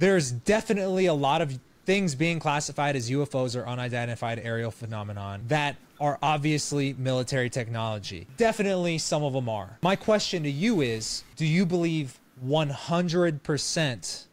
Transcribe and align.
there's 0.00 0.32
definitely 0.32 1.06
a 1.06 1.14
lot 1.14 1.42
of 1.42 1.60
things 1.84 2.14
being 2.14 2.40
classified 2.40 2.96
as 2.96 3.10
UFOs 3.10 3.54
or 3.54 3.68
unidentified 3.68 4.40
aerial 4.42 4.70
phenomenon 4.70 5.42
that 5.48 5.76
are 6.00 6.18
obviously 6.22 6.94
military 6.94 7.50
technology. 7.50 8.26
Definitely 8.38 8.96
some 8.96 9.22
of 9.22 9.34
them 9.34 9.48
are. 9.48 9.78
My 9.82 9.96
question 9.96 10.42
to 10.44 10.50
you 10.50 10.80
is 10.80 11.22
do 11.36 11.44
you 11.44 11.66
believe 11.66 12.18
100% 12.44 14.24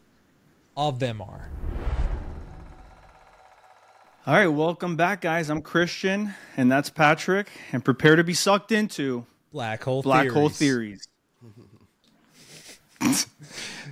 of 0.78 1.00
them 1.00 1.22
are? 1.22 1.50
All 4.26 4.34
right, 4.34 4.48
welcome 4.48 4.96
back, 4.96 5.22
guys. 5.22 5.50
I'm 5.50 5.62
Christian, 5.62 6.34
and 6.56 6.72
that's 6.72 6.90
Patrick, 6.90 7.48
and 7.74 7.84
prepare 7.84 8.16
to 8.16 8.24
be 8.24 8.34
sucked 8.34 8.72
into 8.72 9.26
black 9.52 9.84
hole 9.84 10.02
black 10.02 10.24
theories. 10.24 10.34
hole 10.34 10.50
theories. 10.50 11.08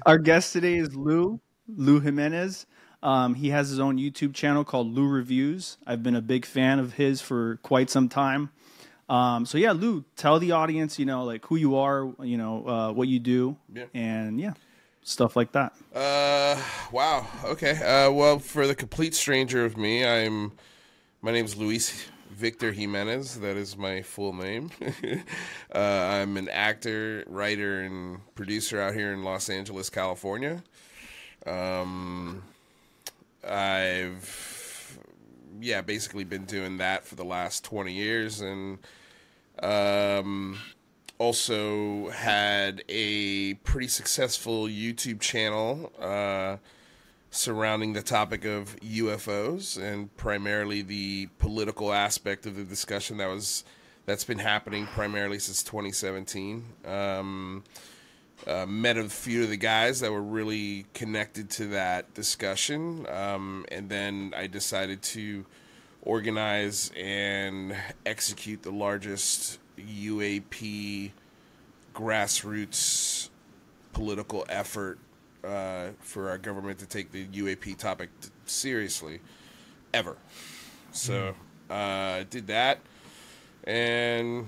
Our 0.06 0.18
guest 0.18 0.54
today 0.54 0.76
is 0.76 0.96
Lu 0.96 1.40
Lu 1.68 2.00
Jimenez. 2.00 2.66
Um, 3.04 3.36
he 3.36 3.50
has 3.50 3.70
his 3.70 3.80
own 3.80 3.98
YouTube 3.98 4.34
channel 4.34 4.64
called 4.64 4.94
Lu 4.94 5.08
Reviews. 5.08 5.78
I've 5.86 6.02
been 6.02 6.16
a 6.16 6.22
big 6.22 6.46
fan 6.46 6.80
of 6.80 6.94
his 6.94 7.22
for 7.22 7.58
quite 7.62 7.90
some 7.90 8.10
time. 8.10 8.50
Um, 9.08 9.46
so 9.46 9.58
yeah, 9.60 9.72
Lu, 9.74 10.04
tell 10.16 10.40
the 10.40 10.52
audience, 10.54 10.98
you 10.98 11.06
know, 11.06 11.24
like 11.24 11.46
who 11.46 11.56
you 11.56 11.76
are, 11.78 12.12
you 12.24 12.38
know, 12.38 12.68
uh, 12.68 12.92
what 12.92 13.08
you 13.08 13.20
do, 13.20 13.56
Yeah. 13.72 13.86
and 13.94 14.40
yeah, 14.40 14.54
stuff 15.04 15.36
like 15.36 15.52
that. 15.52 15.74
Uh, 15.94 16.60
wow. 16.92 17.28
Okay. 17.44 17.74
Uh, 17.82 18.12
well, 18.12 18.40
for 18.40 18.66
the 18.66 18.74
complete 18.74 19.14
stranger 19.14 19.64
of 19.66 19.78
me, 19.78 20.06
I'm. 20.06 20.54
My 21.22 21.32
name's 21.32 21.56
Luis 21.58 22.06
Victor 22.32 22.72
Jimenez. 22.72 23.40
That 23.40 23.58
is 23.58 23.78
my 23.78 24.02
full 24.04 24.34
name. 24.34 24.70
uh, 25.74 25.78
I'm 25.80 26.38
an 26.38 26.50
actor, 26.50 27.24
writer, 27.28 27.82
and 27.82 28.20
producer 28.36 28.80
out 28.80 28.94
here 28.94 29.12
in 29.14 29.24
Los 29.24 29.50
Angeles, 29.50 29.90
California. 29.90 30.64
Um, 31.46 32.44
I've 33.48 34.56
yeah, 35.60 35.82
basically 35.82 36.24
been 36.24 36.46
doing 36.46 36.78
that 36.78 37.06
for 37.06 37.16
the 37.16 37.24
last 37.24 37.64
20 37.64 37.94
years 37.94 38.42
and 38.42 38.80
um 39.64 40.58
also 41.18 42.10
had 42.10 42.84
a 42.90 43.54
pretty 43.56 43.88
successful 43.88 44.66
YouTube 44.66 45.22
channel 45.22 45.92
uh 46.02 46.58
surrounding 47.32 47.94
the 47.94 48.02
topic 48.02 48.44
of 48.44 48.76
UFOs 48.82 49.82
and 49.82 50.16
primarily 50.18 50.82
the 50.82 51.28
political 51.40 51.94
aspect 51.94 52.46
of 52.46 52.58
the 52.58 52.64
discussion 52.64 53.18
that 53.18 53.28
was 53.28 53.64
that's 54.06 54.26
been 54.26 54.40
happening 54.40 54.86
primarily 54.88 55.40
since 55.40 55.64
2017. 55.64 56.66
Um 56.86 57.64
uh, 58.48 58.66
met 58.68 58.98
a 58.98 59.10
few 59.10 59.44
of 59.44 59.50
the 59.50 59.58
guys 59.58 60.00
that 60.02 60.12
were 60.12 60.22
really 60.22 60.86
connected 60.94 61.50
to 61.52 61.68
that 61.68 62.14
discussion, 62.14 63.06
um, 63.10 63.66
and 63.72 63.90
then 63.90 64.34
I 64.36 64.48
decided 64.48 65.02
to 65.04 65.46
organize 66.04 66.92
and 66.96 67.76
execute 68.06 68.62
the 68.62 68.72
largest 68.72 69.58
UAP 69.80 71.12
grassroots 71.96 73.30
political 73.94 74.46
effort 74.50 75.00
uh, 75.44 75.88
for 76.00 76.30
our 76.30 76.38
government 76.38 76.78
to 76.80 76.86
take 76.86 77.12
the 77.12 77.26
UAP 77.28 77.78
topic 77.78 78.10
t- 78.22 78.30
seriously 78.46 79.20
ever. 79.94 80.18
So 80.92 81.36
uh, 81.70 81.74
I 81.74 82.26
did 82.30 82.48
that, 82.48 82.80
and 83.64 84.48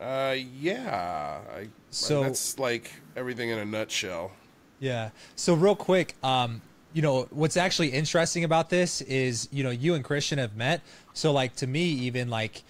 uh, 0.00 0.34
yeah, 0.60 1.40
I, 1.54 1.68
So- 1.90 2.22
that's 2.22 2.58
like 2.58 2.90
everything 3.16 3.50
in 3.50 3.58
a 3.58 3.64
nutshell. 3.64 4.32
Yeah. 4.80 5.10
So 5.36 5.54
real 5.54 5.76
quick, 5.76 6.14
um, 6.22 6.60
you 6.92 7.02
know, 7.02 7.22
what's 7.30 7.56
actually 7.56 7.88
interesting 7.88 8.44
about 8.44 8.70
this 8.70 9.00
is, 9.02 9.48
you 9.50 9.64
know, 9.64 9.70
you 9.70 9.94
and 9.94 10.04
Christian 10.04 10.38
have 10.38 10.56
met. 10.56 10.80
So 11.12 11.32
like 11.32 11.56
to 11.56 11.66
me, 11.66 11.82
even 11.84 12.28
like 12.28 12.62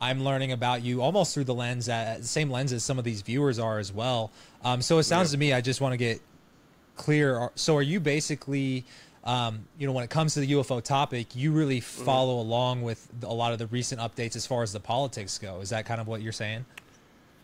I'm 0.00 0.22
learning 0.24 0.52
about 0.52 0.82
you 0.82 1.02
almost 1.02 1.34
through 1.34 1.44
the 1.44 1.54
lens, 1.54 1.88
uh, 1.88 2.22
same 2.22 2.50
lens 2.50 2.72
as 2.72 2.84
some 2.84 2.98
of 2.98 3.04
these 3.04 3.22
viewers 3.22 3.58
are 3.58 3.78
as 3.78 3.92
well. 3.92 4.30
Um, 4.64 4.82
so 4.82 4.98
it 4.98 5.04
sounds 5.04 5.30
Yeah. 5.30 5.36
to 5.36 5.38
me, 5.38 5.52
I 5.52 5.60
just 5.60 5.80
want 5.80 5.92
to 5.92 5.96
get 5.96 6.20
clear. 6.96 7.50
So 7.54 7.76
are 7.76 7.82
you 7.82 8.00
basically, 8.00 8.84
um, 9.24 9.66
you 9.78 9.86
know, 9.86 9.92
when 9.92 10.04
it 10.04 10.10
comes 10.10 10.34
to 10.34 10.40
the 10.40 10.46
UFO 10.52 10.80
topic, 10.82 11.34
you 11.36 11.52
really 11.52 11.80
follow 11.80 12.40
along 12.40 12.82
with 12.82 13.08
a 13.22 13.32
lot 13.32 13.52
of 13.52 13.58
the 13.58 13.66
recent 13.66 14.00
updates 14.00 14.36
as 14.36 14.46
far 14.46 14.62
as 14.62 14.72
the 14.72 14.80
politics 14.80 15.38
go? 15.38 15.60
Is 15.60 15.70
that 15.70 15.86
kind 15.86 16.00
of 16.00 16.06
what 16.08 16.22
you're 16.22 16.32
saying? 16.32 16.64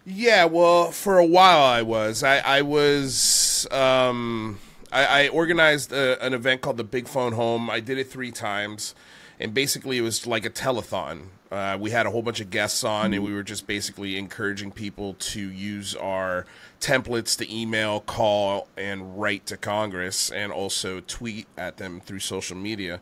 Yeah, 0.07 0.45
well, 0.45 0.91
for 0.91 1.19
a 1.19 1.25
while 1.25 1.63
I 1.63 1.83
was. 1.83 2.23
I, 2.23 2.39
I 2.39 2.63
was. 2.63 3.67
Um, 3.71 4.59
I, 4.93 5.25
I 5.25 5.29
organized 5.29 5.93
a, 5.93 6.23
an 6.25 6.35
event 6.35 6.61
called 6.61 6.77
the 6.77 6.85
Big 6.85 7.09
Phone 7.09 7.33
Home. 7.33 7.71
I 7.71 7.81
did 7.81 7.97
it 7.97 8.11
three 8.11 8.31
times, 8.31 8.95
and 9.41 9.55
basically 9.55 9.97
it 9.97 10.03
was 10.03 10.27
like 10.27 10.45
a 10.45 10.51
telethon. 10.51 11.29
Uh, 11.51 11.79
we 11.81 11.91
had 11.91 12.05
a 12.05 12.11
whole 12.11 12.23
bunch 12.23 12.41
of 12.41 12.51
guests 12.51 12.85
on, 12.85 13.15
and 13.15 13.25
we 13.25 13.33
were 13.33 13.43
just 13.43 13.67
basically 13.67 14.19
encouraging 14.19 14.73
people 14.73 15.15
to 15.15 15.41
use 15.41 15.95
our 15.95 16.47
templates 16.81 17.39
to 17.39 17.55
email, 17.55 18.01
call, 18.01 18.69
and 18.77 19.19
write 19.19 19.47
to 19.47 19.57
Congress, 19.57 20.31
and 20.31 20.53
also 20.53 21.01
tweet 21.01 21.47
at 21.57 21.77
them 21.77 22.01
through 22.01 22.19
social 22.19 22.57
media 22.57 23.01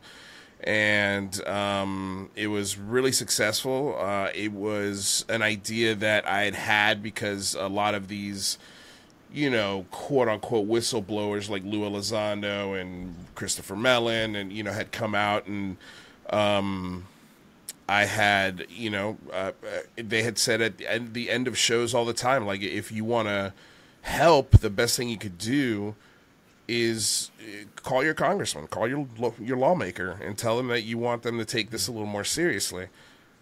and 0.63 1.45
um, 1.45 2.29
it 2.35 2.47
was 2.47 2.77
really 2.77 3.11
successful. 3.11 3.97
Uh, 3.99 4.29
it 4.33 4.51
was 4.51 5.25
an 5.29 5.41
idea 5.41 5.95
that 5.95 6.27
I 6.27 6.43
had 6.43 6.55
had 6.55 7.03
because 7.03 7.55
a 7.55 7.67
lot 7.67 7.95
of 7.95 8.07
these, 8.07 8.57
you 9.33 9.49
know, 9.49 9.85
quote 9.91 10.29
unquote 10.29 10.67
whistleblowers 10.67 11.49
like 11.49 11.63
Lue 11.63 11.81
Elizondo 11.81 12.79
and 12.79 13.13
Christopher 13.35 13.75
Mellon, 13.75 14.35
and 14.35 14.53
you 14.53 14.63
know, 14.63 14.71
had 14.71 14.91
come 14.91 15.13
out 15.13 15.47
and 15.47 15.75
um, 16.29 17.05
I 17.89 18.05
had, 18.05 18.65
you 18.69 18.89
know, 18.89 19.17
uh, 19.31 19.51
uh, 19.63 19.79
they 19.97 20.23
had 20.23 20.37
said 20.37 20.61
at 20.61 20.77
the 20.77 20.87
end- 20.87 21.13
the 21.13 21.29
end 21.29 21.47
of 21.47 21.57
shows 21.57 21.93
all 21.93 22.05
the 22.05 22.13
time, 22.13 22.45
like 22.45 22.61
if 22.61 22.91
you 22.91 23.03
want 23.03 23.27
to 23.27 23.53
help, 24.03 24.51
the 24.59 24.69
best 24.69 24.95
thing 24.95 25.09
you 25.09 25.17
could 25.17 25.37
do 25.37 25.95
is 26.67 27.31
uh, 27.39 27.65
call 27.81 28.03
your 28.03 28.13
congressman, 28.13 28.67
call 28.67 28.87
your 28.87 29.07
your 29.39 29.57
lawmaker, 29.57 30.17
and 30.23 30.37
tell 30.37 30.57
them 30.57 30.67
that 30.67 30.83
you 30.83 30.97
want 30.97 31.23
them 31.23 31.37
to 31.37 31.45
take 31.45 31.71
this 31.71 31.87
a 31.87 31.91
little 31.91 32.07
more 32.07 32.23
seriously. 32.23 32.87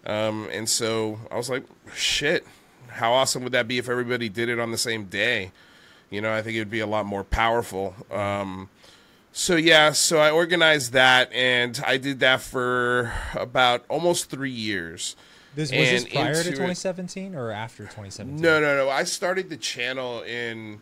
Um, 0.06 0.48
and 0.52 0.68
so 0.68 1.20
I 1.30 1.36
was 1.36 1.50
like, 1.50 1.64
shit, 1.94 2.46
how 2.88 3.14
awesome 3.14 3.44
would 3.44 3.52
that 3.52 3.68
be 3.68 3.78
if 3.78 3.88
everybody 3.88 4.30
did 4.30 4.50
it 4.50 4.60
on 4.60 4.72
the 4.72 4.78
same 4.78 5.06
day? 5.06 5.52
You 6.10 6.22
know, 6.22 6.34
I 6.34 6.42
think 6.42 6.56
it 6.56 6.60
would 6.60 6.72
be 6.72 6.80
a 6.80 6.88
lot 6.88 7.06
more 7.06 7.24
powerful. 7.24 7.96
Um, 8.10 8.70
so 9.32 9.56
yeah, 9.56 9.92
so 9.92 10.20
I 10.20 10.30
organized 10.30 10.92
that, 10.94 11.32
and 11.32 11.82
I 11.86 11.98
did 11.98 12.20
that 12.20 12.42
for 12.42 13.14
about 13.34 13.86
almost 13.88 14.30
three 14.30 14.52
years. 14.52 15.16
This, 15.56 15.72
was 15.72 15.90
this 15.90 16.06
prior 16.06 16.34
to 16.34 16.40
into 16.40 16.50
it- 16.50 16.52
2017 16.52 17.36
or 17.36 17.52
after 17.52 17.84
2017? 17.84 18.42
No, 18.42 18.60
no, 18.60 18.76
no. 18.78 18.90
I 18.90 19.04
started 19.04 19.50
the 19.50 19.58
channel 19.58 20.22
in 20.22 20.82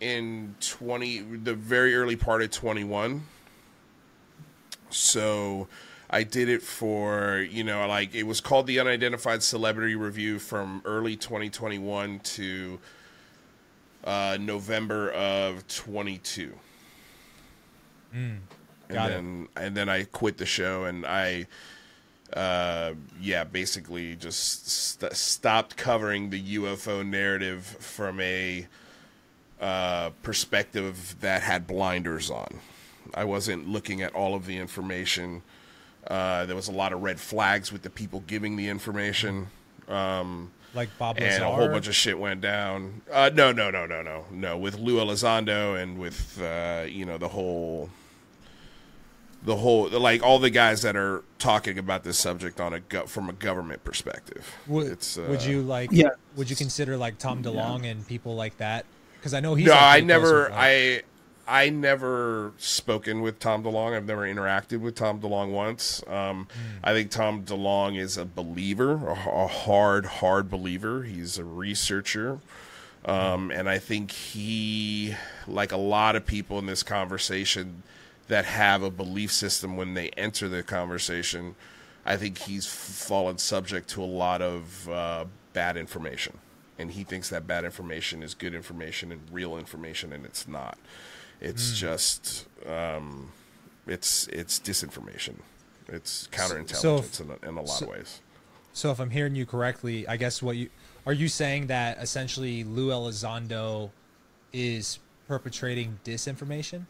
in 0.00 0.54
20 0.60 1.18
the 1.44 1.54
very 1.54 1.94
early 1.94 2.16
part 2.16 2.42
of 2.42 2.50
21. 2.50 3.22
So 4.90 5.68
I 6.08 6.24
did 6.24 6.48
it 6.48 6.62
for, 6.62 7.46
you 7.50 7.62
know, 7.62 7.86
like 7.86 8.14
it 8.14 8.24
was 8.24 8.40
called 8.40 8.66
the 8.66 8.80
Unidentified 8.80 9.42
Celebrity 9.42 9.94
Review 9.94 10.38
from 10.38 10.82
early 10.84 11.16
2021 11.16 12.20
to 12.20 12.78
uh, 14.04 14.36
November 14.40 15.10
of 15.12 15.66
22. 15.68 16.52
and 18.12 18.40
got 18.88 19.10
it. 19.10 19.14
then 19.14 19.48
and 19.56 19.76
then 19.76 19.88
I 19.88 20.04
quit 20.04 20.38
the 20.38 20.46
show 20.46 20.84
and 20.84 21.06
I 21.06 21.46
uh 22.32 22.94
yeah 23.20 23.42
basically 23.42 24.14
just 24.16 24.68
st- 24.68 25.12
stopped 25.14 25.76
covering 25.76 26.30
the 26.30 26.56
UFO 26.56 27.06
narrative 27.06 27.64
from 27.64 28.20
a 28.20 28.66
uh 29.60 30.10
perspective 30.22 31.16
that 31.20 31.42
had 31.42 31.66
blinders 31.66 32.30
on. 32.30 32.60
I 33.14 33.24
wasn't 33.24 33.68
looking 33.68 34.00
at 34.02 34.14
all 34.14 34.34
of 34.34 34.46
the 34.46 34.56
information. 34.56 35.42
Uh 36.06 36.46
there 36.46 36.56
was 36.56 36.68
a 36.68 36.72
lot 36.72 36.92
of 36.92 37.02
red 37.02 37.20
flags 37.20 37.70
with 37.72 37.82
the 37.82 37.90
people 37.90 38.20
giving 38.26 38.56
the 38.56 38.68
information. 38.68 39.48
Um 39.88 40.50
Like 40.74 40.88
Bob 40.98 41.18
Lazar? 41.18 41.34
and 41.36 41.44
a 41.44 41.50
whole 41.50 41.68
bunch 41.68 41.88
of 41.88 41.94
shit 41.94 42.18
went 42.18 42.40
down. 42.40 43.02
Uh, 43.12 43.30
no, 43.34 43.52
no, 43.52 43.70
no, 43.70 43.86
no, 43.86 44.02
no, 44.02 44.24
no. 44.30 44.56
With 44.56 44.78
Lue 44.78 44.96
Elizondo 44.98 45.80
and 45.80 45.98
with 45.98 46.40
uh, 46.40 46.84
you 46.86 47.04
know 47.04 47.18
the 47.18 47.28
whole, 47.28 47.90
the 49.42 49.56
whole 49.56 49.88
like 49.88 50.22
all 50.22 50.38
the 50.38 50.50
guys 50.50 50.82
that 50.82 50.94
are 50.96 51.24
talking 51.38 51.76
about 51.78 52.04
this 52.04 52.18
subject 52.18 52.60
on 52.60 52.72
a 52.72 52.80
go- 52.80 53.06
from 53.06 53.28
a 53.28 53.32
government 53.32 53.82
perspective. 53.84 54.54
Would, 54.68 54.86
it's 54.92 55.18
uh, 55.18 55.26
would 55.28 55.42
you 55.42 55.62
like? 55.62 55.90
Yeah. 55.92 56.10
Would 56.36 56.48
you 56.50 56.56
consider 56.56 56.96
like 56.96 57.18
Tom 57.18 57.42
DeLonge 57.42 57.84
and 57.90 58.06
people 58.06 58.36
like 58.36 58.56
that? 58.58 58.84
Because 59.20 59.34
I 59.34 59.40
know 59.40 59.54
he's. 59.54 59.66
no, 59.66 59.74
I 59.74 60.00
never, 60.00 60.50
I, 60.50 61.02
I 61.46 61.68
never 61.68 62.52
spoken 62.56 63.20
with 63.20 63.38
Tom 63.38 63.62
DeLonge. 63.62 63.94
I've 63.94 64.06
never 64.06 64.22
interacted 64.22 64.80
with 64.80 64.94
Tom 64.94 65.20
DeLonge 65.20 65.50
once. 65.50 66.02
Um, 66.06 66.48
I 66.82 66.94
think 66.94 67.10
Tom 67.10 67.44
DeLonge 67.44 67.98
is 67.98 68.16
a 68.16 68.24
believer, 68.24 68.92
a, 68.92 69.44
a 69.44 69.46
hard, 69.46 70.06
hard 70.06 70.48
believer. 70.48 71.02
He's 71.02 71.36
a 71.36 71.44
researcher, 71.44 72.38
um, 73.04 73.50
and 73.50 73.68
I 73.68 73.78
think 73.78 74.10
he, 74.10 75.14
like 75.46 75.72
a 75.72 75.76
lot 75.76 76.16
of 76.16 76.24
people 76.24 76.58
in 76.58 76.66
this 76.66 76.82
conversation, 76.82 77.82
that 78.28 78.44
have 78.46 78.82
a 78.82 78.90
belief 78.90 79.32
system 79.32 79.76
when 79.76 79.94
they 79.94 80.08
enter 80.10 80.48
the 80.48 80.62
conversation, 80.62 81.56
I 82.06 82.16
think 82.16 82.38
he's 82.38 82.64
fallen 82.64 83.38
subject 83.38 83.90
to 83.90 84.02
a 84.02 84.06
lot 84.06 84.40
of 84.40 84.88
uh, 84.88 85.24
bad 85.52 85.76
information. 85.76 86.38
And 86.80 86.90
he 86.92 87.04
thinks 87.04 87.28
that 87.28 87.46
bad 87.46 87.64
information 87.64 88.22
is 88.22 88.34
good 88.34 88.54
information 88.54 89.12
and 89.12 89.20
real 89.30 89.56
information, 89.58 90.12
and 90.12 90.24
it's 90.24 90.48
not. 90.48 90.78
It's 91.40 91.72
mm. 91.72 91.76
just 91.76 92.46
um, 92.66 93.32
it's 93.86 94.26
it's 94.28 94.58
disinformation. 94.58 95.34
It's 95.88 96.28
counterintelligence 96.32 96.76
so 96.76 96.96
if, 96.96 97.20
in, 97.20 97.30
a, 97.30 97.48
in 97.48 97.56
a 97.56 97.62
lot 97.62 97.68
so, 97.68 97.86
of 97.86 97.90
ways. 97.90 98.20
So 98.72 98.90
if 98.90 99.00
I'm 99.00 99.10
hearing 99.10 99.34
you 99.34 99.46
correctly, 99.46 100.06
I 100.06 100.16
guess 100.16 100.42
what 100.42 100.56
you 100.56 100.70
are 101.06 101.12
you 101.12 101.28
saying 101.28 101.66
that 101.68 101.98
essentially 101.98 102.64
Lue 102.64 102.88
Elizondo 102.88 103.90
is 104.52 104.98
perpetrating 105.26 105.98
disinformation? 106.04 106.86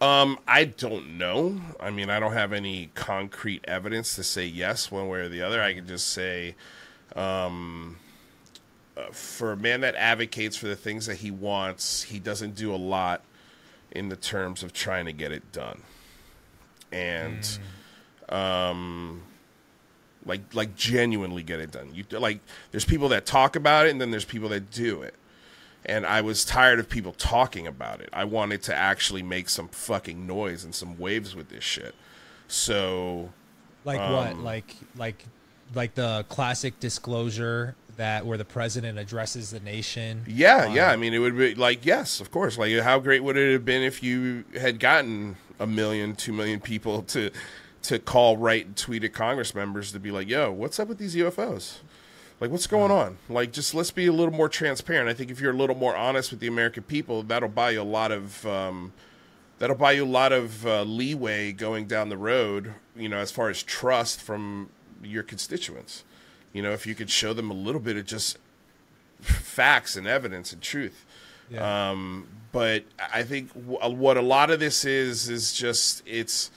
Um, 0.00 0.38
I 0.46 0.64
don't 0.64 1.18
know. 1.18 1.60
I 1.80 1.90
mean, 1.90 2.08
I 2.08 2.20
don't 2.20 2.32
have 2.32 2.52
any 2.52 2.90
concrete 2.94 3.64
evidence 3.66 4.14
to 4.14 4.22
say 4.22 4.46
yes 4.46 4.92
one 4.92 5.08
way 5.08 5.20
or 5.20 5.28
the 5.28 5.42
other. 5.42 5.60
I 5.60 5.74
can 5.74 5.88
just 5.88 6.08
say, 6.08 6.54
um, 7.16 7.96
for 9.12 9.52
a 9.52 9.56
man 9.56 9.80
that 9.82 9.94
advocates 9.94 10.56
for 10.56 10.66
the 10.66 10.76
things 10.76 11.06
that 11.06 11.16
he 11.16 11.30
wants, 11.30 12.02
he 12.02 12.18
doesn't 12.18 12.54
do 12.54 12.74
a 12.74 12.76
lot 12.76 13.22
in 13.90 14.08
the 14.08 14.16
terms 14.16 14.62
of 14.62 14.72
trying 14.72 15.06
to 15.06 15.12
get 15.12 15.32
it 15.32 15.52
done. 15.52 15.82
And, 16.92 17.60
mm. 18.28 18.34
um, 18.34 19.22
like 20.28 20.54
like 20.54 20.76
genuinely 20.76 21.42
get 21.42 21.58
it 21.58 21.72
done. 21.72 21.90
You 21.92 22.04
like 22.12 22.40
there's 22.70 22.84
people 22.84 23.08
that 23.08 23.26
talk 23.26 23.56
about 23.56 23.86
it 23.86 23.90
and 23.90 24.00
then 24.00 24.10
there's 24.10 24.24
people 24.24 24.50
that 24.50 24.70
do 24.70 25.02
it. 25.02 25.14
And 25.86 26.04
I 26.04 26.20
was 26.20 26.44
tired 26.44 26.78
of 26.78 26.88
people 26.88 27.12
talking 27.12 27.66
about 27.66 28.00
it. 28.00 28.10
I 28.12 28.24
wanted 28.24 28.62
to 28.64 28.74
actually 28.74 29.22
make 29.22 29.48
some 29.48 29.68
fucking 29.68 30.26
noise 30.26 30.64
and 30.64 30.74
some 30.74 30.98
waves 30.98 31.34
with 31.34 31.48
this 31.48 31.64
shit. 31.64 31.94
So 32.46 33.30
like 33.84 34.00
um, 34.00 34.12
what? 34.12 34.38
Like 34.38 34.76
like 34.96 35.24
like 35.74 35.94
the 35.94 36.26
classic 36.28 36.78
disclosure 36.78 37.74
that 37.98 38.24
where 38.24 38.38
the 38.38 38.44
president 38.44 38.98
addresses 38.98 39.50
the 39.50 39.60
nation. 39.60 40.24
Yeah, 40.26 40.66
um, 40.66 40.74
yeah. 40.74 40.90
I 40.90 40.96
mean, 40.96 41.12
it 41.12 41.18
would 41.18 41.36
be 41.36 41.54
like, 41.54 41.84
yes, 41.84 42.20
of 42.20 42.30
course. 42.30 42.56
Like, 42.56 42.72
how 42.80 42.98
great 42.98 43.22
would 43.22 43.36
it 43.36 43.52
have 43.52 43.64
been 43.64 43.82
if 43.82 44.02
you 44.02 44.44
had 44.58 44.80
gotten 44.80 45.36
a 45.60 45.66
million, 45.66 46.16
two 46.16 46.32
million 46.32 46.60
people 46.60 47.02
to 47.02 47.30
to 47.82 47.98
call, 47.98 48.36
write, 48.36 48.66
and 48.66 48.76
tweet 48.76 49.04
at 49.04 49.12
Congress 49.12 49.54
members 49.54 49.92
to 49.92 50.00
be 50.00 50.10
like, 50.10 50.28
"Yo, 50.28 50.50
what's 50.50 50.80
up 50.80 50.88
with 50.88 50.98
these 50.98 51.14
UFOs? 51.14 51.78
Like, 52.40 52.50
what's 52.50 52.66
going 52.66 52.90
on? 52.90 53.18
Like, 53.28 53.52
just 53.52 53.74
let's 53.74 53.90
be 53.90 54.06
a 54.06 54.12
little 54.12 54.34
more 54.34 54.48
transparent." 54.48 55.08
I 55.08 55.14
think 55.14 55.30
if 55.30 55.40
you're 55.40 55.52
a 55.52 55.56
little 55.56 55.76
more 55.76 55.96
honest 55.96 56.30
with 56.30 56.40
the 56.40 56.46
American 56.46 56.84
people, 56.84 57.22
that'll 57.22 57.48
buy 57.48 57.70
you 57.70 57.82
a 57.82 57.82
lot 57.82 58.12
of 58.12 58.46
um, 58.46 58.92
that'll 59.58 59.76
buy 59.76 59.92
you 59.92 60.04
a 60.04 60.06
lot 60.06 60.32
of 60.32 60.66
uh, 60.66 60.82
leeway 60.82 61.52
going 61.52 61.86
down 61.86 62.08
the 62.08 62.16
road. 62.16 62.74
You 62.96 63.08
know, 63.08 63.18
as 63.18 63.30
far 63.30 63.48
as 63.50 63.62
trust 63.62 64.20
from 64.20 64.70
your 65.02 65.22
constituents. 65.22 66.04
You 66.52 66.62
know, 66.62 66.72
if 66.72 66.86
you 66.86 66.94
could 66.94 67.10
show 67.10 67.32
them 67.32 67.50
a 67.50 67.54
little 67.54 67.80
bit 67.80 67.96
of 67.96 68.06
just 68.06 68.38
facts 69.20 69.96
and 69.96 70.06
evidence 70.06 70.52
and 70.52 70.62
truth. 70.62 71.04
Yeah. 71.50 71.90
Um, 71.90 72.28
but 72.52 72.84
I 73.12 73.22
think 73.22 73.52
w- 73.54 73.96
what 73.96 74.16
a 74.16 74.22
lot 74.22 74.50
of 74.50 74.60
this 74.60 74.84
is 74.84 75.28
is 75.28 75.52
just 75.52 76.02
it's 76.06 76.50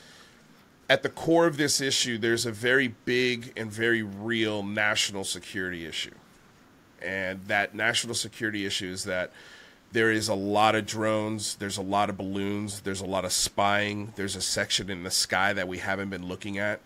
at 0.89 1.03
the 1.03 1.09
core 1.09 1.47
of 1.47 1.55
this 1.55 1.79
issue, 1.79 2.17
there's 2.17 2.45
a 2.45 2.51
very 2.51 2.89
big 3.05 3.53
and 3.55 3.71
very 3.71 4.03
real 4.03 4.61
national 4.61 5.23
security 5.23 5.85
issue. 5.85 6.13
And 7.01 7.45
that 7.47 7.73
national 7.73 8.13
security 8.13 8.65
issue 8.65 8.91
is 8.91 9.05
that 9.05 9.31
there 9.93 10.11
is 10.11 10.27
a 10.27 10.35
lot 10.35 10.75
of 10.75 10.85
drones, 10.85 11.55
there's 11.55 11.77
a 11.77 11.81
lot 11.81 12.09
of 12.09 12.17
balloons, 12.17 12.81
there's 12.81 13.01
a 13.01 13.05
lot 13.05 13.25
of 13.25 13.31
spying, 13.31 14.13
there's 14.15 14.35
a 14.35 14.41
section 14.41 14.89
in 14.89 15.03
the 15.03 15.11
sky 15.11 15.53
that 15.53 15.67
we 15.67 15.77
haven't 15.77 16.09
been 16.09 16.27
looking 16.27 16.57
at 16.57 16.81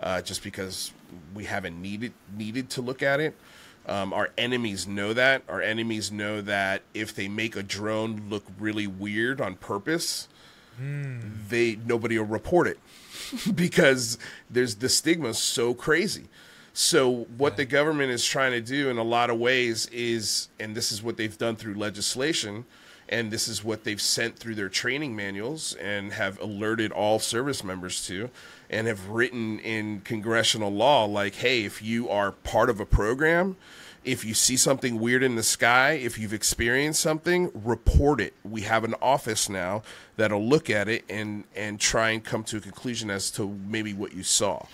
uh, 0.00 0.22
just 0.22 0.42
because 0.42 0.92
we 1.34 1.44
haven't 1.44 1.80
needed 1.80 2.12
needed 2.36 2.70
to 2.70 2.82
look 2.82 3.02
at 3.02 3.20
it. 3.20 3.36
Um, 3.86 4.12
our 4.12 4.30
enemies 4.36 4.86
know 4.86 5.12
that. 5.12 5.42
Our 5.48 5.62
enemies 5.62 6.12
know 6.12 6.40
that 6.42 6.82
if 6.94 7.14
they 7.14 7.28
make 7.28 7.56
a 7.56 7.62
drone 7.62 8.24
look 8.28 8.44
really 8.58 8.86
weird 8.86 9.40
on 9.40 9.56
purpose, 9.56 10.28
mm. 10.80 11.20
they 11.48 11.76
nobody 11.84 12.18
will 12.18 12.26
report 12.26 12.66
it 12.66 12.78
because 13.54 14.18
there's 14.48 14.76
the 14.76 14.88
stigma 14.88 15.34
so 15.34 15.74
crazy. 15.74 16.28
So 16.72 17.24
what 17.36 17.56
the 17.56 17.64
government 17.64 18.12
is 18.12 18.24
trying 18.24 18.52
to 18.52 18.60
do 18.60 18.88
in 18.90 18.98
a 18.98 19.02
lot 19.02 19.28
of 19.28 19.38
ways 19.38 19.86
is, 19.86 20.48
and 20.60 20.74
this 20.74 20.92
is 20.92 21.02
what 21.02 21.16
they've 21.16 21.36
done 21.36 21.56
through 21.56 21.74
legislation, 21.74 22.64
and 23.08 23.30
this 23.30 23.48
is 23.48 23.64
what 23.64 23.82
they've 23.82 24.00
sent 24.00 24.38
through 24.38 24.54
their 24.54 24.68
training 24.68 25.16
manuals 25.16 25.74
and 25.74 26.12
have 26.12 26.40
alerted 26.40 26.92
all 26.92 27.18
service 27.18 27.64
members 27.64 28.06
to, 28.06 28.30
and 28.70 28.86
have 28.86 29.08
written 29.08 29.58
in 29.58 30.00
congressional 30.00 30.70
law 30.70 31.04
like, 31.04 31.34
hey, 31.34 31.64
if 31.64 31.82
you 31.82 32.08
are 32.08 32.32
part 32.32 32.70
of 32.70 32.80
a 32.80 32.86
program, 32.86 33.56
if 34.04 34.24
you 34.24 34.32
see 34.32 34.56
something 34.56 34.98
weird 34.98 35.22
in 35.22 35.34
the 35.34 35.42
sky, 35.42 35.92
if 35.92 36.18
you've 36.18 36.32
experienced 36.32 37.00
something, 37.00 37.50
report 37.52 38.20
it. 38.20 38.32
We 38.42 38.62
have 38.62 38.84
an 38.84 38.94
office 39.02 39.48
now 39.48 39.82
that'll 40.16 40.44
look 40.44 40.70
at 40.70 40.88
it 40.88 41.04
and 41.10 41.44
and 41.54 41.78
try 41.78 42.10
and 42.10 42.24
come 42.24 42.44
to 42.44 42.56
a 42.56 42.60
conclusion 42.60 43.10
as 43.10 43.30
to 43.32 43.58
maybe 43.66 43.92
what 43.92 44.14
you 44.14 44.22
saw. 44.22 44.64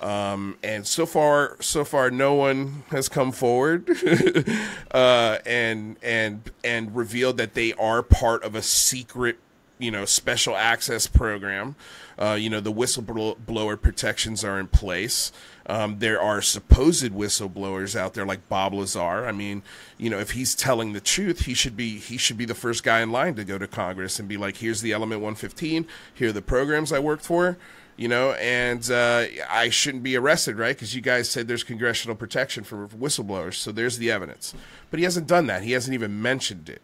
Um, 0.00 0.56
and 0.62 0.86
so 0.86 1.04
far, 1.04 1.56
so 1.60 1.84
far, 1.84 2.10
no 2.10 2.34
one 2.34 2.84
has 2.90 3.08
come 3.08 3.32
forward 3.32 3.90
uh, 4.92 5.38
and 5.44 5.96
and 6.02 6.50
and 6.62 6.94
revealed 6.94 7.38
that 7.38 7.54
they 7.54 7.72
are 7.74 8.02
part 8.02 8.44
of 8.44 8.54
a 8.54 8.62
secret, 8.62 9.38
you 9.78 9.90
know, 9.90 10.04
special 10.04 10.56
access 10.56 11.06
program. 11.06 11.74
Uh, 12.20 12.34
you 12.34 12.50
know, 12.50 12.60
the 12.60 12.72
whistleblower 12.72 13.80
protections 13.80 14.44
are 14.44 14.60
in 14.60 14.68
place. 14.68 15.32
Um, 15.66 16.00
there 16.00 16.20
are 16.20 16.42
supposed 16.42 17.12
whistleblowers 17.12 17.96
out 17.96 18.14
there 18.14 18.26
like 18.26 18.48
Bob 18.48 18.74
Lazar. 18.74 19.26
I 19.26 19.32
mean, 19.32 19.62
you 19.96 20.10
know, 20.10 20.18
if 20.18 20.32
he's 20.32 20.54
telling 20.54 20.92
the 20.92 21.00
truth, 21.00 21.46
he 21.46 21.54
should 21.54 21.76
be 21.76 21.98
he 21.98 22.18
should 22.18 22.36
be 22.36 22.44
the 22.44 22.54
first 22.54 22.82
guy 22.82 23.00
in 23.00 23.10
line 23.10 23.36
to 23.36 23.44
go 23.44 23.56
to 23.56 23.66
Congress 23.66 24.18
and 24.18 24.28
be 24.28 24.36
like, 24.36 24.58
"Here's 24.58 24.82
the 24.82 24.92
Element 24.92 25.20
115. 25.20 25.86
Here 26.12 26.28
are 26.28 26.32
the 26.32 26.42
programs 26.42 26.92
I 26.92 26.98
worked 26.98 27.24
for." 27.24 27.56
You 27.96 28.08
know, 28.08 28.32
and 28.32 28.90
uh, 28.90 29.26
I 29.48 29.68
shouldn't 29.68 30.02
be 30.02 30.16
arrested, 30.16 30.56
right? 30.56 30.74
Because 30.74 30.94
you 30.94 31.02
guys 31.02 31.28
said 31.28 31.48
there's 31.48 31.62
congressional 31.62 32.16
protection 32.16 32.64
for 32.64 32.88
whistleblowers, 32.88 33.54
so 33.54 33.72
there's 33.72 33.98
the 33.98 34.10
evidence. 34.10 34.54
But 34.90 34.98
he 34.98 35.04
hasn't 35.04 35.26
done 35.26 35.46
that. 35.46 35.62
He 35.62 35.72
hasn't 35.72 35.94
even 35.94 36.20
mentioned 36.20 36.70
it. 36.70 36.82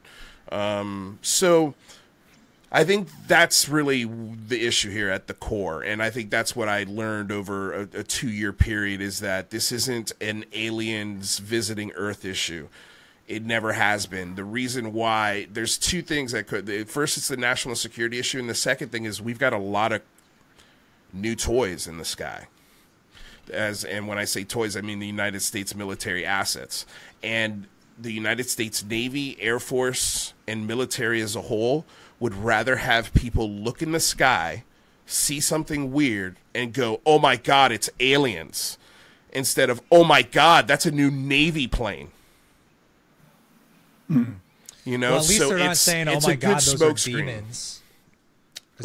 Um, 0.54 1.18
so 1.22 1.74
I 2.70 2.82
think 2.84 3.08
that's 3.28 3.68
really 3.68 4.04
the 4.04 4.66
issue 4.66 4.90
here 4.90 5.08
at 5.08 5.28
the 5.28 5.34
core, 5.34 5.82
and 5.82 6.02
I 6.02 6.10
think 6.10 6.30
that's 6.30 6.56
what 6.56 6.68
I 6.68 6.84
learned 6.88 7.30
over 7.30 7.72
a, 7.72 7.82
a 7.94 8.02
two-year 8.02 8.52
period 8.52 9.00
is 9.00 9.20
that 9.20 9.50
this 9.50 9.70
isn't 9.70 10.12
an 10.20 10.44
aliens 10.52 11.38
visiting 11.38 11.92
Earth 11.92 12.24
issue. 12.24 12.68
It 13.28 13.44
never 13.44 13.72
has 13.72 14.06
been. 14.06 14.34
The 14.34 14.44
reason 14.44 14.92
why 14.92 15.46
there's 15.52 15.78
two 15.78 16.02
things 16.02 16.32
that 16.32 16.46
could. 16.46 16.88
First, 16.88 17.16
it's 17.16 17.28
the 17.28 17.36
national 17.36 17.76
security 17.76 18.18
issue, 18.18 18.38
and 18.38 18.48
the 18.48 18.54
second 18.54 18.90
thing 18.90 19.04
is 19.04 19.22
we've 19.22 19.38
got 19.38 19.52
a 19.52 19.58
lot 19.58 19.92
of 19.92 20.02
new 21.12 21.34
toys 21.36 21.86
in 21.86 21.98
the 21.98 22.04
sky. 22.04 22.48
As 23.52 23.84
and 23.84 24.08
when 24.08 24.18
I 24.18 24.24
say 24.24 24.42
toys, 24.42 24.76
I 24.76 24.80
mean 24.80 24.98
the 24.98 25.06
United 25.06 25.40
States 25.40 25.74
military 25.74 26.26
assets 26.26 26.84
and 27.22 27.66
the 27.98 28.12
United 28.12 28.48
States 28.48 28.84
Navy, 28.84 29.40
Air 29.40 29.60
Force, 29.60 30.34
and 30.48 30.66
military 30.66 31.20
as 31.20 31.36
a 31.36 31.42
whole 31.42 31.84
would 32.18 32.34
rather 32.34 32.76
have 32.76 33.12
people 33.14 33.50
look 33.50 33.82
in 33.82 33.92
the 33.92 34.00
sky, 34.00 34.64
see 35.04 35.40
something 35.40 35.92
weird, 35.92 36.36
and 36.54 36.72
go, 36.72 37.00
oh 37.04 37.18
my 37.18 37.36
God, 37.36 37.72
it's 37.72 37.90
aliens, 38.00 38.78
instead 39.32 39.70
of, 39.70 39.82
oh 39.90 40.04
my 40.04 40.22
God, 40.22 40.66
that's 40.66 40.86
a 40.86 40.90
new 40.90 41.10
Navy 41.10 41.66
plane. 41.66 42.10
Mm. 44.10 44.36
You 44.84 44.98
know, 44.98 45.10
well, 45.10 45.20
at 45.20 45.28
least 45.28 45.40
so 45.40 45.48
they're 45.48 45.58
not 45.58 45.76
saying, 45.76 46.08
"Oh 46.08 46.20
my 46.22 46.36
God, 46.36 46.60
those 46.60 46.80
are 46.80 46.92
demons." 46.92 47.82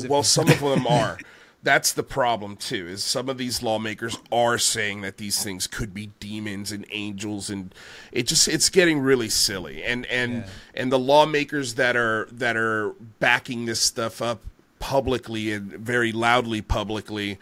Well, 0.07 0.23
some 0.23 0.49
of 0.49 0.59
them 0.61 0.87
are. 0.87 1.19
That's 1.63 1.93
the 1.93 2.03
problem 2.03 2.55
too 2.55 2.87
is 2.87 3.03
some 3.03 3.29
of 3.29 3.37
these 3.37 3.61
lawmakers 3.61 4.17
are 4.31 4.57
saying 4.57 5.01
that 5.01 5.17
these 5.17 5.43
things 5.43 5.67
could 5.67 5.93
be 5.93 6.07
demons 6.19 6.71
and 6.71 6.85
angels 6.91 7.49
and 7.49 7.73
it 8.11 8.27
just 8.27 8.47
it's 8.47 8.69
getting 8.69 8.99
really 8.99 9.29
silly. 9.29 9.83
And 9.83 10.05
and 10.07 10.33
yeah. 10.33 10.47
and 10.73 10.91
the 10.91 10.99
lawmakers 10.99 11.75
that 11.75 11.95
are 11.95 12.27
that 12.31 12.57
are 12.57 12.95
backing 13.19 13.65
this 13.65 13.79
stuff 13.79 14.21
up 14.21 14.41
publicly 14.79 15.51
and 15.51 15.71
very 15.73 16.11
loudly 16.11 16.61
publicly 16.61 17.37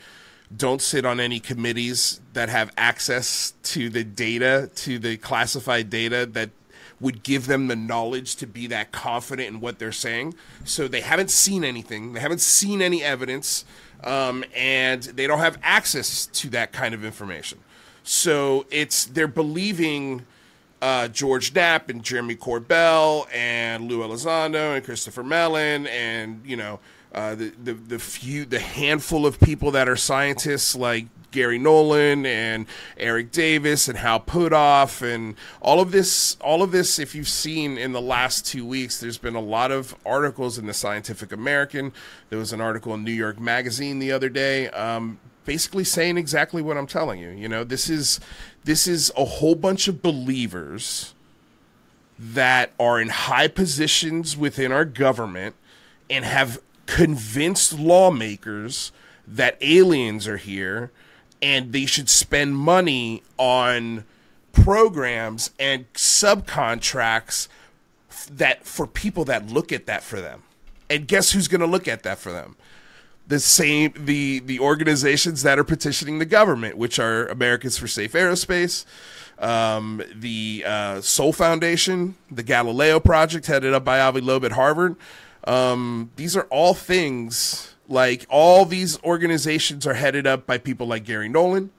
don't 0.55 0.81
sit 0.81 1.05
on 1.05 1.19
any 1.19 1.39
committees 1.39 2.19
that 2.33 2.49
have 2.49 2.71
access 2.75 3.53
to 3.63 3.89
the 3.89 4.03
data 4.03 4.69
to 4.75 4.99
the 4.99 5.15
classified 5.17 5.89
data 5.89 6.25
that 6.25 6.49
would 6.99 7.23
give 7.23 7.47
them 7.47 7.67
the 7.67 7.75
knowledge 7.75 8.35
to 8.35 8.45
be 8.45 8.67
that 8.67 8.91
confident 8.91 9.47
in 9.47 9.61
what 9.61 9.79
they're 9.79 9.91
saying. 9.91 10.33
So 10.65 10.87
they 10.87 11.01
haven't 11.01 11.31
seen 11.31 11.63
anything. 11.63 12.11
They 12.11 12.19
haven't 12.19 12.41
seen 12.41 12.81
any 12.81 13.01
evidence 13.01 13.63
um, 14.03 14.43
and 14.55 15.03
they 15.03 15.27
don't 15.27 15.39
have 15.39 15.57
access 15.63 16.25
to 16.27 16.49
that 16.49 16.71
kind 16.71 16.93
of 16.93 17.03
information. 17.03 17.59
So 18.03 18.65
it's 18.71 19.05
they're 19.05 19.27
believing 19.27 20.25
uh, 20.81 21.09
George 21.09 21.53
Knapp 21.53 21.89
and 21.89 22.03
Jeremy 22.03 22.35
Corbell 22.35 23.27
and 23.33 23.89
Lue 23.89 23.99
Elizondo 23.99 24.75
and 24.75 24.83
Christopher 24.83 25.23
Mellon 25.23 25.87
and 25.87 26.41
you 26.45 26.55
know 26.55 26.79
uh, 27.13 27.35
the, 27.35 27.53
the 27.63 27.73
the 27.73 27.99
few 27.99 28.45
the 28.45 28.59
handful 28.59 29.25
of 29.25 29.39
people 29.39 29.71
that 29.71 29.89
are 29.89 29.95
scientists 29.95 30.75
like 30.75 31.07
Garry 31.31 31.57
Nolan 31.57 32.25
and 32.25 32.65
Eric 32.97 33.31
Davis 33.31 33.87
and 33.87 33.97
Hal 33.97 34.19
Puthoff 34.19 35.01
and 35.01 35.35
all 35.61 35.79
of 35.79 35.91
this 35.91 36.37
all 36.41 36.63
of 36.63 36.71
this 36.71 36.99
if 36.99 37.13
you've 37.13 37.27
seen 37.27 37.77
in 37.77 37.91
the 37.91 38.01
last 38.01 38.45
2 38.45 38.65
weeks 38.65 38.99
there's 38.99 39.17
been 39.17 39.35
a 39.35 39.41
lot 39.41 39.71
of 39.71 39.95
articles 40.05 40.57
in 40.57 40.65
the 40.65 40.73
Scientific 40.73 41.31
American. 41.31 41.91
There 42.29 42.39
was 42.39 42.53
an 42.53 42.61
article 42.61 42.93
in 42.93 43.03
New 43.03 43.11
York 43.11 43.39
Magazine 43.39 43.99
the 43.99 44.11
other 44.11 44.29
day 44.29 44.69
um, 44.69 45.19
basically 45.45 45.83
saying 45.83 46.17
exactly 46.17 46.61
what 46.61 46.77
I'm 46.77 46.87
telling 46.87 47.19
you. 47.19 47.29
You 47.29 47.47
know 47.47 47.63
this 47.63 47.89
is 47.89 48.19
this 48.63 48.87
is 48.87 49.11
a 49.17 49.25
whole 49.25 49.55
bunch 49.55 49.87
of 49.87 50.01
believers 50.01 51.13
that 52.19 52.71
are 52.79 52.99
in 52.99 53.09
high 53.09 53.47
positions 53.47 54.35
within 54.35 54.71
our 54.71 54.83
government 54.83 55.55
and 56.09 56.25
have 56.25 56.59
convinced 56.85 57.79
lawmakers 57.79 58.91
that 59.27 59.57
aliens 59.61 60.27
are 60.27 60.37
here 60.37 60.91
and 61.41 61.71
they 61.71 61.85
should 61.85 62.09
spend 62.09 62.57
money 62.57 63.23
on 63.37 64.05
programs 64.51 65.51
and 65.59 65.91
subcontracts 65.93 67.47
that 68.29 68.65
for 68.65 68.85
people 68.87 69.25
that 69.25 69.47
look 69.47 69.71
at 69.71 69.85
that 69.85 70.03
for 70.03 70.19
them. 70.19 70.43
And 70.89 71.07
guess 71.07 71.31
who's 71.31 71.47
going 71.47 71.61
to 71.61 71.67
look 71.67 71.87
at 71.87 72.03
that 72.03 72.17
for 72.17 72.31
them? 72.31 72.55
The 73.27 73.39
same 73.39 73.93
the 73.95 74.39
the 74.39 74.59
organizations 74.59 75.43
that 75.43 75.59
are 75.59 75.63
petitioning 75.63 76.17
the 76.17 76.25
government, 76.25 76.77
which 76.77 76.97
are 76.97 77.27
Americans 77.27 77.77
for 77.77 77.87
Safe 77.87 78.13
Aerospace, 78.13 78.85
um, 79.37 80.01
the 80.15 80.63
uh, 80.65 81.01
Sol 81.01 81.31
Foundation, 81.31 82.15
the 82.31 82.41
Galileo 82.41 82.99
Project, 82.99 83.45
headed 83.45 83.73
up 83.73 83.85
by 83.85 83.99
Avi 83.99 84.21
Loeb 84.21 84.45
at 84.45 84.53
Harvard. 84.53 84.95
Um, 85.43 86.09
these 86.15 86.35
are 86.35 86.47
all 86.49 86.73
things 86.73 87.75
like 87.89 88.25
all 88.29 88.63
these 88.63 89.01
organizations 89.03 89.85
are 89.85 89.95
headed 89.95 90.25
up 90.25 90.45
by 90.45 90.57
people 90.57 90.87
like 90.87 91.03
Garry 91.03 91.27
Nolan 91.27 91.71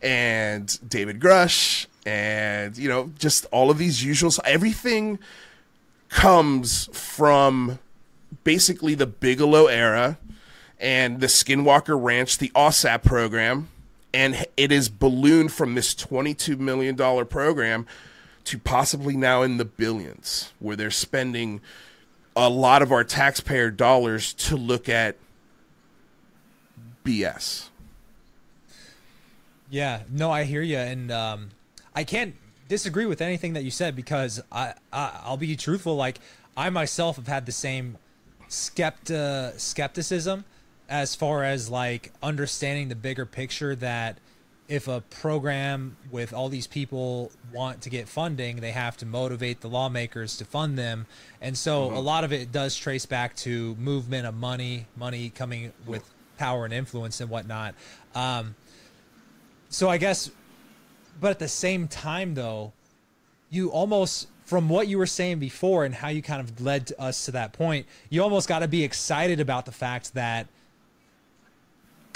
and 0.00 0.78
David 0.88 1.20
Grusch 1.20 1.86
and 2.06 2.78
you 2.78 2.88
know 2.88 3.10
just 3.18 3.46
all 3.50 3.70
of 3.70 3.78
these 3.78 4.02
usuals 4.02 4.38
everything 4.44 5.18
comes 6.08 6.88
from 6.92 7.78
basically 8.44 8.94
the 8.94 9.06
Bigelow 9.06 9.66
era 9.66 10.18
and 10.78 11.20
the 11.20 11.26
Skinwalker 11.26 12.00
Ranch, 12.00 12.38
the 12.38 12.50
AAWSAP 12.54 13.02
program, 13.02 13.68
and 14.12 14.46
it 14.56 14.70
is 14.70 14.88
ballooned 14.88 15.52
from 15.52 15.74
this 15.74 15.94
$22 15.94 16.58
million 16.58 16.96
program 17.26 17.86
to 18.44 18.58
possibly 18.58 19.16
now 19.16 19.42
in 19.42 19.56
the 19.56 19.64
billions, 19.64 20.52
where 20.58 20.76
they're 20.76 20.90
spending 20.90 21.60
a 22.36 22.50
lot 22.50 22.82
of 22.82 22.92
our 22.92 23.02
taxpayer 23.02 23.70
dollars 23.70 24.34
to 24.34 24.56
look 24.56 24.88
at 24.88 25.16
BS. 27.04 27.68
Yeah, 29.70 30.02
no, 30.10 30.30
I 30.30 30.44
hear 30.44 30.62
you, 30.62 30.76
and 30.76 31.10
um, 31.10 31.50
I 31.94 32.04
can't 32.04 32.36
disagree 32.68 33.06
with 33.06 33.20
anything 33.20 33.54
that 33.54 33.64
you 33.64 33.70
said 33.70 33.96
because 33.96 34.40
I, 34.52 34.74
I 34.92 35.20
I'll 35.24 35.36
be 35.36 35.56
truthful. 35.56 35.96
Like 35.96 36.20
I 36.56 36.70
myself 36.70 37.16
have 37.16 37.26
had 37.26 37.46
the 37.46 37.52
same 37.52 37.96
skepti- 38.48 39.58
skepticism 39.58 40.44
as 40.88 41.14
far 41.14 41.42
as 41.42 41.68
like 41.68 42.12
understanding 42.22 42.88
the 42.88 42.94
bigger 42.94 43.26
picture 43.26 43.74
that 43.76 44.18
if 44.68 44.88
a 44.88 45.00
program 45.00 45.96
with 46.10 46.32
all 46.32 46.48
these 46.48 46.66
people 46.66 47.30
want 47.52 47.82
to 47.82 47.90
get 47.90 48.08
funding, 48.08 48.56
they 48.56 48.72
have 48.72 48.96
to 48.96 49.06
motivate 49.06 49.60
the 49.60 49.68
lawmakers 49.68 50.36
to 50.38 50.44
fund 50.44 50.78
them. 50.78 51.06
And 51.40 51.56
so 51.56 51.86
mm-hmm. 51.86 51.96
a 51.96 52.00
lot 52.00 52.24
of 52.24 52.32
it 52.32 52.50
does 52.50 52.76
trace 52.76 53.06
back 53.06 53.36
to 53.36 53.74
movement 53.76 54.26
of 54.26 54.34
money, 54.34 54.86
money 54.96 55.30
coming 55.30 55.72
with 55.86 56.08
power 56.36 56.64
and 56.64 56.74
influence 56.74 57.20
and 57.20 57.30
whatnot. 57.30 57.74
Um, 58.14 58.56
so 59.68 59.88
I 59.88 59.98
guess, 59.98 60.30
but 61.20 61.30
at 61.30 61.38
the 61.38 61.48
same 61.48 61.88
time, 61.88 62.34
though, 62.34 62.72
you 63.50 63.70
almost, 63.70 64.28
from 64.44 64.68
what 64.68 64.88
you 64.88 64.98
were 64.98 65.06
saying 65.06 65.38
before 65.38 65.84
and 65.84 65.94
how 65.94 66.08
you 66.08 66.22
kind 66.22 66.40
of 66.40 66.60
led 66.60 66.92
us 66.98 67.24
to 67.26 67.32
that 67.32 67.52
point, 67.52 67.86
you 68.10 68.22
almost 68.22 68.48
got 68.48 68.60
to 68.60 68.68
be 68.68 68.82
excited 68.82 69.40
about 69.40 69.64
the 69.64 69.72
fact 69.72 70.14
that 70.14 70.48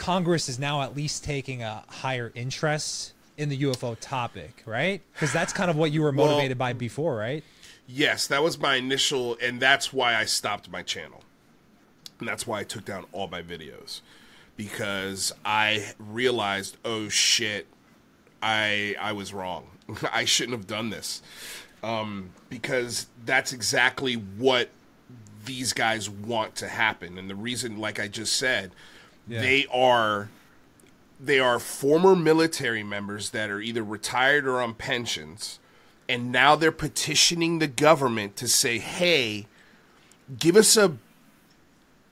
Congress 0.01 0.49
is 0.49 0.59
now 0.59 0.81
at 0.81 0.97
least 0.97 1.25
taking 1.25 1.63
a 1.63 1.85
higher 1.87 2.33
interest 2.35 3.13
in 3.37 3.51
the 3.51 3.63
UFO 3.65 3.95
topic, 4.01 4.63
right? 4.65 5.03
Because 5.13 5.31
that's 5.31 5.53
kind 5.53 5.71
of 5.71 5.77
what 5.77 5.93
you 5.93 6.01
were 6.01 6.11
motivated 6.11 6.59
well, 6.59 6.69
by 6.69 6.73
before, 6.73 7.15
right? 7.15 7.45
Yes, 7.87 8.27
that 8.29 8.43
was 8.43 8.59
my 8.59 8.77
initial, 8.77 9.37
and 9.43 9.61
that's 9.61 9.93
why 9.93 10.17
I 10.17 10.25
stopped 10.25 10.71
my 10.71 10.83
channel. 10.83 11.23
And 12.19 12.27
that's 12.27 12.47
why 12.47 12.61
I 12.61 12.65
took 12.65 12.87
down 12.87 13.05
all 13.13 13.29
my 13.29 13.43
videos 13.43 14.01
because 14.57 15.35
I 15.45 15.93
realized, 15.99 16.79
oh 16.83 17.11
shit, 17.11 17.67
I 18.43 18.97
I 18.99 19.13
was 19.13 19.35
wrong. 19.35 19.67
I 20.13 20.25
shouldn't 20.25 20.57
have 20.57 20.67
done 20.67 20.89
this. 20.89 21.21
Um, 21.83 22.31
because 22.49 23.07
that's 23.27 23.53
exactly 23.53 24.15
what 24.15 24.71
these 25.45 25.75
guys 25.75 26.09
want 26.09 26.55
to 26.57 26.69
happen. 26.69 27.19
And 27.19 27.29
the 27.29 27.35
reason, 27.35 27.79
like 27.79 28.01
I 28.01 28.09
just 28.09 28.35
said, 28.35 28.73
yeah. 29.31 29.41
They 29.41 29.67
are 29.73 30.29
they 31.19 31.39
are 31.39 31.59
former 31.59 32.17
military 32.17 32.83
members 32.83 33.31
that 33.31 33.51
are 33.51 33.61
either 33.61 33.83
retired 33.83 34.47
or 34.47 34.61
on 34.61 34.75
pensions 34.75 35.59
and 36.11 36.33
now 36.33 36.57
they're 36.57 36.73
petitioning 36.73 37.61
the 37.61 37.69
government 37.69 38.35
to 38.35 38.49
say, 38.49 38.79
"Hey, 38.79 39.47
give 40.37 40.57
us 40.57 40.77
a 40.77 40.97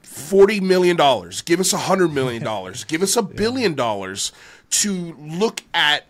forty 0.03 0.61
million 0.61 0.97
dollars, 0.97 1.43
give 1.43 1.59
us 1.59 1.73
a 1.73 1.79
hundred 1.79 2.15
million 2.15 2.45
dollars, 2.45 2.85
give 2.85 3.03
us 3.03 3.17
a 3.17 3.23
billion 3.43 3.75
dollars 3.75 4.31
to 4.71 5.17
look 5.19 5.63
at 5.75 6.07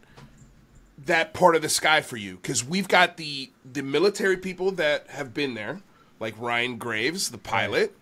that 1.06 1.32
part 1.32 1.56
of 1.56 1.62
the 1.62 1.70
sky 1.70 2.02
for 2.02 2.18
you." 2.18 2.36
Because 2.36 2.62
we've 2.62 2.88
got 2.88 3.16
the 3.16 3.50
the 3.64 3.82
military 3.82 4.36
people 4.36 4.70
that 4.72 5.06
have 5.08 5.32
been 5.32 5.54
there, 5.54 5.80
like 6.20 6.34
Ryan 6.38 6.76
Graves, 6.76 7.30
the 7.30 7.38
pilot, 7.38 7.96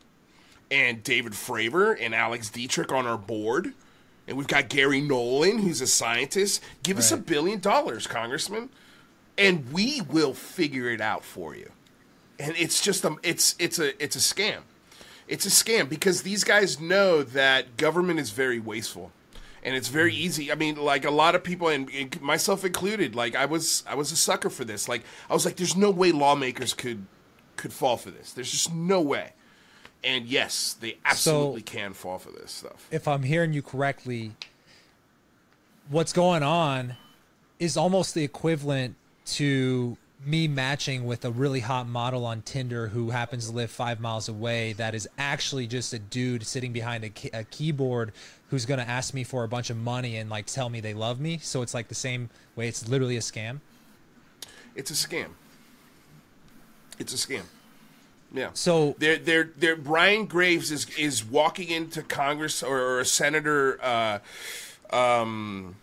and 0.70 1.02
David 1.02 1.32
Fravor 1.32 1.96
and 2.00 2.14
Alex 2.14 2.50
Dietrich 2.50 2.92
on 2.92 3.06
our 3.06 3.18
board. 3.18 3.72
And 4.28 4.36
we've 4.36 4.48
got 4.48 4.68
Garry 4.68 5.00
Nolan, 5.00 5.58
who's 5.58 5.80
a 5.80 5.86
scientist. 5.86 6.62
Give 6.82 6.96
right. 6.96 7.02
us 7.02 7.12
a 7.12 7.16
billion 7.16 7.60
dollars, 7.60 8.06
Congressman, 8.06 8.70
and 9.38 9.72
we 9.72 10.00
will 10.00 10.34
figure 10.34 10.90
it 10.90 11.00
out 11.00 11.24
for 11.24 11.54
you. 11.54 11.70
And 12.38 12.54
it's 12.56 12.80
just 12.80 13.04
a 13.04 13.16
it's 13.22 13.54
it's 13.58 13.78
a 13.78 14.02
it's 14.02 14.16
a 14.16 14.18
scam. 14.18 14.62
It's 15.28 15.46
a 15.46 15.48
scam 15.48 15.88
because 15.88 16.22
these 16.22 16.44
guys 16.44 16.80
know 16.80 17.22
that 17.22 17.76
government 17.76 18.20
is 18.20 18.30
very 18.30 18.60
wasteful. 18.60 19.12
And 19.62 19.74
it's 19.74 19.88
very 19.88 20.12
mm. 20.12 20.18
easy. 20.18 20.52
I 20.52 20.54
mean, 20.54 20.76
like 20.76 21.04
a 21.04 21.10
lot 21.10 21.34
of 21.34 21.42
people, 21.42 21.66
and, 21.66 21.90
and 21.90 22.20
myself 22.20 22.64
included, 22.64 23.16
like 23.16 23.34
I 23.34 23.46
was, 23.46 23.82
I 23.88 23.96
was 23.96 24.12
a 24.12 24.16
sucker 24.16 24.48
for 24.48 24.64
this. 24.64 24.88
Like 24.88 25.02
I 25.28 25.34
was 25.34 25.44
like, 25.44 25.56
"There's 25.56 25.74
no 25.74 25.90
way 25.90 26.12
lawmakers 26.12 26.72
could, 26.72 27.06
could 27.56 27.72
fall 27.72 27.96
for 27.96 28.12
this. 28.12 28.32
There's 28.32 28.52
just 28.52 28.72
no 28.72 29.00
way." 29.00 29.32
And 30.04 30.26
yes, 30.26 30.76
they 30.78 30.98
absolutely 31.04 31.60
so, 31.60 31.66
can 31.66 31.92
fall 31.92 32.18
for 32.18 32.30
this 32.30 32.52
stuff. 32.52 32.86
If 32.90 33.08
I'm 33.08 33.24
hearing 33.24 33.52
you 33.52 33.62
correctly, 33.62 34.32
what's 35.88 36.12
going 36.12 36.42
on 36.42 36.96
is 37.58 37.76
almost 37.76 38.14
the 38.14 38.22
equivalent 38.22 38.94
to 39.24 39.96
me 40.24 40.48
matching 40.48 41.04
with 41.04 41.24
a 41.24 41.30
really 41.30 41.60
hot 41.60 41.86
model 41.86 42.24
on 42.24 42.42
Tinder 42.42 42.88
who 42.88 43.10
happens 43.10 43.48
to 43.48 43.54
live 43.54 43.70
five 43.70 44.00
miles 44.00 44.28
away 44.28 44.72
that 44.74 44.94
is 44.94 45.08
actually 45.18 45.66
just 45.66 45.92
a 45.92 45.98
dude 45.98 46.46
sitting 46.46 46.72
behind 46.72 47.04
a, 47.04 47.08
key- 47.10 47.30
a 47.32 47.44
keyboard 47.44 48.12
who's 48.50 48.64
going 48.64 48.80
to 48.80 48.88
ask 48.88 49.12
me 49.12 49.24
for 49.24 49.44
a 49.44 49.48
bunch 49.48 49.70
of 49.70 49.76
money 49.76 50.16
and 50.16 50.30
like 50.30 50.46
tell 50.46 50.68
me 50.68 50.80
they 50.80 50.94
love 50.94 51.20
me. 51.20 51.38
So 51.38 51.62
it's 51.62 51.74
like 51.74 51.88
the 51.88 51.94
same 51.94 52.30
way. 52.54 52.68
It's 52.68 52.88
literally 52.88 53.16
a 53.16 53.20
scam. 53.20 53.60
It's 54.74 54.90
a 54.90 54.94
scam. 54.94 55.30
It's 56.98 57.12
a 57.12 57.16
scam. 57.16 57.42
Yeah. 58.36 58.50
So 58.52 58.94
they're 58.98 59.16
they're 59.16 59.50
they're 59.56 59.76
Ryan 59.76 60.26
Graves 60.26 60.70
is 60.70 60.86
is 60.98 61.24
walking 61.24 61.70
into 61.70 62.02
Congress 62.02 62.62
or, 62.62 62.98
or 62.98 63.04
Senator 63.04 63.82
uh, 63.82 64.18
um, 64.94 65.76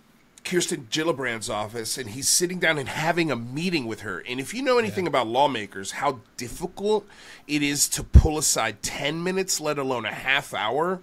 Kirsten 0.44 0.88
Gillibrand's 0.92 1.50
office, 1.50 1.98
and 1.98 2.12
he's 2.12 2.30
sitting 2.30 2.60
down 2.60 2.78
and 2.78 2.88
having 2.88 3.32
a 3.32 3.36
meeting 3.36 3.88
with 3.88 4.02
her. 4.02 4.24
And 4.28 4.40
if 4.40 4.54
you 4.54 4.62
know 4.62 4.78
anything 4.78 5.06
yeah. 5.06 5.10
about 5.10 5.28
lawmakers, 5.28 5.92
how 5.92 6.20
difficult 6.38 7.08
it 7.48 7.64
is 7.64 7.90
to 7.90 8.04
pull 8.04 8.38
aside 8.38 8.84
ten 8.84 9.24
minutes, 9.24 9.60
let 9.60 9.80
alone 9.80 10.06
a 10.06 10.14
half 10.14 10.54
hour. 10.54 11.00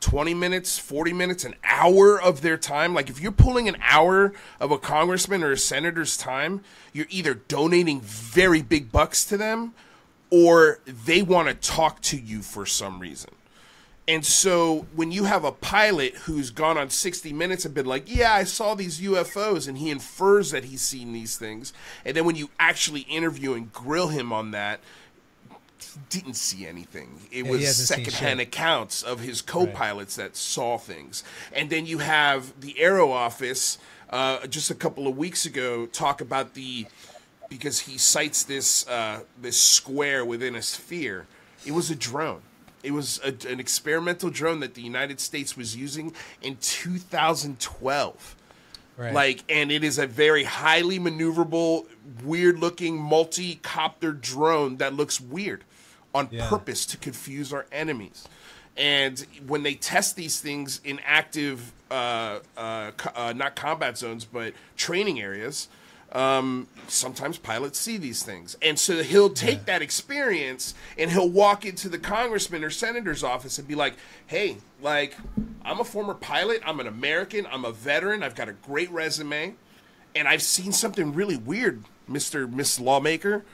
20 0.00 0.32
minutes, 0.32 0.78
40 0.78 1.12
minutes, 1.12 1.44
an 1.44 1.56
hour 1.64 2.22
of 2.22 2.40
their 2.40 2.56
time. 2.56 2.94
Like, 2.94 3.10
if 3.10 3.20
you're 3.20 3.32
pulling 3.32 3.68
an 3.68 3.76
hour 3.80 4.32
of 4.60 4.70
a 4.70 4.78
congressman 4.78 5.42
or 5.42 5.50
a 5.50 5.58
senator's 5.58 6.16
time, 6.16 6.62
you're 6.92 7.08
either 7.10 7.34
donating 7.34 8.00
very 8.00 8.62
big 8.62 8.92
bucks 8.92 9.24
to 9.24 9.36
them 9.36 9.74
or 10.30 10.80
they 10.86 11.22
want 11.22 11.48
to 11.48 11.54
talk 11.54 12.00
to 12.02 12.18
you 12.18 12.42
for 12.42 12.66
some 12.66 12.98
reason. 13.00 13.30
And 14.06 14.24
so 14.24 14.86
when 14.94 15.12
you 15.12 15.24
have 15.24 15.44
a 15.44 15.52
pilot 15.52 16.14
who's 16.14 16.50
gone 16.50 16.78
on 16.78 16.88
60 16.88 17.30
Minutes 17.34 17.66
and 17.66 17.74
been 17.74 17.84
like, 17.84 18.04
yeah, 18.14 18.32
I 18.32 18.44
saw 18.44 18.74
these 18.74 19.00
UFOs, 19.00 19.68
and 19.68 19.76
he 19.76 19.90
infers 19.90 20.50
that 20.50 20.64
he's 20.64 20.80
seen 20.80 21.12
these 21.12 21.36
things, 21.36 21.74
and 22.06 22.16
then 22.16 22.24
when 22.24 22.34
you 22.34 22.48
actually 22.58 23.02
interview 23.02 23.52
and 23.52 23.70
grill 23.70 24.08
him 24.08 24.32
on 24.32 24.50
that, 24.52 24.80
he 25.78 26.00
didn't 26.08 26.34
see 26.34 26.66
anything. 26.66 27.20
It 27.30 27.44
Yeah, 27.44 27.50
was 27.50 27.76
secondhand 27.76 28.40
accounts 28.40 29.02
of 29.02 29.20
his 29.20 29.42
co-pilots 29.42 30.16
that 30.16 30.36
saw 30.36 30.78
things. 30.78 31.22
And 31.52 31.68
then 31.68 31.84
you 31.84 31.98
have 31.98 32.58
the 32.60 32.74
AARO 32.80 33.12
Office 33.12 33.76
uh, 34.10 34.46
just 34.46 34.70
a 34.70 34.74
couple 34.74 35.06
of 35.06 35.16
weeks 35.18 35.44
ago 35.44 35.86
talk 35.86 36.20
about 36.22 36.54
the 36.54 36.86
because 37.48 37.80
he 37.80 37.98
cites 37.98 38.44
this 38.44 38.86
uh, 38.88 39.20
this 39.40 39.60
square 39.60 40.24
within 40.24 40.54
a 40.54 40.62
sphere. 40.62 41.26
It 41.66 41.72
was 41.72 41.90
a 41.90 41.94
drone. 41.96 42.42
It 42.82 42.92
was 42.92 43.20
a, 43.24 43.34
an 43.50 43.58
experimental 43.58 44.30
drone 44.30 44.60
that 44.60 44.74
the 44.74 44.82
United 44.82 45.18
States 45.20 45.56
was 45.56 45.74
using 45.76 46.12
in 46.40 46.56
2012. 46.60 48.36
Right. 48.96 49.12
Like, 49.14 49.44
and 49.48 49.70
it 49.70 49.84
is 49.84 49.98
a 49.98 50.06
very 50.06 50.44
highly 50.44 50.98
maneuverable, 50.98 51.86
weird 52.24 52.58
looking 52.58 52.98
multi 53.00 53.56
copter 53.56 54.12
drone 54.12 54.76
that 54.78 54.94
looks 54.94 55.20
weird 55.20 55.64
on 56.14 56.28
Yeah. 56.30 56.48
purpose 56.48 56.84
to 56.86 56.96
confuse 56.96 57.52
our 57.52 57.66
enemies. 57.70 58.26
And 58.76 59.24
when 59.46 59.62
they 59.62 59.74
test 59.74 60.16
these 60.16 60.40
things 60.40 60.80
in 60.84 61.00
active, 61.04 61.72
uh, 61.90 62.38
uh, 62.56 62.90
co- 62.92 63.10
uh, 63.14 63.32
not 63.34 63.54
combat 63.56 63.98
zones, 63.98 64.24
but 64.24 64.52
training 64.76 65.20
areas, 65.20 65.68
um, 66.12 66.68
sometimes 66.86 67.38
pilots 67.38 67.78
see 67.78 67.98
these 67.98 68.22
things. 68.22 68.56
And 68.62 68.78
so 68.78 69.02
he'll 69.02 69.30
take 69.30 69.66
that 69.66 69.82
experience 69.82 70.74
and 70.96 71.10
he'll 71.10 71.28
walk 71.28 71.64
into 71.64 71.88
the 71.88 71.98
congressman 71.98 72.64
or 72.64 72.70
senator's 72.70 73.22
office 73.22 73.58
and 73.58 73.68
be 73.68 73.74
like, 73.74 73.94
hey, 74.26 74.58
like, 74.80 75.16
I'm 75.64 75.80
a 75.80 75.84
former 75.84 76.14
pilot. 76.14 76.62
I'm 76.64 76.80
an 76.80 76.86
American. 76.86 77.46
I'm 77.50 77.64
a 77.64 77.72
veteran. 77.72 78.22
I've 78.22 78.34
got 78.34 78.48
a 78.48 78.52
great 78.52 78.90
resume. 78.90 79.54
And 80.14 80.26
I've 80.26 80.42
seen 80.42 80.72
something 80.72 81.12
really 81.12 81.36
weird, 81.36 81.84
Mr. 82.10 82.50
Miss 82.50 82.80
Lawmaker. 82.80 83.44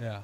yeah. 0.00 0.20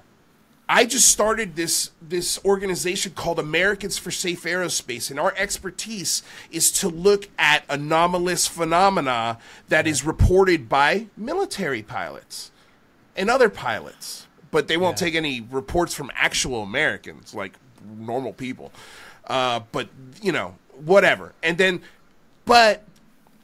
I 0.73 0.87
just 0.87 1.09
started 1.09 1.55
this 1.55 1.91
this 2.01 2.43
organization 2.47 3.13
called 3.13 3.39
Americans 3.39 3.99
for 3.99 4.11
Safe 4.11 4.45
Aerospace, 4.45 5.11
and 5.11 5.21
our 5.21 5.35
expertise 5.37 6.23
is 6.51 6.73
to 6.81 6.89
look 6.89 7.29
at 7.39 7.65
anomalous 7.69 8.47
phenomena 8.47 9.37
that 9.69 9.87
is 9.87 10.03
reported 10.03 10.71
by 10.71 11.09
military 11.15 11.83
pilots 11.83 12.53
and 13.15 13.29
other 13.29 13.51
pilots, 13.51 14.27
but 14.51 14.67
they 14.67 14.79
won't 14.79 14.99
Yeah. 14.99 15.09
take 15.09 15.15
any 15.15 15.43
reports 15.43 15.93
from 15.93 16.11
actual 16.15 16.63
Americans, 16.63 17.35
like 17.35 17.53
normal 17.85 18.33
people. 18.33 18.73
Uh, 19.27 19.61
but 19.73 19.91
you 20.23 20.33
know, 20.33 20.57
whatever. 20.83 21.35
And 21.43 21.59
then, 21.59 21.83
but 22.47 22.83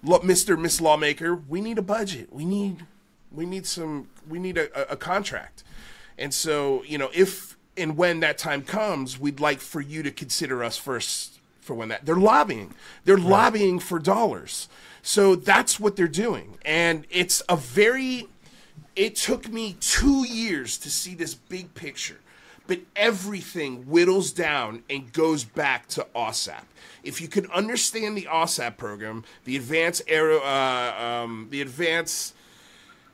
look, 0.03 0.25
Mister 0.25 0.57
Miss 0.57 0.81
Lawmaker, 0.81 1.35
we 1.35 1.61
need 1.61 1.77
a 1.77 1.83
budget. 1.83 2.33
We 2.33 2.47
need 2.47 2.87
we 3.31 3.45
need 3.45 3.67
some 3.67 4.09
we 4.27 4.39
need 4.39 4.57
a, 4.57 4.93
a 4.93 4.97
contract. 4.97 5.63
And 6.19 6.35
so, 6.35 6.83
you 6.85 6.99
know, 6.99 7.11
if 7.15 7.57
and 7.77 7.97
when 7.97 8.21
that 8.21 8.39
time 8.39 8.63
comes, 8.63 9.19
we'd 9.19 9.41
like 9.41 9.61
for 9.61 9.81
you 9.81 10.03
to 10.03 10.11
consider 10.11 10.65
us 10.65 10.77
first 10.77 11.39
for 11.61 11.75
when 11.75 11.89
that 11.89 12.05
they're 12.05 12.17
lobbying. 12.17 12.75
They're 13.05 13.17
lobbying 13.17 13.79
for 13.79 13.99
dollars. 13.99 14.69
So 15.03 15.37
that's 15.37 15.79
what 15.79 15.97
they're 15.97 16.09
doing. 16.09 16.59
And 16.65 17.07
it's 17.11 17.43
a 17.49 17.57
very 17.57 18.29
it 18.97 19.15
took 19.15 19.49
me 19.49 19.77
2 19.81 20.27
years 20.27 20.77
to 20.79 20.91
see 20.91 21.15
this 21.15 21.35
big 21.35 21.73
picture. 21.75 22.19
But 22.67 22.81
everything 22.97 23.85
whittles 23.85 24.33
down 24.33 24.83
and 24.91 25.11
goes 25.13 25.45
back 25.45 25.87
to 25.89 26.07
AAWSAP. 26.15 26.65
If 27.03 27.21
you 27.21 27.29
can 27.29 27.51
understand 27.51 28.17
the 28.17 28.25
AAWSAP 28.25 28.77
program, 28.77 29.25
the 29.45 29.57
Advanced 29.57 30.03
Aero, 30.09 30.41
uh, 30.41 31.23
um, 31.25 31.47
the 31.51 31.63
Advanced 31.63 32.35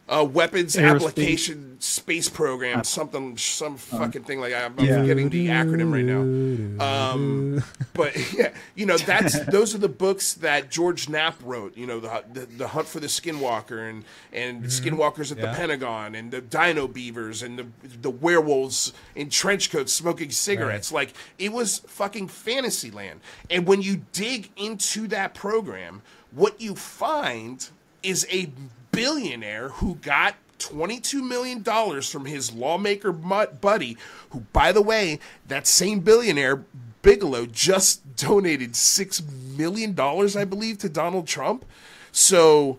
uh, 0.08 0.24
weapons 0.30 0.76
Aerospace. 0.76 0.94
application 0.96 1.80
space 1.80 2.28
program, 2.28 2.84
something, 2.84 3.36
some 3.38 3.76
fucking 3.76 4.24
thing 4.24 4.40
like 4.40 4.52
that. 4.52 4.64
I'm 4.76 4.84
Yeah. 4.84 5.00
forgetting 5.00 5.28
the 5.30 5.46
acronym 5.48 5.92
right 5.92 6.04
now. 6.04 7.10
Um, 7.12 7.64
but 7.94 8.14
yeah, 8.34 8.52
you 8.74 8.86
know, 8.86 8.96
that's 8.98 9.38
those 9.46 9.74
are 9.74 9.78
the 9.78 9.88
books 9.88 10.34
that 10.34 10.70
George 10.70 11.08
Knapp 11.08 11.36
wrote. 11.42 11.76
You 11.76 11.86
know, 11.86 12.00
the 12.00 12.22
the, 12.32 12.40
the 12.46 12.68
Hunt 12.68 12.86
for 12.86 13.00
the 13.00 13.06
Skinwalker 13.06 13.88
and 13.88 14.04
and 14.32 14.64
Skinwalkers 14.64 15.30
at 15.32 15.40
the 15.40 15.48
Pentagon 15.48 16.14
and 16.14 16.30
the 16.30 16.40
Dino 16.40 16.86
Beavers 16.86 17.42
and 17.42 17.58
the 17.58 17.66
the 18.02 18.10
werewolves 18.10 18.92
in 19.14 19.30
trench 19.30 19.70
coats 19.70 19.92
smoking 19.92 20.30
cigarettes. 20.30 20.92
Like 20.92 21.14
it 21.38 21.52
was 21.52 21.78
fucking 21.86 22.28
fantasy 22.28 22.90
land. 22.90 23.20
And 23.50 23.66
when 23.66 23.80
you 23.82 24.02
dig 24.12 24.50
into 24.56 25.06
that 25.08 25.34
program, 25.34 26.02
what 26.30 26.60
you 26.60 26.74
find 26.74 27.68
is 28.02 28.26
a 28.30 28.50
billionaire 28.94 29.70
who 29.70 29.96
got 29.96 30.36
$22 30.58 31.26
million 31.26 31.62
from 32.02 32.24
his 32.24 32.52
lawmaker 32.52 33.12
buddy, 33.12 33.96
who, 34.30 34.40
by 34.52 34.72
the 34.72 34.82
way, 34.82 35.18
that 35.48 35.66
same 35.66 36.00
billionaire, 36.00 36.64
Bigelow, 37.02 37.46
just 37.46 38.16
donated 38.16 38.72
$6 38.72 39.56
million, 39.56 39.98
I 39.98 40.44
believe, 40.44 40.78
to 40.78 40.88
Donald 40.88 41.26
Trump. 41.26 41.64
So 42.12 42.78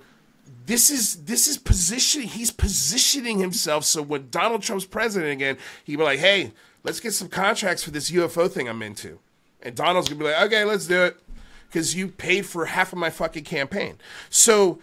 this 0.65 0.89
is 0.89 1.25
this 1.25 1.47
is 1.47 1.57
positioning 1.57 2.27
he's 2.27 2.49
positioning 2.49 3.37
himself 3.37 3.83
so 3.85 4.01
when 4.01 4.29
Donald 4.31 4.63
Trump's 4.63 4.85
president 4.85 5.31
again, 5.31 5.57
he'd 5.83 5.97
be 5.97 6.03
like, 6.03 6.19
Hey, 6.19 6.53
let's 6.83 6.99
get 6.99 7.13
some 7.13 7.27
contracts 7.27 7.83
for 7.83 7.91
this 7.91 8.09
UFO 8.09 8.49
thing 8.49 8.67
I'm 8.67 8.81
into. 8.81 9.19
And 9.61 9.75
Donald's 9.75 10.09
gonna 10.09 10.19
be 10.19 10.25
like, 10.25 10.41
Okay, 10.47 10.63
let's 10.63 10.87
do 10.87 11.03
it. 11.03 11.17
Because 11.67 11.95
you 11.95 12.07
paid 12.07 12.45
for 12.45 12.65
half 12.65 12.93
of 12.93 12.99
my 12.99 13.09
fucking 13.09 13.43
campaign. 13.43 13.97
So 14.29 14.79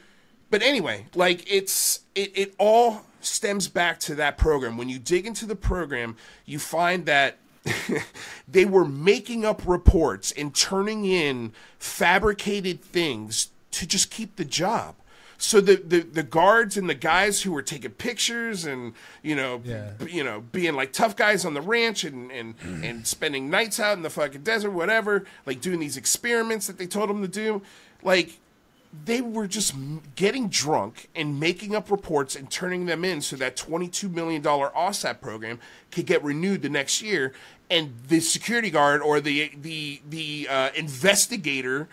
but 0.53 0.63
anyway, 0.63 1.07
like 1.17 1.43
it's 1.53 2.01
it, 2.15 2.31
it 2.37 2.55
all 2.59 3.03
stems 3.21 3.67
back 3.67 3.99
to 4.01 4.15
that 4.17 4.39
program. 4.39 4.77
When 4.77 4.89
you 4.89 5.01
dig 5.01 5.27
into 5.27 5.47
the 5.47 5.57
program, 5.57 6.17
you 6.47 6.61
find 6.61 7.07
that 7.07 7.39
they 8.49 8.65
were 8.65 8.85
making 8.85 9.45
up 9.45 9.63
reports 9.67 10.33
and 10.33 10.55
turning 10.55 11.05
in 11.05 11.53
fabricated 11.79 12.83
things 12.83 13.51
to 13.73 13.87
just 13.87 14.11
keep 14.11 14.37
the 14.37 14.45
job. 14.45 14.95
So 15.39 15.61
the, 15.61 15.75
the, 15.77 16.01
the 16.01 16.23
guards 16.23 16.77
and 16.77 16.89
the 16.89 16.95
guys 16.95 17.43
who 17.43 17.51
were 17.51 17.63
taking 17.63 17.91
pictures 17.93 18.65
and 18.65 18.93
you 19.23 19.35
know 19.35 19.61
Yeah. 19.65 19.91
b- 19.99 20.11
you 20.13 20.23
know 20.23 20.41
being 20.53 20.75
like 20.75 20.93
tough 20.93 21.17
guys 21.17 21.45
on 21.45 21.55
the 21.55 21.61
ranch 21.61 22.05
and 22.05 22.31
and 22.31 22.55
and 22.85 23.05
spending 23.07 23.51
nights 23.51 23.81
out 23.81 23.97
in 23.97 24.03
the 24.05 24.11
fucking 24.11 24.43
desert 24.43 24.71
whatever 24.71 25.25
like 25.47 25.61
doing 25.61 25.81
these 25.81 25.97
experiments 25.97 26.69
that 26.69 26.79
they 26.79 26.87
told 26.87 27.11
them 27.11 27.23
to 27.23 27.29
do 27.29 27.61
like 28.05 28.39
they 29.05 29.21
were 29.21 29.47
just 29.47 29.75
getting 30.17 30.49
drunk 30.49 31.09
and 31.15 31.41
making 31.41 31.75
up 31.75 31.91
reports 31.91 32.37
and 32.37 32.51
turning 32.51 32.87
them 32.87 33.05
in 33.05 33.21
so 33.21 33.37
that 33.37 33.57
$22 33.57 34.13
million 34.13 34.43
AAWSAP 34.43 35.21
program 35.21 35.59
could 35.91 36.07
get 36.07 36.23
renewed 36.23 36.63
the 36.63 36.69
next 36.69 37.01
year. 37.01 37.33
And 37.71 37.95
the 38.09 38.21
security 38.21 38.71
guard 38.71 39.01
or 39.01 39.21
the, 39.21 39.51
the, 39.61 40.03
the 40.09 40.47
uh, 40.49 40.71
investigator, 40.75 41.89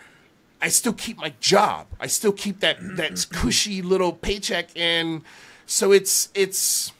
I 0.60 0.68
still 0.68 0.92
keep 0.92 1.16
my 1.16 1.32
job. 1.40 1.86
I 1.98 2.06
still 2.06 2.32
keep 2.32 2.60
that, 2.60 2.76
that 2.96 3.26
cushy 3.30 3.80
little 3.80 4.12
paycheck. 4.12 4.68
And 4.76 5.22
so 5.64 5.92
it's, 5.92 6.28
it's, 6.34 6.92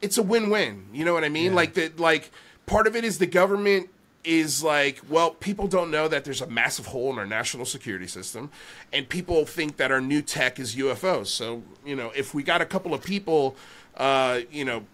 it's 0.00 0.16
a 0.16 0.22
win-win. 0.22 0.86
You 0.92 1.04
know 1.04 1.12
what 1.12 1.24
I 1.24 1.28
mean? 1.28 1.50
Yeah. 1.50 1.56
Like 1.56 1.74
that. 1.74 1.98
Like 1.98 2.30
part 2.66 2.86
of 2.86 2.94
it 2.94 3.04
is 3.04 3.18
the 3.18 3.26
government 3.26 3.90
is 4.24 4.62
like, 4.62 5.00
well, 5.08 5.30
people 5.30 5.68
don't 5.68 5.90
know 5.90 6.08
that 6.08 6.24
there's 6.24 6.40
a 6.40 6.46
massive 6.48 6.86
hole 6.86 7.12
in 7.12 7.18
our 7.18 7.26
national 7.26 7.64
security 7.64 8.06
system, 8.06 8.50
and 8.92 9.08
people 9.08 9.46
think 9.46 9.76
that 9.76 9.90
our 9.90 10.00
new 10.00 10.22
tech 10.22 10.58
is 10.58 10.76
UFOs. 10.76 11.28
So 11.28 11.62
you 11.84 11.96
know, 11.96 12.10
if 12.14 12.34
we 12.34 12.42
got 12.42 12.60
a 12.60 12.66
couple 12.66 12.92
of 12.94 13.02
people, 13.02 13.56
uh, 13.96 14.40
you 14.50 14.64
know, 14.64 14.84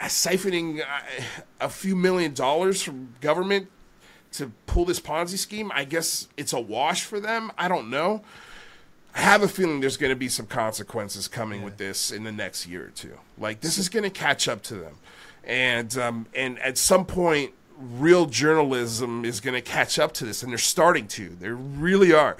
siphoning 0.00 0.80
uh, 0.80 1.22
a 1.60 1.68
few 1.68 1.96
million 1.96 2.34
dollars 2.34 2.82
from 2.82 3.14
government 3.20 3.68
to 4.32 4.52
pull 4.66 4.84
this 4.84 5.00
Ponzi 5.00 5.38
scheme, 5.38 5.70
I 5.74 5.84
guess 5.84 6.28
it's 6.36 6.52
a 6.52 6.60
wash 6.60 7.04
for 7.04 7.20
them. 7.20 7.52
I 7.58 7.68
don't 7.68 7.90
know. 7.90 8.22
I 9.14 9.20
have 9.20 9.42
a 9.42 9.48
feeling 9.48 9.80
there's 9.80 9.98
going 9.98 10.10
to 10.10 10.16
be 10.16 10.28
some 10.28 10.46
consequences 10.46 11.28
coming 11.28 11.62
with 11.62 11.76
this 11.76 12.10
in 12.10 12.24
the 12.24 12.32
next 12.32 12.66
year 12.66 12.86
or 12.86 12.90
two. 12.90 13.18
Like 13.36 13.60
this 13.60 13.76
is 13.76 13.88
going 13.88 14.04
to 14.04 14.10
catch 14.10 14.48
up 14.48 14.62
to 14.64 14.74
them, 14.74 14.94
and 15.44 15.96
um, 15.98 16.26
and 16.34 16.58
at 16.60 16.78
some 16.78 17.04
point, 17.04 17.52
real 17.82 18.26
journalism 18.26 19.24
is 19.24 19.40
going 19.40 19.54
to 19.54 19.60
catch 19.60 19.98
up 19.98 20.12
to 20.14 20.24
this, 20.24 20.42
and 20.42 20.50
they're 20.50 20.58
starting 20.58 21.08
to. 21.08 21.28
They 21.28 21.50
really 21.50 22.12
are. 22.12 22.36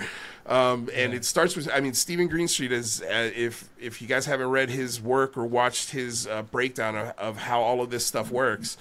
Um, 0.46 0.90
and 0.94 1.14
it 1.14 1.24
starts 1.24 1.54
with, 1.54 1.68
I 1.72 1.80
mean, 1.80 1.94
Steven 1.94 2.28
Greenstreet 2.28 2.72
is, 2.72 3.00
uh, 3.02 3.30
if 3.34 3.68
if 3.78 4.02
you 4.02 4.08
guys 4.08 4.26
haven't 4.26 4.50
read 4.50 4.70
his 4.70 5.00
work 5.00 5.36
or 5.36 5.46
watched 5.46 5.90
his 5.90 6.26
uh, 6.26 6.42
breakdown 6.42 6.96
of, 6.96 7.08
of 7.16 7.36
how 7.36 7.60
all 7.60 7.80
of 7.80 7.90
this 7.90 8.04
stuff 8.04 8.30
works, 8.30 8.76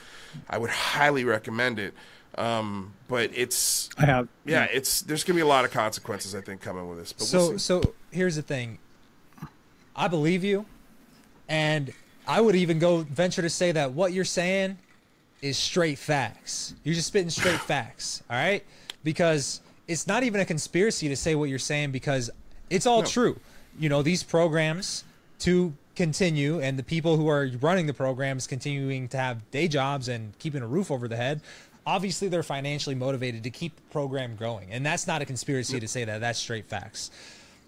I 0.50 0.58
would 0.58 0.72
highly 0.72 1.24
recommend 1.24 1.78
it. 1.78 1.94
Um, 2.36 2.94
but 3.08 3.30
it's 3.36 3.90
I 3.98 4.06
have. 4.06 4.28
yeah, 4.46 4.64
it's 4.72 5.02
there's 5.02 5.24
gonna 5.24 5.36
be 5.36 5.42
a 5.42 5.48
lot 5.48 5.66
of 5.66 5.72
consequences 5.72 6.34
I 6.34 6.42
think 6.42 6.62
coming 6.62 6.90
with 6.90 6.98
this. 6.98 7.14
But 7.14 7.26
So 7.26 7.50
we'll 7.50 7.60
so 7.60 7.94
here's 8.10 8.38
the 8.38 8.42
thing. 8.42 8.80
I 9.96 10.08
believe 10.08 10.44
you, 10.44 10.66
and 11.48 11.94
I 12.26 12.42
would 12.42 12.56
even 12.56 12.80
go 12.80 13.00
venture 13.00 13.42
to 13.42 13.50
say 13.50 13.72
that 13.74 13.92
what 13.92 14.14
you're 14.14 14.26
saying 14.26 14.80
is 15.42 15.58
straight 15.58 15.98
facts. 15.98 16.76
You're 16.84 16.96
just 16.96 17.08
spitting 17.08 17.30
straight 17.30 17.60
facts, 17.60 18.22
all 18.30 18.38
right? 18.38 18.64
Because 19.04 19.62
it's 19.88 20.08
not 20.08 20.24
even 20.24 20.40
a 20.42 20.46
conspiracy 20.46 21.10
to 21.10 21.16
say 21.16 21.36
what 21.36 21.50
you're 21.50 21.60
saying 21.60 21.92
because 21.92 22.30
it's 22.70 22.86
all 22.86 23.02
No. 23.02 23.08
true. 23.08 23.40
You 23.80 23.90
know, 23.90 24.02
these 24.04 24.24
programs 24.24 25.04
to 25.40 25.74
continue 25.96 26.62
and 26.62 26.78
the 26.80 26.84
people 26.84 27.18
who 27.18 27.28
are 27.28 27.50
running 27.60 27.86
the 27.88 27.94
programs 27.94 28.48
continuing 28.48 29.08
to 29.10 29.18
have 29.18 29.50
day 29.52 29.68
jobs 29.68 30.08
and 30.08 30.38
keeping 30.40 30.62
a 30.62 30.68
roof 30.68 30.90
over 30.90 31.08
the 31.08 31.18
head 31.18 31.42
obviously 31.86 32.30
they're 32.30 32.44
financially 32.44 32.96
motivated 32.96 33.44
to 33.44 33.50
keep 33.50 33.76
the 33.76 33.82
program 33.92 34.36
going 34.38 34.72
and 34.72 34.86
that's 34.86 35.06
not 35.06 35.22
a 35.22 35.26
conspiracy 35.26 35.80
to 35.82 35.88
say 35.90 36.06
that 36.06 36.22
that's 36.22 36.40
straight 36.40 36.66
facts 36.66 37.12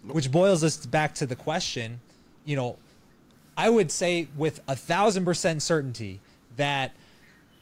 which 0.08 0.32
boils 0.32 0.64
us 0.64 0.86
back 0.86 1.14
to 1.14 1.26
the 1.26 1.36
question 1.36 2.00
you 2.46 2.56
know 2.56 2.78
i 3.58 3.70
would 3.70 3.92
say 3.92 4.26
with 4.38 4.62
a 4.70 4.76
thousand 4.76 5.26
percent 5.26 5.62
certainty 5.62 6.22
that 6.56 6.92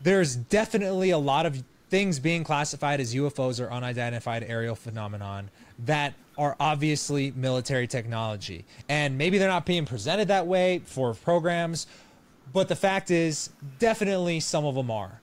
there's 0.03 0.35
definitely 0.35 1.11
a 1.11 1.17
lot 1.17 1.45
of 1.45 1.63
things 1.89 2.19
being 2.19 2.43
classified 2.43 2.99
as 3.01 3.13
ufos 3.13 3.59
or 3.59 3.71
unidentified 3.71 4.45
aerial 4.47 4.75
phenomenon 4.75 5.49
that 5.79 6.13
are 6.37 6.55
obviously 6.59 7.31
military 7.35 7.87
technology. 7.87 8.65
And 8.87 9.17
maybe 9.17 9.37
they're 9.37 9.49
not 9.49 9.65
being 9.65 9.85
presented 9.85 10.29
that 10.29 10.47
way 10.47 10.79
for 10.85 11.13
programs, 11.13 11.87
but 12.53 12.67
the 12.67 12.75
fact 12.75 13.11
is, 13.11 13.49
definitely 13.79 14.39
some 14.39 14.65
of 14.65 14.75
them 14.75 14.89
are. 14.89 15.21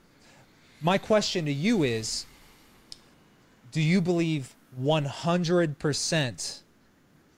My 0.80 0.98
question 0.98 1.46
to 1.46 1.52
you 1.52 1.82
is 1.82 2.26
do 3.72 3.80
you 3.80 4.00
believe 4.00 4.54
100% 4.80 6.60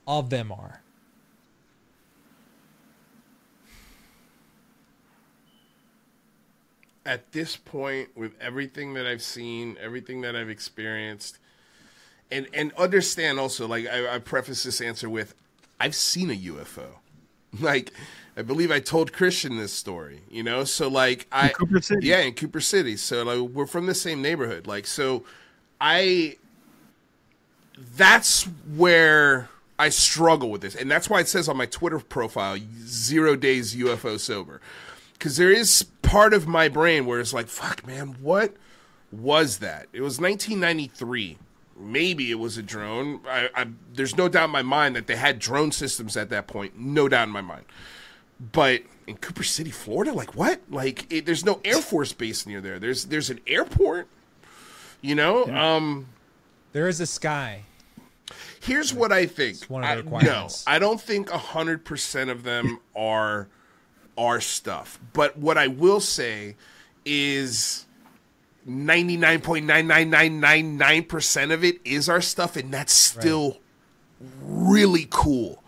of 0.07 0.31
them 0.31 0.53
are? 0.53 0.83
At 7.07 7.33
this 7.33 7.57
point, 7.57 8.11
with 8.17 8.35
everything 8.41 8.95
that 8.95 9.07
I've 9.07 9.23
seen, 9.23 9.77
everything 9.81 10.21
that 10.21 10.37
I've 10.37 10.51
experienced, 10.51 11.39
and 12.31 12.47
and 12.53 12.73
understand 12.75 13.41
also 13.41 13.67
like 13.67 13.87
I, 13.87 14.17
I 14.17 14.19
preface 14.19 14.63
this 14.63 14.81
answer 14.81 15.09
with 15.09 15.35
I've 15.79 15.95
seen 15.95 16.31
a 16.31 16.37
UFO. 16.37 16.87
Like 17.59 17.93
I 18.37 18.43
believe 18.43 18.71
I 18.71 18.79
told 18.79 19.13
Christian 19.13 19.57
this 19.57 19.73
story, 19.73 20.21
you 20.31 20.45
know. 20.45 20.63
So 20.63 20.87
like 20.89 21.27
I 21.33 21.49
in 21.49 21.55
Cooper 21.55 21.81
City. 21.81 22.07
yeah 22.07 22.21
in 22.21 22.35
Cooper 22.35 22.61
City. 22.61 22.97
So 22.97 23.25
like 23.25 23.51
we're 23.51 23.67
from 23.67 23.87
the 23.87 23.95
same 23.95 24.23
neighborhood. 24.23 24.69
Like 24.69 24.87
so, 24.87 25.25
I 25.81 26.37
that's 27.97 28.45
where 28.77 29.49
I 29.81 29.89
struggle 29.89 30.51
with 30.51 30.61
this, 30.61 30.77
and 30.77 30.91
that's 30.91 31.11
why 31.11 31.21
it 31.21 31.29
says 31.29 31.49
on 31.49 31.57
my 31.57 31.67
Twitter 31.67 31.99
profile 31.99 32.57
zero 32.85 33.35
days 33.35 33.75
UFO 33.75 34.19
sober, 34.21 34.61
because 35.21 35.37
there 35.37 35.53
is 35.53 35.85
part 36.03 36.35
of 36.35 36.49
my 36.49 36.69
brain 36.69 37.07
where 37.07 37.21
it's 37.21 37.33
like 37.33 37.47
fuck 37.47 37.87
man, 37.87 38.17
what 38.21 38.55
was 39.13 39.59
that? 39.59 39.87
It 39.93 40.01
was 40.01 40.21
1993 40.21 41.39
maybe 41.81 42.31
it 42.31 42.39
was 42.39 42.57
a 42.57 42.63
drone. 42.63 43.21
I, 43.27 43.49
I, 43.55 43.67
there's 43.95 44.17
no 44.17 44.29
doubt 44.29 44.47
in 44.47 44.51
my 44.51 44.63
mind 44.63 44.97
that 44.97 45.07
they 45.07 45.17
had 45.17 45.39
drone 45.39 45.73
systems 45.73 46.17
at 46.17 46.29
that 46.31 46.47
point. 46.47 46.79
No 46.79 47.09
doubt 47.09 47.29
in 47.29 47.33
my 47.33 47.41
mind. 47.41 47.65
But 48.53 48.83
in 49.07 49.17
Cooper 49.17 49.43
City, 49.43 49.71
Florida, 49.71 50.13
like 50.13 50.35
what? 50.35 50.61
Like 50.71 51.11
it, 51.13 51.27
there's 51.27 51.45
no 51.45 51.61
Air 51.65 51.81
Force 51.81 52.13
base 52.13 52.47
near 52.47 52.61
there. 52.61 52.79
There's 52.79 53.07
there's 53.07 53.31
an 53.31 53.41
airport. 53.47 54.09
You 55.01 55.15
know. 55.15 55.47
Yeah. 55.47 55.77
Um, 55.77 56.09
there 56.73 56.89
is 56.89 57.01
a 57.01 57.07
sky. 57.07 57.65
Here's 58.61 58.95
what 58.95 59.13
I 59.13 59.27
think. 59.27 59.65
one 59.65 59.83
of 59.83 59.91
the 59.91 60.03
requirements. 60.05 60.65
I, 60.67 60.73
no, 60.73 60.77
I 60.77 60.79
don't 60.79 61.01
think 61.01 61.29
hundred 61.29 61.85
percent 61.85 62.31
of 62.31 62.45
them 62.45 62.81
are 62.95 63.49
are 64.21 64.41
stuff. 64.41 65.01
But 65.15 65.37
what 65.39 65.59
I 65.59 65.67
will 65.67 65.99
say 65.99 66.55
is 67.07 67.87
99.99999% 68.69 71.53
of 71.53 71.65
it 71.65 71.81
is 71.85 72.09
our 72.09 72.21
stuff 72.21 72.55
and 72.57 72.73
that's 72.73 72.93
still 72.93 73.53
right. 73.53 73.61
really 74.43 75.09
cool. 75.11 75.65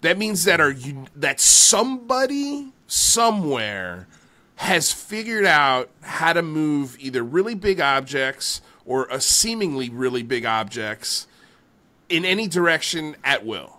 That 0.00 0.18
means 0.18 0.44
that 0.44 0.60
are 0.60 0.72
you 0.72 1.06
that 1.14 1.40
somebody 1.40 2.72
somewhere 2.88 4.08
has 4.56 4.92
figured 4.92 5.46
out 5.46 5.88
how 6.00 6.32
to 6.32 6.42
move 6.42 6.96
either 6.98 7.22
really 7.22 7.54
big 7.54 7.80
objects 7.80 8.60
or 8.84 9.06
a 9.10 9.20
seemingly 9.20 9.88
really 9.88 10.24
big 10.24 10.44
objects 10.44 11.28
in 12.08 12.24
any 12.24 12.48
direction 12.48 13.14
at 13.22 13.46
will. 13.46 13.78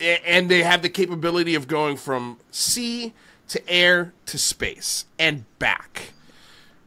And 0.00 0.48
they 0.48 0.62
have 0.62 0.82
the 0.82 0.88
capability 0.88 1.56
of 1.56 1.66
going 1.68 1.96
from 1.96 2.38
sea 2.50 3.12
to 3.50 3.68
air 3.68 4.12
to 4.26 4.38
space 4.38 5.06
and 5.18 5.44
back. 5.58 6.12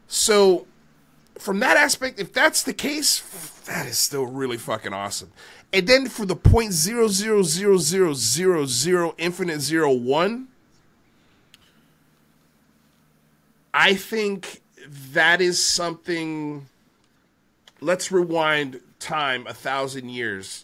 So 0.08 0.66
from 1.38 1.60
that 1.60 1.76
aspect, 1.76 2.20
if 2.20 2.32
that's 2.32 2.64
the 2.64 2.74
case, 2.74 3.20
that 3.66 3.86
is 3.86 3.98
still 3.98 4.26
really 4.26 4.58
fucking 4.58 4.94
awesome. 4.94 5.32
And 5.74 5.88
then 5.88 6.08
for 6.08 6.26
the 6.26 6.38
point 6.38 6.72
zero 6.72 7.10
zero 7.10 7.44
zero 7.44 7.78
zero 7.78 8.14
zero 8.14 8.66
zero 8.66 9.14
infinite 9.18 9.60
zero 9.60 9.92
one, 9.92 10.48
I 13.74 13.96
think 13.96 14.62
that 15.12 15.42
is 15.42 15.62
something. 15.62 16.68
Let's 17.82 18.10
rewind 18.10 18.80
time 19.00 19.46
a 19.48 19.54
thousand 19.54 20.10
years, 20.10 20.64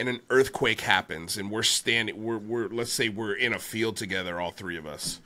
and 0.00 0.08
an 0.08 0.20
earthquake 0.30 0.80
happens, 0.80 1.36
and 1.36 1.50
we're 1.50 1.62
standing. 1.62 2.22
We're 2.22 2.38
we're 2.38 2.68
let's 2.68 2.92
say 2.92 3.08
we're 3.08 3.34
in 3.34 3.52
a 3.52 3.58
field 3.58 3.96
together, 3.96 4.40
all 4.40 4.50
three 4.50 4.76
of 4.76 4.86
us. 4.86 5.20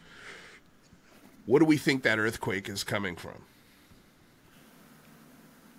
What 1.46 1.60
do 1.60 1.64
we 1.64 1.76
think 1.76 2.02
that 2.02 2.18
earthquake 2.18 2.68
is 2.68 2.84
coming 2.84 3.16
from? 3.16 3.42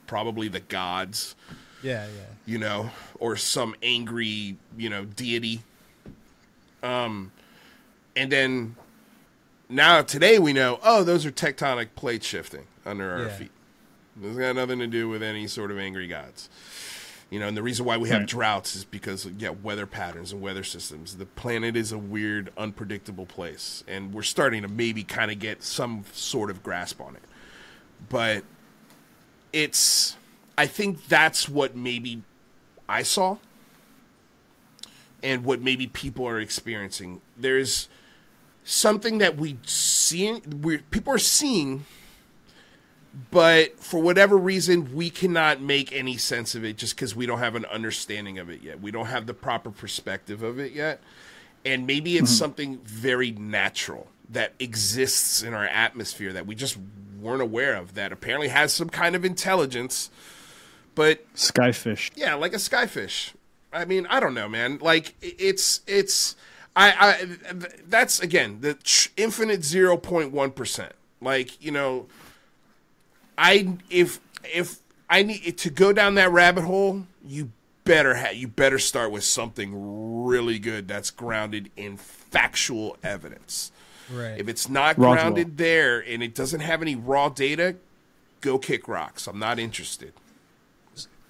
probably 0.07 0.47
the 0.47 0.59
gods. 0.59 1.35
Yeah, 1.83 2.05
yeah. 2.05 2.23
You 2.45 2.57
know, 2.57 2.91
or 3.19 3.35
some 3.35 3.75
angry, 3.83 4.57
you 4.77 4.89
know, 4.89 5.05
deity. 5.05 5.61
Um, 6.81 7.31
and 8.15 8.31
then 8.31 8.75
now 9.69 10.01
today 10.01 10.39
we 10.39 10.53
know, 10.53 10.79
oh, 10.83 11.03
those 11.03 11.25
are 11.25 11.31
tectonic 11.31 11.89
plate 11.95 12.23
shifting 12.23 12.65
under 12.85 13.11
our 13.11 13.23
yeah. 13.23 13.29
feet. 13.29 13.51
This 14.17 14.37
got 14.37 14.55
nothing 14.55 14.79
to 14.79 14.87
do 14.87 15.09
with 15.09 15.21
any 15.21 15.47
sort 15.47 15.71
of 15.71 15.77
angry 15.77 16.07
gods. 16.07 16.49
You 17.29 17.39
know, 17.39 17.47
and 17.47 17.57
the 17.57 17.63
reason 17.63 17.85
why 17.85 17.97
we 17.97 18.09
have 18.09 18.19
right. 18.19 18.27
droughts 18.27 18.75
is 18.75 18.85
because 18.85 19.25
yeah, 19.37 19.49
weather 19.49 19.87
patterns 19.87 20.31
and 20.31 20.41
weather 20.41 20.63
systems. 20.63 21.17
The 21.17 21.25
planet 21.25 21.75
is 21.75 21.91
a 21.91 21.97
weird, 21.97 22.51
unpredictable 22.57 23.25
place, 23.25 23.83
and 23.87 24.13
we're 24.13 24.21
starting 24.21 24.61
to 24.61 24.67
maybe 24.67 25.03
kind 25.03 25.31
of 25.31 25.39
get 25.39 25.63
some 25.63 26.05
sort 26.13 26.49
of 26.49 26.61
grasp 26.61 27.01
on 27.01 27.15
it. 27.15 27.23
But 28.09 28.43
it's 29.51 30.17
I 30.57 30.67
think 30.67 31.07
that's 31.07 31.49
what 31.49 31.75
maybe 31.75 32.21
I 32.87 33.03
saw 33.03 33.37
and 35.23 35.43
what 35.43 35.61
maybe 35.61 35.87
people 35.87 36.27
are 36.27 36.39
experiencing. 36.39 37.21
There's 37.35 37.89
something 38.63 39.17
that 39.17 39.37
we 39.37 39.57
see 39.65 40.41
we 40.61 40.77
people 40.77 41.13
are 41.13 41.17
seeing 41.19 41.85
but 43.31 43.79
for 43.79 44.01
whatever 44.01 44.37
reason 44.37 44.93
we 44.95 45.09
cannot 45.09 45.61
make 45.61 45.93
any 45.93 46.17
sense 46.17 46.55
of 46.55 46.65
it 46.65 46.77
just 46.77 46.97
cuz 46.97 47.15
we 47.15 47.25
don't 47.25 47.39
have 47.39 47.55
an 47.55 47.65
understanding 47.65 48.39
of 48.39 48.49
it 48.49 48.61
yet. 48.61 48.81
We 48.81 48.91
don't 48.91 49.07
have 49.07 49.25
the 49.25 49.33
proper 49.33 49.71
perspective 49.71 50.43
of 50.43 50.59
it 50.59 50.73
yet. 50.73 51.01
And 51.63 51.87
maybe 51.87 52.17
it's 52.17 52.29
mm-hmm. 52.29 52.37
something 52.37 52.77
very 52.83 53.31
natural 53.31 54.07
that 54.29 54.53
exists 54.59 55.41
in 55.41 55.53
our 55.53 55.65
atmosphere 55.65 56.33
that 56.33 56.45
we 56.45 56.55
just 56.55 56.77
weren't 57.19 57.41
aware 57.41 57.75
of 57.75 57.95
that 57.95 58.11
apparently 58.11 58.49
has 58.49 58.73
some 58.73 58.89
kind 58.89 59.15
of 59.15 59.25
intelligence. 59.25 60.09
But 60.93 61.25
skyfish, 61.35 62.11
yeah, 62.15 62.35
like 62.35 62.53
a 62.53 62.57
skyfish. 62.57 63.33
I 63.73 63.83
mean, 63.85 64.05
I 64.07 64.19
don't 64.19 64.33
know, 64.33 64.47
man. 64.47 64.79
Like 64.81 65.15
it's 65.21 65.81
it's 65.87 66.35
I 66.75 66.91
I 66.91 67.25
that's 67.87 68.19
again 68.19 68.59
the 68.61 68.77
infinite 69.17 69.63
zero 69.63 69.97
point 69.97 70.31
one 70.31 70.51
percent. 70.51 70.93
Like 71.21 71.61
you 71.61 71.71
know, 71.71 72.07
I 73.37 73.77
if 73.89 74.19
if 74.43 74.79
I 75.09 75.23
need 75.23 75.57
to 75.59 75.69
go 75.69 75.93
down 75.93 76.15
that 76.15 76.31
rabbit 76.31 76.63
hole, 76.63 77.05
you 77.23 77.51
better 77.83 78.15
ha- 78.15 78.31
you 78.33 78.47
better 78.47 78.79
start 78.79 79.11
with 79.11 79.23
something 79.23 80.25
really 80.25 80.59
good 80.59 80.87
that's 80.87 81.11
grounded 81.11 81.71
in 81.75 81.97
factual 81.97 82.97
evidence. 83.03 83.71
Right. 84.11 84.39
If 84.39 84.47
it's 84.47 84.69
not 84.69 84.97
Roswell. 84.97 85.13
grounded 85.13 85.57
there 85.57 85.99
and 85.99 86.21
it 86.21 86.35
doesn't 86.35 86.59
have 86.59 86.81
any 86.81 86.95
raw 86.95 87.29
data, 87.29 87.75
go 88.41 88.57
kick 88.59 88.87
rocks. 88.87 89.27
I'm 89.27 89.39
not 89.39 89.59
interested. 89.59 90.13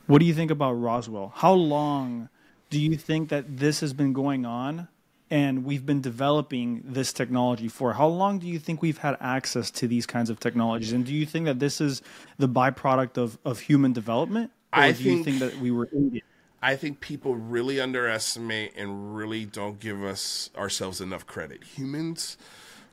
What 0.08 0.20
do 0.20 0.26
you 0.26 0.34
think 0.34 0.52
about 0.52 0.74
Roswell? 0.74 1.34
How 1.36 1.54
long 1.54 2.30
do 2.70 2.80
you 2.80 2.96
think 2.96 3.30
that 3.30 3.58
this 3.58 3.80
has 3.80 3.94
been 3.94 4.14
going 4.14 4.46
on 4.46 4.88
and 5.30 5.66
we've 5.66 5.86
been 5.86 6.02
developing 6.02 6.84
this 6.86 7.12
technology 7.12 7.68
for? 7.68 7.94
How 7.94 8.08
long 8.08 8.40
do 8.40 8.48
you 8.48 8.60
think 8.60 8.82
we've 8.82 9.00
had 9.00 9.18
access 9.20 9.72
to 9.72 9.88
these 9.88 10.06
kinds 10.06 10.30
of 10.30 10.40
technologies? 10.40 10.94
And 10.94 11.06
do 11.06 11.14
you 11.14 11.26
think 11.26 11.46
that 11.46 11.60
this 11.60 11.82
is 11.82 12.02
the 12.38 12.48
byproduct 12.48 13.18
of, 13.18 13.38
of 13.44 13.60
human 13.60 13.94
development? 13.94 14.52
Or 14.74 14.80
I 14.82 14.92
do 14.92 15.04
think, 15.04 15.18
you 15.18 15.24
think 15.24 15.40
that 15.40 15.60
we 15.60 15.72
were 15.72 15.90
aided? 15.96 16.22
I 16.62 16.76
think 16.76 17.00
people 17.00 17.36
really 17.36 17.80
underestimate 17.80 18.74
and 18.76 19.16
really 19.16 19.46
don't 19.46 19.80
give 19.80 20.04
us 20.04 20.50
ourselves 20.58 21.02
enough 21.02 21.28
credit. 21.28 21.64
Humans 21.64 22.38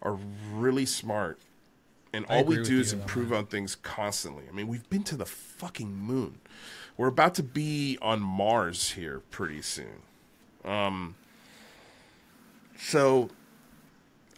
are 0.03 0.19
really 0.53 0.87
smart. 0.87 1.39
And 2.15 2.27
all 2.27 2.45
we 2.45 2.63
do 2.63 2.79
is 2.79 2.93
improve 2.93 3.33
on 3.33 3.47
things 3.47 3.75
constantly. 3.75 4.45
I 4.47 4.53
mean, 4.53 4.69
we've 4.69 4.89
been 4.91 5.05
to 5.05 5.17
the 5.17 5.25
fucking 5.25 5.95
moon. 5.97 6.41
We're 6.99 7.09
about 7.09 7.35
to 7.37 7.43
be 7.43 7.97
on 8.03 8.21
Mars 8.21 8.91
here 8.91 9.23
pretty 9.31 9.63
soon. 9.63 10.03
Um, 10.63 11.15
So 12.85 13.31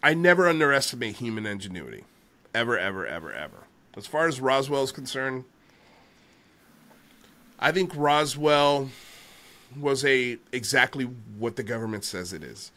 I 0.03 0.15
never 0.15 0.47
underestimate 0.49 1.17
human 1.17 1.47
ingenuity. 1.47 2.05
Ever, 2.55 2.79
ever, 2.79 3.07
ever, 3.07 3.33
ever. 3.33 3.65
As 3.97 4.07
far 4.07 4.29
as 4.29 4.41
Roswell 4.41 4.85
is 4.85 4.93
concerned, 4.93 5.45
I 7.59 7.73
think 7.73 7.93
Roswell 7.97 8.91
was 9.81 10.05
a 10.05 10.39
exactly 10.53 11.05
what 11.05 11.57
the 11.57 11.63
government 11.63 12.05
says 12.05 12.33
it 12.33 12.45
is. 12.45 12.71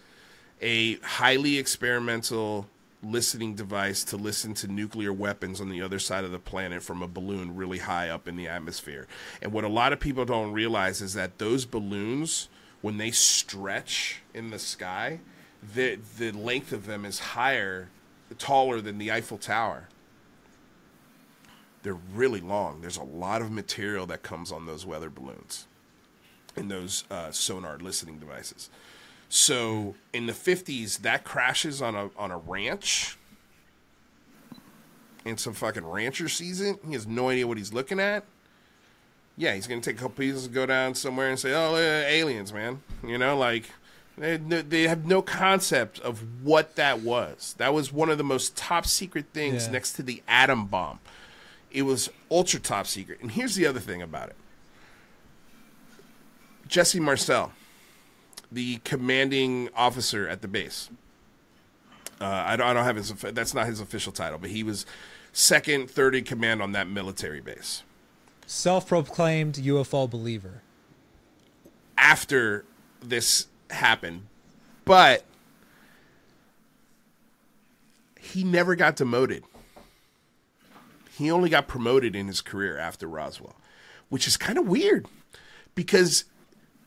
A 0.62 0.96
highly 1.00 1.58
experimental 1.58 2.68
listening 3.04 3.54
device 3.54 4.04
to 4.06 4.18
listen 4.18 4.54
to 4.56 4.68
nuclear 4.68 5.14
weapons 5.14 5.62
on 5.62 5.70
the 5.70 5.82
other 5.82 6.00
side 6.00 6.24
of 6.24 6.32
the 6.32 6.40
planet 6.40 6.82
from 6.82 7.04
a 7.04 7.08
balloon 7.08 7.56
really 7.56 7.80
high 7.80 8.10
up 8.10 8.28
in 8.28 8.36
the 8.36 8.48
atmosphere. 8.48 9.06
And 9.42 9.52
what 9.52 9.64
a 9.64 9.70
lot 9.70 9.94
of 9.94 10.00
people 10.00 10.26
don't 10.26 10.54
realize 10.54 11.02
is 11.02 11.14
that 11.14 11.38
those 11.38 11.66
balloons 11.66 12.48
when 12.82 12.98
they 12.98 13.12
stretch 13.12 14.22
in 14.34 14.50
the 14.50 14.60
sky, 14.60 15.20
the 15.74 16.00
the 16.18 16.32
length 16.32 16.72
of 16.72 16.86
them 16.86 17.06
is 17.06 17.20
higher, 17.20 17.90
taller 18.38 18.82
than 18.82 18.98
the 18.98 19.12
Eiffel 19.12 19.38
Tower. 19.38 19.90
They're 21.84 21.94
really 22.14 22.42
long. 22.42 22.82
There's 22.82 22.98
a 22.98 23.04
lot 23.04 23.42
of 23.42 23.52
material 23.52 24.06
that 24.08 24.22
comes 24.24 24.52
on 24.52 24.66
those 24.66 24.86
weather 24.86 25.10
balloons 25.10 25.68
and 26.56 26.70
those 26.70 27.06
uh, 27.10 27.32
sonar 27.32 27.78
listening 27.78 28.18
devices. 28.20 28.70
So 29.30 29.96
in 30.14 30.26
the 30.26 30.34
50s, 30.34 31.00
that 31.00 31.24
crashes 31.24 31.82
on 31.82 31.96
a 31.96 32.10
on 32.18 32.32
a 32.32 32.38
ranch. 32.38 33.18
and 35.26 35.40
some 35.40 35.54
fucking 35.54 35.86
rancher 35.86 36.30
sees 36.30 36.62
it. 36.62 36.78
he 36.86 36.94
has 36.94 37.06
no 37.06 37.30
idea 37.30 37.46
what 37.48 37.58
he's 37.58 37.74
looking 37.74 38.00
at. 38.00 38.24
Yeah, 39.36 39.54
he's 39.54 39.68
gonna 39.68 39.82
take 39.82 39.98
a 39.98 40.00
couple 40.00 40.18
pieces 40.18 40.48
go 40.48 40.66
down 40.66 40.96
somewhere 40.96 41.30
and 41.30 41.38
say, 41.40 41.54
"Oh, 41.54 41.76
uh, 41.76 41.78
aliens, 42.08 42.52
man." 42.52 42.82
You 43.06 43.18
know, 43.18 43.38
like 43.38 43.70
they, 44.18 44.38
they 44.38 44.84
have 44.88 45.06
no 45.06 45.22
concept 45.22 46.00
of 46.00 46.44
what 46.44 46.76
that 46.76 47.02
was. 47.02 47.56
That 47.58 47.74
was 47.74 47.94
one 47.94 48.10
of 48.10 48.18
the 48.18 48.24
most 48.24 48.56
top 48.58 48.86
secret 48.86 49.26
things 49.34 49.66
Yeah. 49.68 49.72
next 49.74 49.94
to 49.94 50.04
the 50.04 50.24
atom 50.28 50.66
bomb. 50.66 51.00
It 51.72 51.84
was 51.84 52.10
ultra 52.32 52.60
top 52.60 52.88
secret. 52.88 53.20
And 53.22 53.32
here's 53.32 53.56
the 53.56 53.66
other 53.68 53.80
thing 53.80 54.02
about 54.02 54.30
it. 54.30 54.36
Jesse 56.68 57.00
Marcel, 57.00 57.54
the 58.52 58.78
commanding 58.84 59.70
officer 59.76 60.28
at 60.28 60.42
the 60.42 60.48
base. 60.48 60.90
Uh, 62.20 62.26
I, 62.26 62.56
don't, 62.56 62.68
I 62.68 62.74
don't 62.74 62.84
have 62.84 62.96
his. 62.96 63.12
That's 63.14 63.54
not 63.54 63.68
his 63.68 63.80
official 63.80 64.12
title, 64.12 64.40
but 64.40 64.50
he 64.50 64.64
was 64.64 64.86
second, 65.34 65.90
third 65.92 66.16
in 66.16 66.24
command 66.24 66.62
on 66.62 66.72
that 66.72 66.90
military 66.90 67.42
base. 67.42 67.84
Self-proclaimed 68.48 69.56
UFO 69.56 70.10
believer. 70.10 70.62
after 71.98 72.66
this 73.02 73.48
happened, 73.70 74.28
but 74.86 75.24
he 78.20 78.44
never 78.44 78.76
got 78.76 78.96
demoted. 78.96 79.44
He 81.18 81.32
only 81.32 81.50
got 81.50 81.68
promoted 81.68 82.16
in 82.16 82.28
his 82.28 82.42
career 82.42 82.78
after 82.78 83.08
Roswell, 83.08 83.56
which 84.10 84.28
is 84.28 84.38
kind 84.38 84.58
of 84.58 84.68
weird 84.68 85.08
because 85.74 86.26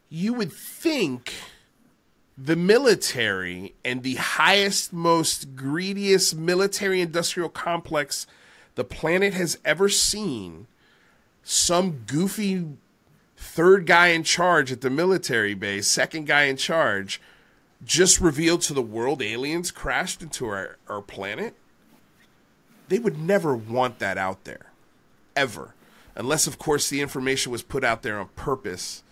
you 0.09 0.35
would 0.35 0.53
think 0.53 1.33
the 2.37 2.57
military 2.57 3.75
and 3.85 4.03
the 4.03 4.14
highest, 4.14 4.93
most 4.93 5.57
greediest 5.57 6.37
military 6.37 7.01
industrial 7.01 7.49
complex 7.49 8.27
the 8.77 8.85
planet 8.85 9.35
has 9.35 9.59
ever 9.64 9.88
seen, 9.88 10.66
some 11.43 12.05
goofy 12.07 12.66
third 13.40 13.87
guy 13.87 14.09
in 14.09 14.22
charge 14.22 14.70
at 14.70 14.83
the 14.83 14.90
military 14.90 15.55
base, 15.55 15.87
second 15.88 16.26
guy 16.26 16.42
in 16.44 16.57
charge, 16.57 17.20
just 17.85 18.20
revealed 18.20 18.61
to 18.62 18.74
the 18.74 18.83
world 18.83 19.22
aliens 19.22 19.70
crashed 19.70 20.20
into 20.22 20.46
our, 20.46 20.76
our 20.88 21.00
planet, 21.00 21.55
they 22.88 22.98
would 22.98 23.18
never 23.18 23.55
want 23.57 23.98
that 23.98 24.18
out 24.18 24.44
there. 24.44 24.66
Ever. 25.35 25.74
Unless, 26.14 26.46
of 26.46 26.59
course, 26.59 26.90
the 26.90 27.00
information 27.00 27.50
was 27.50 27.62
put 27.62 27.83
out 27.83 28.03
there 28.03 28.18
on 28.20 28.29
purpose 28.37 29.03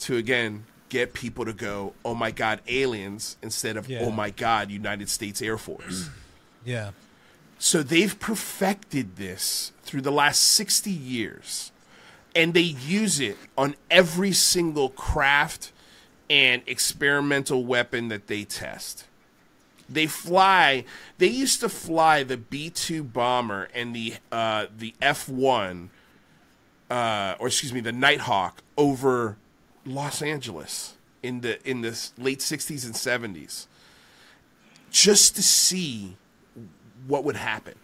to, 0.00 0.16
again, 0.16 0.66
get 0.88 1.12
people 1.12 1.44
to 1.44 1.52
go, 1.52 1.94
oh 2.04 2.14
my 2.14 2.30
God, 2.30 2.60
aliens, 2.68 3.36
instead 3.42 3.76
of, 3.76 3.88
oh 3.88 3.92
Yeah. 3.92 4.00
oh 4.02 4.10
my 4.12 4.30
God, 4.30 4.70
United 4.70 5.08
States 5.08 5.42
Air 5.42 5.58
Force. 5.58 6.08
Yeah. 6.64 6.90
So 7.58 7.82
they've 7.82 8.16
perfected 8.20 9.16
this 9.16 9.72
through 9.82 10.02
the 10.02 10.12
last 10.12 10.40
60 10.42 10.90
years. 10.90 11.72
And 12.36 12.52
they 12.54 12.60
use 12.60 13.18
it 13.18 13.36
on 13.56 13.74
every 13.90 14.32
single 14.32 14.90
craft 14.90 15.72
and 16.28 16.62
experimental 16.66 17.64
weapon 17.64 18.08
that 18.08 18.26
they 18.26 18.44
test. 18.44 19.06
They 19.88 20.06
fly. 20.06 20.84
They 21.18 21.28
used 21.28 21.60
to 21.60 21.68
fly 21.68 22.24
the 22.24 22.36
B 22.36 22.68
two 22.70 23.02
bomber 23.02 23.68
and 23.74 23.96
the 23.96 24.14
uh, 24.30 24.66
the 24.76 24.94
F 25.00 25.28
one, 25.28 25.90
uh, 26.90 27.36
or 27.38 27.46
excuse 27.46 27.72
me, 27.72 27.80
the 27.80 27.92
Nighthawk 27.92 28.62
over 28.76 29.38
Los 29.86 30.20
Angeles 30.20 30.96
in 31.22 31.40
the 31.40 31.66
in 31.66 31.80
the 31.80 31.98
late 32.18 32.42
sixties 32.42 32.84
and 32.84 32.94
seventies, 32.94 33.66
just 34.90 35.36
to 35.36 35.42
see 35.42 36.16
what 37.06 37.24
would 37.24 37.36
happen 37.36 37.76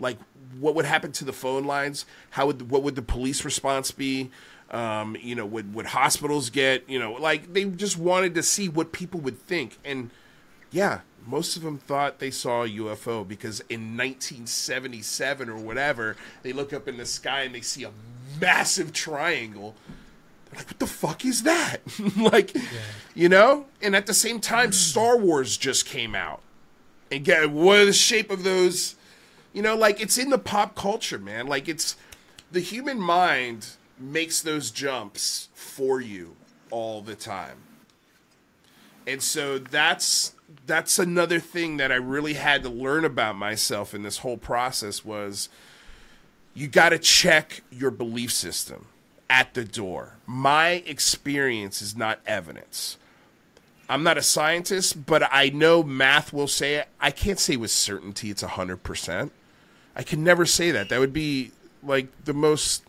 like 0.00 0.18
what 0.58 0.74
would 0.74 0.84
happen 0.84 1.12
to 1.12 1.24
the 1.24 1.32
phone 1.32 1.64
lines? 1.64 2.06
How 2.30 2.46
would 2.46 2.70
what 2.70 2.82
would 2.82 2.96
the 2.96 3.02
police 3.02 3.44
response 3.44 3.90
be? 3.90 4.30
Um, 4.70 5.16
you 5.20 5.34
know 5.34 5.46
would 5.46 5.74
would 5.74 5.86
hospitals 5.86 6.48
get 6.48 6.88
you 6.88 6.98
know 6.98 7.14
like 7.14 7.52
they 7.52 7.64
just 7.64 7.98
wanted 7.98 8.34
to 8.36 8.42
see 8.42 8.68
what 8.68 8.92
people 8.92 9.20
would 9.20 9.38
think. 9.38 9.78
And 9.84 10.10
yeah 10.70 11.00
most 11.26 11.56
of 11.56 11.62
them 11.62 11.78
thought 11.78 12.18
they 12.18 12.30
saw 12.30 12.64
a 12.64 12.68
UFO 12.68 13.26
because 13.26 13.60
in 13.68 13.96
1977 13.96 15.48
or 15.48 15.56
whatever 15.56 16.16
they 16.42 16.52
look 16.52 16.72
up 16.72 16.88
in 16.88 16.96
the 16.96 17.06
sky 17.06 17.42
and 17.42 17.54
they 17.54 17.60
see 17.60 17.84
a 17.84 17.90
massive 18.40 18.92
triangle. 18.92 19.74
They're 20.46 20.60
like 20.60 20.68
what 20.68 20.78
the 20.78 20.86
fuck 20.86 21.24
is 21.24 21.42
that? 21.42 21.80
Like 22.16 22.56
you 23.14 23.28
know? 23.28 23.66
And 23.82 23.94
at 23.94 24.06
the 24.06 24.14
same 24.14 24.40
time 24.40 24.72
Star 24.72 25.16
Wars 25.16 25.56
just 25.56 25.86
came 25.86 26.14
out. 26.14 26.42
And 27.12 27.24
get 27.24 27.50
what 27.50 27.78
are 27.78 27.86
the 27.86 27.92
shape 27.92 28.30
of 28.30 28.44
those 28.44 28.94
you 29.52 29.62
know 29.62 29.74
like 29.74 30.00
it's 30.00 30.18
in 30.18 30.30
the 30.30 30.38
pop 30.38 30.74
culture 30.74 31.18
man 31.18 31.46
like 31.46 31.68
it's 31.68 31.96
the 32.52 32.60
human 32.60 33.00
mind 33.00 33.68
makes 33.98 34.40
those 34.40 34.70
jumps 34.70 35.48
for 35.54 36.00
you 36.00 36.36
all 36.70 37.00
the 37.00 37.14
time 37.14 37.58
and 39.06 39.22
so 39.22 39.58
that's 39.58 40.34
that's 40.66 40.98
another 40.98 41.40
thing 41.40 41.76
that 41.76 41.90
i 41.92 41.96
really 41.96 42.34
had 42.34 42.62
to 42.62 42.68
learn 42.68 43.04
about 43.04 43.36
myself 43.36 43.94
in 43.94 44.02
this 44.02 44.18
whole 44.18 44.38
process 44.38 45.04
was 45.04 45.48
you 46.54 46.66
got 46.66 46.90
to 46.90 46.98
check 46.98 47.62
your 47.70 47.90
belief 47.90 48.32
system 48.32 48.86
at 49.28 49.54
the 49.54 49.64
door 49.64 50.16
my 50.26 50.82
experience 50.86 51.82
is 51.82 51.96
not 51.96 52.20
evidence 52.26 52.96
I'm 53.90 54.04
not 54.04 54.16
a 54.16 54.22
scientist, 54.22 55.04
but 55.04 55.28
I 55.32 55.48
know 55.48 55.82
math 55.82 56.32
will 56.32 56.46
say 56.46 56.76
it. 56.76 56.86
I 57.00 57.10
can't 57.10 57.40
say 57.40 57.56
with 57.56 57.72
certainty 57.72 58.30
it's 58.30 58.44
100%. 58.44 59.30
I 60.00 60.02
can 60.02 60.24
never 60.24 60.46
say 60.46 60.70
that. 60.70 60.88
That 60.88 60.98
would 60.98 61.12
be 61.12 61.50
like 61.82 62.08
the 62.24 62.32
most 62.32 62.84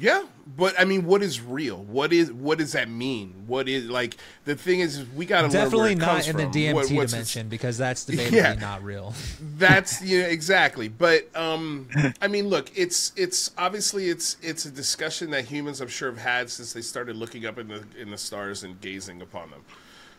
Yeah, 0.00 0.24
but 0.56 0.74
I 0.80 0.86
mean, 0.86 1.04
what 1.04 1.22
is 1.22 1.42
real? 1.42 1.76
What 1.76 2.12
is 2.12 2.32
what 2.32 2.56
does 2.58 2.72
that 2.72 2.88
mean? 2.88 3.44
What 3.46 3.68
is 3.68 3.84
like 3.88 4.16
the 4.46 4.56
thing 4.56 4.80
is, 4.80 4.96
is 4.96 5.06
we 5.10 5.26
got 5.26 5.42
to 5.42 5.48
Definitely 5.48 5.78
learn 5.78 5.84
where 5.84 5.92
it 5.92 5.98
not 5.98 6.26
in 6.26 6.32
from. 6.38 6.50
the 6.52 6.58
DMT 6.58 6.96
What- 6.96 7.08
dimension 7.10 7.48
because 7.50 7.76
that's 7.78 8.04
debatably 8.08 8.32
Yeah. 8.32 8.54
not 8.54 8.82
real. 8.82 9.14
That's 9.58 10.00
you 10.10 10.22
know 10.22 10.26
exactly, 10.28 10.88
but 10.88 11.28
um, 11.36 11.88
I 12.20 12.28
mean, 12.28 12.48
look, 12.48 12.72
it's 12.74 13.12
it's 13.14 13.50
obviously 13.58 14.08
it's 14.08 14.36
it's 14.42 14.64
a 14.64 14.70
discussion 14.70 15.30
that 15.32 15.44
humans 15.44 15.80
I'm 15.82 15.88
sure 15.88 16.10
have 16.10 16.18
had 16.20 16.48
since 16.50 16.72
they 16.72 16.80
started 16.82 17.14
looking 17.14 17.44
up 17.46 17.58
in 17.58 17.68
the 17.68 17.84
in 17.96 18.10
the 18.10 18.18
stars 18.18 18.64
and 18.64 18.80
gazing 18.80 19.20
upon 19.22 19.50
them. 19.50 19.60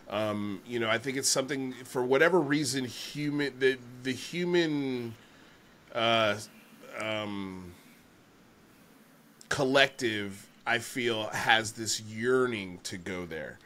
Um, 0.10 0.62
you 0.68 0.80
know, 0.80 0.90
I 0.90 0.98
think 1.00 1.18
it's 1.18 1.30
something 1.30 1.74
for 1.84 2.04
whatever 2.04 2.40
reason, 2.40 2.86
human 2.86 3.58
the 3.60 3.78
the 4.04 4.12
human 4.14 5.16
uh, 5.94 6.38
um, 7.00 7.74
collective, 9.50 10.48
I 10.66 10.80
feel, 10.80 11.28
has 11.28 11.74
this 11.74 12.02
yearning 12.02 12.80
to 12.84 12.98
go 12.98 13.26
there. 13.26 13.60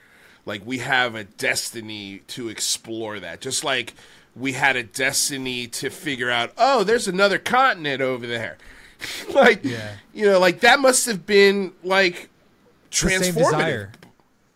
Like 0.45 0.61
we 0.65 0.79
have 0.79 1.15
a 1.15 1.25
destiny 1.25 2.19
to 2.27 2.49
explore 2.49 3.19
that, 3.19 3.41
just 3.41 3.63
like 3.63 3.93
we 4.35 4.53
had 4.53 4.75
a 4.75 4.83
destiny 4.83 5.67
to 5.67 5.89
figure 5.89 6.29
out, 6.29 6.53
oh, 6.57 6.83
there's 6.83 7.07
another 7.07 7.37
continent 7.37 8.01
over 8.01 8.25
there. 8.25 8.57
like, 9.33 9.63
Yeah. 9.63 9.95
you 10.13 10.25
know, 10.25 10.39
like 10.39 10.61
that 10.61 10.79
must 10.79 11.05
have 11.05 11.25
been 11.25 11.73
like 11.83 12.29
transformative 12.91 13.33
desire. 13.35 13.91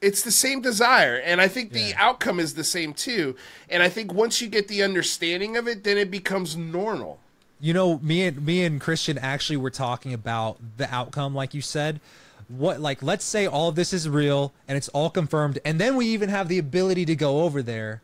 It's 0.04 0.22
the 0.22 0.32
same 0.32 0.62
desire 0.62 1.16
and 1.18 1.40
i 1.42 1.48
think 1.48 1.72
the 1.72 1.80
Yeah. 1.90 1.96
outcome 2.08 2.40
is 2.40 2.54
the 2.56 2.64
same 2.64 2.94
too 2.94 3.36
and 3.70 3.82
i 3.82 3.90
think 3.90 4.14
once 4.14 4.42
you 4.42 4.48
get 4.48 4.68
the 4.68 4.84
understanding 4.84 5.56
of 5.58 5.68
it 5.68 5.84
then 5.84 5.98
it 5.98 6.12
becomes 6.12 6.56
normal 6.58 7.20
You 7.60 7.74
know, 7.74 7.98
me 8.00 8.26
and 8.28 8.46
me 8.46 8.66
and 8.66 8.82
Christian 8.82 9.18
actually 9.18 9.56
were 9.56 9.70
talking 9.72 10.14
about 10.14 10.58
the 10.76 10.94
outcome, 10.94 11.34
like 11.34 11.54
you 11.54 11.62
said. 11.62 12.02
What 12.50 12.82
like 12.82 13.02
let's 13.02 13.24
say 13.24 13.48
all 13.48 13.70
of 13.70 13.76
this 13.76 13.94
is 13.94 14.10
real 14.10 14.52
and 14.68 14.76
it's 14.78 14.90
all 14.90 15.10
confirmed, 15.10 15.60
and 15.64 15.80
then 15.80 15.96
we 15.96 16.06
even 16.08 16.28
have 16.28 16.50
the 16.50 16.60
ability 16.60 17.06
to 17.06 17.16
go 17.16 17.44
over 17.46 17.62
there. 17.64 18.02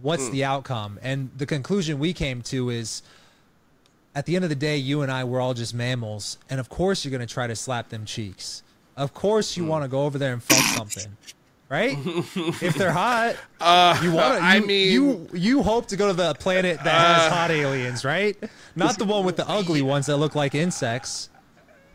What's 0.00 0.26
Hmm. 0.26 0.32
the 0.32 0.44
outcome? 0.44 0.98
And 1.00 1.30
the 1.38 1.46
conclusion 1.46 2.00
we 2.00 2.12
came 2.12 2.42
to 2.52 2.70
is 2.70 3.02
at 4.16 4.26
the 4.26 4.34
end 4.34 4.44
of 4.44 4.48
the 4.50 4.56
day, 4.68 4.76
you 4.76 5.00
and 5.02 5.12
I 5.12 5.22
we're 5.22 5.40
all 5.40 5.54
just 5.54 5.74
mammals, 5.74 6.38
and 6.50 6.58
of 6.58 6.68
course 6.68 7.04
you're 7.04 7.12
gonna 7.12 7.26
try 7.38 7.46
to 7.46 7.54
slap 7.54 7.90
them 7.90 8.04
cheeks. 8.04 8.64
Of 8.96 9.14
course 9.14 9.56
you 9.56 9.64
want 9.64 9.84
to 9.84 9.88
go 9.88 10.02
over 10.02 10.18
there 10.18 10.32
and 10.32 10.42
fuck 10.42 10.58
something. 10.76 11.16
Right? 11.68 11.96
if 12.62 12.74
they're 12.74 12.92
hot, 12.92 13.36
you 14.02 14.12
want 14.12 14.36
to. 14.38 14.42
Uh, 14.42 14.46
I 14.46 14.60
mean- 14.60 14.88
Uh, 14.88 14.92
you 14.92 15.28
you 15.32 15.62
hope 15.62 15.86
to 15.86 15.96
go 15.96 16.08
to 16.08 16.12
the 16.12 16.34
planet 16.34 16.76
that 16.84 16.94
has 17.22 17.32
hot 17.32 17.50
aliens, 17.50 18.04
right? 18.04 18.36
Not 18.76 18.98
the 18.98 19.06
one 19.06 19.24
with 19.24 19.36
the 19.36 19.48
ugly 19.48 19.80
ones 19.80 20.06
that 20.06 20.18
look 20.18 20.34
like 20.34 20.54
insects. 20.54 21.30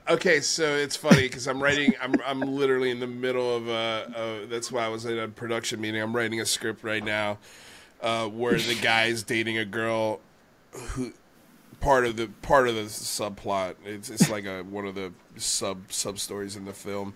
okay 0.10 0.40
so 0.40 0.64
it's 0.64 0.96
funny 0.96 1.24
because 1.24 1.48
i'm 1.50 1.62
writing 1.62 1.94
i'm 2.02 2.14
i'm 2.26 2.40
literally 2.40 2.92
in 2.92 3.00
the 3.02 3.08
middle 3.26 3.54
of 3.58 3.68
uh, 3.68 3.72
uh 4.18 4.46
that's 4.48 4.72
why 4.72 4.86
i 4.86 4.88
was 4.88 5.04
in 5.06 5.20
a 5.20 5.28
production 5.28 5.82
meeting 5.82 6.02
i'm 6.02 6.16
writing 6.16 6.40
a 6.40 6.46
script 6.46 6.82
right 6.82 7.04
now 7.04 7.38
uh 8.02 8.26
where 8.26 8.54
the 8.58 8.76
guy's 8.82 9.22
dating 9.24 9.58
a 9.58 9.66
girl 9.66 10.22
who 10.72 11.12
part 11.80 12.06
of 12.06 12.16
the 12.18 12.28
part 12.42 12.68
of 12.68 12.76
the 12.76 12.84
subplot. 12.84 13.76
It's 13.86 14.10
it's 14.10 14.30
like 14.30 14.46
a 14.46 14.64
one 14.64 14.86
of 14.86 14.96
the 14.96 15.14
sub 15.36 15.92
sub 15.92 16.20
stories 16.20 16.56
in 16.56 16.66
the 16.66 16.74
film. 16.74 17.14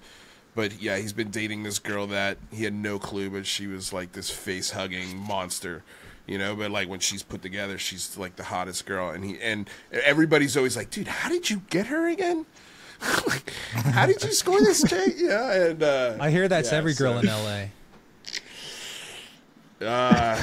But 0.54 0.82
yeah 0.82 0.98
he's 0.98 1.14
been 1.14 1.30
dating 1.30 1.64
this 1.64 1.80
girl 1.80 2.08
that 2.08 2.38
he 2.52 2.66
had 2.66 2.74
no 2.74 3.00
clue 3.00 3.30
but 3.30 3.46
she 3.46 3.68
was 3.68 3.94
like 3.94 4.12
this 4.12 4.30
face 4.30 4.72
hugging 4.72 5.16
monster 5.18 5.84
you 6.28 6.38
know? 6.38 6.56
But 6.56 6.72
like 6.72 6.88
when 6.90 7.00
she's 7.00 7.24
put 7.24 7.42
together 7.42 7.78
she's 7.78 8.18
like 8.18 8.36
the 8.36 8.44
hottest 8.44 8.86
girl. 8.86 9.10
And 9.10 9.24
he 9.24 9.40
and 9.42 9.70
everybody's 9.92 10.58
always 10.58 10.76
like 10.76 10.90
dude 10.90 11.08
how 11.08 11.30
did 11.30 11.50
you 11.50 11.62
get 11.70 11.88
her 11.88 12.08
again? 12.08 12.46
Like 13.28 13.52
how 13.74 14.06
did 14.06 14.22
you 14.24 14.32
score 14.32 14.60
this 14.60 14.84
chick 14.88 15.16
yeah 15.18 15.54
and 15.54 15.82
uh 15.82 16.18
I 16.20 16.30
hear 16.30 16.48
that's 16.48 16.72
yeah, 16.72 16.78
every 16.78 16.94
girl 16.94 17.14
so- 17.14 17.20
in 17.20 17.26
LA. 17.28 17.66
uh, 19.88 20.38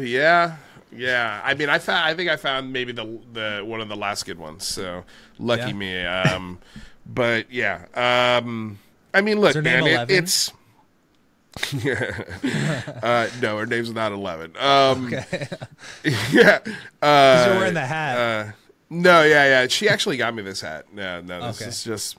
yeah, 0.00 0.56
yeah. 0.94 1.40
I 1.44 1.54
mean, 1.54 1.68
I 1.68 1.78
found. 1.78 2.04
I 2.06 2.14
think 2.14 2.30
I 2.30 2.36
found 2.36 2.72
maybe 2.72 2.92
the 2.92 3.18
the 3.32 3.62
one 3.64 3.80
of 3.80 3.88
the 3.88 3.96
last 3.96 4.26
good 4.26 4.38
ones. 4.38 4.64
So 4.66 5.04
lucky 5.38 5.62
Yeah. 5.68 5.72
me. 5.72 6.04
Um, 6.04 6.58
but 7.06 7.50
yeah. 7.52 7.86
Um, 7.94 8.78
I 9.14 9.20
mean, 9.20 9.40
look, 9.40 9.54
man. 9.56 9.86
It, 9.86 10.10
it's. 10.10 10.52
uh, 13.02 13.28
no, 13.40 13.58
her 13.58 13.66
name's 13.66 13.92
not 13.92 14.12
Eleven. 14.12 14.52
Um, 14.58 15.06
Okay. 15.06 15.48
yeah. 16.32 16.58
Uh, 17.02 17.44
you're 17.48 17.58
wearing 17.58 17.74
the 17.74 17.86
hat. 17.86 18.18
Uh, 18.18 18.52
no, 18.90 19.22
yeah, 19.22 19.44
yeah. 19.62 19.66
She 19.66 19.88
actually 19.88 20.16
got 20.16 20.34
me 20.34 20.42
this 20.42 20.60
hat. 20.60 20.92
No, 20.92 21.20
no, 21.20 21.46
this 21.48 21.60
Okay. 21.60 21.68
is 21.68 21.84
just 21.84 22.16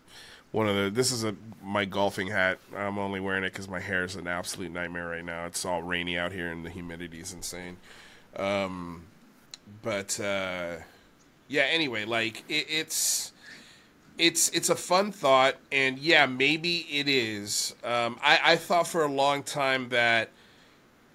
one 0.51 0.67
of 0.67 0.75
the. 0.75 0.89
This 0.89 1.12
is 1.12 1.23
a 1.23 1.36
my 1.63 1.86
golfing 1.86 2.27
hat. 2.27 2.60
I'm 2.75 2.97
only 2.97 3.19
wearing 3.19 3.43
it 3.43 3.51
because 3.53 3.67
my 3.69 3.79
hair 3.79 4.03
is 4.03 4.15
an 4.15 4.27
absolute 4.27 4.71
nightmare 4.71 5.08
right 5.08 5.23
now. 5.25 5.45
It's 5.45 5.63
all 5.65 5.84
rainy 5.84 6.17
out 6.17 6.32
here 6.32 6.51
and 6.51 6.65
the 6.65 6.69
humidity 6.69 7.19
is 7.19 7.32
insane. 7.34 7.77
Um, 8.36 9.04
but 9.82 10.20
uh, 10.20 10.76
yeah. 11.48 11.63
Anyway, 11.63 12.06
like 12.06 12.44
it, 12.50 12.65
it's 12.70 13.34
it's 14.18 14.50
it's 14.50 14.70
a 14.70 14.76
fun 14.76 15.12
thought, 15.12 15.56
and 15.72 15.98
yeah, 15.98 16.26
maybe 16.26 16.86
it 16.92 17.08
is. 17.08 17.76
Um, 17.84 18.20
I, 18.22 18.39
I 18.44 18.56
thought 18.58 18.88
for 18.88 19.04
a 19.04 19.12
long 19.12 19.44
time 19.44 19.89
that 19.89 20.30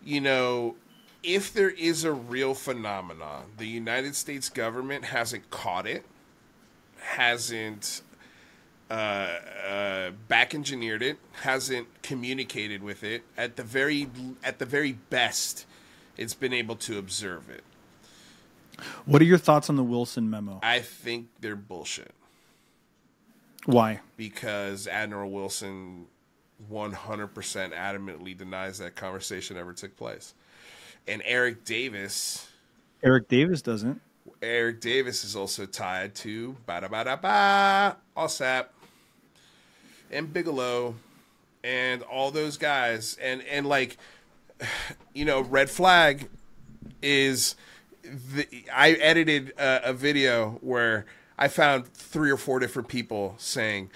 you 0.05 0.21
know 0.21 0.77
if 1.25 1.53
there 1.53 1.71
is 1.71 2.05
a 2.05 2.13
real 2.13 2.55
phenomenon, 2.55 3.53
the 3.57 3.67
United 3.67 4.15
States 4.15 4.49
government 4.51 5.07
hasn't 5.07 5.51
caught 5.51 5.87
it, 5.87 6.05
hasn't 6.99 8.03
uh, 8.91 9.39
uh, 9.67 10.11
back 10.29 10.55
engineered 10.55 11.03
it, 11.03 11.19
hasn't 11.43 11.89
communicated 12.03 12.83
with 12.83 13.03
it. 13.03 13.23
At 13.37 13.57
the 13.57 13.63
very 13.63 14.09
at 14.45 14.59
the 14.59 14.67
very 14.67 14.93
best, 14.93 15.67
it's 16.17 16.35
been 16.35 16.53
able 16.53 16.77
to 16.77 16.99
observe 16.99 17.49
it. 17.51 17.65
What 19.05 19.23
are 19.23 19.25
your 19.25 19.39
thoughts 19.39 19.71
on 19.71 19.77
the 19.77 19.85
Wilson 19.85 20.29
memo? 20.29 20.61
I 20.63 20.81
think 20.81 21.29
they're 21.41 21.55
bullshit 21.55 22.13
Why? 23.67 24.01
because 24.17 24.89
Admiral 24.89 25.31
Wilson 25.31 26.07
100% 26.71 26.95
adamantly 27.73 28.37
denies 28.37 28.79
that 28.79 28.97
conversation 28.97 29.57
ever 29.57 29.73
took 29.73 29.97
place. 29.97 30.35
And 31.07 31.23
Eric 31.25 31.65
Davis 31.65 32.49
Eric 33.03 33.29
Davis 33.29 33.61
doesn't. 33.61 34.01
Eric 34.43 34.81
Davis 34.81 35.25
is 35.25 35.37
also 35.37 35.67
tied 35.67 36.15
to 36.17 36.57
ba 36.67 36.81
da 36.81 36.89
ba 36.89 37.05
da 37.05 37.17
ba 37.17 37.97
AAWSAP 38.17 38.67
and 40.11 40.33
Bigelow 40.33 40.95
and 41.63 42.03
all 42.03 42.31
those 42.31 42.57
guys 42.57 43.19
and 43.23 43.43
and 43.43 43.67
like 43.67 43.99
you 45.15 45.25
know 45.25 45.41
Red 45.41 45.71
Flag 45.71 46.29
is 47.03 47.57
the, 48.03 48.47
I 48.73 48.93
edited 48.93 49.53
a, 49.59 49.91
a 49.91 49.93
video 49.93 50.59
where 50.61 51.07
I 51.39 51.49
found 51.49 51.87
three 51.89 52.31
or 52.31 52.37
four 52.37 52.59
different 52.59 52.89
people 52.89 53.35
saying 53.39 53.91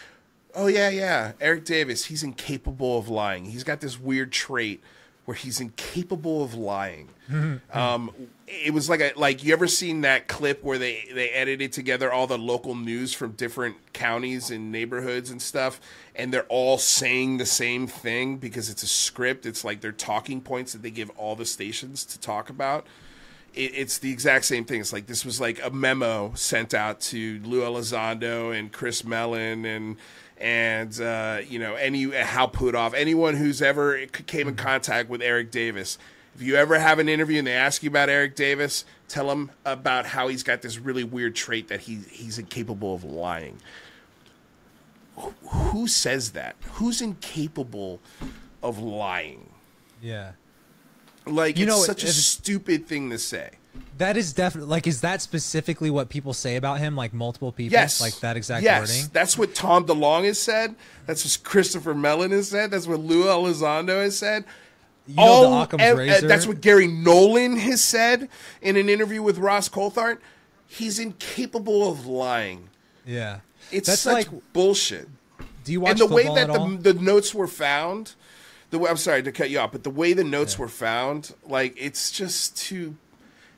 Oh 0.55 0.67
yeah, 0.67 0.89
yeah. 0.89 1.33
Eric 1.41 1.65
Davis, 1.65 2.07
he's 2.07 2.23
incapable 2.23 2.99
of 2.99 3.09
lying. 3.09 3.45
He's 3.45 3.65
got 3.65 3.81
this 3.81 4.01
weird 4.01 4.33
trait 4.33 4.83
where 5.25 5.37
he's 5.37 5.61
incapable 5.61 6.43
of 6.43 6.55
lying. 6.55 7.11
um, 7.73 8.11
it 8.51 8.73
was 8.73 8.89
like 8.89 9.01
a 9.01 9.13
like 9.17 9.45
you 9.45 9.53
ever 9.53 9.67
seen 9.67 10.01
that 10.03 10.29
clip 10.29 10.63
where 10.63 10.79
they 10.79 11.09
they 11.13 11.31
edited 11.31 11.73
together 11.73 12.13
all 12.13 12.27
the 12.27 12.39
local 12.39 12.75
news 12.75 13.13
from 13.13 13.33
different 13.33 13.77
counties 13.93 14.51
and 14.51 14.73
neighborhoods 14.73 15.31
and 15.31 15.41
stuff, 15.41 15.81
and 16.15 16.33
they're 16.33 16.47
all 16.49 16.79
saying 16.79 17.39
the 17.39 17.47
same 17.47 17.87
thing 17.87 18.39
because 18.39 18.71
it's 18.71 18.83
a 18.83 18.89
script. 18.89 19.47
It's 19.47 19.65
like 19.65 19.81
their 19.81 19.93
talking 19.93 20.41
points 20.41 20.73
that 20.73 20.83
they 20.83 20.91
give 20.91 21.11
all 21.11 21.37
the 21.37 21.47
stations 21.47 22.05
to 22.07 22.19
talk 22.19 22.49
about 22.49 22.87
it, 23.55 23.73
it's 23.75 23.99
the 23.99 24.13
exact 24.13 24.45
same 24.45 24.65
thing. 24.65 24.81
It's 24.81 24.93
like 24.93 25.07
this 25.07 25.25
was 25.25 25.41
like 25.41 25.63
a 25.65 25.71
memo 25.71 26.33
sent 26.35 26.75
out 26.75 27.01
to 27.01 27.41
Lue 27.45 27.63
Elizondo 27.63 28.57
and 28.57 28.73
Chris 28.73 29.05
Mellon 29.05 29.65
and 29.65 29.97
and 30.39 31.01
uh, 31.01 31.41
you 31.47 31.59
know 31.59 31.75
any 31.75 32.11
Hal 32.11 32.49
Puthoff, 32.49 32.95
anyone 32.95 33.37
who's 33.37 33.61
ever 33.61 34.07
came 34.07 34.49
in 34.49 34.57
contact 34.57 35.09
with 35.09 35.21
Eric 35.21 35.51
Davis. 35.51 35.99
If 36.39 36.45
you 36.45 36.55
ever 36.55 36.79
have 36.79 37.01
an 37.01 37.09
interview 37.09 37.39
and 37.39 37.47
they 37.49 37.53
ask 37.53 37.83
you 37.83 37.91
about 37.91 38.09
Eric 38.09 38.37
Davis, 38.37 38.85
tell 39.09 39.27
them 39.27 39.51
about 39.65 40.07
how 40.07 40.29
he's 40.29 40.45
got 40.45 40.63
this 40.63 40.79
really 40.79 41.03
weird 41.03 41.35
trait 41.35 41.67
that 41.67 41.81
he 41.81 41.97
he's 42.13 42.39
incapable 42.39 42.95
of 42.95 43.03
lying. 43.03 43.59
Who, 45.49 45.89
says 45.89 46.31
that? 46.31 46.55
Who's 46.75 47.03
incapable 47.03 47.99
of 48.63 48.79
lying? 48.79 49.51
Yeah. 50.01 50.33
Like 51.27 51.59
You 51.59 51.67
it's 51.67 51.75
know, 51.77 51.83
such 51.83 52.05
a 52.05 52.07
stupid 52.07 52.87
thing 52.87 53.11
to 53.11 53.19
say. 53.19 53.51
That 53.97 54.17
is 54.17 54.33
definitely 54.33 54.71
like 54.71 54.87
is 54.87 55.01
that 55.01 55.21
specifically 55.21 55.91
what 55.91 56.09
people 56.09 56.35
say 56.35 56.55
about 56.55 56.79
him? 56.79 56.95
Like 56.95 57.13
multiple 57.13 57.51
people, 57.51 57.73
Yes. 57.73 58.01
like 58.01 58.21
that 58.21 58.37
exact 58.37 58.63
yes. 58.63 58.89
wording. 58.89 59.11
That's 59.13 59.37
what 59.37 59.57
Tom 59.57 59.87
DeLonge 59.87 60.27
has 60.27 60.39
said. 60.39 60.77
That's 61.07 61.25
what 61.25 61.43
Christopher 61.43 61.95
Mellon 61.95 62.31
has 62.31 62.49
said. 62.49 62.71
That's 62.71 62.87
what 62.87 63.01
Lue 63.01 63.25
Elizondo 63.25 64.01
has 64.05 64.17
said. 64.17 64.45
You 65.09 65.15
know, 65.17 65.41
the 65.41 65.47
All- 65.49 65.63
Occam's 65.63 65.83
ev- 65.83 65.99
uh, 65.99 66.29
that's 66.29 66.47
what 66.47 66.61
Garry 66.61 66.87
Nolan 66.87 67.57
has 67.57 67.83
said 67.83 68.29
in 68.63 68.77
an 68.77 68.89
interview 68.89 69.23
with 69.23 69.39
Ross 69.39 69.69
Coulthart. 69.69 70.19
He's 70.67 70.99
incapable 70.99 71.91
of 71.91 72.07
lying. 72.07 72.69
yeah. 73.07 73.41
It's 73.73 73.89
that's 73.89 74.01
such 74.03 74.31
like. 74.31 74.53
bullshit. 74.53 75.09
Do 75.65 75.73
you 75.73 75.81
watch 75.81 75.93
and 75.93 75.99
the 76.01 76.07
way 76.15 76.25
that 76.25 76.47
the, 76.47 76.93
the 76.93 76.95
notes 76.95 77.35
were 77.35 77.47
found, 77.47 78.15
the 78.71 78.79
way, 78.79 78.89
I'm 78.89 78.97
sorry 78.97 79.23
to 79.23 79.33
cut 79.33 79.51
you 79.51 79.59
off, 79.59 79.73
but 79.73 79.83
the 79.83 79.91
way 79.91 80.13
the 80.15 80.25
notes 80.25 80.59
were 80.59 80.69
found, 80.69 81.35
like 81.47 81.75
it's 81.77 82.11
just 82.11 82.57
too, 82.57 82.97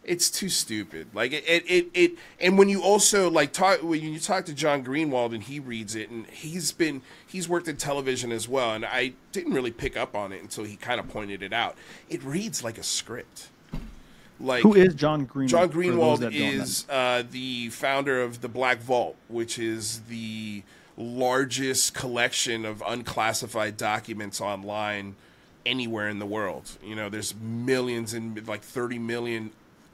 it's 0.04 0.30
too 0.30 0.48
stupid. 0.48 1.08
Like 1.14 1.32
it, 1.32 1.44
it, 1.46 1.64
it, 1.68 1.86
it, 1.94 2.12
and 2.40 2.58
when 2.58 2.68
you 2.68 2.82
also 2.82 3.30
like 3.30 3.52
talk 3.52 3.82
when 3.82 4.00
you 4.00 4.18
talk 4.18 4.46
to 4.46 4.54
John 4.54 4.84
Greenwald 4.84 5.34
and 5.34 5.42
he 5.42 5.60
reads 5.60 5.94
it, 5.94 6.10
and 6.10 6.26
he's 6.26 6.72
been 6.72 7.02
he's 7.26 7.48
worked 7.48 7.68
in 7.68 7.76
television 7.76 8.32
as 8.32 8.48
well, 8.48 8.72
and 8.72 8.84
I 8.84 9.12
didn't 9.32 9.52
really 9.52 9.70
pick 9.70 9.96
up 9.96 10.14
on 10.14 10.32
it 10.32 10.42
until 10.42 10.64
he 10.64 10.76
kind 10.76 11.00
of 11.00 11.08
pointed 11.08 11.42
it 11.42 11.52
out. 11.52 11.76
It 12.08 12.22
reads 12.24 12.64
like 12.64 12.78
a 12.78 12.82
script. 12.82 13.48
Like 14.40 14.62
Who 14.62 14.74
is 14.74 14.94
John 14.94 15.26
Greenwald? 15.26 15.48
John 15.48 15.68
Greenwald 15.68 16.18
that 16.20 16.32
don't 16.32 16.40
know? 16.40 16.62
is 16.62 16.86
uh, 16.88 17.22
the 17.30 17.68
founder 17.68 18.22
of 18.22 18.40
the 18.40 18.48
Black 18.48 18.78
Vault, 18.78 19.16
which 19.28 19.58
is 19.58 20.00
the 20.08 20.62
largest 20.96 21.94
collection 21.94 22.64
of 22.64 22.82
unclassified 22.86 23.76
documents 23.76 24.40
online 24.40 25.16
anywhere 25.66 26.08
in 26.08 26.18
the 26.18 26.26
world. 26.26 26.78
You 26.82 26.94
know, 26.94 27.10
there's 27.10 27.34
millions 27.34 28.14
and 28.14 28.46
like 28.48 28.62
30 28.62 28.98
million 28.98 29.50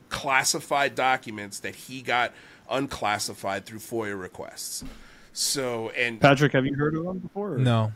classified 0.09 0.95
documents 0.95 1.61
that 1.61 1.75
he 1.75 2.03
got 2.03 2.33
unclassified 2.71 3.65
through 3.65 3.79
FOIA 3.79 4.19
requests. 4.21 4.85
So, 5.33 5.91
and 5.91 6.21
Patrick, 6.21 6.53
have 6.53 6.65
you 6.67 6.75
heard 6.75 6.95
of 6.97 7.05
him 7.05 7.19
before? 7.19 7.55
or- 7.55 7.59
no. 7.59 7.93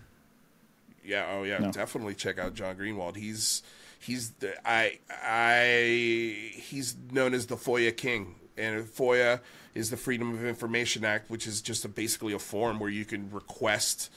yeah, 1.04 1.26
oh 1.32 1.42
yeah, 1.42 1.58
No. 1.58 1.72
definitely 1.72 2.14
check 2.14 2.38
out 2.38 2.54
John 2.54 2.76
Greenwald. 2.76 3.16
He's 3.16 3.62
he's 3.98 4.30
the 4.32 4.54
I 4.68 4.98
I 5.10 6.50
he's 6.54 6.96
known 7.10 7.34
as 7.34 7.46
the 7.46 7.56
FOIA 7.56 7.96
king, 7.96 8.34
and 8.58 8.84
FOIA 8.86 9.40
is 9.74 9.90
the 9.90 9.96
Freedom 9.96 10.34
of 10.34 10.44
Information 10.44 11.04
Act, 11.04 11.30
which 11.30 11.46
is 11.46 11.60
just 11.62 11.84
a, 11.84 11.88
basically 11.88 12.32
a 12.32 12.38
form 12.38 12.78
where 12.78 12.90
you 12.90 13.04
can 13.04 13.30
request 13.30 14.10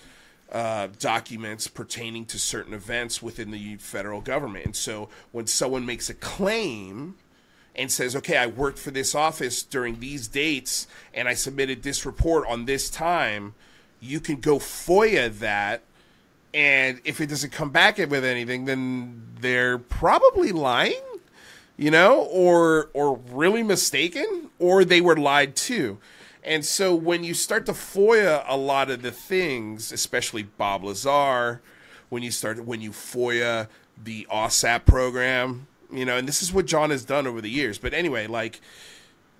uh, 0.51 0.87
documents 0.99 1.67
pertaining 1.67 2.25
to 2.25 2.37
certain 2.39 2.73
events 2.73 3.21
within 3.21 3.51
the 3.51 3.75
federal 3.77 4.19
government. 4.19 4.65
And 4.65 4.75
so 4.75 5.09
when 5.31 5.47
someone 5.47 5.85
makes 5.85 6.09
a 6.09 6.13
claim 6.13 7.15
and 7.75 7.91
says, 7.91 8.15
okay, 8.15 8.37
I 8.37 8.47
worked 8.47 8.77
for 8.77 8.91
this 8.91 9.15
office 9.15 9.63
during 9.63 9.99
these 9.99 10.27
dates 10.27 10.87
and 11.13 11.27
I 11.27 11.33
submitted 11.33 11.83
this 11.83 12.05
report 12.05 12.47
on 12.47 12.65
this 12.65 12.89
time, 12.89 13.55
you 13.99 14.19
can 14.19 14.39
go 14.39 14.57
FOIA 14.59 15.37
that. 15.39 15.81
And 16.53 17.01
if 17.03 17.19
it 17.19 17.27
doesn't 17.27 17.51
come 17.51 17.71
back 17.71 17.97
with 17.97 18.23
anything, 18.23 18.65
then 18.65 19.27
they're 19.39 19.79
probably 19.79 20.51
lying, 20.51 21.01
you 21.77 21.89
know, 21.89 22.21
or 22.25 22.91
or 22.93 23.17
really 23.31 23.63
mistaken, 23.63 24.49
or 24.59 24.85
they 24.85 25.01
were 25.01 25.17
lied 25.17 25.55
to. 25.55 25.97
And 26.43 26.63
so 26.63 26.93
when 26.93 27.23
you 27.23 27.33
start 27.33 27.65
to 27.65 27.71
FOIA 27.71 28.43
a 28.47 28.57
lot 28.57 28.91
of 28.91 29.01
the 29.01 29.11
things, 29.11 29.91
especially 29.91 30.43
Bob 30.43 30.83
Lazar, 30.83 31.61
when 32.09 32.21
you 32.21 32.29
start 32.29 32.63
when 32.65 32.81
you 32.81 32.91
FOIA 32.91 33.67
the 34.01 34.27
AAWSAP 34.29 34.85
program, 34.85 35.67
you 35.93 36.05
know, 36.05 36.17
and 36.17 36.27
this 36.27 36.41
is 36.41 36.51
what 36.51 36.65
John 36.65 36.89
has 36.89 37.05
done 37.05 37.27
over 37.27 37.41
the 37.41 37.49
years. 37.49 37.77
But 37.77 37.93
anyway, 37.93 38.27
like 38.27 38.61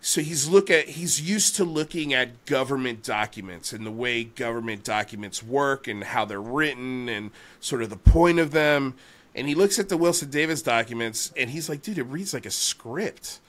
so 0.06 0.20
he's 0.20 0.49
look 0.49 0.70
at 0.70 0.89
he's 0.89 1.22
used 1.22 1.56
to 1.56 1.64
looking 1.64 2.14
at 2.14 2.45
government 2.45 3.04
documents 3.04 3.72
and 3.72 3.86
the 3.86 3.91
way 3.91 4.26
government 4.26 4.84
documents 4.84 5.41
work 5.41 5.88
and 5.88 6.04
how 6.04 6.26
they're 6.26 6.41
written 6.41 7.08
and 7.08 7.32
sort 7.62 7.82
of 7.82 7.89
the 7.89 7.95
point 7.95 8.38
of 8.38 8.51
them. 8.51 8.95
And 9.34 9.47
he 9.47 9.56
looks 9.56 9.80
at 9.80 9.88
the 9.88 9.95
Wilson 9.95 10.30
Davis 10.30 10.62
documents 10.62 11.32
and 11.38 11.49
he's 11.49 11.70
like, 11.70 11.82
dude, 11.82 11.97
it 11.97 12.04
reads 12.04 12.34
like 12.34 12.45
a 12.45 12.51
script. 12.51 13.39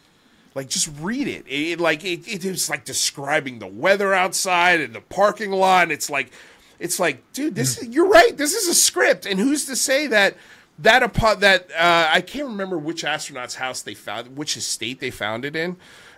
Like 0.54 0.68
just 0.68 0.88
read 1.00 1.26
it. 1.26 1.44
It, 1.48 1.72
it 1.72 1.80
like 1.80 2.04
it, 2.04 2.28
it 2.28 2.44
is 2.44 2.70
like 2.70 2.84
describing 2.84 3.58
the 3.58 3.66
weather 3.66 4.14
outside 4.14 4.80
and 4.80 4.94
the 4.94 5.00
parking 5.00 5.50
lot. 5.50 5.82
And 5.82 5.92
It's 5.92 6.08
like 6.08 6.30
it's 6.78 7.00
like, 7.00 7.32
dude, 7.32 7.56
this 7.56 7.78
is, 7.78 7.88
you're 7.88 8.08
right. 8.08 8.36
This 8.36 8.54
is 8.54 8.68
a 8.68 8.74
script. 8.74 9.26
And 9.26 9.40
who's 9.40 9.64
to 9.66 9.74
say 9.74 10.06
that 10.06 10.36
that 10.78 11.02
upon 11.02 11.40
that 11.40 11.70
uh, 11.72 12.08
I 12.12 12.20
can't 12.20 12.48
remember 12.48 12.78
which 12.78 13.04
astronaut's 13.04 13.54
house 13.56 13.82
they 13.82 13.94
found, 13.94 14.36
which 14.36 14.56
estate 14.56 15.00
they 15.00 15.10
found 15.10 15.44
it 15.44 15.54
in. 15.56 15.76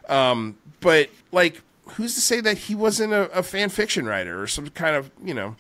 Um, 0.09 0.57
but 0.81 1.11
like, 1.33 1.63
who's 1.91 2.15
to 2.15 2.21
say 2.21 2.41
that 2.41 2.57
he 2.59 2.75
wasn't 2.75 3.13
a, 3.13 3.31
a 3.39 3.43
fan 3.43 3.69
fiction 3.69 4.07
writer 4.07 4.41
or 4.43 4.47
some 4.47 4.69
kind 4.69 4.97
of 4.97 5.11
you 5.23 5.35
know 5.35 5.57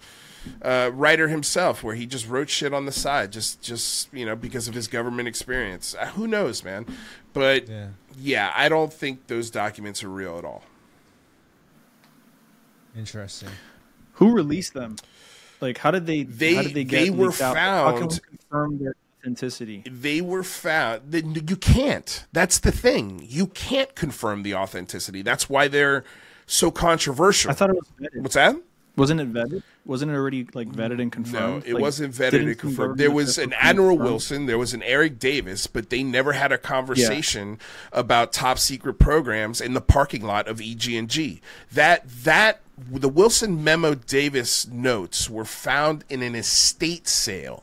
uh, 0.62 0.90
writer 0.94 1.28
himself, 1.28 1.82
where 1.82 1.94
he 1.96 2.06
just 2.06 2.28
wrote 2.28 2.48
shit 2.48 2.72
on 2.72 2.86
the 2.86 2.92
side, 2.92 3.32
just 3.32 3.60
just 3.60 4.12
you 4.14 4.24
know 4.24 4.36
because 4.36 4.68
of 4.68 4.74
his 4.74 4.86
government 4.88 5.28
experience. 5.28 5.94
Uh, 5.98 6.06
who 6.06 6.26
knows, 6.26 6.62
man? 6.64 6.86
But 7.32 7.68
Yeah. 7.68 7.88
yeah, 8.18 8.52
I 8.56 8.68
don't 8.68 8.92
think 8.92 9.26
those 9.26 9.50
documents 9.50 10.02
are 10.04 10.08
real 10.08 10.38
at 10.38 10.44
all. 10.44 10.62
Interesting. 12.96 13.50
Who 14.12 14.32
released 14.32 14.72
them? 14.74 14.96
Like, 15.60 15.78
how 15.78 15.90
did 15.90 16.06
they? 16.06 16.22
They- 16.22 16.54
how 16.54 16.62
did 16.62 16.74
they 16.74 16.84
get 16.84 17.04
they 17.04 17.10
were 17.10 17.28
leaked 17.28 17.40
out? 17.42 17.56
How 17.56 17.90
can 17.92 18.00
found- 18.08 18.20
we 18.30 18.38
confirm 18.64 18.78
their 18.84 18.94
authenticity? 19.22 19.82
they 19.90 20.20
were 20.20 20.42
found 20.42 21.12
you 21.48 21.56
can't. 21.56 22.26
That's 22.32 22.58
the 22.58 22.72
thing. 22.72 23.24
You 23.28 23.48
can't 23.48 23.94
confirm 23.94 24.42
the 24.42 24.54
authenticity. 24.54 25.22
That's 25.22 25.48
why 25.50 25.68
they're 25.68 26.04
so 26.46 26.70
controversial. 26.70 27.50
I 27.50 27.54
thought 27.54 27.70
it 27.70 27.76
was 27.76 27.88
vetted. 28.00 28.22
what's 28.22 28.34
that? 28.34 28.56
Wasn't 28.96 29.20
it 29.20 29.30
vetted? 29.32 29.62
Wasn't 29.84 30.10
it 30.10 30.14
already 30.14 30.46
like 30.54 30.68
vetted 30.68 31.02
and 31.02 31.12
confirmed? 31.12 31.64
no 31.64 31.68
it 31.70 31.74
Like, 31.74 31.82
wasn't 31.82 32.14
vetted 32.14 32.46
and 32.46 32.58
confirmed. 32.58 32.98
there 32.98 33.10
was 33.10 33.36
an 33.38 33.52
admiral 33.52 33.98
wilson 33.98 34.46
there 34.46 34.58
was 34.58 34.72
an 34.74 34.82
eric 34.82 35.18
davis 35.20 35.66
but 35.68 35.90
they 35.90 36.02
never 36.02 36.32
had 36.32 36.50
a 36.50 36.58
conversation 36.58 37.58
about 37.92 38.32
top 38.32 38.58
secret 38.58 38.94
programs 38.98 39.60
in 39.60 39.74
the 39.74 39.80
parking 39.82 40.22
lot 40.22 40.48
of 40.48 40.60
eg&g 40.60 41.40
that 41.72 42.08
that 42.08 42.62
the 42.90 43.08
wilson 43.08 43.62
memo 43.62 43.94
davis 43.94 44.66
notes 44.66 45.28
were 45.30 45.44
found 45.44 46.02
in 46.08 46.20
an 46.22 46.34
estate 46.34 47.06
sale 47.06 47.62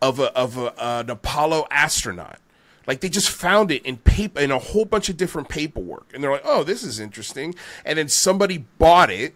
of 0.00 0.18
a 0.18 0.32
of 0.34 0.56
a, 0.56 0.74
an 0.82 1.10
Apollo 1.10 1.66
astronaut. 1.70 2.38
Like 2.86 3.00
they 3.00 3.08
just 3.08 3.30
found 3.30 3.70
it 3.70 3.84
in 3.84 3.96
paper 3.96 4.40
in 4.40 4.50
a 4.50 4.58
whole 4.58 4.84
bunch 4.84 5.08
of 5.08 5.16
different 5.16 5.48
paperwork, 5.48 6.12
and 6.14 6.22
they're 6.22 6.30
like, 6.30 6.44
"Oh, 6.44 6.62
this 6.62 6.82
is 6.82 7.00
interesting." 7.00 7.54
And 7.84 7.98
then 7.98 8.08
somebody 8.08 8.58
bought 8.78 9.10
it, 9.10 9.34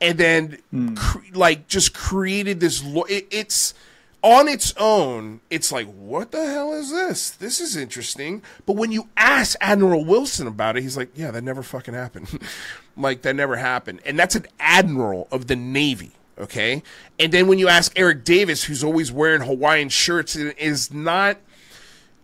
and 0.00 0.18
then 0.18 0.58
hmm. 0.70 0.94
cre- 0.94 1.32
like 1.32 1.68
just 1.68 1.94
created 1.94 2.60
this. 2.60 2.84
Lo- 2.84 3.04
it, 3.04 3.28
it's 3.30 3.74
on 4.22 4.48
its 4.48 4.74
own. 4.76 5.40
It's 5.50 5.70
like, 5.70 5.86
what 5.92 6.32
the 6.32 6.44
hell 6.44 6.72
is 6.72 6.90
this? 6.90 7.30
This 7.30 7.60
is 7.60 7.76
interesting. 7.76 8.42
But 8.66 8.76
when 8.76 8.92
you 8.92 9.08
ask 9.16 9.56
Admiral 9.60 10.04
Wilson 10.04 10.46
about 10.46 10.76
it, 10.76 10.82
he's 10.82 10.96
like, 10.96 11.10
"Yeah, 11.14 11.30
that 11.30 11.44
never 11.44 11.62
fucking 11.62 11.94
happened. 11.94 12.40
like 12.96 13.22
that 13.22 13.36
never 13.36 13.56
happened." 13.56 14.00
And 14.04 14.18
that's 14.18 14.34
an 14.34 14.46
admiral 14.58 15.28
of 15.30 15.46
the 15.46 15.56
Navy. 15.56 16.12
Okay. 16.38 16.82
And 17.18 17.32
then 17.32 17.46
when 17.46 17.58
you 17.58 17.68
ask 17.68 17.92
Eric 17.96 18.24
Davis, 18.24 18.64
who's 18.64 18.82
always 18.82 19.12
wearing 19.12 19.42
Hawaiian 19.42 19.88
shirts, 19.90 20.34
and 20.34 20.54
is 20.58 20.92
not 20.92 21.38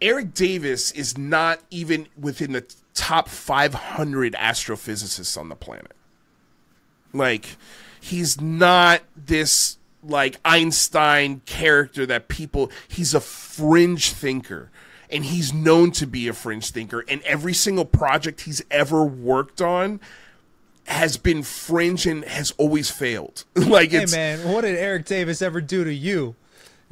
Eric 0.01 0.35
Davis 0.35 0.93
is 0.93 1.19
not 1.19 1.61
even 1.71 2.07
within 2.19 2.53
the 2.53 2.65
top 2.95 3.29
500 3.29 4.35
astrophysicists 4.35 5.39
on 5.39 5.49
the 5.49 5.57
planet. 5.57 5.93
Like, 7.13 7.57
he's 8.01 8.41
not 8.41 9.03
this 9.17 9.79
like 10.03 10.39
Einstein 10.45 11.41
character 11.47 12.07
that 12.07 12.29
people, 12.29 12.71
he's 12.87 13.15
a 13.15 13.21
fringe 13.21 14.13
thinker. 14.13 14.71
And 15.11 15.25
he's 15.25 15.55
known 15.55 15.91
to 15.93 16.07
be 16.07 16.29
a 16.29 16.35
fringe 16.35 16.71
thinker. 16.71 17.03
And 17.09 17.23
every 17.23 17.55
single 17.55 17.87
project 17.87 18.43
he's 18.43 18.63
ever 18.71 19.03
worked 19.05 19.63
on 19.63 20.01
has 20.89 21.17
been 21.19 21.43
fringe 21.43 22.07
and 22.07 22.25
has 22.25 22.53
always 22.57 22.91
failed. 22.91 23.45
like, 23.55 23.91
Hey 23.91 24.03
it's. 24.05 24.13
man, 24.13 24.51
what 24.51 24.63
did 24.63 24.77
Eric 24.77 25.05
Davis 25.05 25.43
ever 25.43 25.61
do 25.61 25.85
to 25.85 25.93
you? 25.93 26.35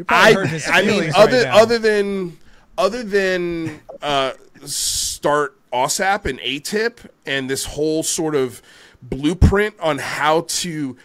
I, 0.09 0.35
I 0.69 0.83
mean, 0.83 1.11
other 1.17 1.45
right 1.45 1.47
other 1.47 1.79
than 1.79 2.39
other 2.77 3.03
than 3.03 3.81
uh, 4.03 4.33
start 4.67 5.57
AAWSAP 5.73 6.27
and 6.27 6.39
AATIP 6.41 7.09
and 7.25 7.49
this 7.49 7.65
whole 7.65 8.03
sort 8.03 8.35
of 8.35 8.61
blueprint 9.03 9.75
on 9.81 9.99
how 9.99 10.43
to 10.49 10.99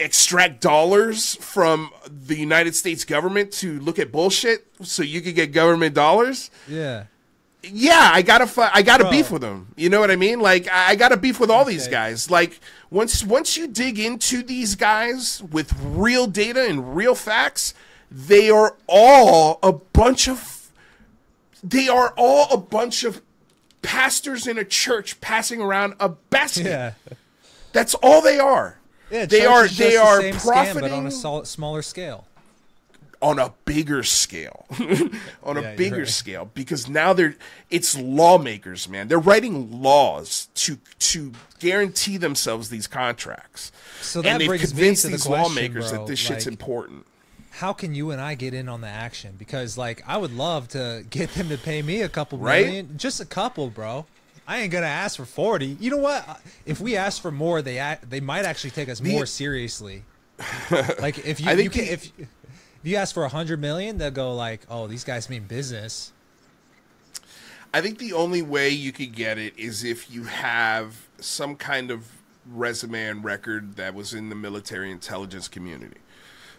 extract 0.00 0.60
dollars 0.60 1.36
from 1.36 1.90
the 2.06 2.36
United 2.36 2.74
States 2.74 3.04
government 3.04 3.52
to 3.52 3.78
look 3.80 3.98
at 3.98 4.10
bullshit 4.10 4.66
so 4.82 5.02
you 5.02 5.20
could 5.20 5.34
get 5.34 5.52
government 5.52 5.94
dollars. 5.94 6.50
yeah. 6.66 7.04
Yeah, 7.62 8.10
I 8.12 8.22
gotta 8.22 8.46
fi- 8.46 8.70
I 8.72 8.82
gotta 8.82 9.04
Bro. 9.04 9.10
beef 9.10 9.30
with 9.30 9.42
them. 9.42 9.72
You 9.76 9.90
know 9.90 10.00
what 10.00 10.10
I 10.10 10.16
mean? 10.16 10.40
Like 10.40 10.66
I 10.72 10.90
I 10.90 10.94
gotta 10.96 11.16
beef 11.16 11.38
with 11.38 11.50
all 11.50 11.64
these 11.64 11.88
guys. 11.88 12.30
Like 12.30 12.58
once 12.90 13.22
once 13.22 13.56
you 13.56 13.66
dig 13.68 13.98
into 13.98 14.42
these 14.42 14.74
guys 14.76 15.42
with 15.50 15.74
real 15.82 16.26
data 16.26 16.66
and 16.66 16.96
real 16.96 17.14
facts, 17.14 17.74
they 18.10 18.48
are 18.50 18.76
all 18.86 19.58
a 19.62 19.72
bunch 19.72 20.28
of 20.28 20.70
they 21.62 21.88
are 21.88 22.14
all 22.16 22.48
a 22.50 22.56
bunch 22.56 23.04
of 23.04 23.20
pastors 23.82 24.46
in 24.46 24.56
a 24.58 24.64
church 24.64 25.20
passing 25.20 25.60
around 25.60 25.94
a 26.00 26.08
basket. 26.08 26.66
Yeah. 26.66 26.92
That's 27.72 27.94
all 27.94 28.22
they 28.22 28.38
are. 28.38 28.78
Yeah, 29.10 29.26
they 29.26 29.44
are 29.44 29.66
they 29.66 29.90
the 29.90 29.96
are 29.96 30.16
profiting 30.20 30.34
scam, 30.34 30.80
but 30.80 30.92
on 30.92 31.06
a 31.06 31.10
sol- 31.10 31.44
smaller 31.44 31.82
scale. 31.82 32.26
On 33.22 33.38
a 33.38 33.52
bigger 33.66 34.02
scale 34.02 34.64
on 35.42 35.56
a 35.56 35.60
Yeah, 35.60 35.68
you're 35.68 35.76
bigger 35.76 35.96
right. 35.98 36.08
scale 36.08 36.50
because 36.54 36.88
now 36.88 37.12
they're 37.12 37.36
it's 37.68 37.96
lawmakers 37.98 38.88
man 38.88 39.08
they're 39.08 39.18
writing 39.18 39.82
laws 39.82 40.48
to 40.54 40.78
to 40.98 41.32
guarantee 41.58 42.16
themselves 42.16 42.70
these 42.70 42.86
contracts 42.86 43.72
So 44.00 44.22
that 44.22 44.28
and 44.28 44.40
they've 44.40 44.48
brings 44.48 44.72
me 44.72 44.78
convinced 44.78 45.02
to 45.02 45.08
the 45.08 45.12
these 45.18 45.24
question, 45.26 45.42
lawmakers 45.54 45.90
bro, 45.90 45.98
that 46.00 46.06
this 46.08 46.18
shit's 46.18 46.46
like- 46.46 46.52
important 46.52 47.04
How 47.50 47.74
can 47.74 47.94
you 47.94 48.10
and 48.10 48.20
I 48.22 48.36
get 48.36 48.54
in 48.54 48.68
on 48.70 48.80
the 48.80 48.88
action? 48.88 49.34
Because 49.38 49.76
like 49.76 50.02
I 50.06 50.16
would 50.16 50.32
love 50.32 50.68
to 50.68 51.04
get 51.10 51.34
them 51.34 51.48
to 51.50 51.58
pay 51.58 51.82
me 51.82 52.00
a 52.00 52.08
couple 52.08 52.38
Right? 52.38 52.64
million, 52.64 52.96
just 52.96 53.20
a 53.20 53.26
couple, 53.26 53.68
bro. 53.68 54.06
I 54.48 54.60
ain't 54.60 54.72
gonna 54.72 54.86
ask 54.86 55.16
for 55.16 55.26
forty. 55.26 55.76
You 55.78 55.90
know 55.90 55.98
what? 55.98 56.40
If 56.64 56.80
we 56.80 56.96
ask 56.96 57.20
for 57.20 57.30
more, 57.30 57.60
they 57.60 57.78
act, 57.78 58.08
they 58.08 58.20
might 58.20 58.44
actually 58.46 58.70
take 58.70 58.88
us 58.88 58.98
The- 59.00 59.12
more 59.12 59.26
seriously. 59.26 60.04
like 61.00 61.18
if 61.26 61.38
you, 61.38 61.48
I 61.50 61.52
you 61.52 61.68
think 61.68 61.72
can, 61.74 61.84
if 61.84 62.12
if 62.82 62.90
you 62.90 62.96
ask 62.96 63.14
for 63.14 63.24
a 63.24 63.28
hundred 63.28 63.60
million, 63.60 63.98
they'll 63.98 64.10
go 64.10 64.34
like, 64.34 64.62
"Oh, 64.68 64.86
these 64.86 65.04
guys 65.04 65.28
mean 65.28 65.44
business." 65.44 66.12
I 67.72 67.80
think 67.80 67.98
the 67.98 68.12
only 68.12 68.42
way 68.42 68.70
you 68.70 68.90
could 68.90 69.14
get 69.14 69.38
it 69.38 69.56
is 69.56 69.84
if 69.84 70.10
you 70.10 70.24
have 70.24 71.06
some 71.20 71.54
kind 71.54 71.90
of 71.90 72.10
resume 72.50 73.06
and 73.06 73.24
record 73.24 73.76
that 73.76 73.94
was 73.94 74.12
in 74.12 74.28
the 74.28 74.34
military 74.34 74.90
intelligence 74.90 75.46
community 75.46 75.98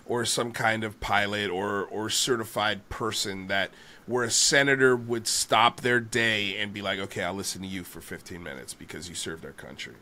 or 0.06 0.24
some 0.24 0.52
kind 0.52 0.84
of 0.84 1.00
pilot 1.00 1.50
or 1.50 1.84
or 1.86 2.10
certified 2.10 2.88
person 2.90 3.48
that 3.48 3.72
where 4.06 4.24
a 4.24 4.32
senator 4.32 4.96
would 4.96 5.28
stop 5.28 5.82
their 5.82 6.00
day 6.00 6.58
and 6.58 6.74
be 6.74 6.82
like, 6.82 7.00
"Okay, 7.00 7.24
I'll 7.24 7.34
listen 7.34 7.62
to 7.62 7.68
you 7.68 7.84
for 7.84 8.00
15 8.00 8.42
minutes 8.44 8.74
because 8.74 9.10
you 9.10 9.16
served 9.16 9.44
our 9.46 9.52
country." 9.52 9.96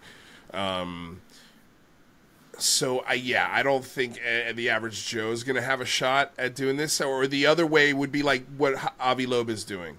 Um, 0.54 1.22
so 2.62 3.04
I 3.08 3.14
yeah, 3.14 3.50
I 3.52 3.64
don't 3.64 3.86
think 3.86 4.20
uh, 4.20 4.54
the 4.54 4.70
average 4.70 5.08
Joe 5.08 5.32
is 5.32 5.44
going 5.44 5.56
to 5.56 5.62
have 5.62 5.82
a 5.82 5.86
shot 5.86 6.34
at 6.38 6.56
doing 6.56 6.78
this. 6.78 7.00
Or 7.02 7.28
the 7.28 7.46
other 7.46 7.66
way 7.66 7.94
would 7.94 8.12
be 8.12 8.24
like 8.24 8.46
what 8.58 8.74
H- 8.74 8.90
Avi 9.00 9.26
Loeb 9.26 9.50
is 9.50 9.64
doing, 9.64 9.98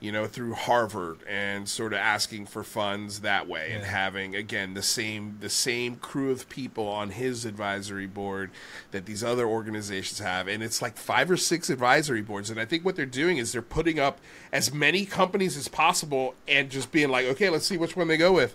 you 0.00 0.12
know, 0.12 0.26
through 0.26 0.54
Harvard 0.54 1.18
and 1.28 1.68
sort 1.68 1.92
of 1.92 1.98
asking 1.98 2.46
for 2.46 2.62
funds 2.62 3.20
that 3.20 3.48
way 3.48 3.72
and 3.72 3.84
having 3.84 4.34
again 4.34 4.74
the 4.74 4.82
same 4.82 5.38
the 5.40 5.48
same 5.48 5.96
crew 5.96 6.30
of 6.30 6.48
people 6.48 6.86
on 6.86 7.10
his 7.10 7.44
advisory 7.44 8.06
board 8.06 8.50
that 8.90 9.06
these 9.06 9.24
other 9.24 9.46
organizations 9.46 10.18
have, 10.20 10.48
and 10.48 10.62
it's 10.62 10.80
like 10.80 10.96
five 10.96 11.30
or 11.30 11.36
six 11.36 11.70
advisory 11.70 12.22
boards. 12.22 12.50
And 12.50 12.60
I 12.60 12.64
think 12.64 12.84
what 12.84 12.96
they're 12.96 13.06
doing 13.06 13.38
is 13.38 13.52
they're 13.52 13.62
putting 13.62 13.98
up 13.98 14.20
as 14.52 14.72
many 14.72 15.06
companies 15.06 15.56
as 15.56 15.68
possible 15.68 16.34
and 16.46 16.70
just 16.70 16.92
being 16.92 17.08
like, 17.08 17.26
okay, 17.26 17.50
let's 17.50 17.66
see 17.66 17.76
which 17.76 17.96
one 17.96 18.08
they 18.08 18.16
go 18.16 18.32
with 18.32 18.54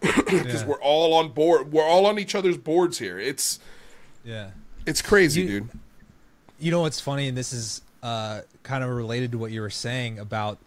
because 0.00 0.62
Yeah. 0.62 0.66
we're 0.66 0.80
all 0.80 1.14
on 1.14 1.30
board. 1.30 1.72
We're 1.72 1.84
all 1.86 2.06
on 2.06 2.18
each 2.18 2.34
other's 2.34 2.56
boards 2.58 2.98
here. 2.98 3.18
It's 3.18 3.58
Yeah. 4.24 4.50
it's 4.86 5.02
crazy, 5.02 5.42
You- 5.42 5.48
dude. 5.48 5.68
You 6.58 6.70
know 6.70 6.80
what's 6.80 7.00
funny, 7.00 7.28
and 7.28 7.36
this 7.36 7.52
is 7.52 7.82
uh, 8.02 8.40
kind 8.62 8.82
of 8.84 8.90
related 8.90 9.32
to 9.32 9.38
what 9.38 9.50
you 9.50 9.60
were 9.60 9.68
saying 9.70 10.18
about. 10.18 10.58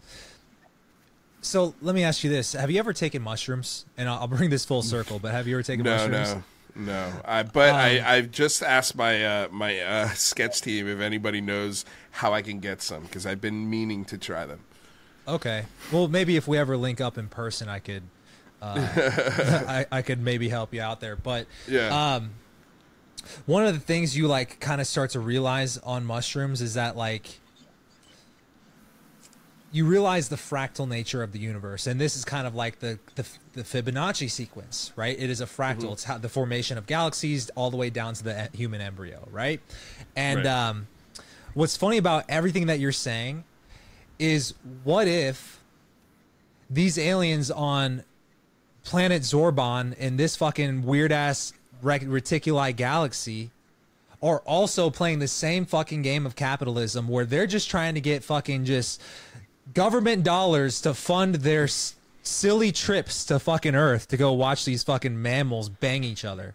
So 1.42 1.74
let 1.80 1.94
me 1.94 2.02
ask 2.04 2.22
you 2.22 2.30
this: 2.30 2.52
Have 2.52 2.70
you 2.70 2.78
ever 2.78 2.92
taken 2.92 3.22
mushrooms? 3.22 3.86
And 3.96 4.08
I'll, 4.08 4.20
I'll 4.20 4.28
bring 4.28 4.50
this 4.50 4.64
full 4.64 4.82
circle. 4.94 5.18
But 5.18 5.32
have 5.32 5.46
you 5.46 5.56
ever 5.56 5.62
taken 5.62 5.84
No, 5.84 5.96
mushrooms? 6.08 6.44
no, 6.76 6.84
no. 6.92 7.12
I 7.24 7.42
but 7.42 7.70
Um, 7.70 7.76
I 7.76 8.14
I've 8.16 8.30
just 8.30 8.62
asked 8.62 8.94
my 8.94 9.24
uh, 9.24 9.48
my 9.50 9.78
uh, 9.80 10.08
sketch 10.14 10.60
team 10.60 10.86
if 10.86 11.00
anybody 11.00 11.40
knows 11.40 11.84
how 12.12 12.32
I 12.34 12.42
can 12.42 12.60
get 12.60 12.82
some 12.82 13.02
because 13.04 13.24
I've 13.26 13.40
been 13.40 13.68
meaning 13.70 14.04
to 14.06 14.18
try 14.18 14.44
them. 14.46 14.60
Okay. 15.26 15.64
Well, 15.92 16.08
maybe 16.08 16.36
if 16.36 16.46
we 16.46 16.58
ever 16.58 16.76
link 16.76 17.00
up 17.00 17.16
in 17.16 17.28
person, 17.28 17.68
I 17.68 17.78
could, 17.78 18.02
uh, 18.62 18.86
I, 19.68 19.86
I 19.90 20.02
could 20.02 20.20
maybe 20.20 20.48
help 20.48 20.74
you 20.74 20.82
out 20.82 21.00
there. 21.00 21.16
But 21.16 21.46
Yeah. 21.68 22.14
um, 22.16 22.30
one 23.46 23.66
of 23.66 23.74
the 23.74 23.80
things 23.80 24.16
you 24.16 24.28
like 24.28 24.60
kind 24.60 24.80
of 24.80 24.86
start 24.86 25.10
to 25.10 25.20
realize 25.20 25.78
on 25.78 26.04
mushrooms 26.04 26.60
is 26.62 26.74
that 26.74 26.96
like 26.96 27.40
you 29.72 29.86
realize 29.86 30.28
the 30.28 30.36
fractal 30.36 30.88
nature 30.88 31.22
of 31.22 31.30
the 31.32 31.38
universe, 31.38 31.86
and 31.86 32.00
this 32.00 32.16
is 32.16 32.24
kind 32.24 32.46
of 32.46 32.54
like 32.54 32.80
the 32.80 32.98
the, 33.14 33.26
the 33.52 33.62
Fibonacci 33.62 34.28
sequence, 34.30 34.92
right? 34.96 35.16
It 35.18 35.30
is 35.30 35.40
a 35.40 35.46
fractal. 35.46 35.92
It's 35.92 36.04
how 36.04 36.18
the 36.18 36.28
formation 36.28 36.76
of 36.76 36.86
galaxies 36.86 37.50
all 37.50 37.70
the 37.70 37.76
way 37.76 37.88
down 37.90 38.14
to 38.14 38.24
the 38.24 38.50
human 38.52 38.80
embryo, 38.80 39.28
right? 39.30 39.60
And 40.16 40.38
Right. 40.38 40.46
um, 40.46 40.88
what's 41.54 41.76
funny 41.76 41.98
about 41.98 42.24
everything 42.28 42.66
that 42.66 42.80
you're 42.80 42.90
saying 42.90 43.44
is 44.18 44.54
what 44.84 45.06
if 45.06 45.60
these 46.68 46.98
aliens 46.98 47.50
on 47.50 48.02
planet 48.84 49.22
Zorban 49.22 49.96
in 49.98 50.16
this 50.16 50.36
fucking 50.36 50.82
weird 50.84 51.12
ass 51.12 51.52
rec- 51.82 52.02
reticuli 52.02 52.74
galaxy 52.74 53.50
are 54.22 54.40
also 54.40 54.90
playing 54.90 55.18
the 55.18 55.28
same 55.28 55.64
fucking 55.64 56.02
game 56.02 56.26
of 56.26 56.36
capitalism 56.36 57.08
where 57.08 57.24
they're 57.24 57.46
just 57.46 57.70
trying 57.70 57.94
to 57.94 58.00
get 58.00 58.22
fucking 58.22 58.64
just 58.64 59.00
government 59.74 60.24
dollars 60.24 60.80
to 60.82 60.92
fund 60.92 61.36
their 61.36 61.64
s- 61.64 61.94
silly 62.22 62.70
trips 62.72 63.24
to 63.24 63.38
fucking 63.38 63.74
Earth 63.74 64.08
to 64.08 64.16
go 64.16 64.32
watch 64.32 64.64
these 64.64 64.82
fucking 64.82 65.20
mammals 65.22 65.68
bang 65.68 66.04
each 66.04 66.24
other. 66.24 66.54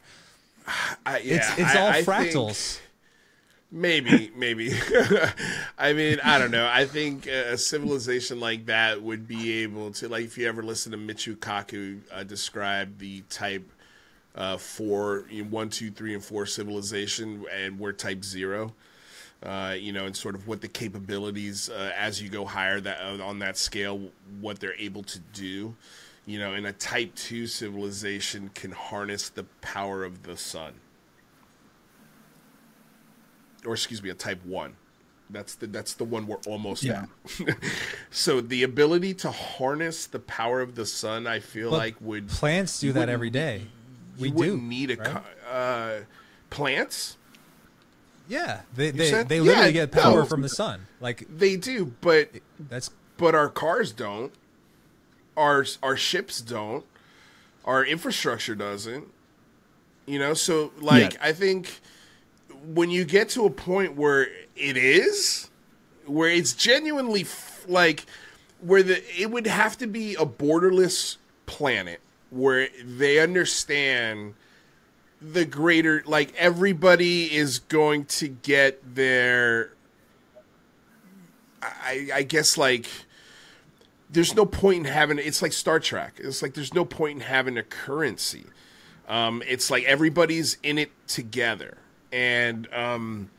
I, 1.06 1.20
yeah, 1.20 1.36
It's 1.36 1.60
it's 1.60 1.76
all 1.76 1.88
I 1.88 2.04
think 2.04 2.08
fractals. 2.34 2.80
Maybe, 3.72 4.32
maybe. 4.36 4.72
I 5.78 5.94
mean, 5.94 6.20
I 6.24 6.38
don't 6.38 6.52
know. 6.52 6.70
I 6.72 6.86
think 6.86 7.28
a 7.28 7.58
civilization 7.58 8.40
like 8.40 8.68
that 8.68 9.02
would 9.02 9.28
be 9.28 9.64
able 9.64 9.92
to, 9.94 10.08
like, 10.08 10.26
if 10.26 10.38
you 10.38 10.48
ever 10.48 10.64
listen 10.64 10.92
to 10.92 10.98
Michio 10.98 11.36
Kaku 11.36 12.00
uh, 12.12 12.24
describe 12.24 13.00
the 13.00 13.22
type 13.30 13.70
uh, 14.36 14.58
four, 14.58 15.26
you 15.30 15.44
know, 15.44 15.50
one, 15.50 15.70
two, 15.70 15.92
three, 15.92 16.14
and 16.14 16.24
four 16.24 16.46
civilization, 16.46 17.46
and 17.54 17.80
we're 17.80 17.92
type 17.92 18.24
zero. 18.24 18.74
Uh, 19.44 19.76
you 19.78 19.92
know, 19.92 20.06
and 20.06 20.16
sort 20.16 20.34
of 20.34 20.48
what 20.48 20.62
the 20.62 20.68
capabilities 20.68 21.70
uh, 21.70 21.92
as 21.96 22.22
you 22.22 22.30
go 22.30 22.46
higher 22.46 22.80
that 22.80 23.00
uh, 23.02 23.24
on 23.24 23.40
that 23.40 23.58
scale, 23.58 24.10
what 24.40 24.60
they're 24.60 24.80
able 24.80 25.04
to 25.04 25.20
do. 25.34 25.76
You 26.26 26.40
know, 26.40 26.54
and 26.54 26.66
a 26.66 26.74
type 26.74 27.14
two 27.16 27.46
civilization 27.46 28.50
can 28.56 28.72
harness 28.72 29.30
the 29.30 29.44
power 29.62 30.04
of 30.04 30.24
the 30.24 30.38
sun 30.38 30.74
or 33.66 33.74
excuse 33.74 34.02
me, 34.04 34.10
a 34.10 34.14
type 34.14 34.44
one. 34.46 34.76
That's 35.30 35.56
the 35.56 35.66
that's 35.68 35.94
the 35.94 36.04
one 36.04 36.28
we're 36.28 36.38
almost 36.46 36.84
Yeah. 36.84 37.06
at. 37.48 37.58
so 38.12 38.42
the 38.42 38.62
ability 38.64 39.14
to 39.16 39.32
harness 39.32 40.06
the 40.06 40.20
power 40.20 40.62
of 40.62 40.76
the 40.76 40.86
sun, 40.86 41.26
I 41.26 41.40
feel 41.40 41.72
But 41.72 41.78
like 41.78 41.96
would 42.00 42.28
Plants 42.30 42.80
do 42.80 42.94
that 42.94 43.10
every 43.10 43.30
day. 43.32 43.64
We 44.20 44.30
do. 44.32 44.56
need 44.58 44.92
a 44.92 44.96
right? 44.98 45.24
uh, 45.52 46.00
plants. 46.50 47.18
Yeah, 48.28 48.62
they 48.76 48.92
they, 48.92 49.10
said- 49.10 49.30
they 49.30 49.40
literally 49.40 49.68
Yeah, 49.68 49.72
get 49.86 49.92
power 49.92 50.20
no. 50.20 50.26
from 50.26 50.42
the 50.42 50.50
sun. 50.50 50.88
Like 51.00 51.26
They 51.30 51.56
do, 51.58 51.94
but 52.02 52.30
that's 52.60 52.90
but 53.18 53.34
our 53.36 53.50
cars 53.50 53.92
don't. 53.92 54.32
Our 55.38 55.66
our 55.84 55.98
ships 55.98 56.40
don't. 56.42 56.86
Our 57.66 57.84
infrastructure 57.86 58.56
doesn't. 58.56 59.08
You 60.06 60.20
know, 60.20 60.34
so 60.36 60.72
like 60.80 61.14
Yeah. 61.14 61.20
I 61.22 61.34
think 61.34 61.80
when 62.74 62.90
you 62.90 63.06
get 63.06 63.30
to 63.30 63.46
a 63.46 63.50
point 63.50 63.96
where 63.96 64.28
it 64.56 64.78
is, 64.78 65.50
where 66.06 66.30
it's 66.30 66.54
genuinely 66.54 67.22
f- 67.22 67.66
like 67.68 68.06
where 68.62 68.84
the 68.84 69.02
it 69.20 69.32
would 69.32 69.48
have 69.48 69.78
to 69.78 69.88
be 69.88 70.16
a 70.16 70.26
borderless 70.26 71.18
planet 71.46 72.00
where 72.30 72.70
they 72.84 73.20
understand 73.20 74.34
the 75.22 75.46
greater 75.46 76.04
like 76.06 76.34
everybody 76.36 77.34
is 77.34 77.60
going 77.60 78.06
to 78.06 78.28
get 78.28 78.96
their 78.96 79.72
I, 81.62 82.10
I 82.14 82.24
guess 82.24 82.58
like 82.58 82.88
there's 84.10 84.36
no 84.36 84.46
point 84.46 84.80
in 84.80 84.86
having 84.86 85.20
it's 85.20 85.42
like 85.42 85.54
Star 85.54 85.80
Trek. 85.80 86.16
It's 86.18 86.42
like 86.42 86.54
there's 86.54 86.74
no 86.74 86.86
point 86.86 87.16
in 87.16 87.22
having 87.22 87.58
a 87.58 87.64
currency. 87.64 88.46
Um, 89.08 89.44
it's 89.48 89.70
like 89.70 89.84
everybody's 89.84 90.58
in 90.64 90.78
it 90.78 90.92
together, 91.08 91.78
and 92.16 92.68
um, 92.74 93.30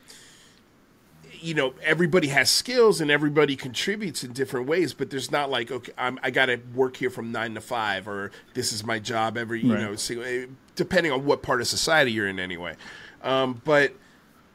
you 1.41 1.55
know 1.55 1.75
everybody 1.83 2.29
has 2.29 2.51
skills 2.51 3.01
and 3.01 3.11
everybody 3.11 3.57
contributes 3.57 4.23
in 4.23 4.33
different 4.33 4.67
ways. 4.67 4.93
But 4.95 5.11
there's 5.11 5.31
not 5.31 5.51
like 5.51 5.71
okay, 5.71 5.93
I'm, 5.97 6.19
I 6.23 6.31
got 6.31 6.47
to 6.47 6.57
work 6.75 6.97
here 6.99 7.11
from 7.11 7.33
nine 7.33 7.55
to 7.55 7.61
five, 7.61 8.07
or 8.07 8.31
this 8.55 8.73
is 8.73 8.85
my 8.85 8.99
job 8.99 9.37
every 9.39 9.63
you 9.63 9.73
Right. 9.73 9.81
know. 9.81 9.97
So, 9.97 10.21
eh, 10.21 10.47
depending 10.75 11.11
on 11.13 11.25
what 11.25 11.43
part 11.43 11.61
of 11.61 11.67
society 11.67 12.13
you're 12.13 12.29
in, 12.29 12.39
anyway. 12.39 12.77
Um, 13.23 13.61
but 13.65 13.95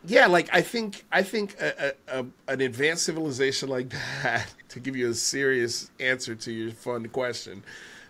yeah, 0.05 0.28
like 0.28 0.49
I 0.53 0.61
think 0.61 1.05
I 1.11 1.24
think 1.24 1.55
a, 1.59 1.93
a, 2.07 2.19
a, 2.22 2.26
an 2.47 2.61
advanced 2.61 3.03
civilization 3.05 3.69
like 3.69 3.89
that, 4.24 4.53
to 4.69 4.80
give 4.80 4.95
you 4.95 5.09
a 5.09 5.13
serious 5.15 5.89
answer 5.99 6.36
to 6.36 6.51
your 6.51 6.72
fun 6.72 7.07
question, 7.09 7.63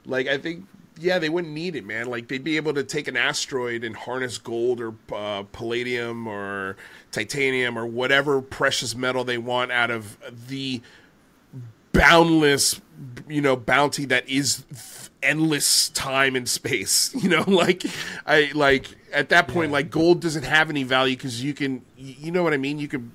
like 0.05 0.28
I 0.28 0.38
think 0.38 0.66
yeah, 1.02 1.20
they 1.20 1.30
wouldn't 1.30 1.54
need 1.54 1.76
it, 1.76 1.86
man. 1.86 2.08
Like 2.08 2.28
they'd 2.28 2.43
be 2.43 2.58
able 2.58 2.74
to 2.76 2.84
take 2.84 3.08
an 3.08 3.18
asteroid 3.18 3.84
and 3.84 3.95
harness 3.95 4.38
gold 4.38 4.80
or 4.80 4.93
uh, 5.14 5.43
palladium 5.52 6.28
or 6.28 6.78
titanium 7.12 7.78
or 7.78 7.86
whatever 7.86 8.41
precious 8.41 8.95
metal 8.95 9.24
they 9.24 9.38
want 9.38 9.72
out 9.72 9.89
of 9.89 10.18
the 10.47 10.82
boundless, 11.91 12.80
you 13.28 13.41
know, 13.41 13.56
bounty 13.56 14.06
that 14.06 14.30
is 14.30 14.64
endless 15.24 15.89
time 15.89 16.36
and 16.36 16.47
space. 16.47 17.14
You 17.22 17.30
know, 17.30 17.43
like 17.47 17.84
I 18.26 18.52
like 18.54 18.88
at 19.12 19.30
that 19.30 19.47
point, 19.47 19.70
yeah. 19.70 19.74
like 19.74 19.89
gold 19.89 20.22
doesn't 20.22 20.43
have 20.43 20.70
any 20.70 20.84
value 20.84 21.16
because 21.16 21.43
you 21.43 21.54
can, 21.54 21.84
you 21.97 22.32
know 22.32 22.43
what 22.43 22.54
I 22.54 22.58
mean. 22.58 22.80
You 22.80 22.88
can 22.88 23.12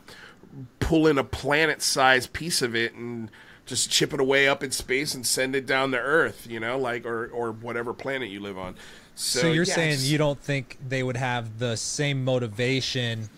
pull 0.80 1.06
in 1.06 1.18
a 1.18 1.24
planet-sized 1.24 2.32
piece 2.32 2.62
of 2.62 2.74
it 2.74 2.94
and 2.94 3.30
just 3.66 3.90
chip 3.90 4.14
it 4.14 4.20
away 4.20 4.48
up 4.48 4.62
in 4.62 4.70
space 4.70 5.14
and 5.14 5.26
send 5.26 5.54
it 5.54 5.66
down 5.66 5.90
to 5.90 5.98
Earth. 5.98 6.46
You 6.48 6.60
know, 6.60 6.78
like 6.78 7.04
or 7.04 7.26
or 7.28 7.52
whatever 7.52 7.92
planet 7.92 8.30
you 8.30 8.40
live 8.40 8.56
on. 8.56 8.76
So, 9.14 9.40
so 9.40 9.46
you're 9.48 9.64
yes. 9.64 9.74
saying 9.74 9.98
you 10.00 10.18
don't 10.18 10.40
think 10.40 10.78
they 10.86 11.02
would 11.02 11.16
have 11.16 11.58
the 11.58 11.76
same 11.76 12.24
motivation, 12.24 13.28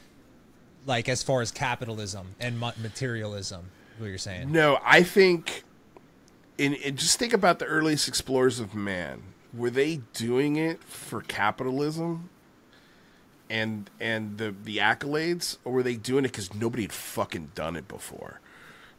like 0.87 1.09
as 1.09 1.23
far 1.23 1.41
as 1.41 1.51
capitalism 1.51 2.35
and 2.39 2.59
materialism? 2.59 3.71
What 3.99 4.07
you're 4.07 4.19
saying? 4.19 4.53
No, 4.53 4.79
I 4.85 5.03
think. 5.03 5.65
In, 6.57 6.75
in 6.75 6.97
just 6.97 7.19
think 7.21 7.33
about 7.33 7.61
the 7.61 7.67
earliest 7.67 8.09
explorers 8.09 8.59
of 8.61 8.75
man. 8.75 9.23
Were 9.55 9.71
they 9.71 10.03
doing 10.13 10.57
it 10.57 10.83
for 10.83 11.23
capitalism 11.23 12.29
and 13.49 13.89
and 14.01 14.39
the 14.39 14.55
the 14.65 14.79
accolades, 14.79 15.57
or 15.65 15.73
were 15.73 15.83
they 15.83 15.95
doing 15.95 16.25
it 16.25 16.33
because 16.33 16.53
nobody 16.55 16.83
had 16.83 16.93
fucking 16.93 17.53
done 17.55 17.77
it 17.77 17.89
before? 17.89 18.41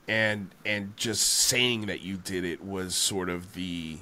And 0.09 0.49
and 0.65 0.97
just 0.97 1.23
saying 1.23 1.85
that 1.85 2.01
you 2.01 2.17
did 2.17 2.43
it 2.43 2.63
was 2.63 2.95
sort 2.95 3.29
of 3.29 3.53
the 3.53 3.99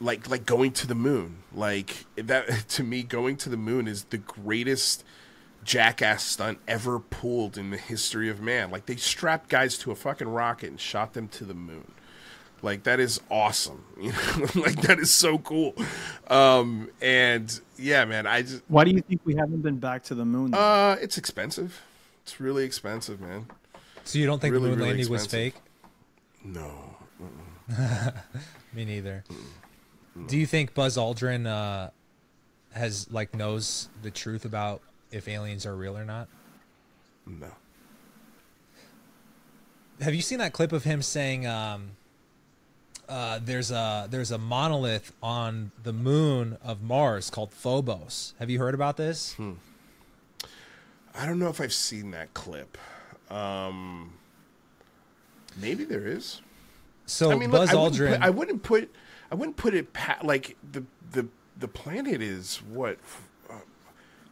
like 0.00 0.28
like 0.30 0.46
going 0.46 0.72
to 0.72 0.86
the 0.86 0.94
moon. 0.94 1.42
Like 1.52 2.06
that 2.16 2.68
to 2.70 2.82
me, 2.82 3.02
going 3.02 3.36
to 3.38 3.48
the 3.48 3.56
moon 3.56 3.88
is 3.88 4.04
the 4.04 4.18
greatest 4.18 5.04
jackass 5.64 6.24
stunt 6.24 6.58
ever 6.68 7.00
pulled 7.00 7.58
in 7.58 7.70
the 7.70 7.76
history 7.76 8.28
of 8.28 8.40
man. 8.40 8.70
Like 8.70 8.86
they 8.86 8.96
strapped 8.96 9.48
guys 9.48 9.76
to 9.78 9.90
a 9.90 9.94
fucking 9.94 10.28
rocket 10.28 10.70
and 10.70 10.80
shot 10.80 11.12
them 11.12 11.28
to 11.28 11.44
the 11.44 11.54
moon. 11.54 11.92
Like 12.62 12.84
that 12.84 13.00
is 13.00 13.20
awesome. 13.30 13.84
You 14.00 14.12
know, 14.12 14.46
like 14.54 14.82
that 14.82 14.98
is 14.98 15.10
so 15.10 15.38
cool. 15.38 15.74
Um, 16.28 16.90
and 17.00 17.60
yeah, 17.78 18.04
man, 18.04 18.26
I 18.26 18.42
just. 18.42 18.62
Why 18.68 18.84
do 18.84 18.90
you 18.90 19.00
think 19.00 19.22
we 19.24 19.34
haven't 19.34 19.62
been 19.62 19.78
back 19.78 20.02
to 20.04 20.14
the 20.14 20.24
moon? 20.26 20.50
Though? 20.50 20.58
Uh, 20.58 20.96
it's 21.00 21.16
expensive. 21.16 21.80
It's 22.22 22.40
really 22.40 22.64
expensive, 22.64 23.18
man. 23.20 23.46
So 24.06 24.18
you 24.18 24.26
don't 24.26 24.40
think 24.40 24.52
really, 24.52 24.64
the 24.64 24.68
moon 24.70 24.78
really 24.78 24.90
landing 24.90 25.12
expensive. 25.12 25.24
was 25.24 25.32
fake? 25.32 25.54
No. 26.44 26.96
Me 28.72 28.84
neither. 28.84 29.24
Mm-mm. 29.28 30.28
Do 30.28 30.38
you 30.38 30.46
think 30.46 30.74
Buzz 30.74 30.96
Aldrin 30.96 31.46
uh, 31.46 31.90
has 32.72 33.10
like 33.10 33.34
knows 33.34 33.88
the 34.02 34.10
truth 34.12 34.44
about 34.44 34.80
if 35.10 35.26
aliens 35.26 35.66
are 35.66 35.74
real 35.74 35.98
or 35.98 36.04
not? 36.04 36.28
No. 37.26 37.50
Have 40.00 40.14
you 40.14 40.22
seen 40.22 40.38
that 40.38 40.52
clip 40.52 40.72
of 40.72 40.84
him 40.84 41.02
saying 41.02 41.46
um, 41.46 41.90
uh, 43.08 43.40
there's 43.42 43.72
a 43.72 44.06
there's 44.08 44.30
a 44.30 44.38
monolith 44.38 45.12
on 45.20 45.72
the 45.82 45.92
moon 45.92 46.58
of 46.62 46.80
Mars 46.80 47.28
called 47.28 47.52
Phobos? 47.52 48.34
Have 48.38 48.50
you 48.50 48.60
heard 48.60 48.74
about 48.74 48.96
this? 48.96 49.34
Hmm. 49.34 49.54
I 51.12 51.26
don't 51.26 51.40
know 51.40 51.48
if 51.48 51.60
I've 51.60 51.72
seen 51.72 52.12
that 52.12 52.34
clip. 52.34 52.78
Um, 53.30 54.12
maybe 55.56 55.84
there 55.84 56.06
is. 56.06 56.40
So 57.06 57.30
I 57.30 57.36
mean, 57.36 57.50
Buzz 57.50 57.72
look, 57.72 57.92
I 57.92 57.96
Aldrin, 57.96 58.00
wouldn't 58.00 58.18
put, 58.18 58.22
I 58.22 58.30
wouldn't 58.30 58.62
put 58.62 58.94
I 59.30 59.34
wouldn't 59.34 59.56
put 59.56 59.74
it 59.74 59.88
like 60.22 60.56
the 60.72 60.84
the 61.10 61.28
the 61.58 61.68
planet 61.68 62.20
is 62.20 62.56
what 62.58 62.98
uh, 63.50 63.54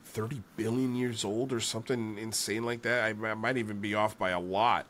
thirty 0.05 0.43
billion 0.57 0.95
years 0.95 1.25
old 1.25 1.53
or 1.53 1.61
something 1.61 2.19
insane 2.19 2.65
like 2.65 2.83
that. 2.83 3.05
I, 3.05 3.29
I 3.29 3.35
might 3.35 3.57
even 3.57 3.81
be 3.81 3.95
off 3.95 4.19
by 4.19 4.31
a 4.31 4.41
lot. 4.41 4.87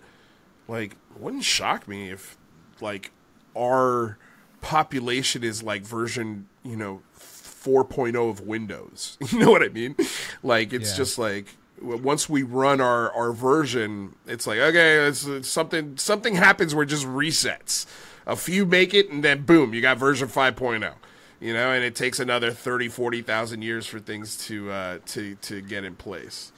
Like, 0.67 0.97
wouldn't 1.17 1.45
shock 1.45 1.87
me 1.87 2.11
if 2.11 2.37
like 2.81 3.13
our 3.57 4.19
population 4.61 5.45
is 5.45 5.63
like 5.63 5.83
version 5.83 6.49
you 6.63 6.77
know 6.77 7.03
4.0 7.19 8.31
of 8.31 8.41
Windows. 8.41 9.17
You 9.33 9.39
know 9.39 9.51
what 9.51 9.63
I 9.63 9.69
mean? 9.69 9.97
Like 10.43 10.73
it's 10.73 10.91
yeah. 10.91 10.97
just 10.97 11.19
like 11.19 11.47
once 11.85 12.29
we 12.29 12.43
run 12.43 12.81
our, 12.81 13.13
our 13.13 13.33
version, 13.33 14.17
it's 14.27 14.47
like 14.47 14.59
okay, 14.59 15.07
it's, 15.07 15.27
it's 15.27 15.49
something 15.49 15.97
something 15.97 16.35
happens 16.35 16.75
where 16.75 16.85
it 16.85 16.89
just 16.89 17.07
resets 17.07 17.87
a 18.27 18.37
few 18.37 18.65
make 18.65 18.95
it, 18.95 19.11
and 19.11 19.23
then 19.23 19.43
boom, 19.43 19.75
you 19.75 19.81
got 19.81 19.99
version 19.99 20.29
5.0. 20.29 20.95
You 21.41 21.53
know, 21.53 21.73
and 21.73 21.85
it 21.85 21.95
takes 21.95 22.21
another 22.21 22.53
30, 22.53 22.89
40,000 22.89 23.63
years 23.63 23.87
for 23.87 23.99
things 23.99 24.37
to 24.47 24.71
uh, 24.71 24.99
to 25.07 25.35
to 25.37 25.61
get 25.61 25.85
in 25.85 25.95
place. 25.95 26.53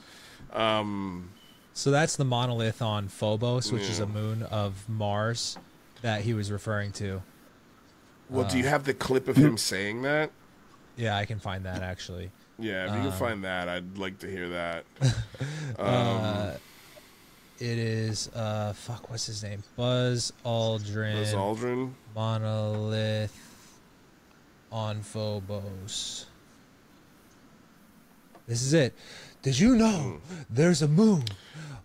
Um, 0.53 1.31
so 1.73 1.91
that's 1.91 2.17
the 2.17 2.25
monolith 2.25 2.81
on 2.81 3.09
Phobos, 3.09 3.73
which 3.73 3.83
yeah. 3.83 3.91
is 3.91 4.01
a 4.01 4.07
moon 4.07 4.43
of 4.45 4.89
Mars 4.89 5.59
that 6.03 6.23
he 6.23 6.35
was 6.35 6.53
referring 6.53 6.93
to. 6.93 7.23
Well, 8.31 8.45
uh, 8.45 8.49
do 8.49 8.59
you 8.59 8.65
uh, 8.65 8.69
have 8.69 8.85
the 8.85 8.95
clip 8.95 9.29
of 9.29 9.37
him 9.37 9.57
saying 9.59 10.03
that? 10.03 10.31
Yeah, 10.97 11.17
I 11.17 11.25
can 11.25 11.41
find 11.41 11.65
that 11.65 11.83
actually. 11.83 12.31
Yeah, 12.59 12.87
if 12.87 12.93
you 12.93 12.97
um, 12.99 13.03
can 13.03 13.13
find 13.13 13.45
that, 13.45 13.69
I'd 13.69 13.99
like 13.99 14.19
to 14.21 14.31
hear 14.31 14.49
that. 14.51 14.85
Uh, 15.79 15.83
um, 15.83 16.21
uh, 16.23 16.53
it 17.59 17.79
is 17.79 18.31
uh 18.35 18.73
fuck 18.73 19.11
what's 19.11 19.27
his 19.27 19.43
name? 19.43 19.63
Buzz 19.77 20.33
Aldrin. 20.45 21.15
Buzz 21.15 21.35
Aldrin. 21.35 21.93
Monolith 22.15 23.79
on 24.73 25.03
Phobos. 25.03 26.27
This 28.47 28.63
is 28.63 28.73
it. 28.73 28.95
Did 29.43 29.59
you 29.59 29.77
know 29.77 30.21
hmm. 30.25 30.43
there's 30.49 30.81
a 30.81 30.89
moon? 30.89 31.25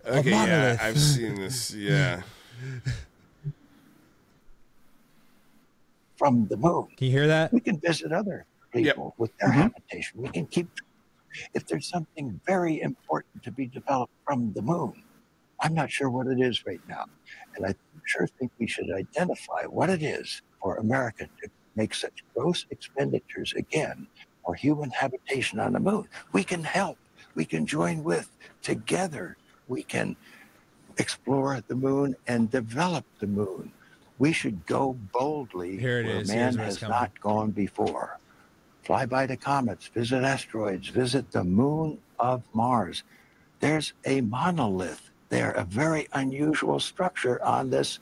Okay, 0.05 0.31
a 0.31 0.35
monolith. 0.35 0.79
yeah, 0.79 0.87
I've 0.87 0.99
seen 0.99 1.35
this. 1.35 1.73
Yeah. 1.75 2.21
From 6.15 6.47
the 6.47 6.55
moon. 6.55 6.87
Can 6.95 7.07
you 7.07 7.11
hear 7.11 7.27
that? 7.27 7.51
We 7.51 7.59
can 7.59 7.79
visit 7.79 8.11
other 8.11 8.45
people 8.73 9.05
yep. 9.05 9.13
with 9.17 9.37
their 9.37 9.49
mm-hmm. 9.49 9.61
habitation. 9.61 10.21
We 10.21 10.29
can 10.29 10.45
keep 10.45 10.67
if 11.53 11.65
there's 11.65 11.87
something 11.87 12.39
very 12.45 12.81
important 12.81 13.41
to 13.43 13.51
be 13.51 13.65
developed 13.65 14.13
from 14.25 14.51
the 14.53 14.61
moon 14.61 15.01
I'm 15.61 15.75
not 15.75 15.91
sure 15.91 16.09
what 16.09 16.27
it 16.27 16.39
is 16.39 16.65
right 16.65 16.81
now. 16.89 17.05
And 17.55 17.65
I 17.65 17.75
sure 18.05 18.27
think 18.27 18.51
we 18.57 18.67
should 18.67 18.91
identify 18.91 19.63
what 19.65 19.89
it 19.89 20.01
is 20.01 20.41
for 20.61 20.77
America 20.77 21.29
to 21.43 21.49
make 21.75 21.93
such 21.93 22.23
gross 22.35 22.65
expenditures 22.71 23.53
again 23.53 24.07
for 24.43 24.55
human 24.55 24.89
habitation 24.89 25.59
on 25.59 25.73
the 25.73 25.79
moon. 25.79 26.07
We 26.33 26.43
can 26.43 26.63
help. 26.63 26.97
We 27.35 27.45
can 27.45 27.65
join 27.65 28.03
with. 28.03 28.29
Together, 28.63 29.37
we 29.67 29.83
can 29.83 30.15
explore 30.97 31.63
the 31.67 31.75
moon 31.75 32.15
and 32.27 32.49
develop 32.49 33.05
the 33.19 33.27
moon. 33.27 33.71
We 34.17 34.33
should 34.33 34.65
go 34.65 34.97
boldly 35.13 35.77
Here 35.77 36.01
it 36.01 36.05
where 36.05 36.15
is. 36.17 36.29
man 36.29 36.57
has 36.57 36.79
coming. 36.79 36.91
not 36.91 37.19
gone 37.21 37.51
before. 37.51 38.19
Fly 38.83 39.05
by 39.05 39.25
the 39.25 39.37
comets, 39.37 39.87
visit 39.87 40.23
asteroids, 40.23 40.89
visit 40.89 41.31
the 41.31 41.43
moon 41.43 41.99
of 42.19 42.43
Mars. 42.53 43.03
There's 43.59 43.93
a 44.05 44.21
monolith 44.21 45.11
there 45.31 45.51
a 45.51 45.63
very 45.63 46.07
unusual 46.13 46.79
structure 46.79 47.43
on 47.43 47.69
this 47.71 47.99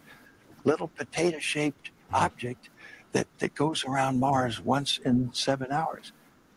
little 0.66 0.90
potato 0.90 1.40
shaped 1.40 1.92
object 2.12 2.70
that, 3.14 3.28
that 3.38 3.56
goes 3.56 3.86
around 3.86 4.20
Mars 4.20 4.60
once 4.60 4.98
in 5.06 5.30
seven 5.32 5.72
hours. 5.72 6.12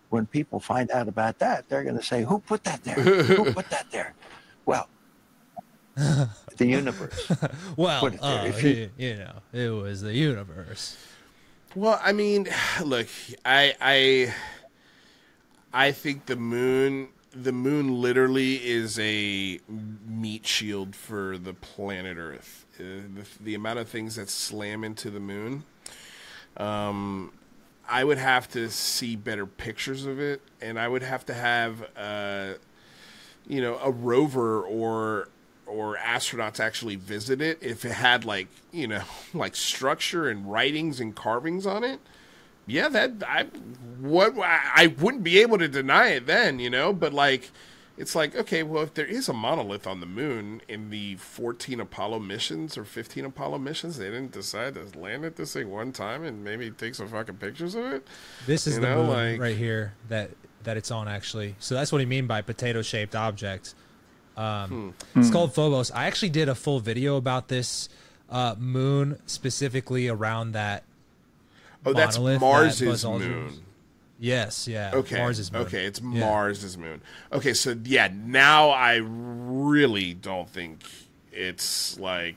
When 0.08 0.26
people 0.26 0.60
find 0.60 0.90
out 0.90 1.08
about 1.08 1.38
that, 1.38 1.68
they're 1.68 1.84
going 1.84 1.96
to 1.96 2.02
say, 2.02 2.24
Who 2.24 2.38
put 2.38 2.64
that 2.64 2.82
there? 2.84 2.94
Who 2.94 3.52
put 3.52 3.70
that 3.70 3.90
there? 3.92 4.14
Well, 4.64 4.88
the 5.96 6.66
universe. 6.66 7.32
well, 7.76 8.08
uh, 8.22 8.52
you, 8.62 8.90
you 8.96 9.14
know, 9.16 9.32
it 9.52 9.70
was 9.70 10.00
the 10.00 10.14
universe. 10.14 10.96
Well, 11.74 11.98
I 12.02 12.12
mean, 12.12 12.48
look, 12.84 13.08
I 13.44 13.74
I 13.80 14.34
I 15.72 15.92
think 15.92 16.26
the 16.26 16.36
moon 16.36 17.08
the 17.34 17.52
moon 17.52 18.00
literally 18.00 18.56
is 18.56 18.98
a 18.98 19.58
meat 20.06 20.46
shield 20.46 20.94
for 20.94 21.38
the 21.38 21.54
planet 21.54 22.18
Earth. 22.18 22.66
Uh, 22.78 23.08
the, 23.14 23.26
the, 23.40 23.54
amount 23.54 23.78
of 23.78 23.88
things 23.88 24.16
that 24.16 24.28
slam 24.28 24.84
into 24.84 25.08
the 25.08 25.20
moon, 25.20 25.64
um, 26.58 27.32
I 27.88 28.04
would 28.04 28.18
have 28.18 28.48
to 28.50 28.68
see 28.68 29.16
better 29.16 29.46
pictures 29.46 30.04
of 30.04 30.20
it, 30.20 30.42
and 30.60 30.78
I 30.78 30.88
would 30.88 31.02
have 31.02 31.24
to 31.26 31.34
have, 31.34 31.86
uh, 31.96 32.54
you 33.46 33.62
know, 33.62 33.78
a 33.78 33.90
rover 33.90 34.62
or 34.62 35.28
or 35.72 35.96
astronauts 35.96 36.60
actually 36.60 36.96
visit 36.96 37.40
it 37.40 37.58
if 37.60 37.84
it 37.84 37.92
had 37.92 38.24
like 38.24 38.48
you 38.70 38.86
know 38.86 39.02
like 39.34 39.56
structure 39.56 40.28
and 40.28 40.50
writings 40.50 41.00
and 41.00 41.16
carvings 41.16 41.66
on 41.66 41.82
it 41.84 42.00
yeah, 42.66 42.88
that 42.88 43.12
I 43.26 43.44
what 44.00 44.34
I 44.38 44.94
wouldn't 44.98 45.24
be 45.24 45.40
able 45.40 45.58
to 45.58 45.68
deny 45.68 46.08
it 46.08 46.26
then, 46.26 46.58
you 46.58 46.70
know, 46.70 46.92
but 46.92 47.12
like 47.12 47.50
it's 47.96 48.14
like 48.14 48.36
okay, 48.36 48.62
well, 48.62 48.84
if 48.84 48.94
there 48.94 49.06
is 49.06 49.28
a 49.28 49.32
monolith 49.32 49.86
on 49.86 50.00
the 50.00 50.06
moon 50.06 50.62
in 50.68 50.90
the 50.90 51.16
14 51.16 51.80
Apollo 51.80 52.20
missions 52.20 52.78
or 52.78 52.84
15 52.84 53.24
Apollo 53.24 53.58
missions, 53.58 53.98
they 53.98 54.06
didn't 54.06 54.32
decide 54.32 54.74
to 54.74 54.98
land 54.98 55.24
at 55.24 55.36
this 55.36 55.54
thing 55.54 55.70
one 55.70 55.92
time 55.92 56.24
and 56.24 56.44
maybe 56.44 56.70
take 56.70 56.94
some 56.94 57.08
fucking 57.08 57.36
pictures 57.36 57.74
of 57.74 57.84
it. 57.86 58.06
This 58.46 58.66
is 58.66 58.76
you 58.76 58.80
the 58.80 58.88
know, 58.88 59.06
moon 59.06 59.32
like, 59.32 59.40
right 59.40 59.56
here 59.56 59.94
that 60.08 60.30
that 60.62 60.76
it's 60.76 60.92
on 60.92 61.08
actually. 61.08 61.56
So 61.58 61.74
that's 61.74 61.90
what 61.90 62.00
he 62.00 62.06
mean 62.06 62.28
by 62.28 62.42
potato-shaped 62.42 63.16
object. 63.16 63.74
Um, 64.36 64.68
hmm. 64.68 65.18
It's 65.18 65.28
hmm. 65.28 65.32
called 65.32 65.54
Phobos. 65.54 65.90
I 65.90 66.06
actually 66.06 66.30
did 66.30 66.48
a 66.48 66.54
full 66.54 66.80
video 66.80 67.16
about 67.16 67.48
this 67.48 67.88
uh, 68.30 68.54
moon 68.58 69.20
specifically 69.26 70.08
around 70.08 70.52
that. 70.52 70.84
Oh, 71.84 71.92
that's 71.92 72.16
monolith 72.16 72.40
that 72.40 72.46
Mars's 72.46 72.88
Buzz 72.88 73.04
Aldrin 73.04 73.28
moon. 73.28 73.62
Yes, 74.18 74.68
yeah. 74.68 74.92
Okay. 74.94 75.18
Mars's 75.18 75.50
moon. 75.50 75.62
Okay, 75.62 75.84
it's 75.84 76.00
Yeah. 76.00 76.20
Mars's 76.20 76.78
moon. 76.78 77.00
Okay, 77.32 77.54
so 77.54 77.76
yeah, 77.84 78.08
now 78.14 78.70
I 78.70 79.00
really 79.02 80.14
don't 80.14 80.48
think 80.48 80.80
it's 81.32 81.98
like 81.98 82.36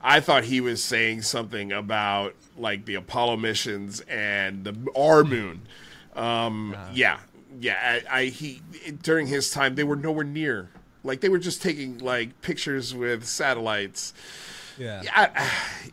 I 0.00 0.20
thought 0.20 0.44
he 0.44 0.62
was 0.62 0.82
saying 0.82 1.22
something 1.22 1.72
about 1.72 2.34
like 2.56 2.86
the 2.86 2.94
Apollo 2.94 3.36
missions 3.36 4.00
and 4.08 4.64
the 4.64 4.74
our 4.96 5.22
moon. 5.22 5.60
Um, 6.16 6.74
yeah, 6.94 7.18
yeah. 7.60 8.00
I, 8.10 8.20
I 8.20 8.24
he 8.24 8.62
during 9.02 9.26
his 9.26 9.50
time 9.50 9.74
they 9.74 9.84
were 9.84 9.96
nowhere 9.96 10.24
near. 10.24 10.70
Like 11.02 11.20
they 11.20 11.28
were 11.28 11.38
just 11.38 11.62
taking 11.62 11.98
like 11.98 12.40
pictures 12.42 12.94
with 12.94 13.24
satellites. 13.26 14.12
Yeah. 14.78 15.02
I, 15.14 15.50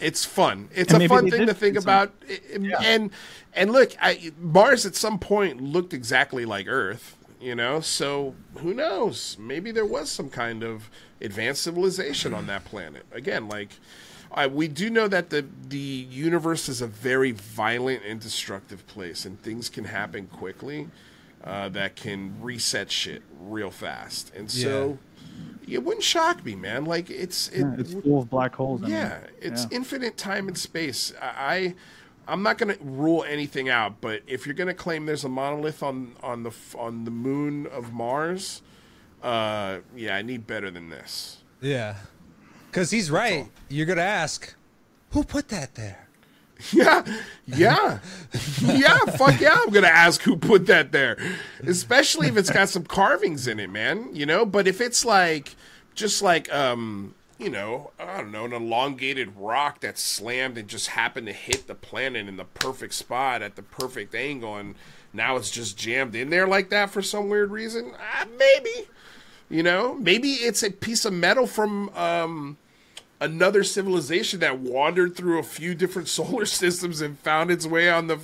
it's 0.00 0.24
fun. 0.24 0.68
It's 0.74 0.92
And 0.92 1.02
a 1.02 1.08
fun 1.08 1.30
thing 1.30 1.46
to 1.46 1.54
think 1.54 1.76
some- 1.76 1.82
about. 1.84 2.12
And 2.82 3.10
and 3.54 3.72
look, 3.72 3.92
I, 4.00 4.32
Mars 4.38 4.86
at 4.86 4.94
some 4.94 5.18
point 5.18 5.60
looked 5.60 5.92
exactly 5.92 6.44
like 6.44 6.66
Earth. 6.68 7.16
You 7.40 7.54
know, 7.54 7.80
so 7.80 8.34
who 8.58 8.74
knows? 8.74 9.38
Maybe 9.40 9.70
there 9.72 9.86
was 9.86 10.10
some 10.10 10.28
kind 10.28 10.62
of 10.62 10.90
advanced 11.22 11.62
civilization 11.62 12.34
on 12.34 12.46
that 12.48 12.66
planet. 12.66 13.06
Again, 13.12 13.48
like 13.48 13.70
I, 14.30 14.46
we 14.46 14.68
do 14.68 14.90
know 14.90 15.08
that 15.08 15.30
the 15.30 15.46
the 15.68 15.78
universe 15.78 16.68
is 16.68 16.82
a 16.82 16.86
very 16.86 17.32
violent 17.32 18.02
and 18.06 18.20
destructive 18.20 18.86
place, 18.86 19.24
and 19.24 19.40
things 19.40 19.70
can 19.70 19.84
happen 19.84 20.26
quickly 20.26 20.88
uh, 21.44 21.68
that 21.70 21.96
can 21.96 22.40
reset 22.40 22.90
shit 22.90 23.22
real 23.40 23.70
fast. 23.70 24.32
And 24.34 24.50
so, 24.50 24.98
it 25.68 25.82
wouldn't 25.84 26.04
shock 26.04 26.44
me, 26.44 26.54
man. 26.54 26.84
Like 26.84 27.10
it's 27.10 27.48
it, 27.48 27.62
Yeah, 27.62 27.74
it's 27.78 27.94
full 27.94 28.20
of 28.20 28.30
black 28.30 28.54
holes. 28.54 28.82
I 28.82 28.86
mean, 28.86 28.94
yeah, 28.94 29.18
it's 29.40 29.62
yeah. 29.70 29.76
infinite 29.76 30.16
time 30.16 30.48
and 30.48 30.58
space. 30.58 31.12
I, 31.20 31.74
I 32.26 32.32
am 32.32 32.42
not 32.42 32.58
going 32.58 32.74
to 32.76 32.82
rule 32.82 33.24
anything 33.24 33.68
out, 33.68 34.00
but 34.00 34.22
if 34.26 34.46
you're 34.46 34.54
going 34.54 34.68
to 34.68 34.74
claim 34.74 35.06
there's 35.06 35.24
a 35.24 35.28
monolith 35.28 35.82
on 35.82 36.16
on 36.22 36.42
the 36.42 36.52
on 36.76 37.04
the 37.04 37.10
moon 37.10 37.66
of 37.68 37.92
Mars, 37.92 38.62
uh, 39.22 39.78
yeah, 39.96 40.16
I 40.16 40.22
need 40.22 40.46
better 40.46 40.70
than 40.70 40.88
this. 40.88 41.38
Yeah. 41.60 41.96
Because 42.70 42.90
he's 42.90 43.10
right. 43.10 43.48
You're 43.68 43.86
going 43.86 43.98
to 43.98 44.02
ask, 44.02 44.54
who 45.10 45.24
put 45.24 45.48
that 45.48 45.74
there? 45.74 46.08
Yeah, 46.72 47.04
yeah, 47.46 47.98
yeah. 48.60 48.98
Fuck 49.16 49.40
yeah! 49.40 49.58
I'm 49.62 49.70
gonna 49.70 49.86
ask 49.88 50.20
who 50.22 50.36
put 50.36 50.66
that 50.66 50.92
there, 50.92 51.16
especially 51.66 52.28
if 52.28 52.36
it's 52.36 52.50
got 52.50 52.68
some 52.68 52.84
carvings 52.84 53.46
in 53.46 53.58
it, 53.58 53.70
man. 53.70 54.14
You 54.14 54.26
know, 54.26 54.44
but 54.44 54.66
if 54.68 54.80
it's 54.80 55.04
like 55.04 55.56
just 55.94 56.22
like 56.22 56.52
um, 56.52 57.14
you 57.38 57.48
know, 57.48 57.90
I 57.98 58.18
don't 58.18 58.32
know, 58.32 58.44
an 58.44 58.52
elongated 58.52 59.32
rock 59.36 59.80
that 59.80 59.98
slammed 59.98 60.58
and 60.58 60.68
just 60.68 60.88
happened 60.88 61.26
to 61.26 61.32
hit 61.32 61.66
the 61.66 61.74
planet 61.74 62.28
in 62.28 62.36
the 62.36 62.44
perfect 62.44 62.94
spot 62.94 63.40
at 63.42 63.56
the 63.56 63.62
perfect 63.62 64.14
angle, 64.14 64.56
and 64.56 64.74
now 65.12 65.36
it's 65.36 65.50
just 65.50 65.78
jammed 65.78 66.14
in 66.14 66.30
there 66.30 66.46
like 66.46 66.68
that 66.70 66.90
for 66.90 67.00
some 67.02 67.28
weird 67.28 67.50
reason, 67.50 67.92
uh, 67.94 68.26
maybe. 68.38 68.88
You 69.48 69.62
know, 69.64 69.94
maybe 69.94 70.32
it's 70.34 70.62
a 70.62 70.70
piece 70.70 71.04
of 71.04 71.12
metal 71.12 71.46
from 71.46 71.88
um 71.96 72.56
another 73.20 73.62
civilization 73.64 74.40
that 74.40 74.58
wandered 74.58 75.14
through 75.16 75.38
a 75.38 75.42
few 75.42 75.74
different 75.74 76.08
solar 76.18 76.46
systems 76.46 77.00
and 77.00 77.18
found 77.18 77.50
its 77.50 77.66
way 77.66 77.90
on 77.90 78.06
the 78.06 78.18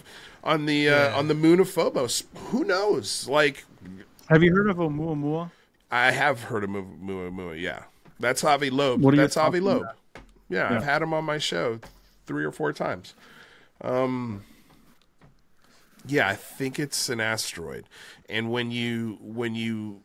on 0.44 0.66
the 0.66 0.88
uh, 0.88 1.16
on 1.18 1.28
the 1.28 1.34
moon 1.34 1.60
of 1.60 1.68
Phobos. 1.68 2.24
Who 2.50 2.64
knows? 2.64 3.28
Like 3.28 3.64
Have 4.28 4.42
you 4.42 4.54
heard 4.54 4.68
of 4.70 4.76
Oumuamua? 4.76 5.50
I 5.90 6.10
have 6.10 6.42
heard 6.44 6.64
of 6.64 6.70
Mu- 6.70 6.84
Muamua. 7.00 7.60
Yeah, 7.60 7.84
that's 8.18 8.42
Avi 8.44 8.70
Loeb. 8.70 9.00
What 9.00 9.14
That's 9.16 9.36
Avi 9.36 9.60
Loeb. 9.60 9.86
Yeah, 10.48 10.70
Yeah. 10.70 10.76
I've 10.76 10.84
had 10.84 11.02
him 11.02 11.12
on 11.14 11.24
my 11.24 11.38
show 11.38 11.80
three 12.26 12.44
or 12.44 12.50
four 12.52 12.72
times. 12.72 13.14
Um, 13.82 14.44
yeah, 16.06 16.28
I 16.28 16.34
think 16.34 16.78
it's 16.78 17.08
an 17.08 17.20
asteroid, 17.20 17.84
and 18.28 18.50
when 18.50 18.70
you 18.70 19.18
when 19.20 19.54
you 19.54 20.02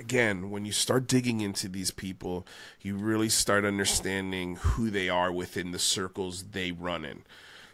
again 0.00 0.50
when 0.50 0.64
you 0.64 0.72
start 0.72 1.06
digging 1.06 1.40
into 1.40 1.68
these 1.68 1.90
people, 1.90 2.46
you 2.80 2.96
really 2.96 3.28
start 3.28 3.64
understanding 3.64 4.56
who 4.56 4.90
they 4.90 5.08
are 5.08 5.30
within 5.30 5.70
the 5.70 5.78
circles 5.78 6.44
they 6.50 6.72
run 6.72 7.04
in. 7.04 7.22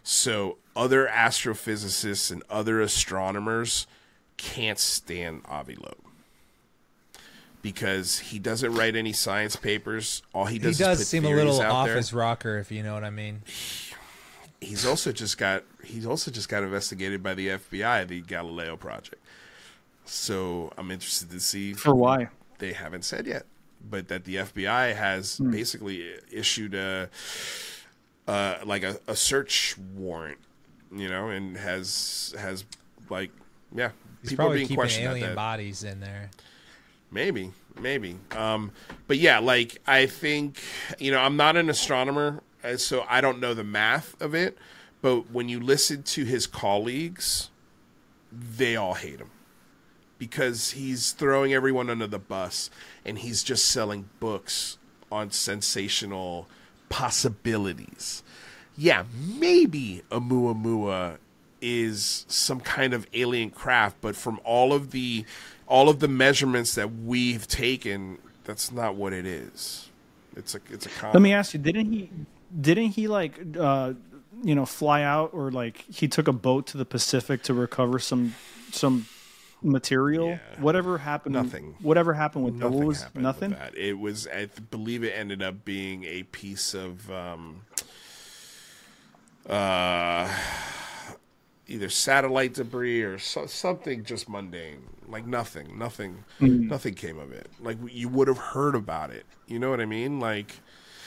So 0.03 0.57
other 0.75 1.07
astrophysicists 1.07 2.31
and 2.31 2.43
other 2.49 2.79
astronomers 2.81 3.87
can't 4.37 4.77
stand 4.77 5.41
Avi 5.45 5.75
Loeb 5.75 5.97
because 7.61 8.19
he 8.19 8.39
doesn't 8.39 8.73
write 8.73 8.95
any 8.95 9.13
science 9.13 9.55
papers. 9.55 10.21
All 10.33 10.45
he 10.45 10.59
does 10.59 10.77
he 10.77 10.83
does, 10.83 10.97
does 10.97 10.99
is 10.99 11.05
put 11.05 11.09
seem 11.09 11.25
a 11.25 11.35
little 11.35 11.61
out 11.61 11.85
there. 11.85 11.95
office 11.95 12.13
rocker, 12.13 12.57
if 12.57 12.71
you 12.71 12.83
know 12.83 12.93
what 12.93 13.03
I 13.03 13.09
mean. 13.09 13.41
He's 14.61 14.85
also 14.85 15.11
just 15.11 15.37
got 15.37 15.63
he's 15.83 16.05
also 16.05 16.31
just 16.31 16.49
got 16.49 16.63
investigated 16.63 17.21
by 17.21 17.33
the 17.33 17.47
FBI, 17.49 18.07
the 18.07 18.21
Galileo 18.21 18.75
project. 18.77 19.21
So 20.07 20.71
I'm 20.77 20.89
interested 20.91 21.29
to 21.31 21.39
see 21.39 21.73
For 21.73 21.93
why? 21.93 22.29
they 22.59 22.73
haven't 22.73 23.03
said 23.05 23.27
yet, 23.27 23.45
but 23.89 24.07
that 24.07 24.23
the 24.25 24.35
FBI 24.37 24.95
has 24.95 25.37
Hmm. 25.37 25.51
basically 25.51 26.05
issued 26.31 26.73
a 26.73 27.09
uh, 28.27 28.57
like 28.65 28.83
a, 28.83 28.99
a 29.07 29.15
search 29.15 29.75
warrant, 29.95 30.39
you 30.91 31.07
know, 31.09 31.29
and 31.29 31.55
has 31.57 32.33
has 32.37 32.65
like 33.09 33.31
yeah, 33.75 33.91
He's 34.21 34.31
people 34.31 34.45
are 34.45 34.47
probably 34.47 34.65
being 34.65 34.77
questioned 34.77 35.07
alien 35.07 35.27
that. 35.29 35.35
bodies 35.35 35.83
in 35.83 35.99
there. 35.99 36.29
Maybe, 37.11 37.51
maybe. 37.79 38.17
Um, 38.31 38.71
but 39.07 39.17
yeah, 39.17 39.39
like 39.39 39.77
I 39.87 40.05
think 40.07 40.59
you 40.99 41.11
know, 41.11 41.19
I'm 41.19 41.37
not 41.37 41.55
an 41.57 41.69
astronomer, 41.69 42.41
uh, 42.63 42.77
so 42.77 43.05
I 43.09 43.21
don't 43.21 43.39
know 43.39 43.53
the 43.53 43.63
math 43.63 44.19
of 44.21 44.33
it. 44.33 44.57
But 45.01 45.31
when 45.31 45.47
you 45.47 45.59
listen 45.59 46.03
to 46.03 46.25
his 46.25 46.47
colleagues, 46.47 47.49
they 48.31 48.75
all 48.75 48.95
hate 48.95 49.19
him 49.19 49.29
because 50.17 50.71
he's 50.71 51.11
throwing 51.11 51.53
everyone 51.53 51.89
under 51.89 52.07
the 52.07 52.19
bus, 52.19 52.69
and 53.05 53.19
he's 53.19 53.43
just 53.43 53.65
selling 53.65 54.09
books 54.19 54.77
on 55.11 55.31
sensational 55.31 56.47
possibilities. 56.89 58.23
Yeah, 58.77 59.03
maybe 59.13 60.03
a 60.11 60.19
Muamua 60.19 61.17
is 61.61 62.25
some 62.27 62.59
kind 62.59 62.93
of 62.93 63.07
alien 63.13 63.49
craft, 63.49 63.97
but 64.01 64.15
from 64.15 64.39
all 64.43 64.73
of 64.73 64.91
the 64.91 65.25
all 65.67 65.89
of 65.89 65.99
the 65.99 66.07
measurements 66.07 66.75
that 66.75 66.93
we've 66.93 67.47
taken, 67.47 68.19
that's 68.43 68.71
not 68.71 68.95
what 68.95 69.13
it 69.13 69.25
is. 69.25 69.89
It's 70.35 70.55
a 70.55 70.59
it's 70.69 70.85
a 70.85 70.89
comet. 70.89 71.15
Let 71.15 71.21
me 71.21 71.33
ask 71.33 71.53
you, 71.53 71.59
didn't 71.59 71.91
he 71.91 72.09
didn't 72.59 72.89
he 72.89 73.07
like 73.07 73.39
uh 73.59 73.93
you 74.43 74.55
know 74.55 74.65
fly 74.65 75.01
out 75.01 75.31
or 75.33 75.51
like 75.51 75.83
he 75.91 76.07
took 76.07 76.27
a 76.27 76.33
boat 76.33 76.67
to 76.67 76.77
the 76.77 76.85
Pacific 76.85 77.43
to 77.43 77.53
recover 77.53 77.97
some 77.99 78.35
some 78.71 79.07
material? 79.61 80.29
Yeah. 80.29 80.39
Whatever 80.59 80.97
happened 80.99 81.33
Nothing. 81.33 81.75
Whatever 81.81 82.13
happened 82.13 82.45
with 82.45 82.53
nothing 82.55 82.85
was 82.85 83.01
happened 83.03 83.23
nothing? 83.23 83.49
with 83.51 83.59
that. 83.59 83.77
It 83.77 83.93
was 83.99 84.27
I 84.27 84.47
believe 84.71 85.03
it 85.03 85.11
ended 85.11 85.41
up 85.41 85.65
being 85.65 86.03
a 86.05 86.23
piece 86.23 86.73
of 86.73 87.09
um, 87.11 87.61
uh, 89.49 90.31
either 91.67 91.89
satellite 91.89 92.53
debris 92.53 93.01
or 93.01 93.17
so, 93.17 93.45
something 93.45 94.03
just 94.03 94.29
mundane. 94.29 94.83
Like 95.07 95.25
nothing, 95.25 95.77
nothing, 95.77 96.23
Mm-hmm. 96.39 96.67
nothing 96.67 96.93
came 96.93 97.17
of 97.19 97.31
it. 97.31 97.49
Like 97.61 97.77
you 97.89 98.09
would 98.09 98.27
have 98.27 98.37
heard 98.37 98.75
about 98.75 99.09
it. 99.11 99.25
You 99.47 99.59
know 99.59 99.69
what 99.69 99.79
I 99.81 99.85
mean? 99.85 100.19
Like 100.19 100.51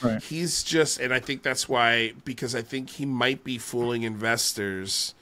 Right. 0.01 0.19
he's 0.23 0.63
just, 0.63 0.99
and 0.99 1.13
I 1.13 1.19
think 1.19 1.43
that's 1.43 1.69
why 1.69 2.13
because 2.25 2.55
I 2.55 2.63
think 2.63 2.89
he 2.89 3.05
might 3.05 3.43
be 3.43 3.59
fooling 3.59 4.01
investors 4.01 5.13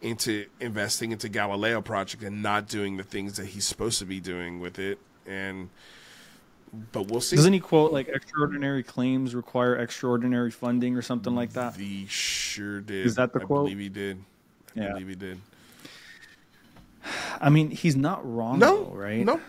into 0.00 0.46
investing 0.60 1.12
into 1.12 1.28
Galileo 1.28 1.80
project 1.80 2.22
and 2.22 2.42
not 2.42 2.68
doing 2.68 2.96
the 2.96 3.02
things 3.02 3.36
that 3.36 3.46
he's 3.46 3.64
supposed 3.66 3.98
to 3.98 4.04
be 4.04 4.20
doing 4.20 4.60
with 4.60 4.78
it. 4.78 4.98
And 5.26 5.70
but 6.92 7.08
we'll 7.08 7.20
see. 7.20 7.36
Doesn't 7.36 7.52
he 7.52 7.60
quote 7.60 7.92
like 7.92 8.08
extraordinary 8.08 8.82
claims 8.82 9.34
require 9.34 9.76
extraordinary 9.76 10.50
funding 10.50 10.96
or 10.96 11.02
something 11.02 11.34
like 11.34 11.52
that? 11.54 11.76
He 11.76 12.06
sure 12.08 12.80
did. 12.80 13.06
Is 13.06 13.14
that 13.16 13.32
the 13.32 13.40
I 13.40 13.44
quote? 13.44 13.64
believe 13.66 13.78
he 13.78 13.88
did. 13.88 14.18
I 14.76 14.80
Yeah. 14.80 14.88
believe 14.92 15.08
he 15.08 15.14
did. 15.14 15.40
I 17.40 17.48
mean, 17.48 17.70
he's 17.70 17.96
not 17.96 18.20
wrong 18.30 18.58
No, 18.58 18.84
though, 18.84 18.90
right? 18.96 19.24
Nope. 19.24 19.40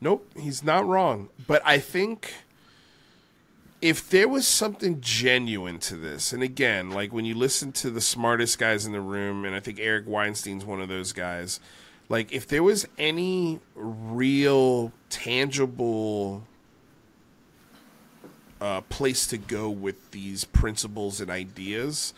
Nope. 0.00 0.30
He's 0.38 0.62
not 0.62 0.86
wrong. 0.86 1.28
But 1.46 1.62
I 1.64 1.78
think 1.78 2.32
if 3.82 4.08
there 4.08 4.28
was 4.28 4.46
something 4.46 5.00
genuine 5.00 5.80
to 5.80 5.96
this, 5.96 6.32
and 6.32 6.40
again, 6.40 6.90
like 6.90 7.12
when 7.12 7.24
you 7.24 7.34
listen 7.34 7.72
to 7.72 7.90
the 7.90 8.00
smartest 8.00 8.56
guys 8.58 8.86
in 8.86 8.92
the 8.92 9.00
room, 9.00 9.44
and 9.44 9.56
I 9.56 9.60
think 9.60 9.80
Eric 9.80 10.06
Weinstein's 10.06 10.64
one 10.64 10.80
of 10.80 10.88
those 10.88 11.12
guys, 11.12 11.58
like 12.08 12.32
if 12.32 12.46
there 12.46 12.62
was 12.62 12.86
any 12.96 13.58
real, 13.74 14.92
tangible 15.10 16.44
uh, 18.60 18.82
place 18.82 19.26
to 19.26 19.36
go 19.36 19.68
with 19.68 20.12
these 20.12 20.44
principles 20.44 21.20
and 21.20 21.28
ideas, 21.28 22.14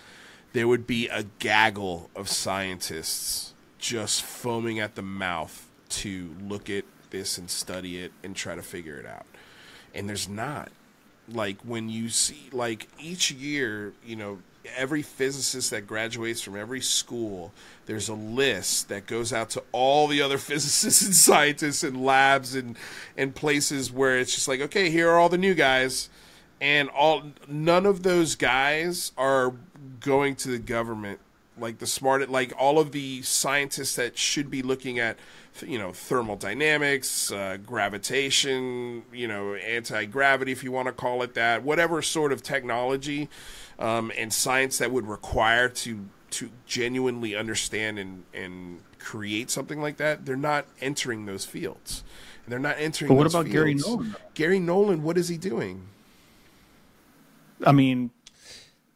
there 0.52 0.68
would 0.68 0.86
be 0.86 1.08
a 1.08 1.22
gaggle 1.38 2.10
of 2.14 2.28
scientists 2.28 3.54
just 3.78 4.22
foaming 4.22 4.80
at 4.80 4.96
the 4.96 5.02
mouth 5.02 5.66
to 5.88 6.36
look 6.42 6.68
at 6.68 6.84
this 7.08 7.38
and 7.38 7.48
study 7.48 8.00
it 8.00 8.12
and 8.22 8.36
try 8.36 8.54
to 8.54 8.62
figure 8.62 8.98
it 8.98 9.06
out. 9.06 9.26
And 9.94 10.06
there's 10.06 10.28
not. 10.28 10.70
Like 11.32 11.58
when 11.62 11.88
you 11.88 12.08
see 12.08 12.48
like 12.52 12.88
each 12.98 13.30
year 13.30 13.92
you 14.04 14.16
know 14.16 14.38
every 14.76 15.02
physicist 15.02 15.70
that 15.70 15.86
graduates 15.86 16.40
from 16.40 16.56
every 16.56 16.80
school 16.80 17.52
there's 17.86 18.08
a 18.08 18.14
list 18.14 18.88
that 18.88 19.06
goes 19.06 19.32
out 19.32 19.50
to 19.50 19.62
all 19.72 20.06
the 20.06 20.22
other 20.22 20.38
physicists 20.50 21.04
and 21.04 21.14
scientists 21.14 21.82
and 21.82 22.04
labs 22.04 22.54
and 22.54 22.76
and 23.16 23.34
places 23.34 23.92
where 23.92 24.18
it's 24.18 24.34
just 24.34 24.48
like 24.48 24.60
okay 24.60 24.90
here 24.90 25.10
are 25.10 25.18
all 25.18 25.28
the 25.28 25.38
new 25.38 25.54
guys. 25.54 26.08
And 26.60 26.88
all 26.88 27.24
none 27.48 27.84
of 27.84 28.04
those 28.04 28.36
guys 28.36 29.12
are 29.18 29.52
going 30.00 30.36
to 30.36 30.48
the 30.48 30.58
government 30.58 31.18
like 31.58 31.78
the 31.78 31.86
smart 31.86 32.28
like 32.30 32.52
all 32.58 32.78
of 32.78 32.92
the 32.92 33.22
scientists 33.22 33.96
that 33.96 34.16
should 34.16 34.50
be 34.50 34.62
looking 34.62 34.98
at 34.98 35.18
you 35.62 35.78
know 35.78 35.92
thermodynamics 35.92 37.30
uh, 37.30 37.56
gravitation 37.64 39.04
you 39.12 39.28
know 39.28 39.54
anti-gravity 39.54 40.50
if 40.50 40.64
you 40.64 40.72
want 40.72 40.86
to 40.86 40.92
call 40.92 41.22
it 41.22 41.34
that 41.34 41.62
whatever 41.62 42.02
sort 42.02 42.32
of 42.32 42.42
technology 42.42 43.28
um, 43.78 44.10
and 44.18 44.32
science 44.32 44.78
that 44.78 44.90
would 44.90 45.06
require 45.06 45.68
to 45.68 46.06
to 46.30 46.50
genuinely 46.66 47.36
understand 47.36 47.98
and 47.98 48.24
and 48.34 48.80
create 48.98 49.50
something 49.50 49.80
like 49.80 49.96
that 49.98 50.26
they're 50.26 50.36
not 50.36 50.66
entering 50.80 51.26
those 51.26 51.44
fields 51.44 52.02
and 52.44 52.52
they're 52.52 52.58
not 52.58 52.76
entering 52.78 53.08
But 53.08 53.14
what 53.14 53.26
about 53.26 53.46
Garry. 53.46 53.74
Nolan? 53.74 54.16
garry 54.34 54.58
nolan 54.58 55.02
what 55.02 55.16
is 55.16 55.28
he 55.28 55.36
doing 55.36 55.88
I 57.64 57.72
mean, 57.72 58.10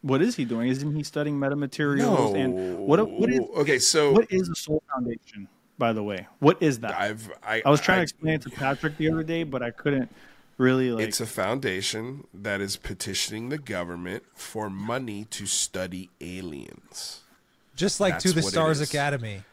what 0.01 0.21
is 0.21 0.35
he 0.35 0.45
doing? 0.45 0.67
Isn't 0.67 0.95
he 0.95 1.01
studying 1.01 1.39
metamaterials? 1.39 2.35
And 2.35 2.77
what 2.79 3.09
what 3.09 3.29
is 3.29 3.39
okay 3.57 3.79
so 3.79 4.11
what 4.11 4.31
is 4.31 4.49
the 4.49 4.55
Sol 4.55 4.83
Foundation? 4.93 5.47
By 5.79 5.93
the 5.93 6.03
way, 6.03 6.27
what 6.39 6.61
is 6.61 6.81
that? 6.81 6.93
i've 6.99 7.31
i, 7.41 7.61
I 7.65 7.69
was 7.69 7.79
trying 7.81 7.95
I- 7.95 8.01
to 8.01 8.03
explain 8.03 8.33
it 8.35 8.41
to 8.43 8.49
Patrick 8.51 8.97
the 8.97 9.09
other 9.09 9.23
day, 9.23 9.43
but 9.43 9.63
I 9.63 9.71
couldn't 9.71 10.13
really 10.57 10.91
like. 10.91 11.07
It's 11.07 11.21
a 11.21 11.25
foundation 11.25 12.25
that 12.33 12.59
is 12.61 12.75
petitioning 12.75 13.47
the 13.49 13.57
government 13.57 14.23
for 14.35 14.69
money 14.69 15.25
to 15.31 15.45
study 15.47 16.09
aliens. 16.21 17.21
Just 17.75 18.01
like 18.01 18.19
to 18.19 18.33
the 18.33 18.41
Stars. 18.43 18.81
Academy. 18.81 19.43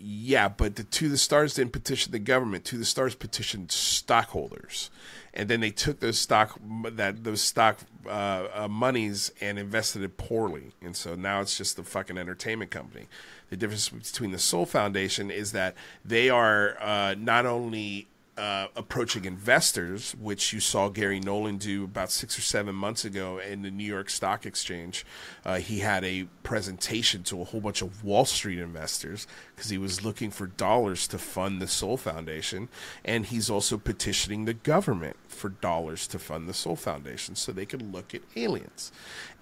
Yeah, 0.00 0.48
but 0.48 0.74
the 0.76 0.82
To 0.82 1.08
the 1.08 1.16
Stars 1.16 1.54
didn't 1.54 1.72
petition 1.72 2.10
the 2.12 2.18
government. 2.18 2.64
To 2.66 2.76
the 2.76 2.84
Stars 2.84 3.14
petitioned 3.14 3.70
stockholders, 3.70 4.90
and 5.34 5.48
then 5.48 5.60
they 5.60 5.70
took 5.70 6.00
those 6.00 6.18
stock 6.18 6.58
that 6.92 7.24
those 7.24 7.40
stock 7.40 7.80
uh, 8.06 8.48
uh, 8.54 8.68
monies 8.68 9.32
and 9.40 9.58
invested 9.58 10.02
it 10.02 10.16
poorly, 10.16 10.72
and 10.82 10.96
so 10.96 11.14
now 11.14 11.40
it's 11.40 11.56
just 11.56 11.78
a 11.78 11.82
fucking 11.82 12.18
entertainment 12.18 12.70
company. 12.70 13.06
The 13.50 13.56
difference 13.56 13.88
between 13.88 14.30
the 14.30 14.38
Sol 14.38 14.66
Foundation 14.66 15.30
is 15.30 15.52
that 15.52 15.74
they 16.04 16.28
are 16.30 16.76
uh, 16.80 17.14
not 17.18 17.46
only 17.46 18.08
uh, 18.38 18.68
approaching 18.76 19.24
investors, 19.24 20.14
which 20.18 20.52
you 20.52 20.60
saw 20.60 20.88
Garry 20.88 21.18
Nolan 21.18 21.58
do 21.58 21.84
about 21.84 22.12
six 22.12 22.38
or 22.38 22.42
seven 22.42 22.74
months 22.74 23.04
ago 23.04 23.38
in 23.38 23.62
the 23.62 23.70
New 23.70 23.84
York 23.84 24.08
Stock 24.08 24.46
Exchange. 24.46 25.04
Uh, 25.44 25.56
he 25.56 25.80
had 25.80 26.04
a 26.04 26.28
presentation 26.44 27.24
to 27.24 27.40
a 27.40 27.44
whole 27.44 27.60
bunch 27.60 27.82
of 27.82 28.04
Wall 28.04 28.24
Street 28.24 28.60
investors 28.60 29.26
because 29.54 29.70
he 29.70 29.78
was 29.78 30.04
looking 30.04 30.30
for 30.30 30.46
dollars 30.46 31.08
to 31.08 31.18
fund 31.18 31.60
the 31.60 31.66
Sol 31.66 31.96
Foundation. 31.96 32.68
And 33.04 33.26
he's 33.26 33.50
also 33.50 33.76
petitioning 33.76 34.44
the 34.44 34.54
government 34.54 35.16
for 35.26 35.48
dollars 35.48 36.06
to 36.08 36.18
fund 36.18 36.48
the 36.48 36.54
Sol 36.54 36.76
Foundation 36.76 37.34
so 37.34 37.50
they 37.50 37.66
could 37.66 37.92
look 37.92 38.14
at 38.14 38.22
aliens. 38.36 38.92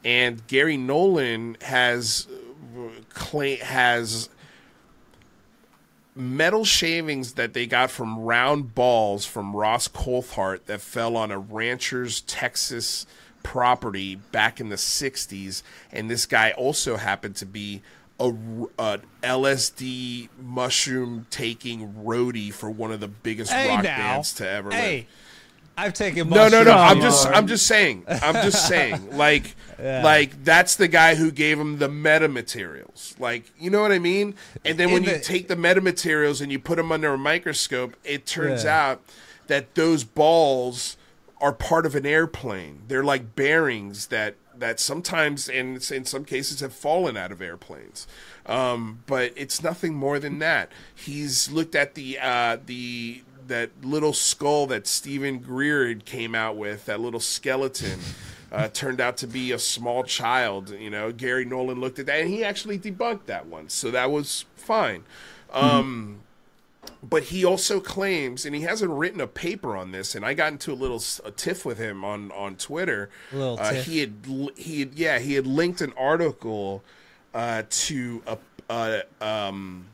And 0.04 0.46
Garry 0.46 0.78
Nolan 0.78 1.58
has 1.60 2.28
uh, 2.76 2.88
claim 3.10 3.58
has 3.58 4.30
metal 6.16 6.64
shavings 6.64 7.34
that 7.34 7.52
they 7.52 7.66
got 7.66 7.90
from 7.90 8.18
round 8.18 8.74
balls 8.74 9.24
from 9.26 9.54
Ross 9.54 9.86
Coulthart 9.86 10.64
that 10.64 10.80
fell 10.80 11.16
on 11.16 11.30
a 11.30 11.38
rancher's 11.38 12.22
Texas 12.22 13.06
property 13.42 14.16
back 14.16 14.58
in 14.58 14.70
the 14.70 14.76
60s. 14.76 15.62
And 15.92 16.10
this 16.10 16.26
guy 16.26 16.52
also 16.52 16.96
happened 16.96 17.36
to 17.36 17.46
be 17.46 17.82
a, 18.18 18.32
a 18.78 19.00
LSD 19.22 20.28
mushroom 20.42 21.26
taking 21.30 21.92
roadie 21.92 22.52
for 22.52 22.70
one 22.70 22.90
of 22.92 23.00
the 23.00 23.08
biggest 23.08 23.52
Hey 23.52 23.68
rock 23.68 23.84
now. 23.84 23.96
bands 23.96 24.32
to 24.34 24.48
ever 24.48 24.70
live. 24.70 25.06
I've 25.76 25.92
taken 25.94 26.28
No, 26.30 26.48
no, 26.48 26.62
no. 26.62 26.72
I'm 26.72 27.00
just. 27.00 27.26
I'm 27.26 27.46
just 27.46 27.66
saying. 27.66 28.04
I'm 28.08 28.34
just 28.34 28.66
saying. 28.68 29.16
Like, 29.16 29.54
like 29.78 30.42
that's 30.44 30.76
the 30.76 30.88
guy 30.88 31.14
who 31.16 31.30
gave 31.30 31.60
him 31.60 31.78
the 31.78 31.88
meta 31.88 32.28
materials. 32.28 33.14
Like, 33.18 33.44
you 33.58 33.70
know 33.70 33.82
what 33.82 33.92
I 33.92 33.98
mean? 33.98 34.34
And 34.64 34.78
then 34.78 34.90
when 34.92 35.04
In 35.04 35.10
you 35.10 35.18
take 35.20 35.48
the 35.48 35.56
meta 35.56 35.80
materials 35.80 36.40
and 36.40 36.50
you 36.50 36.58
put 36.58 36.76
them 36.76 36.90
under 36.92 37.12
a 37.14 37.18
microscope, 37.18 37.94
it 38.04 38.24
turns 38.26 38.64
Yeah. 38.64 38.86
out 38.90 39.02
that 39.48 39.74
those 39.74 40.02
balls 40.02 40.96
are 41.40 41.52
part 41.52 41.84
of 41.84 41.94
an 41.94 42.06
airplane. 42.06 42.82
They're 42.88 43.04
like 43.04 43.36
bearings 43.36 44.06
that 44.06 44.36
that 44.58 44.80
sometimes 44.80 45.50
and 45.50 45.76
in 45.90 46.06
some 46.06 46.24
cases 46.24 46.60
have 46.60 46.72
fallen 46.72 47.14
out 47.18 47.30
of 47.30 47.42
airplanes. 47.42 48.06
Um, 48.46 49.00
but 49.06 49.32
it's 49.36 49.62
nothing 49.62 49.94
more 49.94 50.18
than 50.18 50.38
that. 50.38 50.72
He's 50.94 51.50
looked 51.50 51.74
at 51.74 51.94
the 51.94 52.18
uh, 52.18 52.56
the 52.64 53.20
that 53.48 53.70
little 53.82 54.12
skull 54.12 54.66
that 54.68 54.86
Steven 54.86 55.38
Greer 55.38 55.88
had 55.88 56.04
came 56.04 56.34
out 56.34 56.56
with, 56.56 56.86
that 56.86 57.00
little 57.00 57.20
skeleton. 57.20 58.00
Uh, 58.52 58.68
turned 58.68 59.00
out 59.00 59.16
to 59.16 59.26
be 59.26 59.50
a 59.50 59.58
small 59.58 60.04
child. 60.04 60.70
You 60.70 60.88
know, 60.88 61.10
Garry 61.10 61.44
Nolan 61.44 61.80
looked 61.80 61.98
at 61.98 62.06
that, 62.06 62.20
and 62.20 62.30
he 62.30 62.44
actually 62.44 62.78
debunked 62.78 63.26
that 63.26 63.46
one, 63.46 63.68
so 63.68 63.90
that 63.90 64.08
was 64.12 64.44
fine. 64.54 65.02
Um, 65.52 66.20
but 67.02 67.24
he 67.24 67.44
also 67.44 67.80
claims, 67.80 68.46
and 68.46 68.54
he 68.54 68.62
hasn't 68.62 68.90
written 68.90 69.20
a 69.20 69.26
paper 69.26 69.76
on 69.76 69.92
this. 69.92 70.14
And 70.14 70.24
I 70.24 70.34
got 70.34 70.52
into 70.52 70.72
a 70.72 70.74
little 70.74 71.02
a 71.24 71.30
tiff 71.30 71.64
with 71.64 71.78
him 71.78 72.04
on 72.04 72.30
on 72.32 72.56
Twitter. 72.56 73.10
A 73.32 73.36
little 73.36 73.58
uh, 73.58 73.72
tiff. 73.72 73.86
He 73.86 73.98
had 73.98 74.14
he 74.56 74.80
had 74.80 74.94
yeah 74.94 75.18
he 75.18 75.34
had 75.34 75.46
linked 75.46 75.80
an 75.80 75.92
article 75.96 76.82
uh, 77.34 77.64
to 77.68 78.22
a, 78.26 78.38
a 78.70 79.02
um 79.20 79.86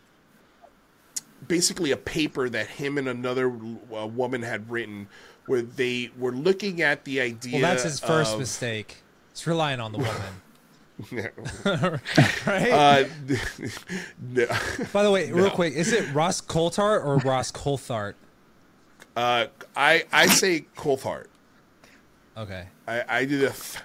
basically 1.52 1.90
a 1.90 1.96
paper 1.98 2.48
that 2.48 2.66
him 2.66 2.96
and 2.96 3.06
another 3.06 3.52
uh, 3.94 4.06
woman 4.06 4.42
had 4.42 4.70
written 4.70 5.06
where 5.44 5.60
they 5.60 6.10
were 6.16 6.32
looking 6.32 6.80
at 6.80 7.04
the 7.04 7.20
idea. 7.20 7.60
Well, 7.60 7.60
that's 7.60 7.82
his 7.82 8.00
first 8.00 8.32
of, 8.32 8.38
mistake. 8.38 9.02
It's 9.32 9.46
relying 9.46 9.78
on 9.78 9.92
the 9.92 9.98
woman. 11.68 12.00
right? 12.46 12.70
Uh, 12.70 13.04
no. 14.18 14.46
By 14.94 15.02
the 15.02 15.10
way, 15.10 15.30
real 15.32 15.48
no. 15.48 15.50
quick, 15.50 15.74
is 15.74 15.92
it 15.92 16.10
Ross 16.14 16.40
Coulthart 16.40 17.04
or 17.04 17.18
Ross 17.18 17.52
Coulthart? 17.52 18.14
uh, 19.14 19.48
I 19.76 20.04
I 20.10 20.28
say 20.28 20.64
Coulthard. 20.74 21.26
Okay. 22.34 22.66
I, 22.88 23.04
I 23.06 23.24
do 23.26 23.36
the. 23.36 23.50
Th- 23.50 23.84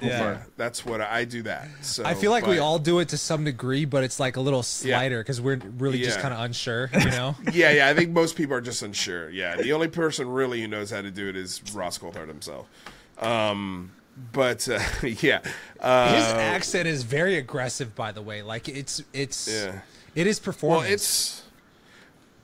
Yeah. 0.00 0.42
That's 0.56 0.84
what 0.86 1.00
I, 1.00 1.18
I 1.18 1.24
do. 1.24 1.42
That. 1.42 1.68
So 1.82 2.04
I 2.04 2.14
feel 2.14 2.30
like 2.30 2.46
we 2.46 2.58
all 2.58 2.78
do 2.78 2.98
it 3.00 3.08
to 3.10 3.16
some 3.18 3.44
degree, 3.44 3.84
but 3.84 4.04
it's 4.04 4.18
like 4.18 4.36
a 4.36 4.40
little 4.40 4.62
slighter 4.62 5.20
because 5.20 5.40
we're 5.40 5.60
really 5.78 5.98
just 6.00 6.20
kind 6.20 6.32
of 6.32 6.40
unsure, 6.40 6.88
you 6.92 7.10
know? 7.10 7.36
Yeah, 7.52 7.70
yeah. 7.72 7.88
I 7.88 7.94
think 7.94 8.10
most 8.10 8.36
people 8.36 8.54
are 8.56 8.60
just 8.60 8.82
unsure. 8.82 9.28
Yeah, 9.30 9.56
the 9.56 9.72
only 9.72 9.88
person 9.88 10.28
really 10.28 10.60
who 10.60 10.68
knows 10.68 10.90
how 10.90 11.02
to 11.02 11.10
do 11.10 11.28
it 11.28 11.36
is 11.36 11.60
Ross 11.74 11.98
Coulthard 11.98 12.28
himself. 12.28 12.66
Um, 13.18 13.92
but 14.32 14.68
uh, 14.68 14.80
yeah, 15.02 15.40
uh, 15.80 16.14
His 16.14 16.24
accent 16.24 16.88
is 16.88 17.02
very 17.02 17.36
aggressive, 17.36 17.94
by 17.94 18.12
the 18.12 18.22
way. 18.22 18.42
Like 18.42 18.68
it's 18.68 19.02
it's 19.12 19.48
Yeah. 19.48 19.80
it 20.14 20.26
is 20.26 20.38
performance. 20.40 20.84
well, 20.84 20.92
it's 20.92 21.42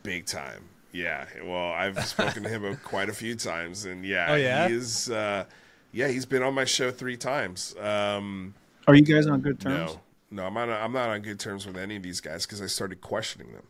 big 0.02 0.26
time. 0.26 0.64
Yeah. 0.92 1.26
Well, 1.44 1.72
I've 1.72 2.04
spoken 2.06 2.42
to 2.44 2.48
him 2.48 2.78
quite 2.84 3.08
a 3.08 3.12
few 3.12 3.34
times, 3.34 3.84
and 3.84 4.04
yeah, 4.04 4.26
Oh, 4.30 4.34
yeah? 4.36 4.68
he 4.68 4.74
is. 4.74 5.10
Uh, 5.10 5.44
yeah, 5.92 6.08
he's 6.08 6.26
been 6.26 6.42
on 6.42 6.54
my 6.54 6.64
show 6.64 6.90
three 6.90 7.16
times. 7.16 7.74
Um, 7.80 8.54
Are 8.86 8.94
you 8.94 9.02
guys 9.02 9.26
on 9.26 9.40
good 9.40 9.60
terms? 9.60 9.92
No, 10.30 10.42
no, 10.42 10.46
I'm 10.46 10.54
not. 10.54 10.68
I'm 10.68 10.92
not 10.92 11.08
on 11.08 11.20
good 11.22 11.40
terms 11.40 11.66
with 11.66 11.76
any 11.76 11.96
of 11.96 12.02
these 12.02 12.20
guys 12.20 12.46
because 12.46 12.60
I 12.62 12.66
started 12.66 13.00
questioning 13.00 13.52
them. 13.52 13.64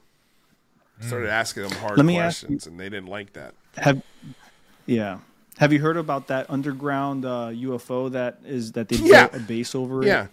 Hmm. 1.01 1.07
Started 1.09 1.31
asking 1.31 1.63
them 1.65 1.73
hard 1.73 1.97
Let 1.97 2.07
me 2.07 2.19
ask 2.19 2.41
questions, 2.41 2.67
and 2.67 2.79
they 2.79 2.89
didn't 2.89 3.09
like 3.09 3.35
that. 3.35 3.55
Have 3.77 4.03
yeah. 4.87 5.19
Have 5.59 5.73
you 5.73 5.81
heard 5.81 5.97
about 5.97 6.29
that 6.29 6.49
underground 6.51 7.25
uh, 7.25 7.51
UFO 7.53 8.13
that 8.13 8.39
is 8.45 8.73
that 8.73 8.89
they 8.89 8.97
Yeah. 8.97 9.27
built 9.27 9.43
a 9.43 9.45
base 9.45 9.75
over 9.75 10.05
Yeah, 10.05 10.25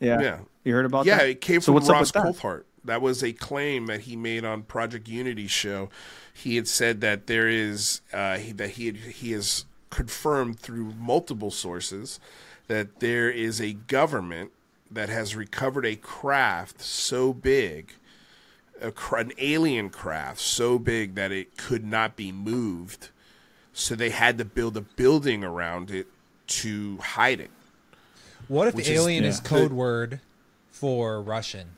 it? 0.00 0.06
Yeah. 0.06 0.20
yeah, 0.20 0.38
You 0.64 0.72
heard 0.72 0.86
about 0.86 1.04
yeah. 1.04 1.18
that? 1.18 1.28
It 1.28 1.40
came 1.42 1.60
so 1.60 1.66
from 1.66 1.74
what's 1.74 1.90
Ross 1.90 2.16
up 2.16 2.26
with 2.26 2.40
that? 2.40 2.64
That 2.84 3.02
was 3.02 3.22
a 3.22 3.32
claim 3.32 3.86
that 3.86 4.02
he 4.02 4.16
made 4.16 4.44
on 4.44 4.62
Project 4.62 5.08
Unity 5.08 5.46
show. 5.46 5.90
He 6.32 6.56
had 6.56 6.68
said 6.68 7.00
that 7.02 7.26
there 7.26 7.48
is 7.48 8.00
uh, 8.12 8.38
he, 8.38 8.52
that 8.52 8.70
he 8.70 8.86
had, 8.86 8.96
he 8.96 9.32
has 9.32 9.66
confirmed 9.96 10.60
through 10.60 10.92
multiple 10.98 11.50
sources 11.50 12.20
that 12.68 13.00
there 13.00 13.30
is 13.30 13.60
a 13.60 13.72
government 13.72 14.52
that 14.90 15.08
has 15.08 15.34
recovered 15.34 15.86
a 15.86 15.96
craft 15.96 16.80
so 16.80 17.32
big 17.32 17.94
a, 18.80 18.92
an 19.16 19.32
alien 19.38 19.90
craft 19.90 20.40
so 20.40 20.78
big 20.78 21.14
that 21.14 21.32
it 21.32 21.56
could 21.56 21.84
not 21.84 22.16
be 22.16 22.32
moved. 22.32 23.10
So 23.72 23.94
they 23.94 24.10
had 24.10 24.38
to 24.38 24.44
build 24.44 24.76
a 24.76 24.80
building 24.80 25.44
around 25.44 25.90
it 25.90 26.06
to 26.48 26.98
hide 26.98 27.40
it. 27.40 27.50
what 28.48 28.68
if 28.68 28.78
is- 28.78 28.88
alien 28.88 29.24
is 29.24 29.40
yeah. 29.42 29.48
code 29.48 29.72
word 29.72 30.20
for 30.70 31.20
Russian? 31.20 31.70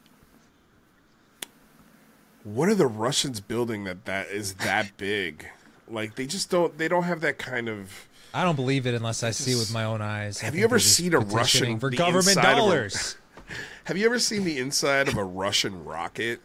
What 2.45 2.69
are 2.69 2.75
the 2.75 2.87
Russians 2.87 3.41
building 3.41 3.85
that 3.85 4.05
that 4.07 4.29
is 4.29 4.55
that 4.55 4.97
big? 4.97 5.47
Like 5.89 6.15
they 6.15 6.27
just 6.27 6.51
don't 6.51 6.77
they 6.79 6.89
don't 6.89 7.03
have 7.03 7.21
that 7.21 7.39
kind 7.39 7.69
of 7.69 8.08
I 8.35 8.45
don't 8.45 8.57
believe 8.57 8.87
it 8.87 8.95
unless 8.95 9.23
I 9.23 9.31
see 9.31 9.53
it 9.53 9.57
with 9.57 9.73
my 9.73 9.85
own 9.85 10.03
eyes. 10.03 10.41
Have 10.41 10.55
you 10.55 10.65
ever 10.65 10.79
seen 10.79 11.15
a 11.15 11.19
Russian- 11.19 11.79
for 11.79 11.91
government 11.91 12.37
of 12.37 12.45
a- 12.45 12.55
dollars? 12.57 13.17
Have 13.85 13.97
you 13.97 14.05
ever 14.05 14.19
seen 14.19 14.45
the 14.45 14.59
inside 14.59 15.09
of 15.09 15.17
a 15.17 15.25
Russian 15.25 15.83
rocket? 15.85 16.41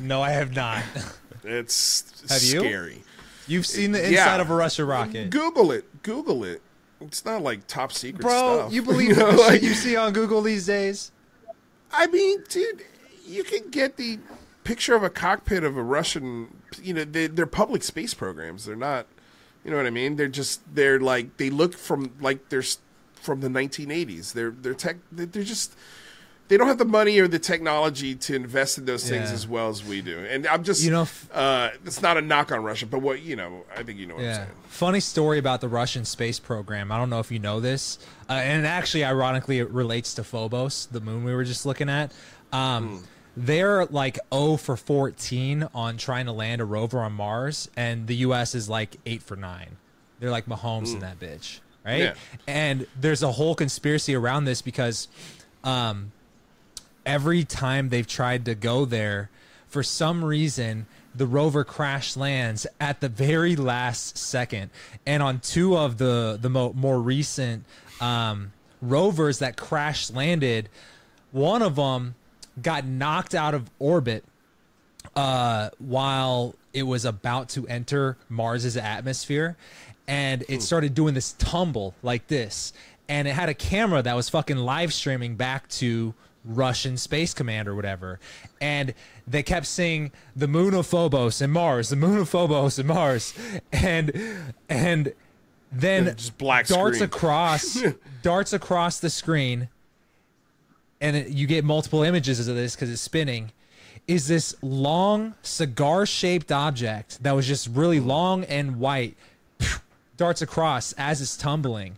No, 0.00 0.20
I 0.22 0.30
have 0.30 0.54
not. 0.56 0.82
It's 1.44 2.20
Have 2.28 2.40
scary. 2.40 3.04
You've 3.46 3.66
seen 3.66 3.92
the 3.92 4.00
inside 4.00 4.12
Yeah. 4.36 4.40
of 4.40 4.50
a 4.50 4.54
Russian 4.54 4.86
rocket, 4.86 5.30
Google 5.30 5.70
it. 5.70 6.02
Google 6.02 6.42
it. 6.44 6.62
It's 7.00 7.24
not 7.24 7.42
like 7.42 7.66
top 7.68 7.92
secret 7.92 8.20
bro. 8.22 8.30
stuff. 8.58 8.72
You 8.72 8.82
believe 8.90 9.16
know, 9.16 9.30
the 9.32 9.38
like- 9.38 9.62
you 9.62 9.74
see 9.74 9.94
on 9.96 10.12
Google 10.12 10.42
these 10.42 10.66
days? 10.66 11.12
I 11.92 12.08
mean, 12.08 12.42
dude, 12.48 12.82
you 13.24 13.44
can 13.44 13.70
get 13.70 13.96
the 13.96 14.18
picture 14.64 14.94
of 14.96 15.02
a 15.04 15.10
cockpit 15.10 15.62
of 15.64 15.76
a 15.76 15.82
Russian. 15.82 16.56
You 16.82 16.94
know, 16.94 17.04
they, 17.04 17.26
they're 17.28 17.46
public 17.46 17.82
space 17.84 18.14
programs. 18.14 18.64
They're 18.64 18.74
not. 18.76 19.06
You 19.64 19.70
know 19.70 19.76
what 19.76 19.86
I 19.86 19.90
mean? 19.90 20.16
They're 20.16 20.28
just. 20.28 20.60
They're 20.74 21.00
like 21.00 21.36
they 21.36 21.50
look 21.50 21.74
from 21.74 22.12
like 22.20 22.48
they're 22.48 22.64
from 23.14 23.40
the 23.40 23.48
1980s. 23.48 24.32
They're 24.32 24.50
they're 24.50 24.74
tech. 24.74 24.96
They're 25.12 25.42
just. 25.44 25.74
They 26.48 26.56
don't 26.56 26.66
have 26.66 26.78
the 26.78 26.84
money 26.84 27.16
or 27.20 27.28
the 27.28 27.38
technology 27.38 28.16
to 28.16 28.34
invest 28.34 28.76
in 28.76 28.84
those 28.84 29.08
things 29.08 29.28
Yeah. 29.28 29.34
as 29.34 29.46
well 29.46 29.68
as 29.68 29.84
we 29.84 30.00
do. 30.02 30.18
And 30.28 30.48
I'm 30.48 30.64
just. 30.64 30.82
You 30.82 30.90
know, 30.90 31.02
f- 31.02 31.28
uh, 31.32 31.70
it's 31.84 32.02
not 32.02 32.16
a 32.16 32.20
knock 32.20 32.50
on 32.50 32.64
Russia, 32.64 32.86
but 32.86 33.00
what 33.02 33.22
you 33.22 33.36
know, 33.36 33.64
I 33.76 33.84
think 33.84 34.00
you 34.00 34.06
know 34.06 34.14
what 34.16 34.22
I'm 34.22 34.26
Yeah. 34.30 34.36
saying. 34.38 34.48
Funny 34.68 34.98
story 35.00 35.38
about 35.38 35.60
the 35.60 35.68
Russian 35.68 36.04
space 36.04 36.40
program. 36.40 36.90
I 36.90 36.96
don't 36.96 37.08
know 37.10 37.20
if 37.20 37.30
you 37.30 37.38
know 37.38 37.60
this, 37.60 37.98
uh, 38.28 38.32
and 38.32 38.66
actually, 38.66 39.04
ironically, 39.04 39.58
it 39.60 39.70
relates 39.70 40.12
to 40.14 40.24
Phobos, 40.24 40.86
the 40.90 41.00
moon 41.00 41.22
we 41.22 41.32
were 41.34 41.44
just 41.44 41.66
looking 41.66 41.88
at. 41.88 42.10
Um, 42.52 43.04
They're 43.46 43.86
like 43.86 44.18
0 44.34 44.56
for 44.58 44.76
14 44.76 45.68
on 45.74 45.96
trying 45.96 46.26
to 46.26 46.32
land 46.32 46.60
a 46.60 46.64
rover 46.64 47.00
on 47.00 47.12
Mars, 47.12 47.70
and 47.74 48.06
the 48.06 48.16
U.S. 48.16 48.54
is 48.54 48.68
like 48.68 48.96
8 49.06 49.22
for 49.22 49.34
9. 49.34 49.76
They're 50.18 50.30
like 50.30 50.44
Mahomes 50.44 50.92
in 50.92 51.00
that 51.00 51.18
bitch, 51.18 51.60
right? 51.84 52.00
Yeah. 52.00 52.14
And 52.46 52.86
there's 53.00 53.22
a 53.22 53.32
whole 53.32 53.54
conspiracy 53.54 54.14
around 54.14 54.44
this 54.44 54.60
because 54.60 55.08
um, 55.64 56.12
every 57.06 57.44
time 57.44 57.88
they've 57.88 58.06
tried 58.06 58.44
to 58.44 58.54
go 58.54 58.84
there, 58.84 59.30
for 59.68 59.82
some 59.82 60.22
reason, 60.22 60.86
the 61.14 61.26
rover 61.26 61.64
crash 61.64 62.18
lands 62.18 62.66
at 62.78 63.00
the 63.00 63.08
very 63.08 63.56
last 63.56 64.18
second. 64.18 64.70
And 65.06 65.22
on 65.22 65.40
two 65.40 65.78
of 65.78 65.96
the 65.96 66.38
the 66.40 66.50
mo- 66.50 66.74
more 66.74 67.00
recent 67.00 67.64
um, 68.02 68.52
rovers 68.82 69.38
that 69.38 69.56
crash 69.56 70.10
landed, 70.10 70.68
one 71.32 71.62
of 71.62 71.76
them 71.76 72.16
got 72.60 72.86
knocked 72.86 73.34
out 73.34 73.54
of 73.54 73.70
orbit 73.78 74.24
uh, 75.16 75.70
while 75.78 76.54
it 76.72 76.84
was 76.84 77.04
about 77.04 77.48
to 77.50 77.66
enter 77.68 78.16
Mars's 78.28 78.76
atmosphere, 78.76 79.56
and 80.06 80.44
it 80.48 80.62
started 80.62 80.94
doing 80.94 81.14
this 81.14 81.32
tumble 81.38 81.94
like 82.02 82.26
this, 82.28 82.72
and 83.08 83.26
it 83.26 83.32
had 83.32 83.48
a 83.48 83.54
camera 83.54 84.02
that 84.02 84.14
was 84.14 84.28
fucking 84.28 84.56
live 84.56 84.92
streaming 84.92 85.36
back 85.36 85.68
to 85.68 86.14
Russian 86.44 86.96
Space 86.96 87.34
Command 87.34 87.68
or 87.68 87.74
whatever, 87.74 88.18
and 88.60 88.94
they 89.26 89.42
kept 89.42 89.66
saying 89.66 90.12
the 90.34 90.48
moon 90.48 90.74
of 90.74 90.86
Phobos 90.86 91.40
and 91.40 91.52
Mars, 91.52 91.90
the 91.90 91.96
moon 91.96 92.18
of 92.18 92.28
Phobos 92.28 92.78
and 92.78 92.88
Mars, 92.88 93.34
and 93.72 94.12
and 94.68 95.12
then 95.72 96.16
just 96.16 96.38
black 96.38 96.66
darts 96.66 96.98
screen. 96.98 97.08
across 97.08 97.82
darts 98.22 98.52
across 98.52 99.00
the 99.00 99.10
screen 99.10 99.68
and 101.00 101.16
it, 101.16 101.28
you 101.28 101.46
get 101.46 101.64
multiple 101.64 102.02
images 102.02 102.46
of 102.46 102.54
this 102.54 102.74
because 102.74 102.90
it's 102.90 103.00
spinning 103.00 103.52
is 104.06 104.26
this 104.26 104.56
long 104.62 105.34
cigar 105.42 106.06
shaped 106.06 106.50
object 106.50 107.22
that 107.22 107.32
was 107.32 107.46
just 107.46 107.68
really 107.68 108.00
long 108.00 108.44
and 108.44 108.80
white 108.80 109.16
darts 110.16 110.42
across 110.42 110.92
as 110.94 111.20
it's 111.20 111.36
tumbling. 111.36 111.96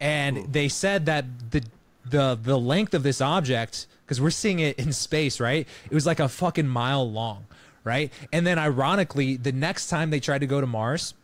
And 0.00 0.52
they 0.52 0.68
said 0.68 1.06
that 1.06 1.24
the 1.50 1.64
the 2.04 2.38
the 2.40 2.58
length 2.58 2.94
of 2.94 3.02
this 3.02 3.20
object 3.20 3.86
because 4.04 4.20
we're 4.20 4.30
seeing 4.30 4.60
it 4.60 4.78
in 4.78 4.92
space 4.92 5.40
right? 5.40 5.66
It 5.90 5.94
was 5.94 6.06
like 6.06 6.20
a 6.20 6.28
fucking 6.28 6.68
mile 6.68 7.10
long 7.10 7.46
right? 7.84 8.12
And 8.32 8.46
then 8.46 8.58
ironically 8.58 9.36
the 9.36 9.52
next 9.52 9.88
time 9.88 10.10
they 10.10 10.20
tried 10.20 10.40
to 10.40 10.46
go 10.46 10.60
to 10.60 10.66
mars 10.66 11.14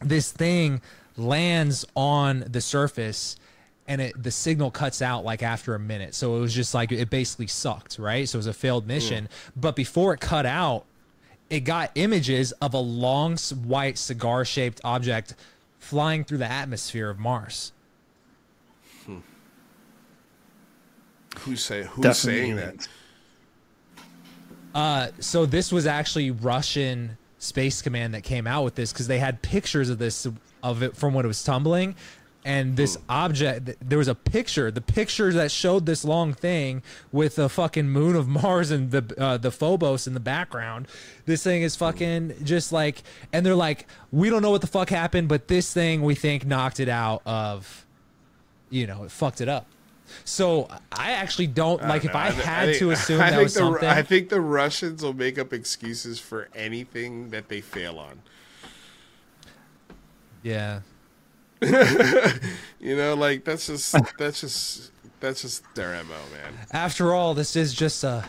this 0.00 0.32
thing 0.32 0.80
lands 1.16 1.84
on 1.94 2.44
the 2.50 2.60
surface 2.60 3.36
and 3.92 4.00
it 4.00 4.22
the 4.22 4.30
signal 4.30 4.70
cuts 4.70 5.02
out 5.02 5.22
like 5.22 5.42
after 5.42 5.74
a 5.74 5.78
minute. 5.78 6.14
So 6.14 6.36
it 6.36 6.40
was 6.40 6.54
just 6.54 6.72
like 6.72 6.90
it 6.90 7.10
basically 7.10 7.46
sucked 7.46 7.98
right? 7.98 8.26
So 8.26 8.36
it 8.36 8.40
was 8.40 8.46
a 8.46 8.54
failed 8.54 8.86
mission. 8.86 9.28
But 9.54 9.76
before 9.76 10.14
it 10.14 10.20
cut 10.20 10.46
out 10.46 10.86
it 11.50 11.60
got 11.60 11.90
images 11.96 12.52
of 12.52 12.72
a 12.72 12.78
long 12.78 13.36
white 13.64 13.98
cigar 13.98 14.42
shaped 14.42 14.80
object 14.84 15.34
flying 15.78 16.24
through 16.24 16.38
the 16.38 16.50
atmosphere 16.50 17.10
of 17.10 17.18
mars. 17.18 17.72
Who's 21.40 21.62
say 21.62 21.82
who's 21.84 22.02
Definitely. 22.02 22.40
saying 22.40 22.56
that? 22.56 22.88
Uh, 24.74 25.08
so 25.18 25.44
this 25.44 25.70
was 25.72 25.86
actually 25.86 26.30
Russian 26.30 27.18
Space 27.38 27.82
Command 27.82 28.14
that 28.14 28.22
came 28.22 28.46
out 28.46 28.64
with 28.64 28.74
this 28.74 28.92
because 28.92 29.06
they 29.06 29.18
had 29.18 29.42
pictures 29.42 29.90
of 29.90 29.98
this 29.98 30.26
of 30.62 30.82
it 30.82 30.96
from 30.96 31.12
when 31.12 31.24
it 31.24 31.28
was 31.28 31.42
tumbling, 31.42 31.96
and 32.44 32.76
this 32.76 32.98
object. 33.08 33.70
There 33.80 33.98
was 33.98 34.08
a 34.08 34.14
picture, 34.14 34.70
the 34.70 34.80
picture 34.80 35.32
that 35.32 35.50
showed 35.50 35.86
this 35.86 36.04
long 36.04 36.32
thing 36.34 36.82
with 37.12 37.36
the 37.36 37.48
fucking 37.48 37.88
moon 37.88 38.16
of 38.16 38.26
Mars 38.28 38.70
and 38.70 38.90
the 38.90 39.14
uh, 39.18 39.36
the 39.36 39.50
Phobos 39.50 40.06
in 40.06 40.14
the 40.14 40.20
background. 40.20 40.88
This 41.24 41.42
thing 41.44 41.62
is 41.62 41.76
fucking 41.76 42.34
just 42.44 42.72
like, 42.72 43.02
and 43.32 43.46
they're 43.46 43.54
like, 43.54 43.86
we 44.10 44.28
don't 44.30 44.42
know 44.42 44.50
what 44.50 44.60
the 44.60 44.66
fuck 44.66 44.90
happened, 44.90 45.28
but 45.28 45.46
this 45.48 45.72
thing 45.72 46.02
we 46.02 46.14
think 46.16 46.44
knocked 46.44 46.80
it 46.80 46.88
out 46.88 47.22
of, 47.24 47.86
you 48.70 48.86
know, 48.86 49.04
it 49.04 49.10
fucked 49.12 49.40
it 49.40 49.48
up. 49.48 49.66
So 50.24 50.68
I 50.90 51.12
actually 51.12 51.46
don't 51.46 51.80
like 51.80 52.04
if 52.04 52.12
No, 52.12 52.18
I 52.18 52.30
had 52.32 52.66
think- 52.66 52.78
to 52.80 52.90
assume 52.90 53.20
I 53.20 53.30
that 53.30 53.36
think 53.36 53.42
was 53.44 53.54
the, 53.54 53.60
something. 53.60 53.88
I 53.88 54.02
think 54.02 54.28
the 54.28 54.40
Russians 54.42 55.02
will 55.02 55.14
make 55.14 55.38
up 55.38 55.52
excuses 55.54 56.18
for 56.18 56.48
anything 56.54 57.30
that 57.30 57.48
they 57.48 57.60
fail 57.62 57.98
on. 57.98 58.20
yeah. 60.42 60.80
You 62.80 62.96
know, 62.96 63.14
like 63.14 63.44
that's 63.44 63.68
just 63.68 63.94
that's 64.18 64.40
just 64.40 64.90
that's 65.20 65.42
just 65.42 65.62
their 65.76 65.92
mo, 66.02 66.14
man. 66.32 66.52
After 66.72 67.14
all, 67.14 67.32
this 67.32 67.54
is 67.54 67.72
just 67.72 68.02
a 68.02 68.24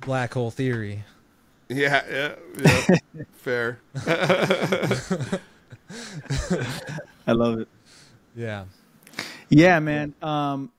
black 0.00 0.32
hole 0.32 0.50
theory. 0.50 1.04
Yeah, 1.68 2.02
yeah, 2.10 2.34
yeah. 2.64 2.96
fair. 3.34 3.78
I 7.26 7.32
love 7.32 7.58
it. 7.60 7.68
Yeah. 8.34 8.64
Yeah, 9.48 9.78
man. 9.80 10.14
Um, 10.22 10.72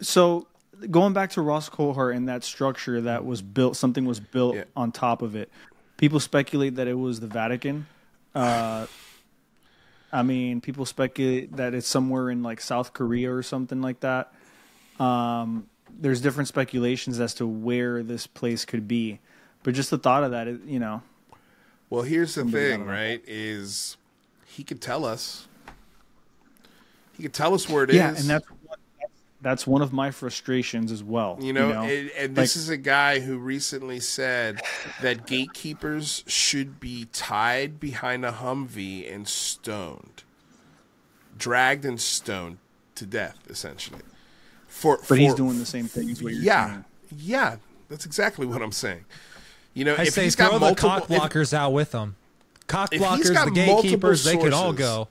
so 0.00 0.46
going 0.90 1.12
back 1.12 1.30
to 1.30 1.42
Ross 1.42 1.68
Coulthart 1.70 2.16
and 2.16 2.28
that 2.28 2.42
structure 2.44 3.00
that 3.02 3.24
was 3.24 3.42
built, 3.42 3.76
something 3.76 4.04
was 4.04 4.20
built 4.20 4.56
Yeah. 4.56 4.64
on 4.76 4.92
top 4.92 5.22
of 5.22 5.36
it. 5.36 5.50
People 5.96 6.18
speculate 6.20 6.74
that 6.76 6.88
it 6.88 6.98
was 6.98 7.20
the 7.20 7.26
Vatican. 7.26 7.86
Uh, 8.34 8.86
I 10.14 10.22
mean, 10.22 10.60
people 10.60 10.86
speculate 10.86 11.56
that 11.56 11.74
it's 11.74 11.88
somewhere 11.88 12.30
in 12.30 12.44
like 12.44 12.60
South 12.60 12.92
Korea 12.92 13.34
or 13.34 13.42
something 13.42 13.82
like 13.82 13.98
that. 14.00 14.32
Um, 15.00 15.66
there's 15.90 16.20
different 16.20 16.46
speculations 16.46 17.18
as 17.18 17.34
to 17.34 17.46
where 17.46 18.00
this 18.04 18.28
place 18.28 18.64
could 18.64 18.86
be, 18.86 19.18
but 19.64 19.74
just 19.74 19.90
the 19.90 19.98
thought 19.98 20.22
of 20.22 20.30
that, 20.30 20.46
it, 20.46 20.60
you 20.66 20.78
know, 20.78 21.02
Well, 21.90 22.02
here's 22.02 22.36
the 22.36 22.44
thing, 22.44 22.86
right? 22.86 23.20
Is 23.26 23.96
he 24.46 24.62
could 24.62 24.80
tell 24.80 25.04
us. 25.04 25.48
He 27.16 27.24
could 27.24 27.32
tell 27.34 27.52
us 27.52 27.68
where 27.68 27.82
it 27.82 27.90
is. 27.90 27.96
yeah, 27.96 28.08
and 28.08 28.24
that's 28.24 28.46
that's 29.44 29.66
one 29.66 29.82
of 29.82 29.92
my 29.92 30.10
frustrations 30.10 30.90
as 30.90 31.04
well. 31.04 31.38
You 31.40 31.52
know, 31.52 31.70
and, 31.82 32.10
and 32.18 32.34
this 32.34 32.56
Like- 32.56 32.62
is 32.62 32.68
a 32.70 32.76
guy 32.76 33.20
who 33.20 33.38
recently 33.38 34.00
said 34.00 34.60
that 35.02 35.26
gatekeepers 35.26 36.24
should 36.26 36.80
be 36.80 37.06
tied 37.12 37.78
behind 37.78 38.24
a 38.24 38.32
Humvee 38.32 39.12
and 39.14 39.28
stoned, 39.28 40.24
dragged 41.38 41.84
and 41.84 42.00
stoned 42.00 42.58
to 42.96 43.06
death, 43.06 43.38
essentially. 43.48 44.00
For 44.66 44.98
but 45.08 45.18
he's 45.18 45.34
doing 45.34 45.58
the 45.58 45.66
same 45.66 45.86
thing. 45.86 46.08
What 46.08 46.20
you're 46.32 46.42
yeah, 46.42 46.66
saying. 46.66 46.84
yeah, 47.18 47.56
that's 47.88 48.06
exactly 48.06 48.46
what 48.46 48.60
I'm 48.62 48.72
saying. 48.72 49.04
You 49.72 49.84
know, 49.84 49.94
I 49.94 50.02
if 50.02 50.14
say 50.14 50.24
he's 50.24 50.34
throw 50.34 50.46
got 50.46 50.54
the 50.54 50.60
multiple, 50.60 50.88
cock 50.90 51.10
if- 51.10 51.20
blockers 51.20 51.52
out 51.52 51.72
with 51.72 51.92
them. 51.92 52.16
Cock 52.66 52.90
blockers, 52.92 53.26
the 53.28 53.34
multiple 53.34 53.52
gatekeepers, 53.82 54.24
they 54.24 54.36
can 54.38 54.54
all 54.54 54.72
go. 54.72 55.08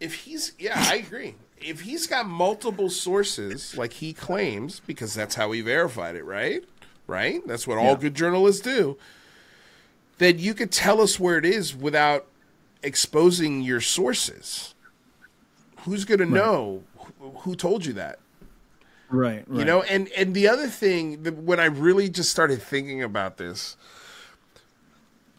if 0.00 0.14
he's 0.14 0.52
yeah, 0.58 0.72
I 0.76 0.96
agree. 0.96 1.34
If 1.60 1.82
he's 1.82 2.06
got 2.06 2.26
multiple 2.26 2.88
sources, 2.90 3.76
like 3.76 3.94
he 3.94 4.12
claims, 4.12 4.80
because 4.86 5.14
that's 5.14 5.34
how 5.34 5.52
he 5.52 5.60
verified 5.60 6.16
it, 6.16 6.24
right? 6.24 6.64
Right? 7.06 7.46
That's 7.46 7.66
what 7.66 7.78
all 7.78 7.92
Yeah. 7.92 7.96
good 7.96 8.14
journalists 8.14 8.62
do. 8.62 8.96
Then 10.18 10.38
you 10.38 10.54
could 10.54 10.70
tell 10.70 11.00
us 11.00 11.18
where 11.20 11.38
it 11.38 11.44
is 11.44 11.74
without 11.74 12.26
exposing 12.82 13.62
your 13.62 13.80
sources. 13.80 14.74
Who's 15.80 16.04
going 16.04 16.20
to 16.20 16.26
know 16.26 16.82
who, 17.18 17.54
told 17.54 17.86
you 17.86 17.92
that? 17.94 18.18
Right, 19.08 19.44
right. 19.48 19.58
You 19.58 19.64
know, 19.64 19.82
and 19.82 20.08
and 20.16 20.34
the 20.34 20.46
other 20.46 20.68
thing, 20.68 21.24
that 21.24 21.36
when 21.36 21.58
I 21.58 21.64
really 21.64 22.08
just 22.08 22.30
started 22.30 22.62
thinking 22.62 23.02
about 23.02 23.38
this, 23.38 23.76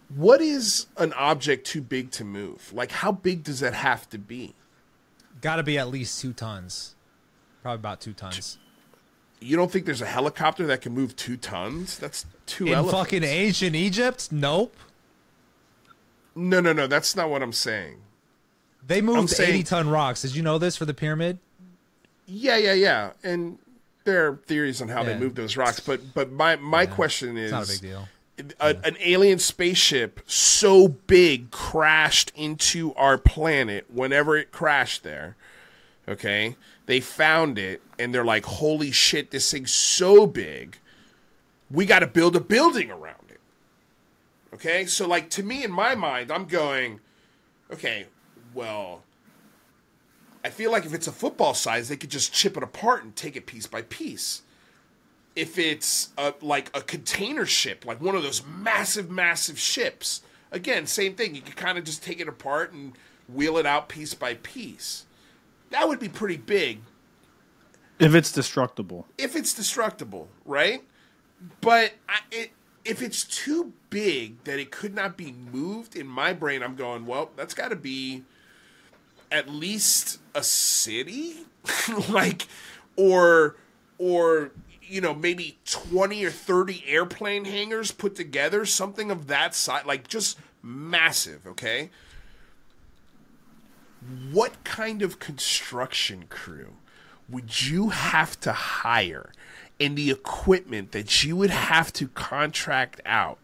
what 0.10 0.42
is 0.42 0.88
an 0.98 1.14
object 1.14 1.66
too 1.68 1.82
big 1.82 2.12
to 2.12 2.26
move? 2.26 2.74
Like, 2.74 2.92
how 2.92 3.12
big 3.12 3.44
does 3.44 3.60
that 3.62 3.74
have 3.74 4.10
to 4.10 4.18
be? 4.18 4.56
Got 5.42 5.58
to 5.58 5.64
be 5.64 5.78
at 5.78 5.90
least 5.90 6.22
two 6.22 6.34
tons. 6.34 6.96
Probably 7.62 7.76
about 7.80 8.00
two 8.02 8.14
tons. 8.14 8.58
You 9.40 9.58
don't 9.58 9.72
think 9.72 9.86
there's 9.86 10.02
a 10.02 10.06
helicopter 10.06 10.68
that 10.68 10.82
can 10.82 10.94
move 10.94 11.16
two 11.16 11.36
tons? 11.36 11.98
That's 11.98 12.26
two 12.46 12.68
In 12.68 12.74
elephants. 12.74 13.00
fucking 13.00 13.24
ancient 13.24 13.76
Egypt? 13.76 14.32
Nope. 14.32 14.76
no, 16.36 16.60
no, 16.62 16.74
no. 16.74 16.88
That's 16.88 17.16
not 17.16 17.30
what 17.30 17.42
I'm 17.42 17.54
saying. 17.54 17.98
They 18.86 19.02
moved 19.02 19.30
saying- 19.32 19.50
80 19.56 19.64
ton 19.64 19.90
rocks. 19.90 20.22
Did 20.22 20.36
you 20.36 20.44
know 20.44 20.58
this 20.58 20.76
for 20.78 20.86
the 20.86 20.94
pyramid? 20.94 21.40
Yeah, 22.26 22.58
yeah, 22.58 22.74
yeah. 22.74 23.12
And 23.24 23.58
there 24.06 24.28
are 24.28 24.36
theories 24.46 24.82
on 24.82 24.88
how 24.88 25.04
they 25.04 25.18
moved 25.18 25.36
those 25.36 25.58
rocks, 25.58 25.80
but 25.80 26.14
but 26.14 26.32
my 26.32 26.56
my 26.56 26.86
question 26.86 27.38
is 27.38 27.46
It's 27.46 27.52
not 27.52 27.66
a 27.66 27.68
big 27.68 27.82
deal. 27.82 28.08
A, 28.60 28.76
an 28.84 28.98
alien 29.00 29.40
spaceship 29.40 30.22
so 30.26 30.88
big 30.88 31.52
crashed 31.52 32.32
into 32.36 32.94
our 32.96 33.18
planet 33.18 33.86
whenever 33.92 34.38
it 34.38 34.52
crashed 34.52 35.04
there. 35.04 35.36
Okay, 36.08 36.56
they 36.86 37.00
found 37.00 37.58
it 37.58 37.82
and 38.00 38.14
they're 38.14 38.26
like, 38.26 38.46
"Holy 38.46 38.92
shit, 38.92 39.32
this 39.32 39.52
thing's 39.52 39.72
so 39.72 40.26
big, 40.26 40.78
we 41.70 41.86
got 41.86 42.00
to 42.00 42.08
build 42.08 42.36
a 42.36 42.42
building 42.42 42.90
around 42.90 43.30
it." 43.30 43.40
Okay, 44.54 44.86
so 44.86 45.08
like 45.08 45.30
to 45.32 45.44
me 45.44 45.64
in 45.64 45.72
my 45.72 45.96
mind, 45.96 46.32
I'm 46.32 46.46
going, 46.46 47.00
okay, 47.72 48.08
well. 48.54 49.04
I 50.44 50.50
feel 50.50 50.72
like 50.72 50.86
if 50.86 50.94
it's 50.96 51.06
a 51.06 51.12
football 51.12 51.54
size, 51.54 51.88
they 51.88 51.96
could 51.96 52.10
just 52.10 52.34
chip 52.34 52.58
it 52.58 52.64
apart 52.64 53.04
and 53.04 53.16
take 53.16 53.36
it 53.36 53.46
piece 53.46 53.68
by 53.68 53.84
piece 53.84 54.42
if 55.36 55.58
it's 55.58 56.10
a, 56.18 56.34
like 56.42 56.70
a 56.76 56.82
container 56.82 57.46
ship, 57.46 57.86
like 57.86 58.02
one 58.02 58.16
of 58.16 58.24
those 58.24 58.44
massive, 58.46 59.10
massive 59.10 59.58
ships, 59.60 60.22
again, 60.52 60.86
same 60.88 61.16
thing. 61.16 61.36
You 61.36 61.42
could 61.42 61.56
kind 61.56 61.78
of 61.78 61.84
just 61.86 62.04
take 62.04 62.20
it 62.20 62.28
apart 62.28 62.74
and 62.74 62.94
wheel 63.30 63.58
it 63.58 63.66
out 63.66 63.90
piece 63.90 64.14
by 64.14 64.36
piece. 64.36 65.06
That 65.72 65.88
would 65.88 66.00
be 66.00 66.10
pretty 66.10 66.38
big 66.38 66.82
If 68.00 68.14
it's 68.16 68.32
destructible. 68.32 69.08
if 69.18 69.36
it's 69.36 69.54
destructible, 69.54 70.30
right? 70.46 70.84
But 71.62 71.94
I, 72.10 72.20
it, 72.32 72.52
if 72.86 73.02
it's 73.02 73.24
too 73.24 73.74
big 73.90 74.44
that 74.44 74.60
it 74.60 74.72
could 74.72 74.94
not 74.94 75.18
be 75.18 75.32
moved, 75.32 75.96
in 75.96 76.08
my 76.08 76.34
brain, 76.34 76.64
I'm 76.64 76.76
going, 76.76 77.06
well, 77.06 77.32
that's 77.36 77.54
got 77.54 77.70
to 77.70 77.76
be 77.76 78.24
at 79.32 79.50
least 79.50 80.20
a 80.36 80.44
city, 80.44 81.46
like, 82.10 82.48
or, 82.96 83.56
or 83.98 84.52
you 84.92 85.00
know, 85.00 85.14
maybe 85.14 85.58
twenty 85.66 86.26
or 86.26 86.30
thirty 86.30 86.84
airplane 86.86 87.46
hangars 87.46 87.92
put 87.92 88.16
together, 88.16 88.66
something 88.66 89.10
of 89.10 89.28
that 89.28 89.56
size, 89.56 89.86
like 89.86 90.08
just 90.08 90.38
massive. 90.62 91.48
Okay. 91.48 91.90
What 94.32 94.64
kind 94.64 95.02
of 95.02 95.20
construction 95.20 96.26
crew 96.28 96.74
would 97.30 97.62
you 97.62 97.90
have 97.90 98.40
to 98.42 98.52
hire 98.52 99.32
and 99.80 99.96
the 99.96 100.12
equipment 100.12 100.92
that 100.92 101.24
you 101.24 101.36
would 101.38 101.52
have 101.52 101.94
to 101.94 102.08
contract 102.10 103.00
out 103.06 103.38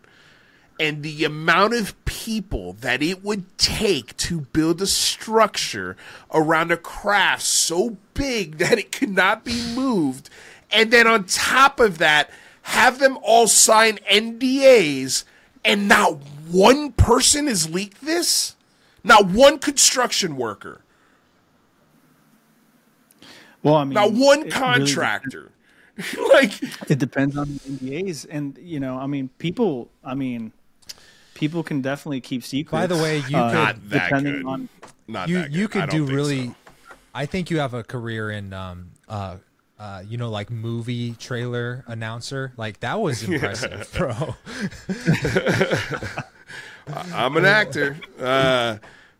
and 0.80 1.02
the 1.02 1.24
amount 1.24 1.74
of 1.74 2.06
people 2.06 2.74
that 2.74 3.02
it 3.02 3.24
would 3.24 3.58
take 3.58 4.16
to 4.18 4.42
build 4.42 4.82
a 4.82 4.88
structure 4.88 5.96
around 6.32 6.72
a 6.72 6.78
craft 6.78 7.44
so 7.44 7.98
big 8.14 8.58
that 8.58 8.78
it 8.78 8.92
could 8.92 9.10
not 9.10 9.44
be 9.44 9.74
moved 9.74 10.30
and 10.72 10.92
then 10.92 11.08
on 11.08 11.26
top 11.26 11.80
of 11.80 11.98
that 11.98 12.30
have 12.64 13.00
them 13.00 13.18
all 13.22 13.48
sign 13.48 13.98
NDAs 14.12 15.24
and 15.64 15.88
not 15.88 16.20
one 16.50 16.92
person 16.94 17.48
has 17.48 17.70
leaked 17.70 18.04
this 18.04 18.56
not 19.04 19.26
one 19.28 19.60
construction 19.60 20.36
worker 20.38 20.82
Well, 23.64 23.76
I 23.76 23.84
mean, 23.84 23.94
not 23.94 24.12
one 24.12 24.40
it 24.40 24.44
really 24.46 24.52
contractor 24.52 25.52
like 26.34 26.52
It 26.90 27.00
depends 27.00 27.36
on 27.38 27.48
the 27.54 27.60
NDAs, 27.60 28.28
and 28.30 28.58
you 28.62 28.80
know, 28.80 28.98
I 29.00 29.08
mean, 29.08 29.30
people. 29.40 29.90
I 30.04 30.14
mean, 30.14 30.52
people 31.34 31.64
can 31.64 31.82
definitely 31.82 32.22
keep 32.22 32.44
secrets. 32.44 32.72
By 32.72 32.86
the 32.86 32.96
way, 33.02 33.24
you 33.28 33.36
uh, 33.36 33.74
could- 33.74 33.90
depending 33.90 34.34
good. 34.38 34.46
on. 34.46 34.70
not 35.08 35.28
you 35.28 35.36
that 35.40 35.52
you 35.52 35.68
good. 35.68 35.82
I 35.82 35.86
could 35.86 35.90
don't 35.92 36.00
do 36.02 36.06
think 36.06 36.16
really 36.16 36.48
so. 36.48 36.56
I 37.16 37.26
think 37.26 37.50
you 37.50 37.58
have 37.60 37.74
a 37.74 37.84
career 37.84 38.30
in 38.30 38.54
um 38.54 38.92
uh 39.10 39.38
uh 39.80 40.04
you 40.08 40.18
know 40.18 40.30
like 40.30 40.50
movie 40.50 41.14
trailer 41.14 41.84
announcer. 41.88 42.54
Like 42.58 42.80
that 42.82 43.00
was 43.00 43.24
impressive, 43.28 43.92
bro. 43.96 44.36
I'm 47.14 47.38
an 47.38 47.46
actor. 47.46 47.98
Uh, 48.20 48.78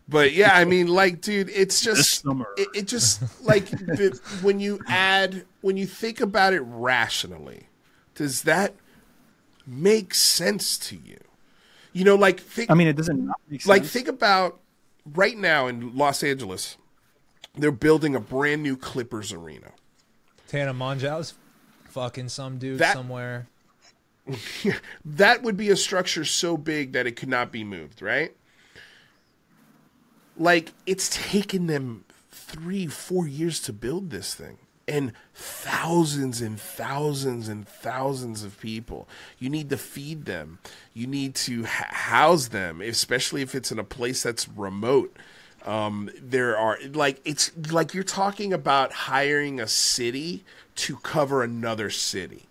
but 0.08 0.32
yeah, 0.32 0.52
I 0.54 0.64
mean, 0.64 0.86
like, 0.86 1.20
dude, 1.20 1.50
it's 1.50 1.82
just 1.82 2.24
it, 2.56 2.68
it 2.74 2.88
just 2.88 3.22
like 3.44 3.66
the, 3.66 4.18
when 4.42 4.58
you 4.58 4.80
add 4.86 5.44
when 5.60 5.76
you 5.76 5.86
think 5.86 6.20
about 6.20 6.54
it 6.54 6.60
rationally, 6.60 7.68
does 8.14 8.42
that 8.42 8.74
make 9.66 10.14
sense 10.14 10.78
to 10.78 10.96
you? 10.96 11.18
You 11.92 12.04
know, 12.04 12.14
like 12.14 12.40
think 12.40 12.70
I 12.70 12.74
mean, 12.74 12.88
it 12.88 12.96
doesn't 12.96 13.26
not 13.26 13.40
make 13.50 13.60
sense. 13.60 13.68
like 13.68 13.84
think 13.84 14.08
about 14.08 14.60
right 15.04 15.36
now 15.36 15.66
in 15.66 15.94
Los 15.94 16.22
Angeles, 16.22 16.78
they're 17.54 17.70
building 17.70 18.14
a 18.14 18.20
brand 18.20 18.62
new 18.62 18.78
Clippers 18.78 19.30
arena. 19.32 19.72
Tana 20.48 20.74
Mongeau's 20.74 21.34
fucking 21.90 22.28
some 22.30 22.58
dude 22.58 22.78
That- 22.80 22.94
somewhere. 22.94 23.46
that 25.06 25.42
would 25.42 25.56
be 25.56 25.70
a 25.70 25.76
structure 25.76 26.24
so 26.24 26.56
big 26.58 26.92
that 26.92 27.06
it 27.06 27.12
could 27.12 27.30
not 27.30 27.50
be 27.50 27.64
moved, 27.64 28.02
right? 28.02 28.34
Like 30.36 30.72
it's 30.86 31.08
taken 31.30 31.66
them 31.66 32.04
three, 32.30 32.86
four 32.86 33.26
years 33.26 33.60
to 33.62 33.72
build 33.72 34.10
this 34.10 34.34
thing, 34.34 34.58
and 34.86 35.12
thousands 35.34 36.40
and 36.40 36.60
thousands 36.60 37.48
and 37.48 37.66
thousands 37.66 38.44
of 38.44 38.60
people. 38.60 39.08
You 39.38 39.48
need 39.50 39.70
to 39.70 39.76
feed 39.78 40.26
them. 40.26 40.58
You 40.94 41.06
need 41.06 41.34
to 41.36 41.64
ha- 41.64 41.88
house 41.90 42.48
them, 42.48 42.80
especially 42.80 43.42
if 43.42 43.54
it's 43.54 43.72
in 43.72 43.78
a 43.78 43.84
place 43.84 44.22
that's 44.22 44.46
remote. 44.48 45.16
Um, 45.68 46.08
there 46.18 46.56
are 46.56 46.78
like 46.94 47.20
it's 47.26 47.52
like 47.70 47.92
you're 47.92 48.02
talking 48.02 48.54
about 48.54 48.90
hiring 48.90 49.60
a 49.60 49.68
city 49.68 50.42
to 50.76 50.96
cover 50.96 51.42
another 51.42 51.90
city. 51.90 52.46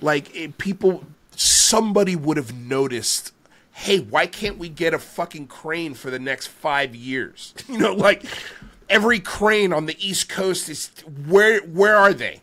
Like 0.00 0.34
it, 0.34 0.58
people 0.58 1.04
somebody 1.36 2.16
would 2.16 2.36
have 2.36 2.52
noticed 2.52 3.32
hey 3.74 4.00
why 4.00 4.26
can't 4.26 4.58
we 4.58 4.68
get 4.68 4.92
a 4.92 4.98
fucking 4.98 5.46
crane 5.46 5.94
for 5.94 6.10
the 6.10 6.18
next 6.18 6.48
five 6.48 6.96
years? 6.96 7.54
You 7.68 7.78
know 7.78 7.94
like 7.94 8.24
every 8.88 9.20
crane 9.20 9.72
on 9.72 9.86
the 9.86 9.96
east 10.04 10.28
coast 10.28 10.68
is 10.68 10.90
where 11.28 11.60
where 11.60 11.94
are 11.94 12.12
they? 12.12 12.42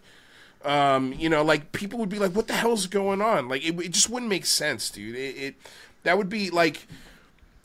Um 0.64 1.12
you 1.12 1.28
know 1.28 1.44
like 1.44 1.74
people 1.74 2.00
would 2.00 2.08
be 2.08 2.20
like 2.20 2.32
what 2.32 2.48
the 2.48 2.54
hell's 2.54 2.88
going 2.88 3.22
on? 3.22 3.50
Like 3.50 3.68
it, 3.68 3.78
it 3.82 3.92
just 3.92 4.10
wouldn't 4.10 4.30
make 4.30 4.46
sense 4.46 4.90
dude. 4.90 5.18
It, 5.18 5.36
it 5.36 5.56
that 6.04 6.18
would 6.18 6.30
be 6.30 6.50
like 6.50 6.88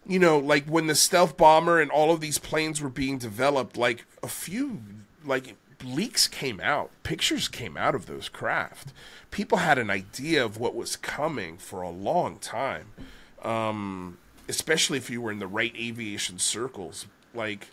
you 0.07 0.19
know 0.19 0.39
like 0.39 0.65
when 0.67 0.87
the 0.87 0.95
stealth 0.95 1.37
bomber 1.37 1.81
and 1.81 1.91
all 1.91 2.13
of 2.13 2.21
these 2.21 2.39
planes 2.39 2.81
were 2.81 2.89
being 2.89 3.19
developed 3.19 3.77
like 3.77 4.07
a 4.23 4.29
few 4.29 4.81
like 5.25 5.57
leaks 5.85 6.29
came 6.29 6.61
out 6.61 6.91
pictures 7.03 7.49
came 7.49 7.77
out 7.77 7.95
of 7.95 8.07
those 8.07 8.29
craft 8.29 8.93
people 9.31 9.59
had 9.59 9.79
an 9.79 9.91
idea 9.91 10.45
of 10.45 10.59
what 10.59 10.75
was 10.75 10.97
coming 10.97 11.57
for 11.59 11.83
a 11.83 11.91
long 11.91 12.39
time 12.39 12.93
um 13.43 14.19
especially 14.49 14.97
if 14.99 15.11
you 15.11 15.21
were 15.21 15.31
in 15.31 15.39
the 15.39 15.47
right 15.47 15.75
aviation 15.77 16.39
circles 16.39 17.07
like 17.35 17.69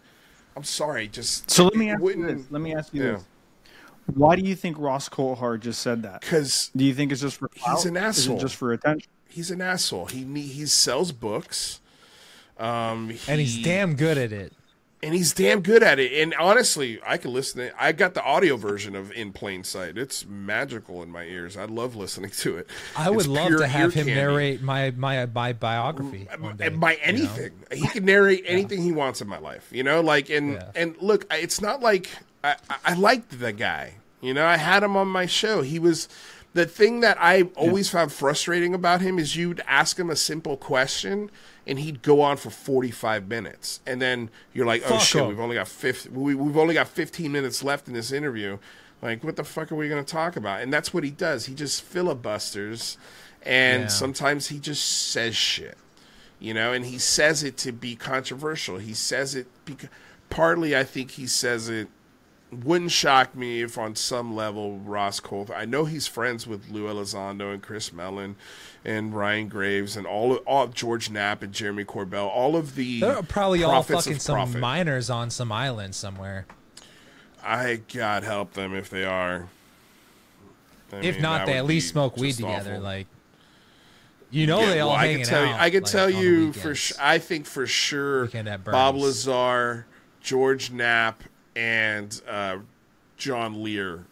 i'm 0.58 0.64
sorry 0.64 1.08
just 1.08 1.50
so 1.50 1.64
let 1.64 1.76
me 1.76 1.90
ask 1.90 2.02
you 2.02 2.26
this. 2.26 2.46
Let 2.50 2.62
me 2.62 2.76
ask 2.76 2.94
you 2.94 3.04
yeah. 3.04 3.12
this. 3.14 3.24
Why 4.16 4.36
do 4.36 4.42
you 4.42 4.56
think 4.56 4.78
Ross 4.80 5.08
Coulthart 5.08 5.62
just 5.62 5.80
said 5.80 6.02
that? 6.04 6.22
because 6.22 6.72
Do 6.76 6.84
you 6.84 6.94
think 6.94 7.12
it's 7.12 7.22
just 7.22 7.38
for 7.38 7.50
He's 7.54 7.86
an 7.86 7.96
asshole. 7.96 8.40
just 8.40 8.56
for 8.56 8.74
attention? 8.74 9.10
he's 9.32 9.50
an 9.50 9.62
asshole 9.62 10.08
he 10.08 10.24
he 10.42 10.66
sells 10.66 11.12
books 11.12 11.81
um 12.62 13.10
And 13.28 13.40
he's 13.42 13.62
damn 13.64 13.96
good 13.96 14.18
at 14.18 14.32
it. 14.32 14.54
and 15.04 15.14
he's 15.16 15.34
damn 15.34 15.62
good 15.62 15.82
at 15.82 15.98
it. 16.00 16.14
And 16.22 16.34
honestly, 16.36 17.00
I 17.06 17.18
can 17.18 17.34
listen. 17.34 17.60
To, 17.62 17.84
I 17.84 17.92
got 17.92 18.14
the 18.14 18.24
audio 18.24 18.56
version 18.56 18.96
of 18.96 19.12
In 19.14 19.32
Plain 19.34 19.64
Sight. 19.64 19.98
It's 19.98 20.26
magical 20.28 21.02
in 21.02 21.10
my 21.10 21.24
ears. 21.24 21.58
I 21.58 21.66
love 21.66 21.96
listening 21.96 22.30
to 22.32 22.58
it. 22.58 22.68
I 22.96 23.10
would 23.10 23.22
It's 23.22 23.28
love 23.28 23.58
to 23.58 23.68
have 23.68 23.94
him 23.96 24.06
candy. 24.06 24.14
narrate 24.22 24.62
my 24.62 24.92
my 24.92 25.26
my 25.26 25.54
biography. 25.54 26.28
day, 26.58 26.70
by 26.70 26.92
you 26.92 26.98
know? 26.98 27.04
anything. 27.04 27.52
He 27.72 27.88
can 27.88 28.06
narrate 28.06 28.44
anything 28.46 28.84
he 28.84 28.92
wants 28.92 29.22
in 29.22 29.28
my 29.28 29.40
life. 29.40 29.68
You 29.72 29.84
know, 29.84 30.02
like 30.02 30.30
and 30.30 30.54
Yeah. 30.54 30.72
and 30.76 30.96
look, 31.02 31.26
it's 31.32 31.60
not 31.62 31.82
like 31.82 32.10
I, 32.44 32.56
I- 32.70 32.78
I 32.86 32.94
liked 32.94 33.40
the 33.40 33.54
guy. 33.54 33.96
You 34.22 34.36
know, 34.36 34.46
I 34.46 34.58
had 34.58 34.84
him 34.84 34.96
on 34.96 35.08
my 35.08 35.26
show. 35.26 35.64
He 35.64 35.80
was 35.80 36.08
the 36.54 36.66
thing 36.68 37.00
that 37.00 37.18
I 37.20 37.44
always 37.56 37.90
found 37.90 38.12
frustrating 38.12 38.76
about 38.76 39.02
him 39.02 39.18
is 39.18 39.36
you'd 39.36 39.64
ask 39.68 39.98
him 39.98 40.12
a 40.12 40.16
simple 40.16 40.58
question 40.58 41.32
and 41.68 41.80
he'd 41.80 42.02
go 42.02 42.22
on 42.22 42.38
for 42.38 42.50
45 42.50 43.28
minutes. 43.28 43.80
And 43.86 44.02
then 44.02 44.30
you're 44.54 44.66
like 44.66 44.84
oh 44.86 44.90
Fuck 44.90 45.02
shit 45.02 45.22
him. 45.22 45.28
we've 45.30 45.40
only 45.40 45.56
got 45.56 45.68
50, 45.68 46.10
we, 46.10 46.36
we've 46.36 46.58
only 46.58 46.74
got 46.74 46.88
15 46.88 47.32
minutes 47.32 47.64
left 47.64 47.88
in 47.88 47.94
this 47.94 48.12
interview. 48.12 48.58
Like 49.02 49.24
what 49.24 49.36
the 49.36 49.44
fuck 49.44 49.72
are 49.72 49.76
we 49.76 49.90
going 49.90 50.04
to 50.04 50.12
talk 50.12 50.36
about? 50.36 50.62
And 50.62 50.72
that's 50.72 50.94
what 50.94 51.04
he 51.04 51.12
does. 51.12 51.46
He 51.46 51.54
just 51.56 51.82
filibusters 51.82 52.98
and 53.44 53.84
Yeah. 53.84 53.88
sometimes 53.88 54.48
he 54.48 54.60
just 54.60 54.84
says 55.12 55.36
shit 55.36 55.78
you 56.42 56.56
know? 56.56 56.74
And 56.74 56.86
he 56.86 56.98
says 56.98 57.44
it 57.44 57.56
to 57.58 57.72
be 57.72 57.96
controversial. 57.96 58.80
He 58.80 58.96
says 58.96 59.36
it 59.36 59.48
because 59.64 59.90
partly 60.30 60.76
I 60.76 60.84
think 60.84 61.12
he 61.12 61.28
says 61.28 61.70
it 61.70 61.88
wouldn't 62.52 62.92
shock 62.92 63.34
me 63.36 63.62
if 63.62 63.78
on 63.78 63.96
some 63.96 64.36
level 64.36 64.78
Ross 64.80 65.20
Cole 65.20 65.48
I 65.56 65.66
know 65.66 65.86
he's 65.86 66.06
friends 66.06 66.46
with 66.46 66.70
Lue 66.70 66.86
Elizondo 66.86 67.54
and 67.54 67.62
Chris 67.62 67.94
Mellon 67.94 68.36
and 68.84 69.16
Ryan 69.16 69.48
Graves 69.48 69.96
and 69.96 70.06
all 70.06 70.34
of, 70.34 70.40
all 70.40 70.68
George 70.68 71.10
Knapp 71.10 71.44
and 71.44 71.54
Jeremy 71.54 71.86
Corbell, 71.86 72.28
all 72.28 72.56
of 72.56 72.76
the 72.76 73.00
They're 73.00 73.24
probably 73.24 73.64
all 73.64 73.84
fucking 73.84 74.20
some 74.20 74.36
profit. 74.36 74.60
miners 74.60 75.10
on 75.10 75.30
some 75.30 75.52
island 75.52 75.96
somewhere. 75.96 76.46
I 77.44 77.82
God 77.94 78.24
help 78.24 78.54
them 78.54 78.76
if 78.76 78.90
they 78.90 79.06
are. 79.06 79.48
I 80.92 80.98
if 80.98 81.16
mean, 81.16 81.22
not, 81.22 81.46
they 81.46 81.58
at 81.58 81.66
least 81.66 81.90
smoke 81.90 82.18
weed 82.18 82.34
together. 82.34 82.74
Awful. 82.74 82.84
Like, 82.84 83.08
you 84.30 84.46
know, 84.48 84.60
yeah, 84.62 84.70
they 84.70 84.80
all 84.80 84.90
well, 84.90 84.98
hanging 84.98 85.16
I 85.16 85.20
can 85.20 85.30
tell 85.30 85.44
out. 85.44 85.48
You, 85.48 85.56
I 85.56 85.70
can 85.70 85.84
like, 85.84 85.92
tell 85.92 86.10
you 86.10 86.54
for 86.54 86.76
sure. 86.76 86.98
I 87.02 87.18
think 87.18 87.46
for 87.46 87.66
sure, 87.66 88.28
Bob 88.64 88.96
Lazar, 88.96 89.86
George 90.22 90.72
Knapp, 90.72 91.24
and 91.56 92.22
uh, 92.28 92.58
John 93.18 93.64
Lear 93.64 94.06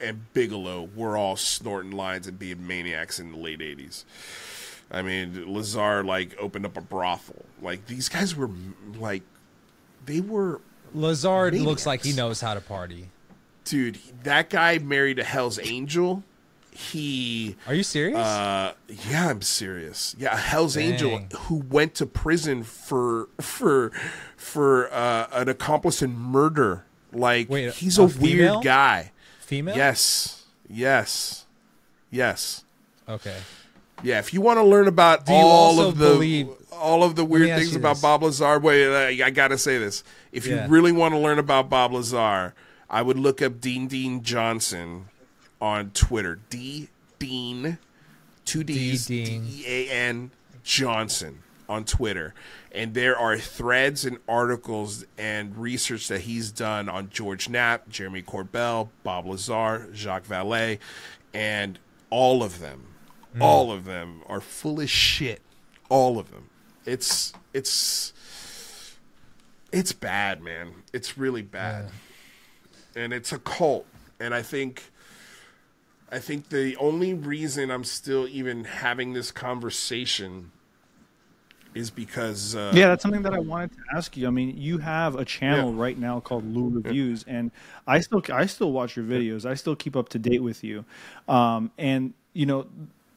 and 0.00 0.32
Bigelow 0.32 0.88
were 0.94 1.16
all 1.16 1.36
snorting 1.36 1.92
lines 1.92 2.26
and 2.26 2.38
being 2.38 2.66
maniacs 2.66 3.20
in 3.20 3.32
the 3.32 3.38
late 3.38 3.60
'80s. 3.60 4.04
I 4.90 5.02
mean, 5.02 5.52
Lazar 5.52 6.04
like 6.04 6.36
opened 6.38 6.66
up 6.66 6.76
a 6.76 6.80
brothel. 6.80 7.44
Like 7.60 7.86
these 7.86 8.08
guys 8.08 8.34
were 8.34 8.50
like, 8.98 9.22
they 10.06 10.20
were. 10.20 10.60
Lazar 10.94 11.50
looks 11.50 11.86
like 11.86 12.04
he 12.04 12.12
knows 12.12 12.40
how 12.40 12.54
to 12.54 12.60
party. 12.60 13.10
Dude, 13.64 13.98
that 14.22 14.50
guy 14.50 14.78
married 14.78 15.18
a 15.18 15.24
Hell's 15.24 15.58
Angel. 15.58 16.22
He. 16.74 17.54
Are 17.68 17.74
you 17.74 17.84
serious? 17.84 18.18
Uh, 18.18 18.72
yeah, 19.08 19.28
I'm 19.28 19.42
serious. 19.42 20.16
Yeah, 20.18 20.36
Hell's 20.36 20.74
Dang. 20.74 20.92
Angel 20.92 21.20
who 21.42 21.58
went 21.70 21.94
to 21.94 22.06
prison 22.06 22.64
for 22.64 23.28
for 23.40 23.92
for 24.36 24.92
uh, 24.92 25.28
an 25.30 25.48
accomplice 25.48 26.02
in 26.02 26.16
murder 26.16 26.84
like 27.12 27.48
Wait, 27.48 27.72
he's 27.74 27.96
a, 27.96 28.02
a 28.02 28.06
weird 28.06 28.64
guy. 28.64 29.12
Female? 29.38 29.76
Yes. 29.76 30.46
Yes. 30.68 31.46
Yes. 32.10 32.64
Okay. 33.08 33.36
Yeah, 34.02 34.18
if 34.18 34.34
you 34.34 34.40
want 34.40 34.58
to 34.58 34.64
learn 34.64 34.88
about 34.88 35.28
all 35.28 35.80
of 35.80 35.96
the 35.96 36.10
believe, 36.10 36.48
all 36.72 37.02
of 37.04 37.16
the 37.16 37.24
weird 37.24 37.56
things 37.58 37.74
about. 37.74 38.02
Bob 38.02 38.22
Lazar, 38.22 38.58
wait, 38.58 39.22
I, 39.22 39.26
I 39.26 39.30
got 39.30 39.48
to 39.48 39.58
say 39.58 39.78
this. 39.78 40.04
If 40.32 40.46
yeah. 40.46 40.64
you 40.64 40.70
really 40.70 40.92
want 40.92 41.14
to 41.14 41.18
learn 41.18 41.38
about 41.38 41.70
Bob 41.70 41.92
Lazar, 41.92 42.54
I 42.90 43.02
would 43.02 43.18
look 43.18 43.40
up 43.40 43.60
Dean 43.60 43.86
Dean 43.86 44.22
Johnson 44.22 45.06
on 45.64 45.90
Twitter. 45.90 46.40
D 46.50 46.88
Dean, 47.18 47.78
two 48.44 48.64
D's, 48.64 49.06
D 49.06 49.40
E 49.42 49.64
A 49.66 49.90
N 49.90 50.30
Johnson 50.62 51.42
on 51.68 51.84
Twitter 51.84 52.34
and 52.74 52.92
there 52.92 53.16
are 53.16 53.38
threads 53.38 54.04
and 54.04 54.18
articles 54.28 55.06
and 55.16 55.56
research 55.56 56.08
that 56.08 56.22
he's 56.22 56.50
done 56.50 56.88
on 56.88 57.08
George 57.08 57.48
Knapp, 57.48 57.88
Jeremy 57.88 58.20
Corbell, 58.20 58.88
Bob 59.04 59.26
Lazar, 59.26 59.88
Jacques 59.94 60.26
Vallée, 60.26 60.80
and 61.32 61.78
all 62.10 62.42
of 62.42 62.58
them, 62.58 62.88
mm. 63.34 63.40
all 63.40 63.70
of 63.70 63.84
them 63.84 64.22
are 64.26 64.40
full 64.40 64.80
of 64.80 64.90
shit. 64.90 65.40
All 65.88 66.18
of 66.18 66.32
them. 66.32 66.50
It's 66.84 67.32
it's 67.52 68.12
it's 69.70 69.92
bad, 69.92 70.42
man. 70.42 70.72
It's 70.92 71.16
really 71.16 71.42
bad, 71.42 71.90
yeah. 72.96 73.04
and 73.04 73.12
it's 73.12 73.32
a 73.32 73.38
cult. 73.38 73.86
And 74.18 74.34
I 74.34 74.42
think 74.42 74.90
I 76.14 76.20
think 76.20 76.48
the 76.50 76.76
only 76.76 77.12
reason 77.12 77.72
I'm 77.72 77.82
still 77.82 78.28
even 78.28 78.62
having 78.62 79.14
this 79.14 79.32
conversation 79.32 80.52
is 81.74 81.90
because 81.90 82.54
uh, 82.54 82.70
yeah, 82.72 82.86
that's 82.86 83.02
something 83.02 83.22
that 83.22 83.34
I 83.34 83.40
wanted 83.40 83.72
to 83.72 83.78
ask 83.96 84.16
you. 84.16 84.28
I 84.28 84.30
mean, 84.30 84.56
you 84.56 84.78
have 84.78 85.16
a 85.16 85.24
channel 85.24 85.74
yeah. 85.74 85.82
right 85.82 85.98
now 85.98 86.20
called 86.20 86.44
Lu 86.46 86.68
Reviews, 86.68 87.24
yeah. 87.26 87.34
and 87.34 87.50
I 87.88 87.98
still 87.98 88.22
I 88.32 88.46
still 88.46 88.70
watch 88.70 88.94
your 88.96 89.04
videos. 89.04 89.44
I 89.44 89.54
still 89.54 89.74
keep 89.74 89.96
up 89.96 90.08
to 90.10 90.20
date 90.20 90.40
with 90.40 90.62
you, 90.62 90.84
um, 91.26 91.72
and 91.78 92.14
you 92.32 92.46
know 92.46 92.68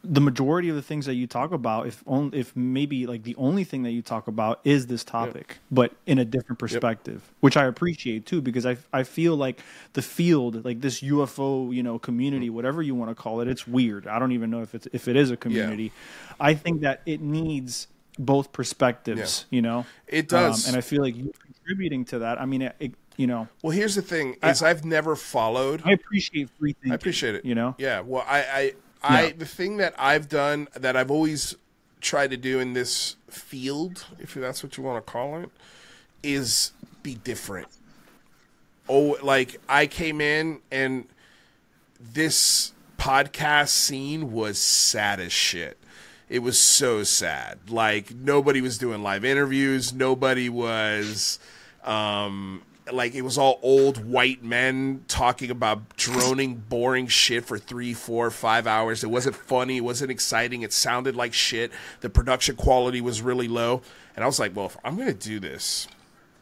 the 0.10 0.22
majority 0.22 0.70
of 0.70 0.76
the 0.76 0.82
things 0.82 1.06
that 1.06 1.16
you 1.16 1.28
talk 1.28 1.52
about, 1.52 1.88
if 1.88 2.04
only 2.08 2.40
if 2.40 2.56
maybe 2.56 3.06
like 3.06 3.24
the 3.24 3.36
only 3.36 3.64
thing 3.64 3.84
that 3.84 3.92
you 3.92 4.02
talk 4.02 4.28
about 4.28 4.62
is 4.64 4.88
this 4.88 5.04
topic, 5.04 5.46
yep. 5.50 5.58
but 5.70 5.92
in 6.06 6.18
a 6.18 6.26
different 6.26 6.60
perspective, 6.60 7.22
yep. 7.26 7.36
which 7.42 7.58
I 7.58 7.66
appreciate 7.66 8.26
too, 8.26 8.42
because 8.42 8.66
I 8.66 8.78
I 8.94 9.04
feel 9.04 9.36
like 9.36 9.62
the 9.94 10.02
field, 10.02 10.64
like 10.64 10.82
this 10.82 11.02
UFO, 11.02 11.74
you 11.74 11.84
know, 11.84 12.00
community, 12.00 12.48
mm-hmm. 12.48 12.56
whatever 12.56 12.82
you 12.82 12.96
want 12.96 13.12
to 13.12 13.16
call 13.16 13.42
it, 13.42 13.48
it's 13.48 13.68
weird. 13.68 14.08
I 14.08 14.20
don't 14.20 14.32
even 14.32 14.50
know 14.50 14.62
if 14.62 14.74
it's 14.74 14.88
if 14.94 15.08
it 15.08 15.16
is 15.16 15.30
a 15.30 15.38
community. 15.38 15.84
Yeah. 15.84 16.36
I 16.40 16.54
think 16.54 16.82
that 16.82 17.02
it 17.06 17.22
needs 17.22 17.88
both 18.18 18.52
perspectives. 18.52 19.46
Yeah. 19.50 19.56
You 19.56 19.62
know, 19.62 19.86
it 20.08 20.30
does, 20.30 20.68
um, 20.68 20.70
and 20.70 20.78
I 20.78 20.82
feel 20.82 21.02
like 21.02 21.18
you're 21.18 21.34
contributing 21.44 22.06
to 22.06 22.20
that. 22.20 22.40
I 22.40 22.46
mean, 22.46 22.62
it, 22.64 22.76
it, 22.80 22.92
you 23.18 23.28
know. 23.28 23.48
Well, 23.62 23.72
here's 23.72 23.96
the 23.96 24.02
thing: 24.02 24.38
is 24.44 24.64
I, 24.64 24.70
have 24.70 24.86
never 24.86 25.16
followed. 25.16 25.82
I 25.86 25.92
appreciate 25.92 26.50
free 26.60 26.74
thinking. 26.74 26.92
I 26.92 26.96
appreciate 26.96 27.36
it. 27.36 27.46
You 27.46 27.56
know. 27.56 27.76
Yeah. 27.78 28.02
Well, 28.02 28.26
I, 28.28 28.40
I, 28.40 28.74
I 29.03 29.32
the 29.32 29.45
thing 29.45 29.78
that 29.78 29.94
I've 29.98 30.30
done 30.30 30.68
that 30.74 30.95
I've 30.95 31.11
always 31.11 31.56
tried 32.02 32.32
to 32.32 32.38
do 32.38 32.60
in 32.60 32.74
this 32.74 33.15
field, 33.30 34.06
if 34.19 34.34
that's 34.34 34.64
what 34.64 34.78
you 34.78 34.84
want 34.84 35.06
to 35.06 35.11
call 35.11 35.40
it, 35.40 35.49
is 36.24 36.72
be 37.03 37.15
different. 37.15 37.68
Oh, 38.90 39.18
like 39.22 39.60
I 39.68 39.88
came 39.88 40.22
in 40.22 40.60
and 40.72 41.07
this 41.99 42.74
podcast 42.98 43.69
scene 43.69 44.32
was 44.32 44.57
sad 44.57 45.19
as 45.19 45.32
shit 45.32 45.78
it 46.30 46.40
was 46.40 46.60
so 46.60 47.03
sad. 47.03 47.69
Like 47.69 48.14
nobody 48.14 48.61
was 48.61 48.78
doing 48.78 49.02
live 49.02 49.24
interviews. 49.24 49.94
Nobody 49.94 50.49
was 50.49 51.40
um, 51.84 52.64
like 52.91 53.15
it 53.15 53.22
was 53.22 53.38
all 53.38 53.59
old 53.61 54.05
white 54.05 54.43
men 54.43 55.03
talking 55.07 55.51
about 55.51 55.95
droning, 55.97 56.55
boring 56.69 57.07
shit 57.07 57.45
for 57.45 57.57
three, 57.57 57.93
four, 57.93 58.30
five 58.31 58.68
hours. 58.68 59.03
It 59.03 59.09
wasn't 59.09 59.35
funny. 59.35 59.77
It 59.77 59.84
wasn't 59.84 60.11
exciting. 60.11 60.61
It 60.61 60.73
sounded 60.73 61.15
like 61.15 61.34
shit. 61.34 61.72
The 62.01 62.09
production 62.09 62.55
quality 62.55 63.01
was 63.01 63.22
really 63.22 63.47
low. 63.47 63.81
And 64.15 64.23
I 64.23 64.27
was 64.27 64.39
like, 64.39 64.55
well, 64.55 64.68
if 64.68 64.77
I'm 64.84 64.97
gonna 64.97 65.14
do 65.14 65.39
this, 65.39 65.88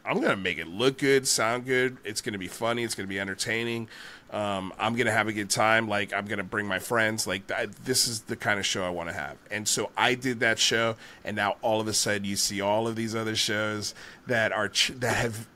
I'm 0.04 0.20
gonna 0.20 0.36
make 0.36 0.58
it 0.58 0.68
look 0.68 0.98
good, 0.98 1.26
sound 1.26 1.66
good. 1.66 1.98
It's 2.04 2.20
gonna 2.20 2.38
be 2.38 2.48
funny. 2.48 2.84
It's 2.84 2.94
gonna 2.94 3.08
be 3.08 3.20
entertaining. 3.20 3.88
Um, 4.30 4.72
I'm 4.78 4.96
gonna 4.96 5.12
have 5.12 5.28
a 5.28 5.32
good 5.32 5.50
time. 5.50 5.88
Like 5.88 6.12
I'm 6.12 6.26
gonna 6.26 6.44
bring 6.44 6.66
my 6.66 6.78
friends. 6.78 7.26
Like 7.26 7.50
I, 7.50 7.66
this 7.84 8.08
is 8.08 8.22
the 8.22 8.36
kind 8.36 8.58
of 8.58 8.66
show 8.66 8.84
I 8.84 8.90
want 8.90 9.08
to 9.08 9.14
have. 9.14 9.36
And 9.50 9.66
so 9.66 9.90
I 9.96 10.14
did 10.14 10.40
that 10.40 10.58
show, 10.58 10.96
and 11.24 11.36
now 11.36 11.56
all 11.62 11.80
of 11.80 11.88
a 11.88 11.92
sudden 11.92 12.24
you 12.24 12.36
see 12.36 12.60
all 12.60 12.86
of 12.88 12.96
these 12.96 13.14
other 13.14 13.36
shows 13.36 13.94
that 14.26 14.52
are 14.52 14.68
ch- 14.68 14.92
that 14.96 15.16
have 15.16 15.46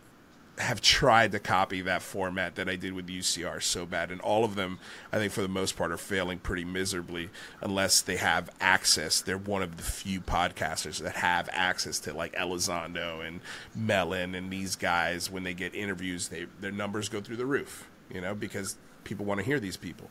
have 0.61 0.81
tried 0.81 1.33
to 1.33 1.39
copy 1.39 1.83
that 1.83 2.03
format 2.03 2.55
that 2.57 2.69
I 2.69 2.77
did 2.77 2.93
with 2.93 3.09
UCR 3.09 3.63
so 3.63 3.87
bad, 3.87 4.11
and 4.11 4.21
all 4.21 4.45
of 4.45 4.55
them, 4.55 4.79
I 5.13 5.19
think 5.19 5.33
for 5.33 5.43
the 5.43 5.49
most 5.49 5.77
part, 5.77 5.93
are 5.93 5.97
failing 5.97 6.39
pretty 6.39 6.65
miserably 6.65 7.31
unless 7.61 8.01
they 8.01 8.17
have 8.17 8.51
access. 8.61 9.21
They're 9.21 9.39
one 9.39 9.63
of 9.63 9.77
the 9.77 9.83
few 9.83 10.21
podcasters 10.21 11.03
that 11.03 11.17
have 11.17 11.49
access 11.53 11.99
to 12.01 12.13
like 12.13 12.35
Elizondo 12.35 13.27
and 13.27 13.41
Mellon 13.75 14.35
and 14.35 14.51
these 14.51 14.77
guys. 14.77 15.31
When 15.31 15.43
they 15.45 15.55
get 15.55 15.75
interviews, 15.75 16.29
they 16.29 16.47
their 16.61 16.73
numbers 16.73 17.09
go 17.09 17.21
through 17.21 17.37
the 17.37 17.47
roof 17.47 17.87
you 18.13 18.21
know, 18.21 18.35
because 18.35 18.77
people 19.05 19.25
want 19.25 19.39
to 19.39 19.45
hear 19.45 19.61
these 19.61 19.77
people. 19.77 20.11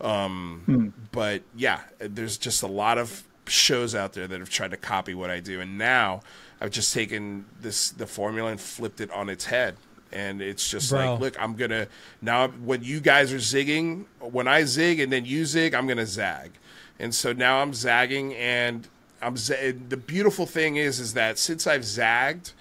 Um, 0.00 0.62
hmm. 0.66 0.88
But 1.10 1.42
yeah, 1.56 1.80
there's 1.98 2.38
just 2.38 2.62
a 2.62 2.66
lot 2.66 2.98
of 2.98 3.24
shows 3.46 3.94
out 3.94 4.12
there 4.12 4.26
that 4.28 4.38
have 4.38 4.50
tried 4.50 4.70
to 4.72 4.76
copy 4.76 5.14
what 5.14 5.30
I 5.30 5.40
do, 5.40 5.60
and 5.60 5.78
now 5.78 6.20
I've 6.60 6.70
just 6.70 6.92
taken 6.92 7.46
this 7.60 7.90
the 7.90 8.06
formula 8.06 8.50
and 8.50 8.60
flipped 8.60 9.00
it 9.00 9.10
on 9.10 9.28
its 9.28 9.46
head. 9.46 9.76
And 10.12 10.40
it's 10.40 10.70
just 10.70 10.90
Bro. 10.90 11.12
like, 11.12 11.20
look, 11.20 11.42
I'm 11.42 11.54
gonna 11.54 11.86
now 12.22 12.48
when 12.48 12.82
you 12.82 13.00
guys 13.00 13.32
are 13.32 13.36
zigging, 13.36 14.06
when 14.20 14.48
I 14.48 14.64
zig 14.64 15.00
and 15.00 15.12
then 15.12 15.24
you 15.24 15.44
zig, 15.44 15.74
I'm 15.74 15.86
gonna 15.86 16.06
zag, 16.06 16.52
and 16.98 17.14
so 17.14 17.32
now 17.32 17.60
I'm 17.60 17.74
zagging, 17.74 18.34
and 18.34 18.88
I'm 19.20 19.36
z- 19.36 19.72
the 19.72 19.96
beautiful 19.98 20.46
thing 20.46 20.76
is, 20.76 20.98
is 20.98 21.14
that 21.14 21.38
since 21.38 21.66
I've 21.66 21.84
zagged, 21.84 22.52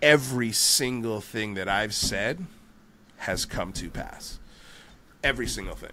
every 0.00 0.52
single 0.52 1.20
thing 1.20 1.54
that 1.54 1.68
I've 1.68 1.94
said 1.94 2.46
has 3.18 3.44
come 3.44 3.72
to 3.74 3.90
pass. 3.90 4.38
Every 5.22 5.46
single 5.46 5.74
thing. 5.74 5.92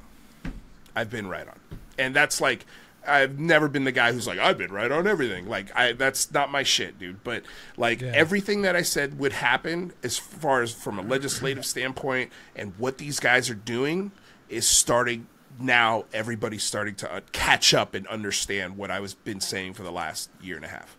I've 0.95 1.09
been 1.09 1.27
right 1.27 1.47
on. 1.47 1.59
And 1.97 2.15
that's 2.15 2.39
like 2.39 2.65
I've 3.07 3.39
never 3.39 3.67
been 3.67 3.84
the 3.84 3.91
guy 3.91 4.11
who's 4.13 4.27
like 4.27 4.39
I've 4.39 4.57
been 4.57 4.71
right 4.71 4.91
on 4.91 5.07
everything. 5.07 5.47
Like 5.47 5.75
I 5.75 5.93
that's 5.93 6.31
not 6.31 6.51
my 6.51 6.63
shit, 6.63 6.99
dude. 6.99 7.23
But 7.23 7.43
like 7.77 8.01
yeah. 8.01 8.11
everything 8.13 8.61
that 8.63 8.75
I 8.75 8.81
said 8.81 9.19
would 9.19 9.34
happen 9.34 9.93
as 10.03 10.17
far 10.17 10.61
as 10.61 10.73
from 10.73 10.99
a 10.99 11.01
legislative 11.01 11.65
standpoint 11.65 12.31
and 12.55 12.73
what 12.77 12.97
these 12.97 13.19
guys 13.19 13.49
are 13.49 13.55
doing 13.55 14.11
is 14.49 14.67
starting 14.67 15.27
now 15.59 16.05
everybody's 16.13 16.63
starting 16.63 16.95
to 16.95 17.13
uh, 17.13 17.21
catch 17.31 17.73
up 17.73 17.93
and 17.93 18.07
understand 18.07 18.77
what 18.77 18.91
I 18.91 18.99
was 18.99 19.13
been 19.13 19.39
saying 19.39 19.73
for 19.73 19.84
the 19.84 19.91
last 19.91 20.30
year 20.41 20.55
and 20.55 20.65
a 20.65 20.67
half. 20.67 20.97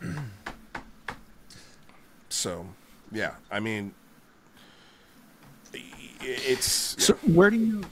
so, 2.28 2.66
yeah, 3.10 3.34
I 3.50 3.60
mean, 3.60 3.94
it's 6.20 7.02
so 7.04 7.14
where 7.26 7.50
do 7.50 7.56
you 7.56 7.84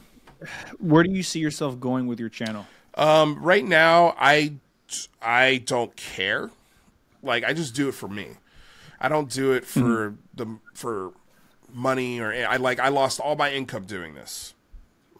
where 0.78 1.02
do 1.02 1.10
you 1.10 1.22
see 1.22 1.40
yourself 1.40 1.78
going 1.80 2.06
with 2.06 2.20
your 2.20 2.28
channel? 2.28 2.66
Um, 2.94 3.42
right 3.42 3.64
now, 3.64 4.14
I 4.18 4.54
I 5.20 5.62
don't 5.64 5.94
care. 5.96 6.50
Like 7.22 7.44
I 7.44 7.52
just 7.52 7.74
do 7.74 7.88
it 7.88 7.92
for 7.92 8.08
me. 8.08 8.28
I 9.00 9.08
don't 9.08 9.30
do 9.30 9.52
it 9.52 9.64
for 9.64 9.80
mm-hmm. 10.10 10.16
the 10.34 10.58
for 10.74 11.12
money 11.72 12.20
or 12.20 12.32
I 12.32 12.56
like 12.56 12.78
I 12.80 12.88
lost 12.88 13.20
all 13.20 13.36
my 13.36 13.52
income 13.52 13.84
doing 13.84 14.14
this. 14.14 14.54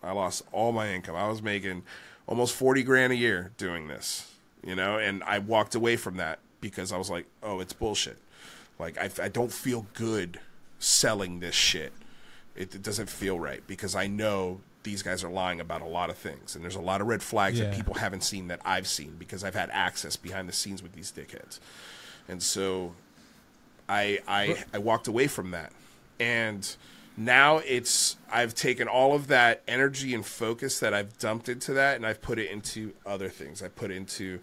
I 0.02 0.12
lost 0.12 0.42
all 0.52 0.72
my 0.72 0.92
income. 0.92 1.16
I 1.16 1.28
was 1.28 1.42
making 1.42 1.84
almost 2.26 2.54
40 2.54 2.82
grand 2.82 3.12
a 3.12 3.16
year 3.16 3.52
doing 3.56 3.88
this, 3.88 4.32
you 4.64 4.74
know, 4.74 4.98
and 4.98 5.22
I 5.24 5.38
walked 5.38 5.74
away 5.74 5.96
from 5.96 6.16
that 6.16 6.40
because 6.60 6.92
I 6.92 6.98
was 6.98 7.10
like, 7.10 7.26
"Oh, 7.42 7.60
it's 7.60 7.72
bullshit." 7.72 8.18
Like 8.78 8.98
I 8.98 9.10
I 9.22 9.28
don't 9.28 9.52
feel 9.52 9.86
good 9.94 10.40
selling 10.78 11.40
this 11.40 11.54
shit. 11.54 11.92
It, 12.54 12.74
it 12.74 12.82
doesn't 12.82 13.08
feel 13.08 13.38
right 13.38 13.62
because 13.66 13.94
I 13.94 14.06
know 14.06 14.60
these 14.82 15.02
guys 15.02 15.22
are 15.22 15.30
lying 15.30 15.60
about 15.60 15.80
a 15.80 15.86
lot 15.86 16.10
of 16.10 16.16
things 16.16 16.54
and 16.54 16.64
there's 16.64 16.76
a 16.76 16.80
lot 16.80 17.00
of 17.00 17.06
red 17.06 17.22
flags 17.22 17.58
yeah. 17.58 17.66
that 17.66 17.76
people 17.76 17.94
haven't 17.94 18.22
seen 18.22 18.48
that 18.48 18.60
I've 18.64 18.86
seen 18.86 19.14
because 19.18 19.44
I've 19.44 19.54
had 19.54 19.70
access 19.70 20.16
behind 20.16 20.48
the 20.48 20.52
scenes 20.52 20.82
with 20.82 20.92
these 20.92 21.12
dickheads. 21.12 21.60
And 22.28 22.42
so 22.42 22.94
I 23.88 24.18
I 24.26 24.64
I 24.74 24.78
walked 24.78 25.08
away 25.08 25.26
from 25.26 25.50
that 25.52 25.72
and 26.18 26.76
now 27.16 27.58
it's 27.58 28.16
I've 28.30 28.54
taken 28.54 28.88
all 28.88 29.14
of 29.14 29.26
that 29.28 29.62
energy 29.68 30.14
and 30.14 30.24
focus 30.24 30.80
that 30.80 30.94
I've 30.94 31.18
dumped 31.18 31.48
into 31.48 31.74
that 31.74 31.96
and 31.96 32.06
I've 32.06 32.22
put 32.22 32.38
it 32.38 32.50
into 32.50 32.92
other 33.04 33.28
things. 33.28 33.62
I 33.62 33.68
put 33.68 33.90
into 33.90 34.40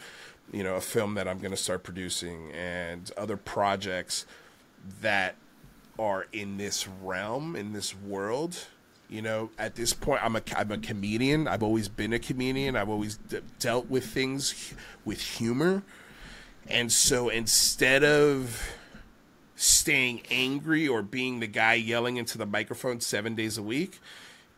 you 0.52 0.64
know 0.64 0.76
a 0.76 0.82
film 0.82 1.16
that 1.16 1.28
I'm 1.28 1.40
going 1.40 1.52
to 1.52 1.58
start 1.58 1.84
producing 1.84 2.52
and 2.52 3.12
other 3.18 3.38
projects 3.38 4.26
that 5.02 5.36
are 5.98 6.28
in 6.32 6.58
this 6.58 6.88
realm 6.88 7.56
in 7.56 7.74
this 7.74 7.96
world. 7.96 8.68
You 9.10 9.24
know, 9.24 9.50
at 9.58 9.76
this 9.76 9.94
point, 9.94 10.24
I'm 10.24 10.36
a 10.36 10.42
I'm 10.56 10.72
a 10.72 10.78
comedian. 10.78 11.48
I've 11.48 11.64
always 11.64 11.88
been 11.88 12.14
a 12.14 12.20
comedian. 12.20 12.76
I've 12.76 12.90
always 12.90 13.16
d- 13.16 13.40
dealt 13.58 13.90
with 13.90 14.06
things 14.06 14.74
with 15.04 15.20
humor, 15.20 15.82
and 16.68 16.92
so 16.92 17.30
instead 17.30 18.04
of 18.04 18.62
staying 19.60 20.22
angry 20.32 20.88
or 20.88 21.02
being 21.02 21.42
the 21.42 21.48
guy 21.48 21.74
yelling 21.74 22.16
into 22.16 22.38
the 22.38 22.46
microphone 22.46 23.02
seven 23.02 23.36
days 23.36 23.58
a 23.58 23.64
week. 23.64 24.00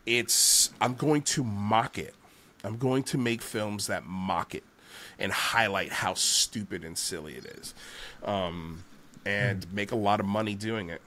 It's 0.06 0.70
I'm 0.80 0.94
going 0.94 1.24
to 1.24 1.44
mock 1.44 1.98
it. 1.98 2.14
I'm 2.64 2.78
going 2.78 3.02
to 3.06 3.18
make 3.18 3.42
films 3.42 3.88
that 3.88 4.06
mock 4.06 4.54
it 4.54 4.64
and 5.18 5.32
highlight 5.32 5.92
how 5.92 6.14
stupid 6.14 6.84
and 6.84 6.96
silly 6.96 7.34
it 7.34 7.46
is, 7.46 7.74
um, 8.24 8.84
and 9.26 9.66
mm. 9.66 9.74
make 9.74 9.92
a 9.92 9.96
lot 9.96 10.20
of 10.20 10.28
money 10.28 10.54
doing 10.54 10.90
it. 10.90 11.02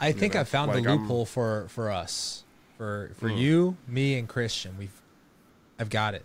I 0.00 0.12
think 0.12 0.34
know, 0.34 0.40
I 0.40 0.44
found 0.44 0.72
like 0.72 0.82
the 0.82 0.90
loophole 0.90 1.20
I'm, 1.20 1.26
for 1.26 1.66
for 1.68 1.90
us, 1.90 2.44
for 2.78 3.12
for 3.16 3.28
mm. 3.28 3.38
you, 3.38 3.76
me, 3.86 4.18
and 4.18 4.28
Christian. 4.28 4.76
We've, 4.78 5.02
I've 5.78 5.90
got 5.90 6.14
it. 6.14 6.24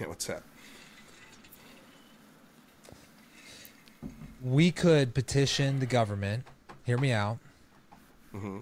Yeah, 0.00 0.06
what's 0.06 0.26
that? 0.26 0.42
we 4.46 4.70
could 4.70 5.12
petition 5.12 5.80
the 5.80 5.86
government. 5.86 6.44
Hear 6.84 6.98
me 6.98 7.12
out. 7.12 7.38
Mm-hmm. 8.32 8.58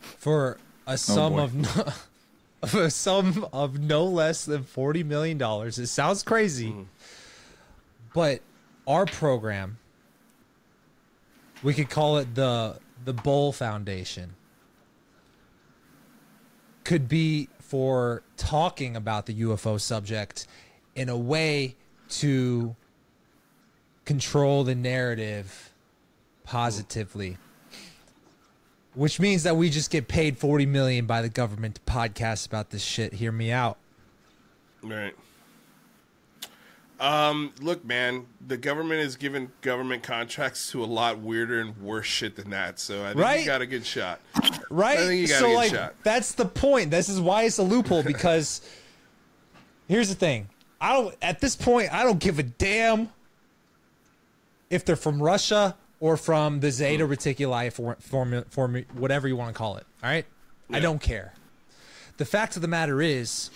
For 0.00 0.58
a 0.86 0.92
oh, 0.92 0.96
sum 0.96 1.34
oh 1.34 1.38
of 1.40 1.54
no, 1.54 1.92
of 2.62 2.74
a 2.74 2.90
sum 2.90 3.46
of 3.52 3.78
no 3.80 4.04
less 4.04 4.44
than 4.44 4.62
forty 4.62 5.02
million 5.02 5.36
dollars. 5.36 5.78
It 5.78 5.88
sounds 5.88 6.22
crazy, 6.22 6.70
mm. 6.70 6.86
but 8.14 8.40
our 8.86 9.04
program, 9.04 9.78
we 11.62 11.74
could 11.74 11.90
call 11.90 12.18
it 12.18 12.34
the 12.34 12.78
the 13.04 13.12
Bull 13.12 13.52
Foundation, 13.52 14.34
could 16.84 17.08
be 17.08 17.48
for 17.60 18.22
talking 18.36 18.96
about 18.96 19.26
the 19.26 19.42
UFO 19.42 19.80
subject 19.80 20.46
in 20.94 21.08
a 21.08 21.16
way 21.16 21.76
to 22.08 22.74
control 24.04 24.64
the 24.64 24.74
narrative 24.74 25.72
positively. 26.44 27.38
Which 28.94 29.20
means 29.20 29.44
that 29.44 29.56
we 29.56 29.70
just 29.70 29.90
get 29.90 30.08
paid 30.08 30.36
40 30.36 30.66
million 30.66 31.06
by 31.06 31.22
the 31.22 31.28
government 31.28 31.76
to 31.76 31.80
podcast 31.82 32.46
about 32.48 32.70
this 32.70 32.82
shit. 32.82 33.12
Hear 33.14 33.30
me 33.30 33.52
out. 33.52 33.78
Right. 34.82 35.14
Um, 37.00 37.54
look, 37.62 37.82
man, 37.82 38.26
the 38.46 38.58
government 38.58 39.00
is 39.00 39.16
giving 39.16 39.50
government 39.62 40.02
contracts 40.02 40.70
to 40.72 40.84
a 40.84 40.86
lot 40.86 41.18
weirder 41.18 41.60
and 41.60 41.74
worse 41.78 42.06
shit 42.06 42.36
than 42.36 42.50
that. 42.50 42.78
So 42.78 43.02
I 43.02 43.08
think 43.08 43.20
right? 43.20 43.40
you 43.40 43.46
got 43.46 43.62
a 43.62 43.66
good 43.66 43.86
shot. 43.86 44.20
Right. 44.68 44.98
I 44.98 45.06
think 45.06 45.22
you 45.22 45.28
got 45.28 45.40
so, 45.40 45.46
a 45.46 45.48
good 45.48 45.56
like, 45.56 45.70
shot. 45.70 45.94
That's 46.02 46.32
the 46.32 46.44
point. 46.44 46.90
This 46.90 47.08
is 47.08 47.18
why 47.18 47.44
it's 47.44 47.56
a 47.56 47.62
loophole 47.62 48.02
because 48.02 48.60
here's 49.88 50.10
the 50.10 50.14
thing. 50.14 50.48
I 50.78 50.92
don't 50.92 51.16
at 51.22 51.40
this 51.40 51.56
point 51.56 51.92
I 51.92 52.04
don't 52.04 52.20
give 52.20 52.38
a 52.38 52.42
damn 52.42 53.08
if 54.68 54.84
they're 54.84 54.94
from 54.94 55.22
Russia 55.22 55.76
or 56.00 56.16
from 56.16 56.60
the 56.60 56.70
Zeta 56.70 57.06
hmm. 57.06 57.12
Reticuli 57.12 57.72
form 58.02 58.84
whatever 58.94 59.26
you 59.26 59.36
want 59.36 59.54
to 59.54 59.58
call 59.58 59.76
it. 59.76 59.86
All 60.02 60.10
right? 60.10 60.26
Yeah. 60.68 60.76
I 60.76 60.80
don't 60.80 61.00
care. 61.00 61.32
The 62.18 62.24
fact 62.26 62.56
of 62.56 62.62
the 62.62 62.68
matter 62.68 63.00
is, 63.00 63.50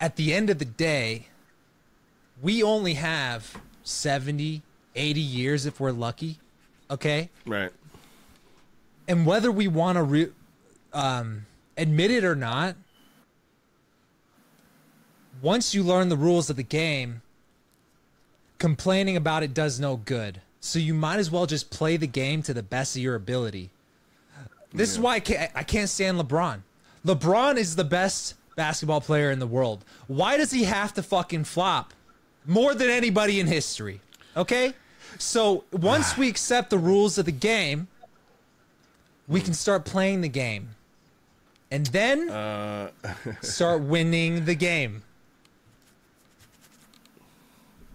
at 0.00 0.14
the 0.14 0.32
end 0.32 0.50
of 0.50 0.58
the 0.58 0.64
day, 0.64 1.26
we 2.42 2.62
only 2.62 2.94
have 2.94 3.60
70, 3.84 4.62
80 4.94 5.20
years 5.20 5.66
if 5.66 5.80
we're 5.80 5.92
lucky. 5.92 6.38
Okay? 6.90 7.30
Right. 7.46 7.70
And 9.06 9.26
whether 9.26 9.50
we 9.50 9.68
want 9.68 9.96
to 9.96 10.02
re- 10.02 10.32
um, 10.92 11.46
admit 11.76 12.10
it 12.10 12.24
or 12.24 12.34
not, 12.34 12.76
once 15.40 15.74
you 15.74 15.82
learn 15.82 16.08
the 16.08 16.16
rules 16.16 16.50
of 16.50 16.56
the 16.56 16.62
game, 16.62 17.22
complaining 18.58 19.16
about 19.16 19.42
it 19.42 19.54
does 19.54 19.78
no 19.78 19.96
good. 19.96 20.40
So 20.60 20.78
you 20.78 20.92
might 20.92 21.18
as 21.18 21.30
well 21.30 21.46
just 21.46 21.70
play 21.70 21.96
the 21.96 22.06
game 22.06 22.42
to 22.42 22.52
the 22.54 22.62
best 22.62 22.96
of 22.96 23.02
your 23.02 23.14
ability. 23.14 23.70
This 24.72 24.90
yeah. 24.90 24.94
is 24.94 24.98
why 24.98 25.14
I 25.14 25.20
can't, 25.20 25.52
I 25.54 25.62
can't 25.62 25.88
stand 25.88 26.18
LeBron. 26.18 26.60
LeBron 27.06 27.56
is 27.56 27.76
the 27.76 27.84
best 27.84 28.34
basketball 28.56 29.00
player 29.00 29.30
in 29.30 29.38
the 29.38 29.46
world. 29.46 29.84
Why 30.08 30.36
does 30.36 30.50
he 30.50 30.64
have 30.64 30.92
to 30.94 31.02
fucking 31.02 31.44
flop 31.44 31.94
more 32.48 32.74
than 32.74 32.90
anybody 32.90 33.38
in 33.38 33.46
history? 33.46 34.00
Okay? 34.36 34.74
So 35.18 35.64
once 35.72 36.16
we 36.16 36.28
accept 36.28 36.70
the 36.70 36.78
rules 36.78 37.18
of 37.18 37.26
the 37.26 37.32
game, 37.32 37.86
we 39.28 39.40
can 39.40 39.54
start 39.54 39.84
playing 39.84 40.22
the 40.22 40.28
game. 40.28 40.70
And 41.70 41.86
then 41.86 42.30
uh. 42.30 42.90
start 43.42 43.82
winning 43.82 44.46
the 44.46 44.54
game. 44.54 45.02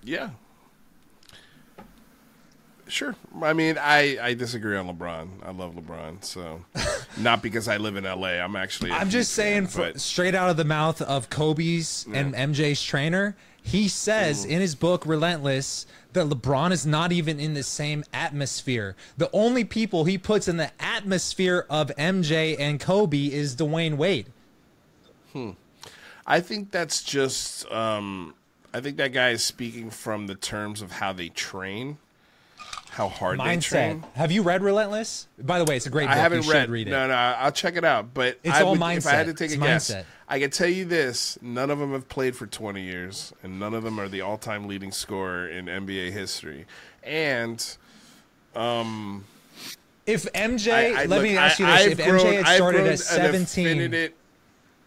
Yeah, 0.04 0.32
Sure. 2.94 3.16
I 3.42 3.54
mean, 3.54 3.80
I, 3.80 4.20
I 4.22 4.34
disagree 4.36 4.78
on 4.78 4.88
LeBron. 4.88 5.28
I 5.44 5.50
love 5.50 5.74
LeBron, 5.74 6.24
so 6.24 6.64
not 7.18 7.42
because 7.42 7.68
I 7.68 7.78
live 7.78 7.96
in 7.96 8.04
LA. 8.04 8.28
I'm 8.28 8.56
actually. 8.56 8.92
I'm 8.92 9.10
just 9.10 9.32
saying, 9.32 9.68
straight 9.96 10.36
out 10.36 10.52
of 10.52 10.58
the 10.58 10.64
mouth 10.64 11.02
of 11.02 11.28
Kobe's 11.32 12.06
yeah. 12.08 12.20
and 12.20 12.36
MJ's 12.36 12.84
trainer, 12.84 13.36
he 13.64 13.88
says 13.88 14.46
mm. 14.46 14.50
in 14.50 14.62
his 14.62 14.76
book 14.76 15.06
Relentless 15.06 15.88
that 16.12 16.28
LeBron 16.28 16.72
is 16.72 16.86
not 16.86 17.12
even 17.12 17.40
in 17.40 17.54
the 17.54 17.64
same 17.64 18.04
atmosphere. 18.14 18.96
The 19.18 19.30
only 19.34 19.64
people 19.64 20.04
he 20.04 20.18
puts 20.18 20.48
in 20.48 20.58
the 20.58 20.72
atmosphere 20.80 21.66
of 21.70 21.88
MJ 21.98 22.56
and 22.60 22.80
Kobe 22.80 23.26
is 23.28 23.56
Dwyane 23.56 23.98
Wade. 23.98 24.28
Hmm. 25.32 25.52
I 26.26 26.40
think 26.40 26.72
that's 26.72 27.02
just. 27.02 27.70
Um, 27.72 28.36
I 28.74 28.82
think 28.82 28.98
that 28.98 29.14
guy 29.14 29.30
is 29.30 29.44
speaking 29.44 29.90
from 29.90 30.28
the 30.28 30.36
terms 30.36 30.82
of 30.82 30.94
how 30.94 31.14
they 31.14 31.30
train 31.30 31.98
how 32.94 33.10
hard 33.10 33.40
mindset. 33.40 33.46
they 33.54 33.60
train. 33.60 34.04
Have 34.14 34.32
you 34.32 34.44
read 34.44 34.62
Relentless? 34.62 35.28
By 35.40 35.58
the 35.58 35.66
way, 35.66 35.76
it's 35.76 35.88
a 35.88 35.90
great 35.90 36.06
book. 36.06 36.16
I 36.16 36.20
haven't 36.20 36.48
read. 36.48 36.70
read. 36.70 36.88
it. 36.88 36.92
No, 36.92 37.08
no, 37.08 37.14
I'll 37.14 37.52
check 37.52 37.76
it 37.76 37.84
out. 37.84 38.14
But 38.14 38.40
it's 38.44 38.56
I 38.56 38.62
all 38.62 38.74
would, 38.74 38.80
mindset. 38.80 38.98
If 38.98 39.08
I 39.08 39.12
had 39.12 39.26
to 39.26 39.34
take 39.34 39.46
it's 39.46 39.56
a 39.56 39.58
guess, 39.58 39.92
mindset. 39.92 40.04
I 40.30 40.40
can 40.40 40.52
tell 40.52 40.68
you 40.68 40.86
this: 40.86 41.40
none 41.42 41.72
of 41.72 41.80
them 41.80 41.92
have 41.94 42.08
played 42.08 42.36
for 42.36 42.46
20 42.46 42.82
years, 42.82 43.34
and 43.42 43.60
none 43.60 43.74
of 43.74 43.84
them 43.84 44.00
are 44.00 44.08
the 44.08 44.22
all-time 44.22 44.68
leading 44.68 44.92
scorer 44.92 45.48
in 45.48 45.66
NBA 45.66 46.12
history. 46.12 46.66
And, 47.02 47.78
um, 48.56 49.26
if 50.06 50.32
MJ, 50.34 50.72
I, 50.72 50.86
I, 50.86 51.06
let 51.06 51.10
look, 51.10 51.24
me 51.24 51.36
ask 51.36 51.60
you 51.60 51.66
this: 51.66 51.76
I've 51.76 52.00
if 52.00 52.06
grown, 52.08 52.20
MJ 52.20 52.44
had 52.44 52.56
started 52.56 52.88
at 52.88 53.00
17 53.00 54.12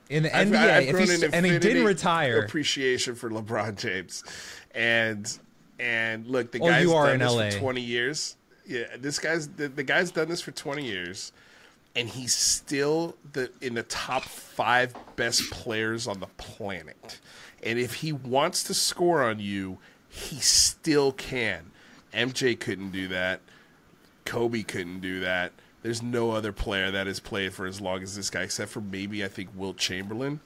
in 0.09 0.23
the 0.23 0.37
I've, 0.37 0.49
NBA, 0.49 0.57
I've 0.57 0.95
if 0.95 1.21
he, 1.21 1.27
and 1.33 1.45
he 1.45 1.59
didn't 1.59 1.85
retire, 1.85 2.45
appreciation 2.45 3.17
for 3.17 3.31
LeBron 3.31 3.77
James, 3.77 4.23
and 4.73 5.39
and 5.79 6.27
look, 6.27 6.53
the 6.53 6.61
oh, 6.61 6.67
guy's 6.69 6.91
done 6.91 7.19
this 7.19 7.33
LA. 7.33 7.51
for 7.51 7.59
20 7.59 7.81
years. 7.81 8.37
Yeah, 8.67 8.85
this 8.99 9.19
guy's 9.19 9.49
the, 9.49 9.69
the 9.69 9.83
guy's 9.83 10.11
done 10.11 10.29
this 10.29 10.41
for 10.41 10.51
20 10.51 10.85
years, 10.85 11.33
and 11.95 12.09
he's 12.09 12.35
still 12.35 13.17
the 13.33 13.51
in 13.61 13.75
the 13.75 13.85
top 13.85 14.25
five 14.25 14.95
best 15.17 15.51
players 15.51 16.09
on 16.09 16.21
the 16.21 16.27
planet. 16.37 17.21
And 17.63 17.79
if 17.79 17.95
he 17.95 18.13
wants 18.13 18.65
to 18.65 18.75
score 18.75 19.23
on 19.23 19.39
you, 19.39 19.79
he 20.09 20.37
still 20.37 21.13
can. 21.13 21.71
MJ 22.13 22.59
couldn't 22.59 22.91
do 22.91 23.09
that. 23.09 23.41
Kobe 24.25 24.63
couldn't 24.63 25.01
do 25.01 25.21
that. 25.21 25.53
There's 25.83 26.03
no 26.03 26.33
other 26.33 26.53
player 26.53 26.91
that 26.91 27.07
has 27.07 27.21
played 27.21 27.55
for 27.55 27.67
as 27.67 27.81
long 27.81 28.03
as 28.03 28.17
this 28.17 28.31
guy, 28.31 28.43
except 28.43 28.73
for 28.73 28.81
maybe 28.81 29.25
I 29.25 29.29
think 29.29 29.51
Wilt 29.55 29.77
Chamberlain. 29.77 30.41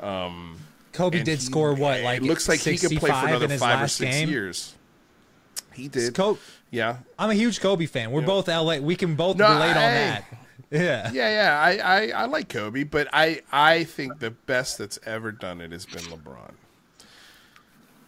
Um, 0.00 0.58
Kobe 0.92 1.22
did 1.22 1.38
he, 1.38 1.44
score 1.44 1.74
what? 1.74 2.00
Like 2.02 2.18
it 2.22 2.24
looks 2.24 2.48
like 2.48 2.60
he 2.60 2.76
could 2.78 2.90
play 2.98 3.10
for 3.10 3.26
another 3.28 3.48
five 3.58 3.82
or 3.82 3.88
six 3.88 4.16
game? 4.16 4.28
years. 4.28 4.74
he 5.74 5.88
did. 5.88 6.14
Kobe, 6.14 6.40
Yeah, 6.70 6.98
I'm 7.18 7.30
a 7.30 7.34
huge 7.34 7.60
Kobe 7.60 7.86
fan. 7.86 8.10
We're 8.10 8.20
Yeah. 8.22 8.26
both 8.26 8.48
LA. 8.48 8.78
We 8.78 8.96
can 8.96 9.14
both 9.14 9.36
No, 9.36 9.48
relate 9.52 9.70
on 9.70 9.74
that. 9.74 10.24
Yeah. 10.70 11.10
yeah, 11.12 11.30
yeah. 11.30 11.58
I, 11.58 11.78
I, 11.78 12.08
I 12.10 12.24
like 12.26 12.50
Kobe, 12.50 12.82
but 12.84 13.08
I, 13.10 13.40
I 13.50 13.84
think 13.84 14.18
the 14.18 14.30
best 14.32 14.76
that's 14.76 14.98
ever 15.06 15.32
done 15.32 15.62
it 15.62 15.72
has 15.72 15.86
been 15.86 16.02
LeBron. 16.02 16.50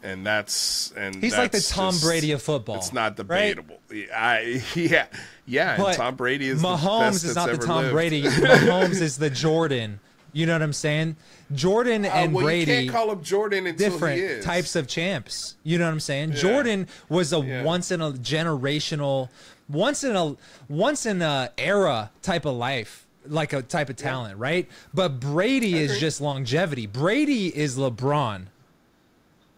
And 0.03 0.27
that's 0.27 0.93
and 0.97 1.15
He's 1.17 1.37
like 1.37 1.53
the 1.53 1.61
Tom 1.61 1.93
just- 1.93 2.05
Brady 2.05 2.33
of 2.33 2.43
football. 2.43 2.77
It's 2.77 2.93
not 2.93 3.19
right? 3.29 3.55
debatable. 3.57 3.79
I 4.15 4.63
yeah 4.75 5.07
yeah. 5.47 5.83
And 5.87 5.97
Tom 5.97 6.17
Brady 6.17 6.49
is 6.49 6.63
Mahomes 6.63 6.81
the 6.83 7.01
best 7.01 7.15
is 7.25 7.35
that's 7.35 7.47
not 7.47 7.61
the 7.61 7.67
Tom 7.67 7.77
lived. 7.83 7.93
Brady. 7.93 8.23
Mahomes 8.25 9.01
is 9.01 9.19
the 9.19 9.31
Jordan. 9.31 10.01
You 10.33 10.47
know 10.47 10.53
what 10.53 10.63
I'm 10.63 10.73
saying? 10.73 11.17
Jordan 11.53 12.05
Uh, 12.05 12.09
and 12.11 12.33
well, 12.33 12.45
Brady 12.45 12.61
you 12.73 12.79
can't 12.79 12.91
call 12.91 13.11
him 13.13 13.23
Jordan 13.23 13.67
until 13.67 13.91
different 13.91 14.17
he 14.19 14.23
is. 14.25 14.45
types 14.45 14.77
of 14.77 14.87
champs. 14.87 15.57
You 15.65 15.79
know 15.79 15.87
what 15.87 15.93
I'm 15.93 16.01
saying? 16.01 16.35
Jordan 16.35 16.87
was 17.09 17.33
a 17.33 17.41
Yeah. 17.41 17.63
once 17.65 17.91
in 17.91 18.01
a 18.01 18.13
generational, 18.13 19.29
once 19.69 20.05
in 20.05 20.15
a 20.15 20.37
once 20.69 21.07
in 21.07 21.21
a 21.23 21.51
era 21.59 22.11
type 22.23 22.45
of 22.45 22.55
life, 22.57 23.07
like 23.27 23.53
a 23.53 23.63
type 23.63 23.91
of 23.91 23.97
talent, 23.97 24.39
right? 24.39 24.69
But 24.95 25.19
Brady 25.21 25.77
is 25.77 25.99
just 25.99 26.21
longevity. 26.21 26.87
Brady 26.87 27.49
is 27.57 27.77
LeBron. 27.77 28.47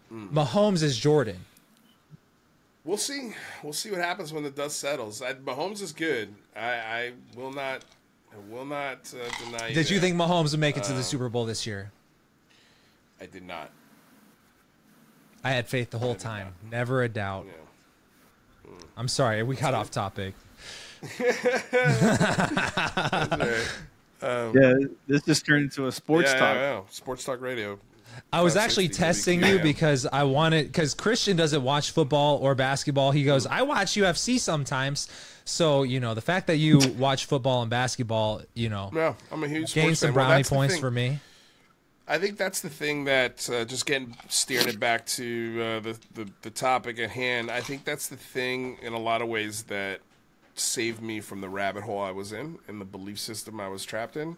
Hmm. 0.09 0.27
Mahomes 0.37 0.81
is 0.83 0.97
Jordan. 0.97 1.45
We'll 2.85 2.97
see. 2.97 3.33
We'll 3.63 3.73
see 3.73 3.91
what 3.91 3.99
happens 4.01 4.33
when 4.33 4.43
the 4.43 4.49
dust 4.49 4.79
settles. 4.79 5.21
I, 5.21 5.33
Mahomes 5.35 5.81
is 5.81 5.91
good. 5.93 6.33
I, 6.55 6.61
I 6.73 7.11
will 7.35 7.51
not. 7.53 7.83
I 8.33 8.53
will 8.53 8.65
not 8.65 9.13
uh, 9.13 9.43
deny. 9.43 9.73
Did 9.73 9.89
you 9.89 9.99
that. 9.99 10.01
think 10.01 10.15
Mahomes 10.15 10.51
would 10.51 10.59
make 10.59 10.77
it 10.77 10.83
to 10.83 10.93
the 10.93 11.03
Super 11.03 11.29
Bowl 11.29 11.45
this 11.45 11.67
year? 11.67 11.91
I 13.21 13.25
did 13.25 13.43
not. 13.43 13.71
I 15.43 15.51
had 15.51 15.67
faith 15.67 15.91
the 15.91 15.99
whole 15.99 16.15
time. 16.15 16.53
Never 16.71 17.03
a 17.03 17.09
doubt. 17.09 17.45
Yeah. 17.47 18.71
I'm 18.95 19.07
sorry, 19.07 19.43
we 19.43 19.55
got 19.55 19.73
off 19.73 19.91
topic. 19.91 20.33
Yeah, 24.23 24.75
this 25.07 25.23
just 25.23 25.45
turned 25.45 25.63
into 25.63 25.87
a 25.87 25.91
sports 25.91 26.31
yeah, 26.31 26.39
talk. 26.39 26.55
Yeah, 26.55 26.73
yeah. 26.75 26.81
Sports 26.89 27.25
talk 27.25 27.41
radio. 27.41 27.77
I 28.31 28.41
was 28.41 28.55
actually 28.55 28.89
testing 28.89 29.43
you 29.43 29.59
because 29.59 30.05
I 30.05 30.23
wanted 30.23 30.67
because 30.67 30.93
Christian 30.93 31.35
doesn't 31.35 31.63
watch 31.63 31.91
football 31.91 32.37
or 32.37 32.55
basketball. 32.55 33.11
He 33.11 33.23
goes, 33.23 33.47
I 33.47 33.63
watch 33.63 33.93
UFC 33.93 34.39
sometimes. 34.39 35.09
So 35.45 35.83
you 35.83 35.99
know 35.99 36.13
the 36.13 36.21
fact 36.21 36.47
that 36.47 36.57
you 36.57 36.79
watch 36.97 37.25
football 37.25 37.61
and 37.61 37.69
basketball, 37.69 38.41
you 38.53 38.69
know, 38.69 38.89
No, 38.93 39.15
I'm 39.31 39.43
a 39.43 39.47
huge 39.47 39.73
gain 39.73 39.95
some 39.95 40.07
fan. 40.07 40.15
Well, 40.15 40.25
brownie 40.25 40.39
that's 40.39 40.49
points 40.49 40.77
for 40.77 40.91
me. 40.91 41.19
I 42.07 42.17
think 42.17 42.37
that's 42.37 42.59
the 42.59 42.69
thing 42.69 43.05
that 43.05 43.49
uh, 43.49 43.63
just 43.63 43.85
getting 43.85 44.15
steering 44.27 44.67
it 44.67 44.79
back 44.79 45.05
to 45.07 45.61
uh, 45.61 45.79
the, 45.79 45.99
the 46.13 46.29
the 46.41 46.49
topic 46.49 46.99
at 46.99 47.11
hand. 47.11 47.49
I 47.49 47.61
think 47.61 47.85
that's 47.85 48.07
the 48.07 48.17
thing 48.17 48.77
in 48.81 48.93
a 48.93 48.99
lot 48.99 49.21
of 49.21 49.27
ways 49.27 49.63
that 49.63 50.01
saved 50.55 51.01
me 51.01 51.19
from 51.19 51.41
the 51.41 51.49
rabbit 51.49 51.83
hole 51.83 52.01
I 52.01 52.11
was 52.11 52.31
in 52.31 52.59
and 52.67 52.79
the 52.79 52.85
belief 52.85 53.19
system 53.19 53.59
I 53.59 53.67
was 53.67 53.85
trapped 53.85 54.17
in. 54.17 54.37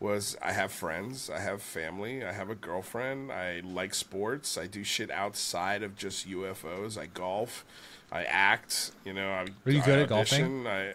Was 0.00 0.36
I 0.42 0.52
have 0.52 0.72
friends, 0.72 1.30
I 1.30 1.38
have 1.38 1.62
family, 1.62 2.24
I 2.24 2.32
have 2.32 2.50
a 2.50 2.56
girlfriend, 2.56 3.30
I 3.30 3.60
like 3.60 3.94
sports, 3.94 4.58
I 4.58 4.66
do 4.66 4.82
shit 4.82 5.12
outside 5.12 5.84
of 5.84 5.96
just 5.96 6.28
UFOs. 6.28 6.98
I 6.98 7.06
golf, 7.06 7.64
I 8.12 8.24
act. 8.24 8.92
You 9.04 9.14
know, 9.14 9.28
I, 9.30 9.46
Are 9.66 9.70
you 9.72 9.80
I 9.80 9.84
good 9.84 9.98
at 10.00 10.08
golfing? 10.08 10.66
I, 10.66 10.92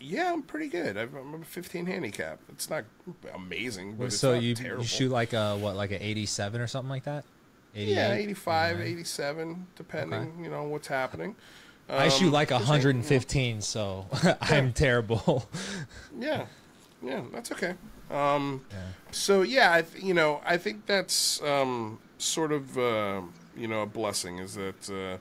yeah, 0.00 0.32
I'm 0.32 0.42
pretty 0.42 0.68
good. 0.68 0.96
I've, 0.96 1.14
I'm 1.14 1.34
a 1.34 1.44
15 1.44 1.84
handicap. 1.86 2.40
It's 2.48 2.70
not 2.70 2.84
amazing, 3.34 3.96
but 3.96 4.06
it's 4.06 4.18
so 4.18 4.32
not 4.34 4.42
you, 4.42 4.54
terrible. 4.54 4.82
you 4.82 4.88
shoot 4.88 5.10
like 5.10 5.34
a 5.34 5.56
what, 5.58 5.76
like 5.76 5.90
an 5.90 6.00
87 6.00 6.60
or 6.60 6.66
something 6.66 6.88
like 6.88 7.04
that? 7.04 7.24
88? 7.74 7.94
Yeah, 7.94 8.12
85, 8.14 8.80
87, 8.80 9.66
depending, 9.76 10.42
you 10.42 10.50
know, 10.50 10.64
what's 10.64 10.88
happening. 10.88 11.36
I 11.88 12.08
shoot 12.08 12.26
Um, 12.28 12.32
like 12.32 12.48
just, 12.48 12.60
115, 12.60 13.60
so 13.60 14.06
I'm 14.40 14.72
terrible. 14.72 15.48
Yeah, 16.18 16.46
yeah, 17.02 17.22
that's 17.32 17.52
okay. 17.52 17.74
Um, 18.10 18.64
So 19.10 19.42
yeah, 19.42 19.72
I 19.74 19.82
th- 19.82 20.02
you 20.02 20.14
know, 20.14 20.40
I 20.44 20.56
think 20.56 20.86
that's 20.86 21.42
um, 21.42 21.98
sort 22.18 22.52
of 22.52 22.76
uh, 22.78 23.22
you 23.56 23.68
know 23.68 23.82
a 23.82 23.86
blessing 23.86 24.38
is 24.38 24.54
that 24.54 24.90
uh, 24.90 25.18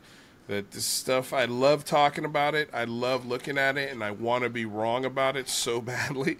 that 0.50 0.72
this 0.72 0.84
stuff. 0.84 1.32
I 1.32 1.46
love 1.46 1.86
talking 1.86 2.26
about 2.26 2.56
it. 2.56 2.70
I 2.74 2.84
love 2.84 3.26
looking 3.26 3.58
at 3.58 3.78
it, 3.78 3.92
and 3.92 4.04
I 4.04 4.12
want 4.12 4.44
to 4.44 4.50
be 4.50 4.66
wrong 4.66 5.06
about 5.06 5.38
it 5.38 5.48
so 5.48 5.80
badly. 5.94 6.38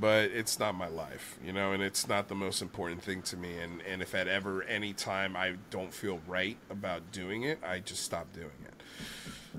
But 0.00 0.32
it's 0.32 0.58
not 0.58 0.74
my 0.74 0.88
life, 0.88 1.38
you 1.44 1.52
know, 1.52 1.70
and 1.72 1.80
it's 1.80 2.08
not 2.08 2.26
the 2.26 2.34
most 2.34 2.62
important 2.62 3.02
thing 3.02 3.22
to 3.22 3.36
me. 3.36 3.58
And, 3.58 3.80
and 3.82 4.02
if 4.02 4.12
at 4.14 4.26
ever 4.26 4.64
any 4.64 4.92
time 4.92 5.36
I 5.36 5.54
don't 5.70 5.94
feel 5.94 6.20
right 6.26 6.56
about 6.68 7.12
doing 7.12 7.44
it, 7.44 7.60
I 7.64 7.78
just 7.78 8.02
stop 8.02 8.32
doing 8.32 8.50
it, 8.64 8.74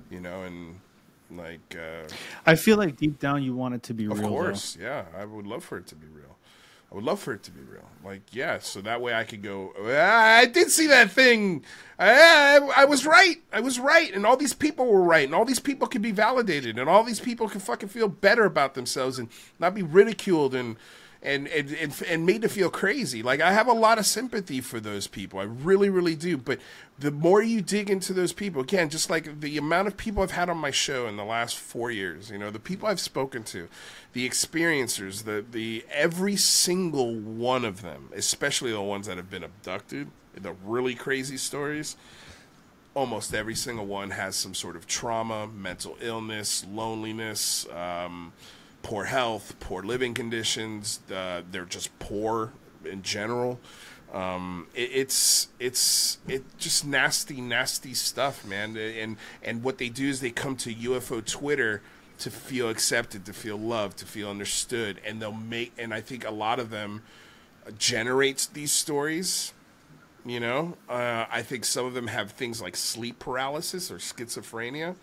you 0.10 0.20
know. 0.20 0.42
And 0.42 0.82
like, 1.32 1.78
uh, 1.80 2.10
I 2.46 2.56
feel 2.56 2.76
like 2.76 2.98
deep 2.98 3.18
down 3.18 3.44
you 3.44 3.56
want 3.56 3.76
it 3.76 3.84
to 3.84 3.94
be 3.94 4.06
of 4.08 4.20
real. 4.20 4.26
Of 4.26 4.30
course, 4.30 4.78
yeah. 4.82 5.06
I 5.18 5.24
would 5.24 5.48
love 5.48 5.64
for 5.64 5.78
it 5.78 5.88
to 5.88 5.96
be 5.96 6.08
real. 6.08 6.35
I 6.92 6.96
would 6.96 7.04
love 7.04 7.20
for 7.20 7.34
it 7.34 7.44
to 7.44 7.52
be 7.52 7.62
real. 7.62 7.82
Like, 8.04 8.22
yeah, 8.32 8.60
so 8.60 8.82
that 8.82 9.02
way 9.02 9.14
I 9.14 9.24
could 9.24 9.42
go, 9.42 9.74
"Ah, 9.80 10.38
I 10.38 10.46
did 10.46 10.70
see 10.70 10.88
that 10.88 11.12
thing. 11.12 11.64
I, 11.98 12.60
I, 12.60 12.84
I 12.84 12.86
was 12.86 13.06
right. 13.06 13.38
I 13.52 13.60
was 13.62 13.80
right. 13.80 14.14
And 14.14 14.26
all 14.26 14.38
these 14.38 14.54
people 14.54 14.86
were 14.86 15.02
right. 15.02 15.26
And 15.26 15.34
all 15.34 15.46
these 15.46 15.60
people 15.60 15.88
could 15.88 16.04
be 16.04 16.12
validated. 16.12 16.78
And 16.78 16.88
all 16.88 17.04
these 17.04 17.20
people 17.20 17.50
can 17.50 17.62
fucking 17.62 17.90
feel 17.90 18.08
better 18.08 18.46
about 18.46 18.76
themselves 18.76 19.18
and 19.18 19.30
not 19.60 19.74
be 19.74 19.82
ridiculed 19.82 20.54
and, 20.54 20.78
and, 21.22 21.48
and, 21.48 21.72
and, 21.72 22.04
and 22.08 22.26
made 22.26 22.42
to 22.44 22.50
feel 22.50 22.70
crazy. 22.70 23.24
Like, 23.24 23.42
I 23.42 23.52
have 23.52 23.68
a 23.68 23.74
lot 23.74 23.98
of 23.98 24.06
sympathy 24.06 24.62
for 24.62 24.80
those 24.80 25.08
people. 25.08 25.40
I 25.40 25.44
really, 25.44 25.90
really 25.90 26.16
do. 26.16 26.38
But 26.38 26.60
the 27.00 27.12
more 27.12 27.42
you 27.42 27.62
dig 27.62 27.90
into 27.90 28.14
those 28.14 28.34
people, 28.34 28.62
again, 28.62 28.90
just 28.90 29.10
like 29.10 29.42
the 29.42 29.58
amount 29.58 29.88
of 29.88 29.98
people 29.98 30.24
I've 30.24 30.32
had 30.32 30.50
on 30.50 30.58
my 30.58 30.72
show 30.72 31.08
in 31.08 31.18
the 31.18 31.26
last 31.26 31.58
four 31.58 31.92
years, 31.92 32.30
you 32.30 32.38
know, 32.38 32.52
the 32.52 32.60
people 32.60 32.88
I've 32.88 33.00
spoken 33.00 33.44
to, 33.46 33.68
the 34.14 34.28
experiencers, 34.28 35.24
the, 35.24 35.44
the 35.50 35.86
every 35.92 36.36
single 36.36 37.16
one 37.16 37.66
of 37.66 37.82
them, 37.82 38.10
especially 38.16 38.72
the 38.72 38.82
ones 38.82 39.08
that 39.08 39.18
have 39.18 39.30
been 39.30 39.44
abducted, 39.44 40.10
the 40.36 40.54
really 40.64 40.96
crazy 40.96 41.38
stories, 41.38 41.98
almost 42.94 43.34
every 43.34 43.56
single 43.56 43.86
one 43.86 44.12
has 44.12 44.36
some 44.36 44.54
sort 44.54 44.76
of 44.76 44.88
trauma, 44.88 45.48
mental 45.48 45.98
illness, 46.00 46.66
loneliness, 46.72 47.68
um, 47.70 48.32
poor 48.86 49.06
health, 49.06 49.56
poor 49.60 49.82
living 49.82 50.14
conditions. 50.14 51.00
Uh, 51.12 51.42
they're 51.50 51.66
just 51.66 51.98
poor 51.98 52.54
in 52.86 53.02
general. 53.02 53.60
Um, 54.14 54.68
it, 54.76 54.92
it's 54.94 55.48
it's 55.60 56.20
it 56.28 56.44
just 56.60 56.86
nasty, 56.86 57.42
nasty 57.42 57.96
stuff, 57.96 58.46
man. 58.46 58.78
And 58.78 59.18
and 59.42 59.64
what 59.64 59.80
they 59.80 59.90
do 59.90 60.08
is 60.08 60.22
they 60.22 60.30
come 60.30 60.56
to 60.58 60.72
UFO 60.72 61.26
Twitter 61.26 61.82
to 62.20 62.30
feel 62.30 62.70
accepted, 62.70 63.26
to 63.26 63.34
feel 63.34 63.58
loved, 63.58 63.98
to 63.98 64.06
feel 64.06 64.30
understood, 64.30 65.02
and 65.04 65.20
they'll 65.20 65.32
make. 65.32 65.74
And 65.80 65.92
I 65.92 66.02
think 66.02 66.24
a 66.24 66.32
lot 66.32 66.60
of 66.60 66.70
them 66.70 67.02
generates 67.80 68.46
these 68.46 68.72
stories 68.72 69.52
you 70.28 70.40
know, 70.40 70.76
uh, 70.90 71.26
I 71.30 71.44
think 71.44 71.66
some 71.66 71.86
of 71.86 71.94
them 71.94 72.08
have 72.08 72.32
things 72.32 72.60
like 72.60 72.76
sleep 72.76 73.20
paralysis 73.20 73.92
or 73.92 73.98
schizophrenia, 73.98 74.96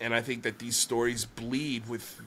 and 0.00 0.12
I 0.12 0.20
think 0.20 0.42
that 0.42 0.58
these 0.58 0.76
stories 0.76 1.24
bleed 1.24 1.88
with 1.88 2.20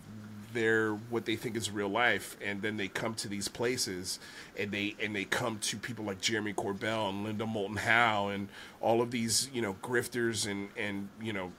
their 0.53 0.93
what 0.93 1.25
they 1.25 1.35
think 1.35 1.55
is 1.55 1.69
real 1.69 1.89
life, 1.89 2.37
and 2.41 2.61
then 2.61 2.77
they 2.77 2.87
come 2.87 3.13
to 3.15 3.27
these 3.27 3.47
places, 3.47 4.19
and 4.57 4.71
they 4.71 4.95
and 5.01 5.15
they 5.15 5.25
come 5.25 5.59
to 5.59 5.77
people 5.77 6.05
like 6.05 6.21
Jeremy 6.21 6.53
Corbell 6.53 7.09
and 7.09 7.23
Linda 7.23 7.45
Moulton 7.45 7.77
Howe 7.77 8.27
and 8.29 8.49
all 8.79 9.01
of 9.01 9.11
these 9.11 9.49
you 9.53 9.61
know 9.61 9.75
grifters 9.81 10.49
and 10.49 10.69
and 10.77 11.09
you 11.21 11.33
know 11.33 11.51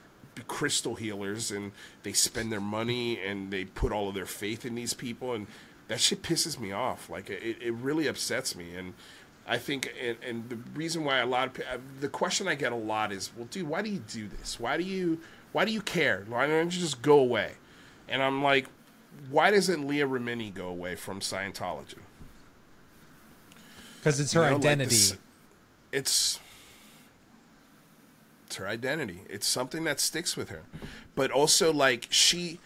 crystal 0.47 0.95
healers, 0.95 1.51
and 1.51 1.71
they 2.03 2.13
spend 2.13 2.51
their 2.51 2.61
money 2.61 3.19
and 3.19 3.51
they 3.51 3.65
put 3.65 3.91
all 3.91 4.09
of 4.09 4.15
their 4.15 4.25
faith 4.25 4.65
in 4.65 4.75
these 4.75 4.93
people, 4.93 5.33
and 5.33 5.47
that 5.87 5.99
shit 5.99 6.21
pisses 6.21 6.59
me 6.59 6.71
off. 6.71 7.09
Like 7.09 7.29
it, 7.29 7.57
it 7.61 7.73
really 7.73 8.07
upsets 8.07 8.55
me, 8.55 8.75
and 8.75 8.93
I 9.45 9.57
think, 9.57 9.93
and, 10.01 10.17
and 10.25 10.49
the 10.49 10.57
reason 10.73 11.03
why 11.03 11.17
a 11.17 11.25
lot 11.25 11.57
of 11.59 11.81
the 11.99 12.07
question 12.07 12.47
I 12.47 12.55
get 12.55 12.71
a 12.71 12.77
lot 12.77 13.11
is, 13.11 13.31
well, 13.35 13.47
dude, 13.51 13.67
why 13.67 13.81
do 13.81 13.89
you 13.89 13.99
do 13.99 14.27
this? 14.27 14.59
Why 14.59 14.77
do 14.77 14.83
you 14.83 15.19
why 15.51 15.65
do 15.65 15.71
you 15.71 15.81
care? 15.81 16.25
Why 16.27 16.47
don't 16.47 16.73
you 16.73 16.81
just 16.81 17.01
go 17.01 17.19
away? 17.19 17.53
And 18.09 18.21
I'm 18.21 18.43
like, 18.43 18.67
why 19.29 19.51
doesn't 19.51 19.87
Leah 19.87 20.07
Remini 20.07 20.53
go 20.53 20.67
away 20.67 20.95
from 20.95 21.19
Scientology? 21.19 21.95
Because 23.99 24.19
it's 24.19 24.33
You 24.33 24.41
her 24.41 24.47
know, 24.49 24.55
like 24.57 24.65
identity. 24.65 24.89
this- 24.89 25.17
it's 25.91 26.39
it's 28.47 28.55
her 28.57 28.67
identity. 28.67 29.21
It's 29.29 29.47
something 29.47 29.83
that 29.85 29.99
sticks 29.99 30.35
with 30.37 30.49
her. 30.49 30.63
But 31.15 31.31
also, 31.31 31.71
like 31.73 32.07
she, 32.09 32.59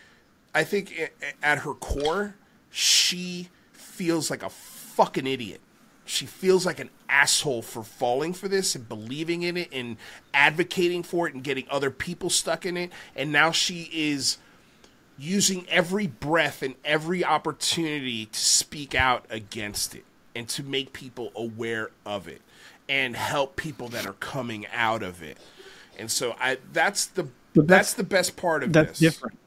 I 0.54 0.64
think 0.64 1.12
at 1.42 1.60
her 1.60 1.74
core, 1.74 2.36
she 2.70 3.50
feels 3.74 4.30
like 4.30 4.44
a 4.44 4.50
fucking 4.50 5.28
idiot. 5.28 5.62
She 6.06 6.26
feels 6.26 6.66
like 6.66 6.80
an 6.80 6.90
asshole 7.10 7.62
for 7.62 7.84
falling 7.84 8.34
for 8.34 8.48
this 8.48 8.76
and 8.76 8.88
believing 8.88 9.44
in 9.44 9.58
it 9.58 9.70
and 9.74 9.98
advocating 10.34 11.04
for 11.04 11.28
it 11.28 11.34
and 11.34 11.44
getting 11.44 11.66
other 11.70 11.92
people 11.92 12.30
stuck 12.30 12.66
in 12.66 12.78
it. 12.78 12.92
And 13.16 13.32
now 13.32 13.52
she 13.52 13.90
is 13.94 14.38
using 15.18 15.66
every 15.70 16.08
breath 16.08 16.62
and 16.62 16.76
every 16.86 17.24
opportunity 17.24 18.28
to 18.28 18.40
speak 18.40 18.94
out 18.94 19.26
against 19.30 19.96
it 19.96 20.04
and 20.36 20.48
to 20.50 20.64
make 20.64 20.94
people 20.94 21.32
aware 21.36 21.90
of 22.06 22.28
it 22.28 22.42
and 22.88 23.16
help 23.16 23.56
people 23.56 23.88
that 23.90 24.06
are 24.06 24.14
coming 24.14 24.66
out 24.74 25.04
of 25.04 25.22
it. 25.24 25.38
And 25.98 26.12
so 26.12 26.36
I 26.40 26.58
that's 26.72 27.06
the 27.06 27.28
But 27.58 27.68
that's, 27.68 27.92
that's- 27.92 27.94
the 27.96 28.04
best 28.04 28.38
part 28.38 28.64
of 28.64 28.74
that's 28.74 29.00
this. 29.00 29.14
different. 29.16 29.38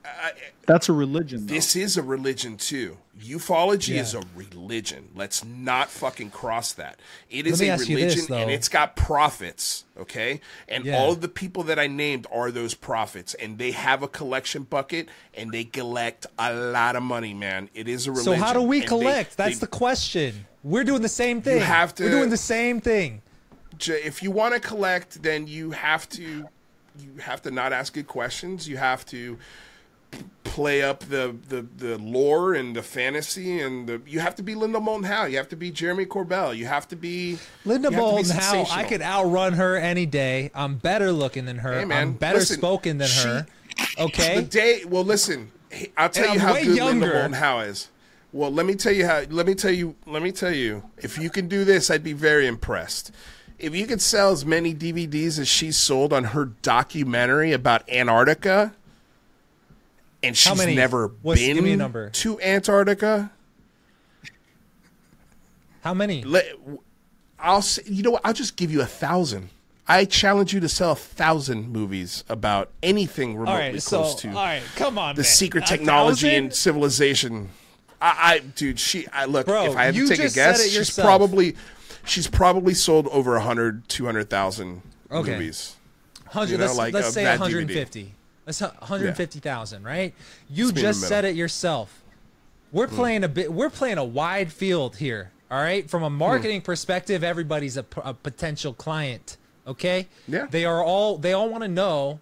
That's 0.66 0.88
a 0.88 0.92
religion. 0.92 1.46
Though. 1.46 1.54
This 1.54 1.74
is 1.74 1.96
a 1.96 2.02
religion 2.02 2.56
too. 2.56 2.98
Ufology 3.20 3.94
Yeah. 3.94 4.02
is 4.02 4.14
a 4.14 4.22
religion. 4.36 5.08
Let's 5.14 5.44
not 5.44 5.88
fucking 5.90 6.30
cross 6.30 6.72
that. 6.74 6.98
It 7.28 7.44
Let 7.44 7.52
is 7.54 7.62
a 7.62 7.68
ask 7.68 7.88
you 7.88 7.96
this, 7.96 8.14
religion 8.16 8.34
and 8.36 8.50
it's 8.50 8.68
got 8.68 8.96
prophets, 8.96 9.84
okay? 9.98 10.40
And 10.68 10.84
Yeah. 10.84 10.98
all 10.98 11.12
of 11.12 11.20
the 11.20 11.28
people 11.28 11.62
that 11.64 11.78
I 11.78 11.86
named 11.86 12.26
are 12.32 12.50
those 12.50 12.74
prophets 12.74 13.34
and 13.34 13.58
they 13.58 13.72
have 13.72 14.02
a 14.02 14.08
collection 14.08 14.62
bucket 14.62 15.08
and 15.34 15.50
they 15.52 15.64
collect 15.64 16.26
a 16.38 16.52
lot 16.54 16.96
of 16.96 17.02
money, 17.02 17.34
man. 17.34 17.68
It 17.74 17.88
is 17.88 18.06
a 18.06 18.12
religion. 18.12 18.34
So 18.38 18.44
how 18.44 18.52
do 18.52 18.62
we 18.62 18.76
and 18.78 18.84
they- 18.84 18.88
collect? 18.88 19.36
That's 19.36 19.56
they- 19.58 19.60
the 19.60 19.66
question. 19.66 20.46
We're 20.62 20.84
doing 20.84 21.02
the 21.02 21.08
same 21.08 21.42
thing. 21.42 21.56
You 21.58 21.62
have 21.64 21.94
to- 21.96 22.04
We're 22.04 22.10
doing 22.10 22.30
the 22.30 22.36
same 22.36 22.80
thing. 22.80 23.22
if 23.86 24.22
you 24.22 24.30
want 24.30 24.54
to 24.54 24.60
collect, 24.60 25.22
then 25.22 25.46
you 25.46 25.70
have 25.72 26.08
to 26.10 26.46
you 27.02 27.20
have 27.22 27.42
to 27.42 27.50
not 27.50 27.72
ask 27.72 27.92
good 27.94 28.06
questions. 28.06 28.68
You 28.68 28.76
have 28.76 29.04
to 29.06 29.38
play 30.42 30.82
up 30.82 31.00
the, 31.00 31.36
the, 31.48 31.62
the 31.76 31.96
lore 31.98 32.54
and 32.54 32.74
the 32.74 32.82
fantasy 32.82 33.60
and 33.60 33.86
the 33.88 34.02
you 34.06 34.18
have 34.18 34.34
to 34.34 34.42
be 34.42 34.54
Linda 34.56 34.80
Moulton 34.80 35.04
Howe. 35.04 35.24
You 35.26 35.36
have 35.36 35.48
to 35.50 35.56
be 35.56 35.70
Jeremy 35.70 36.04
Corbell. 36.06 36.56
You 36.56 36.66
have 36.66 36.88
to 36.88 36.96
be 36.96 37.38
Linda 37.64 37.90
Moulton 37.90 38.36
Howe, 38.36 38.66
I 38.70 38.84
could 38.84 39.02
outrun 39.02 39.52
her 39.54 39.76
any 39.76 40.06
day. 40.06 40.50
I'm 40.54 40.76
better 40.76 41.12
looking 41.12 41.44
than 41.44 41.58
her. 41.58 41.78
Hey, 41.78 41.84
man, 41.84 41.98
I'm 42.02 42.12
better 42.14 42.38
listen, 42.40 42.58
spoken 42.58 42.98
than 42.98 43.08
she- 43.08 43.28
her. 43.28 43.46
The 43.96 44.02
Okay. 44.02 44.42
day 44.42 44.84
well 44.86 45.04
listen, 45.04 45.52
I'll 45.96 46.08
tell 46.10 46.24
And 46.24 46.34
you 46.34 46.40
I'm 46.40 46.46
how 46.46 46.54
good 46.54 46.76
younger. 46.76 46.84
Linda 47.06 47.06
Moulton 47.14 47.32
Howe 47.34 47.60
is. 47.60 47.88
Well, 48.32 48.50
let 48.50 48.66
me 48.66 48.74
tell 48.74 48.92
you 48.92 49.06
how 49.06 49.22
let 49.30 49.46
me 49.46 49.54
tell 49.54 49.70
you 49.70 49.94
let 50.06 50.22
me 50.22 50.32
tell 50.32 50.52
you 50.54 50.82
if 50.98 51.18
you 51.18 51.30
can 51.30 51.46
do 51.48 51.64
this, 51.64 51.90
I'd 51.90 52.02
be 52.04 52.12
very 52.12 52.46
impressed. 52.46 53.12
If 53.60 53.74
you 53.74 53.86
could 53.86 54.00
sell 54.00 54.32
as 54.32 54.44
many 54.46 54.74
DVDs 54.74 55.38
as 55.38 55.46
she 55.46 55.70
sold 55.70 56.12
on 56.12 56.24
her 56.24 56.46
documentary 56.46 57.52
about 57.52 57.88
Antarctica, 57.90 58.72
and 60.22 60.36
she's 60.36 60.66
never 60.66 61.08
What's- 61.22 61.40
been 61.40 61.56
give 61.56 61.64
me 61.64 61.72
a 61.72 61.76
number. 61.76 62.10
to 62.10 62.40
Antarctica, 62.40 63.30
How 65.82 65.94
many? 65.94 66.22
let, 66.24 66.46
I'll 67.38 67.62
say, 67.62 67.82
you 67.86 68.02
know 68.02 68.12
what? 68.12 68.22
I'll 68.24 68.32
just 68.34 68.56
give 68.56 68.70
you 68.70 68.80
a 68.80 68.86
thousand. 68.86 69.50
I 69.88 70.04
challenge 70.04 70.52
you 70.54 70.60
to 70.60 70.68
sell 70.68 70.92
a 70.92 70.96
thousand 70.96 71.68
movies 71.72 72.22
about 72.28 72.70
anything 72.82 73.36
remotely 73.36 73.60
right. 73.72 73.82
So, 73.82 74.02
close 74.02 74.14
to 74.16 74.28
all 74.28 74.34
right. 74.34 74.62
Come 74.76 74.98
on. 74.98 75.16
the 75.16 75.20
man. 75.22 75.24
secret 75.30 75.64
A 75.64 75.66
technology 75.66 76.28
thousand? 76.28 76.44
and 76.44 76.54
civilization. 76.54 77.48
I, 78.00 78.34
I 78.34 78.38
dude, 78.38 78.78
she, 78.78 79.06
I 79.08 79.24
look. 79.26 79.46
Bro, 79.46 79.64
if 79.72 79.76
I 79.76 79.84
had 79.86 79.94
to 79.94 80.06
take 80.06 80.20
a 80.20 80.30
guess, 80.30 80.66
she's 80.70 80.96
probably, 80.98 81.56
she's 82.04 82.26
probably 82.26 82.74
sold 82.74 83.06
over 83.08 83.32
100, 83.32 83.88
200,000 83.88 84.82
Okay. 85.10 85.32
movies. 85.32 85.76
Hundred. 86.26 86.52
You 86.52 86.58
know, 86.58 86.64
let's 86.66 86.76
like, 86.78 86.94
let's 86.94 87.08
of 87.08 87.14
say 87.14 87.24
that 87.24 87.38
DVD. 87.40 87.42
150. 87.42 88.14
Let's 88.46 88.60
150,000, 88.60 89.82
right? 89.84 90.14
You 90.48 90.68
in 90.70 90.74
just 90.76 91.02
said 91.02 91.24
it 91.24 91.34
yourself. 91.36 92.02
We're 92.72 92.86
Hmm. 92.86 92.96
playing 92.96 93.24
a 93.24 93.28
bit. 93.28 93.52
We're 93.52 93.70
playing 93.70 93.98
a 93.98 94.04
wide 94.04 94.52
field 94.52 94.96
here. 94.96 95.32
All 95.50 95.58
right. 95.60 95.90
From 95.90 96.02
a 96.04 96.08
Hmm. 96.08 96.16
marketing 96.18 96.60
perspective, 96.62 97.24
everybody's 97.24 97.76
a 97.76 97.82
potential 97.82 98.72
client. 98.72 99.36
Okay. 99.66 100.06
Yeah. 100.28 100.46
They 100.50 100.64
are 100.64 100.82
all. 100.82 101.18
They 101.18 101.32
all 101.32 101.48
want 101.48 101.62
to 101.64 101.68
know 101.68 102.20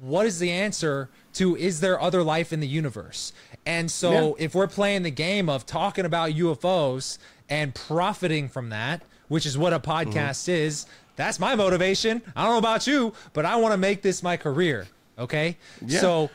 what 0.00 0.26
is 0.26 0.38
the 0.38 0.50
answer 0.50 1.08
to 1.34 1.56
is 1.56 1.80
there 1.80 2.00
other 2.00 2.22
life 2.22 2.52
in 2.52 2.60
the 2.60 2.68
universe? 2.68 3.32
And 3.66 3.90
so 3.90 4.36
if 4.38 4.54
we're 4.54 4.66
playing 4.68 5.02
the 5.02 5.10
game 5.10 5.48
of 5.48 5.66
talking 5.66 6.04
about 6.04 6.34
UFOs 6.34 7.18
and 7.48 7.74
profiting 7.74 8.48
from 8.48 8.70
that, 8.70 9.02
which 9.28 9.46
is 9.46 9.56
what 9.58 9.72
a 9.72 9.80
podcast 9.80 10.48
is, 10.48 10.86
that's 11.16 11.38
my 11.38 11.54
motivation. 11.54 12.22
I 12.34 12.44
don't 12.44 12.52
know 12.52 12.58
about 12.58 12.86
you, 12.86 13.12
but 13.32 13.44
I 13.44 13.56
want 13.56 13.72
to 13.72 13.78
make 13.78 14.02
this 14.02 14.22
my 14.22 14.36
career. 14.36 14.86
Okay? 15.18 15.56
Yeah. 15.84 16.00
So 16.00 16.30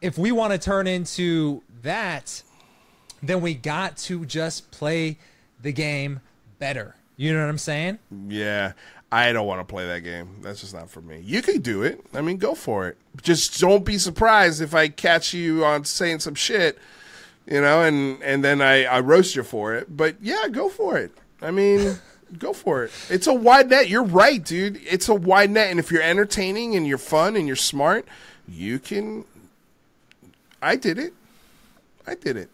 if 0.00 0.18
we 0.18 0.32
want 0.32 0.52
to 0.52 0.58
turn 0.58 0.86
into 0.86 1.62
that, 1.82 2.42
then 3.22 3.40
we 3.40 3.54
got 3.54 3.96
to 3.96 4.24
just 4.24 4.70
play 4.70 5.18
the 5.60 5.72
game 5.72 6.20
better. 6.58 6.94
You 7.16 7.34
know 7.34 7.40
what 7.40 7.48
I'm 7.48 7.58
saying? 7.58 7.98
Yeah, 8.28 8.74
I 9.10 9.32
don't 9.32 9.46
want 9.46 9.60
to 9.60 9.64
play 9.64 9.86
that 9.86 10.04
game. 10.04 10.36
That's 10.40 10.60
just 10.60 10.72
not 10.72 10.88
for 10.88 11.00
me. 11.00 11.20
You 11.24 11.42
can 11.42 11.60
do 11.60 11.82
it. 11.82 12.00
I 12.14 12.20
mean, 12.20 12.36
go 12.36 12.54
for 12.54 12.86
it. 12.86 12.96
Just 13.22 13.60
don't 13.60 13.84
be 13.84 13.98
surprised 13.98 14.60
if 14.60 14.72
I 14.72 14.86
catch 14.86 15.34
you 15.34 15.64
on 15.64 15.84
saying 15.84 16.20
some 16.20 16.36
shit, 16.36 16.78
you 17.50 17.60
know, 17.60 17.82
and 17.82 18.22
and 18.22 18.44
then 18.44 18.60
I 18.62 18.84
I 18.84 19.00
roast 19.00 19.34
you 19.34 19.42
for 19.42 19.74
it. 19.74 19.96
But 19.96 20.16
yeah, 20.20 20.46
go 20.50 20.68
for 20.68 20.96
it. 20.98 21.12
I 21.42 21.50
mean. 21.50 21.96
Go 22.38 22.52
for 22.52 22.84
it. 22.84 22.90
It's 23.08 23.26
a 23.26 23.32
wide 23.32 23.70
net. 23.70 23.88
You're 23.88 24.04
right, 24.04 24.44
dude. 24.44 24.78
It's 24.84 25.08
a 25.08 25.14
wide 25.14 25.50
net, 25.50 25.70
and 25.70 25.80
if 25.80 25.90
you're 25.90 26.02
entertaining 26.02 26.76
and 26.76 26.86
you're 26.86 26.98
fun 26.98 27.36
and 27.36 27.46
you're 27.46 27.56
smart, 27.56 28.06
you 28.46 28.78
can. 28.78 29.24
I 30.60 30.76
did 30.76 30.98
it. 30.98 31.14
I 32.06 32.14
did 32.16 32.36
it 32.36 32.50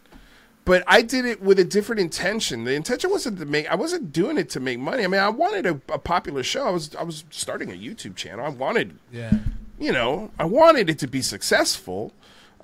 but 0.64 0.82
I 0.86 1.02
did 1.02 1.24
it 1.26 1.42
with 1.42 1.58
a 1.58 1.64
different 1.64 2.00
intention. 2.00 2.64
The 2.64 2.72
intention 2.74 3.10
wasn't 3.10 3.38
to 3.38 3.46
make. 3.46 3.70
I 3.70 3.74
wasn't 3.74 4.12
doing 4.12 4.38
it 4.38 4.48
to 4.50 4.60
make 4.60 4.78
money. 4.78 5.04
I 5.04 5.08
mean, 5.08 5.20
I 5.20 5.28
wanted 5.28 5.66
a, 5.66 5.80
a 5.92 5.98
popular 5.98 6.42
show. 6.42 6.66
I 6.66 6.70
was 6.70 6.94
I 6.94 7.02
was 7.02 7.24
starting 7.30 7.70
a 7.70 7.74
YouTube 7.74 8.16
channel. 8.16 8.46
I 8.46 8.48
wanted, 8.50 8.96
Yeah. 9.12 9.32
you 9.78 9.92
know, 9.92 10.30
I 10.38 10.44
wanted 10.44 10.88
it 10.88 10.98
to 11.00 11.06
be 11.06 11.20
successful. 11.20 12.12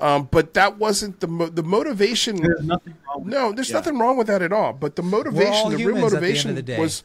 Um, 0.01 0.29
but 0.31 0.55
that 0.55 0.79
wasn't 0.79 1.21
the 1.21 1.29
mo- 1.29 1.49
the 1.51 1.63
motivation. 1.63 2.37
There's 2.37 2.63
nothing 2.63 2.95
wrong. 3.07 3.25
With 3.25 3.33
No, 3.35 3.53
there's 3.53 3.69
Yeah. 3.69 3.77
nothing 3.77 3.99
wrong 3.99 4.17
with 4.17 4.27
that 4.29 4.41
at 4.43 4.53
all. 4.53 4.73
But 4.73 4.97
the 4.97 5.03
motivation, 5.03 5.71
the 5.71 5.77
real 5.77 5.89
at 5.91 5.95
the 5.95 6.01
motivation 6.01 6.55
the 6.55 6.77
was, 6.79 7.03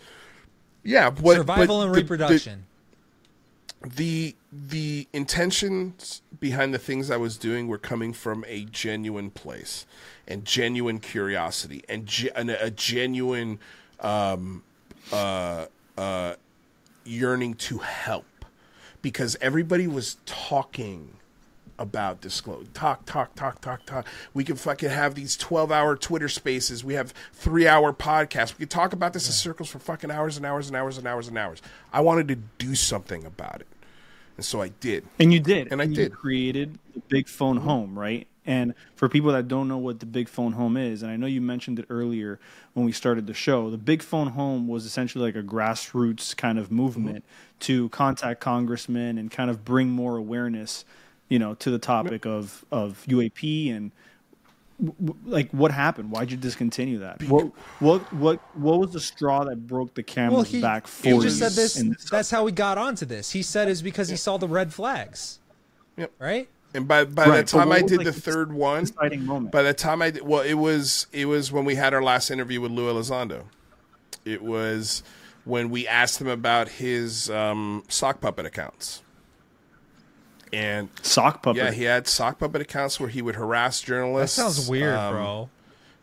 yeah, 0.83 1.09
what 1.11 1.35
Survival 1.35 1.81
and 1.81 1.93
the- 1.93 1.99
reproduction. 1.99 2.65
the 3.85 4.35
the 4.51 5.07
intentions 5.11 6.21
behind 6.39 6.73
the 6.73 6.77
things 6.79 7.11
I 7.11 7.17
was 7.17 7.37
doing 7.37 7.67
were 7.67 7.77
coming 7.77 8.13
from 8.13 8.45
a 8.47 8.63
genuine 8.65 9.29
place 9.29 9.85
and 10.27 10.45
genuine 10.45 10.99
curiosity 10.99 11.83
and, 11.89 12.05
ge- 12.05 12.29
and 12.35 12.49
a 12.49 12.71
genuine 12.71 13.59
um, 13.99 14.63
uh, 15.11 15.65
uh, 15.97 16.35
yearning 17.03 17.53
to 17.55 17.79
help 17.79 18.45
because 19.01 19.35
everybody 19.41 19.87
was 19.87 20.17
talking 20.25 21.14
about 21.77 22.21
disclose 22.21 22.67
talk 22.73 23.05
talk 23.05 23.35
talk 23.35 23.59
talk 23.61 23.85
talk. 23.85 24.07
We 24.33 24.43
can 24.43 24.55
fucking 24.55 24.89
have 24.89 25.15
these 25.15 25.35
12 25.37 25.71
hour 25.71 25.95
twitter 25.95 26.29
spaces. 26.29 26.83
We 26.83 26.93
have 26.93 27.13
three 27.33 27.67
hour 27.67 27.93
podcasts. 27.93 28.53
We 28.53 28.63
could 28.63 28.69
talk 28.69 28.93
about 28.93 29.13
this 29.13 29.27
in 29.27 29.33
circles 29.33 29.69
for 29.69 29.79
fucking 29.79 30.11
hours 30.11 30.37
and 30.37 30.45
hours 30.45 30.67
and 30.67 30.75
hours 30.75 30.97
and 30.97 31.07
hours 31.07 31.27
and 31.27 31.37
hours. 31.37 31.61
I 31.91 32.01
wanted 32.01 32.27
to 32.29 32.35
do 32.35 32.75
something 32.75 33.25
about 33.25 33.61
it. 33.61 33.67
And 34.37 34.45
so 34.45 34.61
i 34.61 34.67
did. 34.67 35.05
And 35.19 35.31
you 35.31 35.39
did. 35.39 35.71
And 35.71 35.81
I 35.81 35.85
you 35.85 35.95
did. 35.95 36.13
created 36.13 36.77
the 36.93 36.99
Big 37.07 37.27
Phone 37.27 37.57
Home, 37.57 37.97
right? 37.97 38.27
And 38.45 38.75
for 38.95 39.09
people 39.09 39.31
that 39.31 39.47
don't 39.47 39.67
know 39.67 39.77
what 39.77 39.99
the 39.99 40.05
Big 40.05 40.29
Phone 40.29 40.53
Home 40.53 40.77
is, 40.77 41.01
and 41.01 41.11
I 41.11 41.15
know 41.15 41.25
you 41.25 41.41
mentioned 41.41 41.79
it 41.79 41.85
earlier 41.89 42.39
when 42.73 42.85
we 42.85 42.91
started 42.91 43.25
the 43.25 43.33
show, 43.33 43.71
the 43.71 43.77
Big 43.77 44.03
Phone 44.03 44.27
Home 44.27 44.67
was 44.67 44.85
essentially 44.85 45.25
like 45.25 45.35
a 45.35 45.45
grassroots 45.45 46.35
kind 46.37 46.59
of 46.59 46.71
movement 46.71 47.23
mm-hmm. 47.23 47.59
to 47.61 47.89
contact 47.89 48.41
congressmen 48.41 49.17
and 49.17 49.31
kind 49.31 49.49
of 49.49 49.65
bring 49.65 49.89
more 49.89 50.17
awareness, 50.17 50.85
you 51.29 51.39
know, 51.39 51.55
to 51.55 51.71
the 51.71 51.79
topic 51.79 52.25
of 52.25 52.63
of 52.71 53.03
UAP 53.07 53.75
and 53.75 53.91
w- 54.83 54.95
w- 55.13 55.19
like 55.25 55.49
what 55.51 55.71
happened? 55.71 56.11
Why'd 56.11 56.31
you 56.31 56.37
discontinue 56.37 56.99
that? 56.99 57.21
What 57.23 57.51
what 57.79 58.13
what 58.13 58.39
what 58.55 58.79
was 58.79 58.91
the 58.91 58.99
straw 58.99 59.43
that 59.45 59.65
broke 59.67 59.93
the 59.95 60.03
camel's 60.03 60.33
Well, 60.35 60.43
he, 60.43 60.61
back 60.61 60.87
he 60.87 61.11
for 61.11 61.21
just 61.21 61.39
said 61.39 61.51
this. 61.53 61.79
in 61.79 61.89
this 61.89 62.09
That's 62.09 62.29
how 62.29 62.43
we 62.43 62.51
got 62.51 62.77
onto 62.77 63.05
this. 63.05 63.31
He 63.31 63.41
said 63.41 63.67
is 63.69 63.81
because 63.81 64.09
he 64.09 64.15
saw 64.17 64.37
the 64.37 64.47
red 64.47 64.73
flags. 64.73 65.39
Yep. 65.97 66.11
Right. 66.19 66.49
and 66.73 66.87
by 66.87 67.05
by 67.05 67.25
Right, 67.25 67.37
the 67.37 67.43
time 67.57 67.69
what 67.69 67.77
i 67.79 67.81
was, 67.83 67.89
did 67.91 67.97
like, 67.99 68.05
the 68.07 68.11
the 68.11 68.19
third 68.21 68.51
one 68.51 68.81
deciding 68.83 69.25
moment? 69.25 69.51
by 69.53 69.63
the 69.63 69.73
time 69.73 70.01
i 70.01 70.09
did 70.11 70.23
well 70.23 70.41
it 70.41 70.55
was 70.55 71.07
it 71.13 71.25
was 71.25 71.49
when 71.53 71.63
we 71.63 71.75
had 71.75 71.93
our 71.93 72.03
last 72.03 72.29
interview 72.29 72.59
with 72.59 72.69
lue 72.71 72.91
elizondo 72.93 73.43
it 74.25 74.41
was 74.43 75.03
when 75.45 75.69
we 75.69 75.87
asked 75.87 76.19
him 76.19 76.27
about 76.27 76.67
his 76.67 77.29
um, 77.29 77.83
sock 77.87 78.19
puppet 78.19 78.45
accounts 78.45 79.03
and 80.53 80.89
Sock 81.01 81.43
puppet. 81.43 81.63
Yeah, 81.63 81.71
he 81.71 81.83
had 81.83 82.07
sock 82.07 82.39
puppet 82.39 82.61
accounts 82.61 82.99
where 82.99 83.09
he 83.09 83.21
would 83.21 83.35
harass 83.35 83.81
journalists. 83.81 84.35
That 84.37 84.41
journalists. 84.43 84.57
sounds 84.61 84.69
weird, 84.69 84.95
Um, 84.95 85.13
bro. 85.13 85.49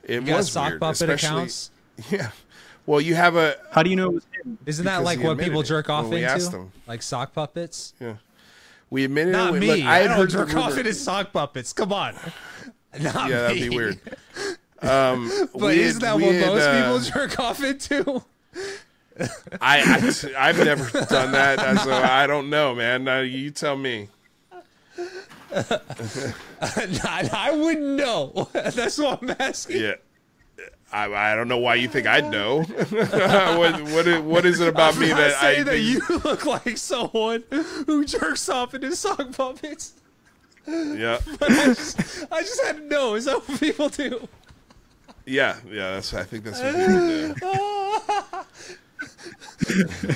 It 0.05 0.15
You 0.15 0.21
got 0.23 0.37
was 0.39 0.53
sock 0.53 0.69
weird, 0.71 0.81
puppet 0.81 1.11
accounts. 1.11 1.71
Yeah. 2.11 2.31
Well, 2.87 3.01
you 3.01 3.15
have 3.15 3.37
a 3.37 3.57
How 3.71 3.83
do 3.83 3.91
you 3.91 3.97
know 3.97 4.07
it 4.11 4.15
was 4.15 4.27
him? 4.45 4.59
Isn't 4.67 4.85
that 4.87 5.05
like 5.05 5.23
what 5.23 5.39
people 5.39 5.63
jerk 5.63 5.89
off 5.89 6.05
when 6.05 6.15
we 6.15 6.25
asked 6.25 6.47
into? 6.47 6.59
him. 6.59 6.73
Like 6.87 7.03
sock 7.03 7.33
puppets? 7.33 7.95
yeah. 8.01 8.15
We 8.91 9.05
admitted 9.05 9.33
Not 9.33 9.55
it. 9.55 9.61
me. 9.61 9.67
Look, 9.69 9.81
I, 9.85 9.99
had 9.99 10.09
don't 10.09 10.17
heard 10.19 10.31
jerk 10.31 10.55
off 10.57 10.77
into 10.77 10.93
sock 10.95 11.33
puppets. 11.33 11.73
Come 11.73 11.93
on. 11.93 12.15
Not 13.01 13.31
Yeah, 13.31 13.41
that'd 13.43 13.57
be 13.57 13.69
weird. 13.71 14.01
Um, 14.83 15.31
But 15.55 15.75
isn't 15.77 16.03
had- 16.03 16.19
that 16.19 16.25
what 16.27 16.35
had, 16.35 16.47
most 16.47 16.61
uh, 16.63 16.77
people 16.83 16.99
jerk 17.29 17.39
off 17.41 17.63
into? 17.63 18.25
I, 19.61 19.81
I 19.81 20.49
I've 20.49 20.59
never 20.59 21.05
done 21.07 21.31
that, 21.33 21.59
uh, 21.61 21.77
so 21.77 21.93
I 21.93 22.27
don't 22.27 22.51
know, 22.51 22.75
man. 22.75 23.05
Now 23.05 23.21
you 23.21 23.51
tell 23.53 23.77
me. 23.77 24.09
I, 25.55 27.29
I 27.33 27.51
wouldn't 27.53 27.97
know. 27.97 28.49
That's 28.53 28.99
what 28.99 29.23
I'm 29.23 29.35
asking. 29.39 29.83
Yeah. 29.83 29.95
I, 30.93 31.11
I 31.13 31.35
don't 31.35 31.49
know 31.49 31.59
why 31.59 31.77
you 31.77 31.89
think 31.89 32.07
I'd 32.07 32.31
know. 32.31 32.63
what, 32.65 33.81
what, 33.83 34.07
is, 34.07 34.21
what 34.21 34.45
is 34.45 34.61
it 34.61 34.69
about 34.69 34.99
me 34.99 35.09
that 35.09 35.41
say 35.41 35.61
I 35.61 35.63
that 35.63 35.71
think- 35.73 35.85
you 36.11 36.19
look 36.19 36.45
like 36.45 36.77
someone 36.77 37.45
who 37.87 38.05
jerks 38.05 38.49
off 38.49 38.75
into 38.75 38.95
sock 38.95 39.33
puppets? 39.33 39.95
Yeah, 40.67 41.19
I 41.41 41.49
just, 41.49 42.27
I 42.31 42.41
just 42.43 42.63
had 42.63 42.77
to 42.77 42.83
know. 42.87 43.15
Is 43.15 43.25
that 43.25 43.37
what 43.49 43.59
people 43.59 43.89
do? 43.89 44.29
yeah, 45.27 45.57
yeah. 45.69 45.95
That's 45.95 46.15
I 46.15 46.23
think 46.23 46.45
that's 46.45 46.61
what 46.61 46.75
people 46.77 47.35
do. 50.07 50.15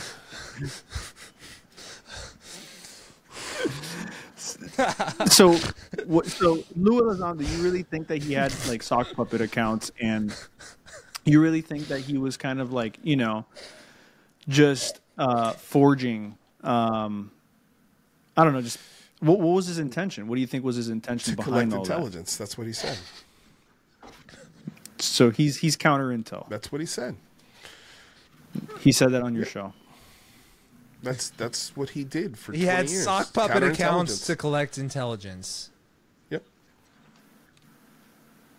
So, 5.31 5.57
what, 6.07 6.27
so 6.27 6.63
Lue 6.77 7.03
Elizondo, 7.03 7.41
you 7.57 7.63
really 7.63 7.83
think 7.83 8.07
that 8.09 8.23
he 8.23 8.33
had 8.33 8.55
like 8.69 8.83
sock 8.83 9.13
puppet 9.15 9.41
accounts, 9.41 9.91
and 10.01 10.35
you 11.25 11.41
really 11.41 11.61
think 11.63 11.89
that 11.89 12.01
he 12.01 12.19
was 12.19 12.37
kind 12.37 12.61
of 12.61 12.73
like 12.73 12.99
you 13.03 13.17
know, 13.17 13.45
just 14.49 15.01
uh, 15.19 15.53
forging? 15.53 16.37
Um, 16.63 17.31
I 18.37 18.45
don't 18.45 18.53
know. 18.53 18.63
Just 18.63 18.79
what, 19.21 19.41
what 19.41 19.55
was 19.55 19.67
his 19.67 19.79
intention? 19.79 20.29
What 20.29 20.35
do 20.37 20.41
you 20.41 20.47
think 20.47 20.65
was 20.65 20.77
his 20.77 20.89
intention 20.89 21.33
To 21.33 21.37
behind 21.37 21.71
collect 21.73 21.73
all 21.73 21.85
that? 21.85 21.93
intelligence. 21.95 22.37
That's 22.37 22.59
what 22.59 22.67
he 22.67 22.73
said. 22.73 22.99
So 24.99 25.31
he's 25.31 25.59
he's 25.59 25.77
counter 25.77 26.09
intel. 26.09 26.49
That's 26.49 26.71
what 26.73 26.81
he 26.81 26.87
said. 26.87 27.17
He 28.81 28.93
said 28.93 29.11
that 29.13 29.23
on 29.23 29.35
your 29.35 29.45
show. 29.45 29.73
That's 31.07 31.31
that's 31.31 31.77
what 31.77 31.91
he 31.91 32.05
did 32.05 32.37
for. 32.37 32.53
Years. 32.53 32.61
He 32.61 32.67
20 32.67 32.77
had 32.77 32.91
years. 32.91 33.05
sock 33.05 33.33
puppet 33.33 33.63
accounts 33.63 34.27
to 34.27 34.35
collect 34.37 34.77
intelligence. 34.77 35.71
Yep. 36.31 36.43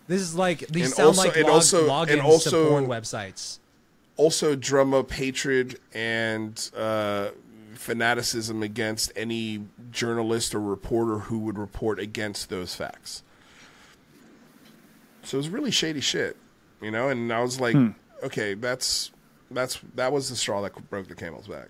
This 0.06 0.22
is 0.22 0.34
like 0.34 0.60
these 0.68 0.86
And 0.86 0.94
sound 0.94 1.06
also- 1.08 1.22
like 1.24 1.36
and 1.36 1.44
log, 1.44 1.52
also- 1.54 1.88
logins 1.88 2.10
and 2.12 2.20
also- 2.22 2.64
to 2.64 2.70
porn 2.70 2.86
websites. 2.86 3.58
also 4.16 4.56
drum 4.56 4.94
up 4.94 5.12
hatred 5.12 5.78
and 5.92 6.70
uh, 6.76 7.28
fanaticism 7.74 8.62
against 8.62 9.12
any 9.14 9.64
journalist 9.92 10.54
or 10.54 10.60
reporter 10.60 11.18
who 11.20 11.38
would 11.38 11.58
report 11.58 12.00
against 12.00 12.48
those 12.48 12.74
facts. 12.74 13.22
So 15.22 15.36
it 15.36 15.40
was 15.40 15.48
really 15.50 15.70
shady 15.70 16.00
shit, 16.00 16.36
you 16.80 16.90
know. 16.90 17.10
And 17.10 17.30
I 17.32 17.42
was 17.42 17.60
like, 17.60 17.76
okay, 18.22 18.54
that's 18.54 19.10
that's 19.50 19.78
that 19.94 20.10
was 20.12 20.30
the 20.30 20.36
straw 20.36 20.62
that 20.62 20.88
broke 20.90 21.08
the 21.08 21.14
camel's 21.14 21.46
back, 21.48 21.68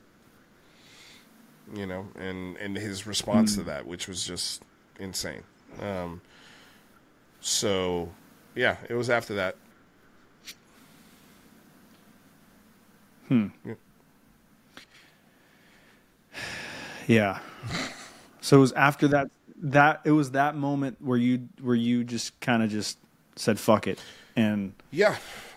you 1.74 1.86
know. 1.86 2.06
And 2.18 2.56
and 2.56 2.76
his 2.76 3.06
response 3.06 3.56
to 3.56 3.62
that, 3.64 3.86
which 3.86 4.08
was 4.08 4.24
just 4.24 4.62
insane. 4.98 5.42
Um, 5.80 6.20
so 7.40 8.10
yeah, 8.54 8.76
it 8.88 8.94
was 8.94 9.10
after 9.10 9.34
that. 9.34 9.56
Hm. 13.28 13.52
Yeah. 17.06 17.38
So 18.42 18.58
it 18.58 18.60
was 18.60 18.72
after 18.72 19.08
that 19.08 19.30
that 19.62 20.02
it 20.04 20.10
was 20.10 20.32
that 20.32 20.54
moment 20.54 20.98
where 21.00 21.16
you 21.16 21.48
where 21.62 21.74
you 21.74 22.04
just 22.04 22.38
kind 22.40 22.62
of 22.62 22.68
just 22.70 22.98
said 23.34 23.58
fuck 23.58 23.86
it 23.86 23.98
and 24.36 24.72
Yeah, 24.90 25.16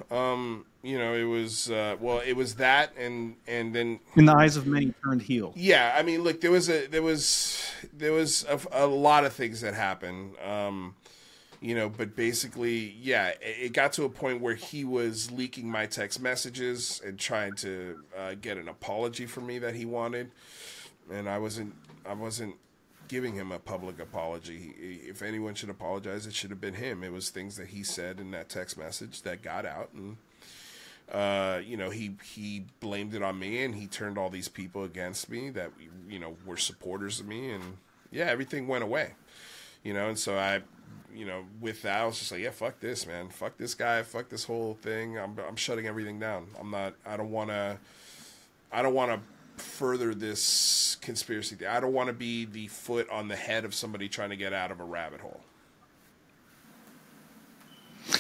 um, 0.09 0.65
you 0.83 0.97
know, 0.97 1.13
it 1.13 1.23
was 1.23 1.69
uh, 1.69 1.95
well, 1.99 2.21
it 2.25 2.33
was 2.33 2.55
that, 2.55 2.95
and 2.97 3.35
and 3.47 3.73
then 3.73 3.99
in 4.15 4.25
the 4.25 4.33
eyes 4.33 4.57
of 4.57 4.65
many 4.65 4.93
turned 5.03 5.21
heel. 5.21 5.53
yeah, 5.55 5.95
I 5.95 6.01
mean, 6.01 6.23
look, 6.23 6.41
there 6.41 6.51
was 6.51 6.69
a 6.69 6.87
there 6.87 7.03
was 7.03 7.63
there 7.93 8.13
was 8.13 8.45
a, 8.45 8.59
a 8.71 8.87
lot 8.87 9.23
of 9.23 9.33
things 9.33 9.61
that 9.61 9.75
happened, 9.75 10.33
um, 10.39 10.95
you 11.59 11.75
know, 11.75 11.87
but 11.87 12.15
basically, 12.15 12.95
yeah, 12.99 13.27
it, 13.27 13.39
it 13.41 13.73
got 13.73 13.93
to 13.93 14.05
a 14.05 14.09
point 14.09 14.41
where 14.41 14.55
he 14.55 14.83
was 14.83 15.31
leaking 15.31 15.69
my 15.69 15.85
text 15.85 16.19
messages 16.19 16.99
and 17.05 17.19
trying 17.19 17.55
to 17.57 18.03
uh, 18.17 18.33
get 18.41 18.57
an 18.57 18.67
apology 18.67 19.27
from 19.27 19.45
me 19.45 19.59
that 19.59 19.75
he 19.75 19.85
wanted, 19.85 20.31
and 21.11 21.29
I 21.29 21.37
wasn't 21.37 21.75
I 22.07 22.13
wasn't 22.13 22.55
giving 23.07 23.35
him 23.35 23.51
a 23.51 23.59
public 23.59 23.99
apology. 23.99 24.73
If 24.79 25.21
anyone 25.21 25.53
should 25.53 25.69
apologize, 25.69 26.25
it 26.25 26.33
should 26.33 26.49
have 26.49 26.61
been 26.61 26.75
him. 26.75 27.03
It 27.03 27.11
was 27.11 27.29
things 27.29 27.57
that 27.57 27.67
he 27.67 27.83
said 27.83 28.19
in 28.19 28.31
that 28.31 28.49
text 28.49 28.79
message 28.79 29.21
that 29.23 29.43
got 29.43 29.65
out, 29.65 29.89
and 29.93 30.17
uh, 31.11 31.61
you 31.65 31.77
know, 31.77 31.89
he 31.89 32.15
he 32.23 32.65
blamed 32.79 33.13
it 33.13 33.21
on 33.21 33.38
me, 33.38 33.63
and 33.63 33.75
he 33.75 33.88
turned 33.88 34.17
all 34.17 34.29
these 34.29 34.47
people 34.47 34.83
against 34.83 35.29
me 35.29 35.49
that 35.49 35.71
you 36.09 36.19
know 36.19 36.38
were 36.45 36.57
supporters 36.57 37.19
of 37.19 37.27
me, 37.27 37.51
and 37.51 37.77
yeah, 38.11 38.25
everything 38.25 38.67
went 38.67 38.83
away, 38.83 39.13
you 39.83 39.93
know, 39.93 40.09
and 40.09 40.17
so 40.17 40.38
I. 40.38 40.61
You 41.13 41.25
know, 41.25 41.43
with 41.59 41.81
that, 41.81 42.03
I 42.03 42.05
was 42.05 42.17
just 42.19 42.31
like, 42.31 42.39
"Yeah, 42.39 42.51
fuck 42.51 42.79
this, 42.79 43.05
man. 43.05 43.27
Fuck 43.27 43.57
this 43.57 43.73
guy. 43.73 44.01
Fuck 44.01 44.29
this 44.29 44.45
whole 44.45 44.77
thing. 44.81 45.19
I'm, 45.19 45.38
I'm 45.45 45.57
shutting 45.57 45.85
everything 45.85 46.21
down. 46.21 46.47
I'm 46.57 46.71
not. 46.71 46.93
I 47.05 47.17
don't 47.17 47.31
want 47.31 47.49
to. 47.49 47.77
I 48.71 48.81
don't 48.81 48.93
want 48.93 49.11
to 49.11 49.61
further 49.61 50.13
this 50.13 50.97
conspiracy. 51.01 51.65
I 51.65 51.81
don't 51.81 51.91
want 51.91 52.07
to 52.07 52.13
be 52.13 52.45
the 52.45 52.67
foot 52.67 53.09
on 53.09 53.27
the 53.27 53.35
head 53.35 53.65
of 53.65 53.73
somebody 53.73 54.07
trying 54.07 54.29
to 54.29 54.38
get 54.38 54.53
out 54.53 54.71
of 54.71 54.79
a 54.79 54.85
rabbit 54.85 55.19
hole. 55.19 55.41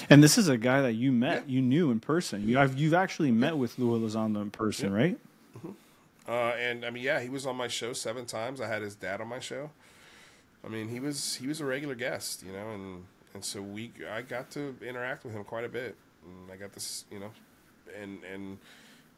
And 0.09 0.23
this 0.23 0.37
is 0.37 0.47
a 0.47 0.57
guy 0.57 0.81
that 0.81 0.93
you 0.93 1.11
met, 1.11 1.43
Yeah. 1.47 1.55
you 1.55 1.61
knew 1.61 1.91
in 1.91 1.99
person. 1.99 2.47
You 2.47 2.57
have 2.57 2.77
you've 2.77 2.93
actually 2.93 3.31
met 3.31 3.57
with 3.57 3.77
Lue 3.79 3.97
Elizondo 3.99 4.41
in 4.41 4.51
person, 4.51 4.93
right? 4.93 5.17
Uh, 6.27 6.53
and 6.59 6.85
I 6.85 6.91
mean, 6.91 7.03
yeah, 7.03 7.19
he 7.19 7.29
was 7.29 7.45
on 7.45 7.55
my 7.57 7.67
show 7.67 7.93
seven 7.93 8.25
times. 8.25 8.61
I 8.61 8.67
had 8.67 8.81
his 8.81 8.95
dad 8.95 9.19
on 9.21 9.27
my 9.27 9.39
show. 9.39 9.71
I 10.63 10.69
mean, 10.69 10.87
he 10.89 10.99
was 10.99 11.35
he 11.35 11.47
was 11.47 11.59
a 11.59 11.65
regular 11.65 11.95
guest, 11.95 12.43
you 12.45 12.51
know, 12.53 12.69
and 12.71 13.05
and 13.33 13.43
so 13.43 13.61
we 13.61 13.91
I 14.11 14.21
got 14.21 14.51
to 14.51 14.75
interact 14.87 15.25
with 15.25 15.33
him 15.33 15.43
quite 15.43 15.65
a 15.65 15.69
bit, 15.69 15.95
and 16.25 16.51
I 16.51 16.55
got 16.57 16.73
this, 16.73 17.05
you 17.11 17.19
know, 17.19 17.31
and 17.99 18.19
and 18.31 18.59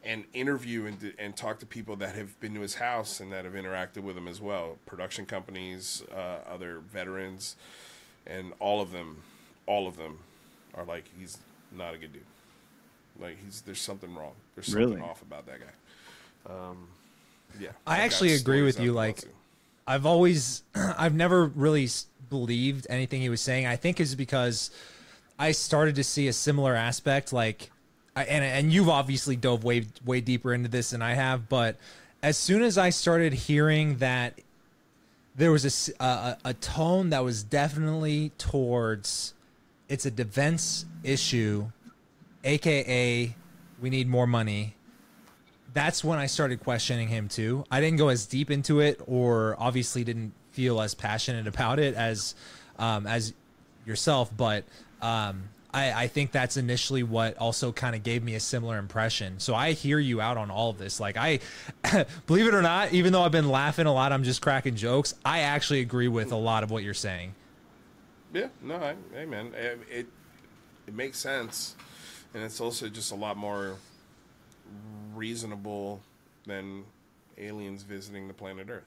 and 0.02 0.24
interview 0.32 0.86
and 0.86 1.12
and 1.18 1.36
talk 1.36 1.58
to 1.60 1.66
people 1.66 1.94
that 1.96 2.14
have 2.14 2.38
been 2.40 2.54
to 2.54 2.60
his 2.62 2.76
house 2.76 3.20
and 3.20 3.30
that 3.32 3.44
have 3.44 3.54
interacted 3.54 3.98
with 4.02 4.16
him 4.16 4.26
as 4.26 4.40
well, 4.40 4.78
production 4.86 5.26
companies, 5.26 6.02
uh, 6.12 6.38
other 6.50 6.78
veterans, 6.78 7.56
and 8.26 8.52
all 8.58 8.80
of 8.80 8.90
them, 8.92 9.22
all 9.66 9.86
of 9.86 9.96
them, 9.98 10.18
are 10.76 10.84
like 10.84 11.04
he's 11.18 11.38
not 11.72 11.94
a 11.94 11.98
good 11.98 12.12
dude. 12.12 12.22
Like 13.20 13.36
he's 13.44 13.60
there's 13.62 13.80
something 13.80 14.14
wrong. 14.14 14.32
There's 14.54 14.66
something 14.66 14.90
Really? 14.90 15.00
off 15.00 15.22
about 15.22 15.46
that 15.46 15.58
guy. 15.60 16.52
Um, 16.52 16.88
yeah, 17.58 17.70
I 17.86 17.98
actually 18.00 18.34
agree 18.34 18.62
with 18.62 18.80
you, 18.80 18.92
like- 18.92 19.20
I've 19.86 20.06
always, 20.06 20.62
I've 20.74 21.14
never 21.14 21.46
really 21.46 21.88
believed 22.30 22.86
anything 22.88 23.20
he 23.20 23.28
was 23.28 23.40
saying. 23.40 23.66
I 23.66 23.76
think 23.76 24.00
is 24.00 24.14
because 24.14 24.70
I 25.38 25.52
started 25.52 25.94
to 25.96 26.04
see 26.04 26.26
a 26.26 26.32
similar 26.32 26.74
aspect, 26.74 27.32
like, 27.32 27.70
I, 28.16 28.24
and 28.24 28.42
and 28.44 28.72
you've 28.72 28.88
obviously 28.88 29.36
dove 29.36 29.62
way 29.62 29.86
way 30.04 30.20
deeper 30.20 30.54
into 30.54 30.68
this 30.70 30.90
than 30.90 31.02
I 31.02 31.14
have. 31.14 31.48
But 31.48 31.76
as 32.22 32.38
soon 32.38 32.62
as 32.62 32.78
I 32.78 32.90
started 32.90 33.34
hearing 33.34 33.98
that 33.98 34.38
there 35.36 35.50
was 35.52 35.90
a 36.00 36.38
a 36.44 36.54
tone 36.54 37.10
that 37.10 37.22
was 37.24 37.42
definitely 37.42 38.30
towards 38.38 39.33
it's 39.88 40.06
a 40.06 40.10
defense 40.10 40.86
issue, 41.02 41.70
aka 42.44 43.34
we 43.80 43.90
need 43.90 44.08
more 44.08 44.26
money 44.26 44.74
that's 45.74 46.04
when 46.04 46.18
I 46.18 46.26
started 46.26 46.60
questioning 46.60 47.08
him 47.08 47.28
too. 47.28 47.64
I 47.70 47.80
didn't 47.80 47.98
go 47.98 48.08
as 48.08 48.26
deep 48.26 48.50
into 48.50 48.80
it, 48.80 49.00
or 49.06 49.56
obviously 49.58 50.04
didn't 50.04 50.32
feel 50.52 50.80
as 50.80 50.94
passionate 50.94 51.46
about 51.46 51.78
it 51.80 51.94
as 51.94 52.34
um, 52.78 53.06
as 53.06 53.34
yourself. 53.84 54.34
But 54.34 54.64
um, 55.02 55.48
I, 55.72 56.04
I 56.04 56.06
think 56.06 56.30
that's 56.30 56.56
initially 56.56 57.02
what 57.02 57.36
also 57.36 57.72
kind 57.72 57.96
of 57.96 58.04
gave 58.04 58.22
me 58.22 58.36
a 58.36 58.40
similar 58.40 58.78
impression. 58.78 59.40
So 59.40 59.54
I 59.54 59.72
hear 59.72 59.98
you 59.98 60.20
out 60.20 60.38
on 60.38 60.50
all 60.50 60.70
of 60.70 60.78
this. 60.78 61.00
Like 61.00 61.16
I, 61.16 61.40
believe 62.26 62.46
it 62.46 62.54
or 62.54 62.62
not, 62.62 62.92
even 62.92 63.12
though 63.12 63.22
I've 63.22 63.32
been 63.32 63.50
laughing 63.50 63.86
a 63.86 63.92
lot, 63.92 64.12
I'm 64.12 64.24
just 64.24 64.40
cracking 64.40 64.76
jokes. 64.76 65.14
I 65.24 65.40
actually 65.40 65.80
agree 65.80 66.08
with 66.08 66.30
a 66.32 66.36
lot 66.36 66.62
of 66.62 66.70
what 66.70 66.84
you're 66.84 66.94
saying. 66.94 67.34
Yeah, 68.34 68.48
no, 68.60 68.74
I, 68.76 68.94
hey 69.14 69.24
man, 69.24 69.52
it, 69.54 69.78
it 69.90 70.06
it 70.86 70.94
makes 70.94 71.18
sense, 71.18 71.76
and 72.34 72.42
it's 72.42 72.60
also 72.60 72.88
just 72.88 73.12
a 73.12 73.14
lot 73.14 73.36
more 73.36 73.76
reasonable 75.14 76.00
than 76.46 76.84
aliens 77.38 77.84
visiting 77.84 78.28
the 78.28 78.34
planet 78.34 78.68
Earth. 78.68 78.84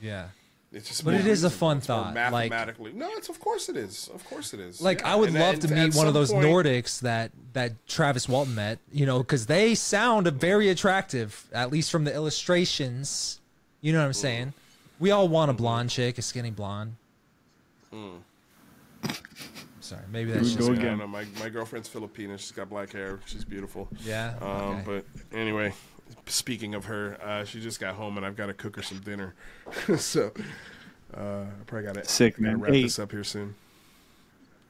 Yeah. 0.00 0.28
It's 0.72 0.86
just, 0.86 1.04
But 1.04 1.14
it 1.14 1.26
is 1.26 1.42
a 1.42 1.50
fun 1.50 1.80
thought, 1.80 2.14
like- 2.14 2.50
Mathematically, 2.50 2.92
no, 2.92 3.10
it's 3.14 3.28
of 3.28 3.40
course 3.40 3.68
it 3.68 3.76
is. 3.76 4.08
Of 4.14 4.24
course 4.24 4.54
it 4.54 4.60
is. 4.60 4.80
Like 4.80 5.00
Yeah, 5.00 5.14
I 5.14 5.16
would 5.16 5.30
and- 5.30 5.38
love 5.38 5.54
and 5.54 5.62
to 5.62 5.68
meet 5.74 5.94
one 5.96 6.06
of 6.06 6.14
those 6.14 6.30
point- 6.30 6.46
Nordics 6.46 7.00
that 7.00 7.32
that 7.54 7.88
Travis 7.88 8.28
Walton 8.28 8.54
met, 8.54 8.78
you 8.92 9.04
know, 9.04 9.18
because 9.18 9.46
they 9.46 9.74
sound 9.74 10.28
very 10.28 10.68
attractive, 10.68 11.48
at 11.52 11.72
least 11.72 11.90
from 11.90 12.04
the 12.04 12.14
illustrations. 12.14 13.40
You 13.80 13.92
know 13.92 13.98
what 13.98 14.04
I'm 14.04 14.10
mm. 14.12 14.16
saying? 14.16 14.52
We 15.00 15.10
all 15.10 15.26
want 15.26 15.50
a 15.50 15.54
mm-hmm. 15.54 15.62
blonde 15.62 15.90
chick, 15.90 16.18
a 16.18 16.22
skinny 16.22 16.50
blonde. 16.50 16.94
Mm. 17.92 18.20
Sorry, 19.80 20.02
maybe 20.12 20.30
that's 20.30 20.44
we 20.50 20.54
just 20.56 20.68
go 20.68 20.72
again. 20.74 20.98
don't. 20.98 21.10
My 21.10 21.24
my 21.40 21.48
girlfriend's 21.48 21.88
Filipina. 21.88 22.38
She's 22.38 22.52
got 22.52 22.68
black 22.70 22.92
hair. 22.92 23.18
She's 23.26 23.44
beautiful. 23.44 23.88
yeah. 24.04 24.34
Um, 24.40 24.48
okay. 24.50 24.82
But 24.86 25.04
anyway, 25.36 25.72
speaking 26.26 26.74
of 26.74 26.84
her, 26.84 27.18
uh, 27.22 27.44
she 27.44 27.60
just 27.60 27.80
got 27.80 27.94
home 27.94 28.16
and 28.16 28.24
I've 28.24 28.36
got 28.36 28.46
to 28.46 28.54
cook 28.54 28.76
her 28.76 28.82
some 28.82 28.98
dinner. 29.00 29.34
so 29.96 30.32
uh, 31.16 31.20
I 31.20 31.46
probably 31.66 31.86
got 31.86 31.94
to 31.94 32.04
Sick, 32.04 32.34
gotta 32.34 32.42
man. 32.42 32.60
wrap 32.60 32.72
Hey. 32.72 32.82
this 32.82 32.98
up 32.98 33.10
here 33.10 33.24
soon. 33.24 33.54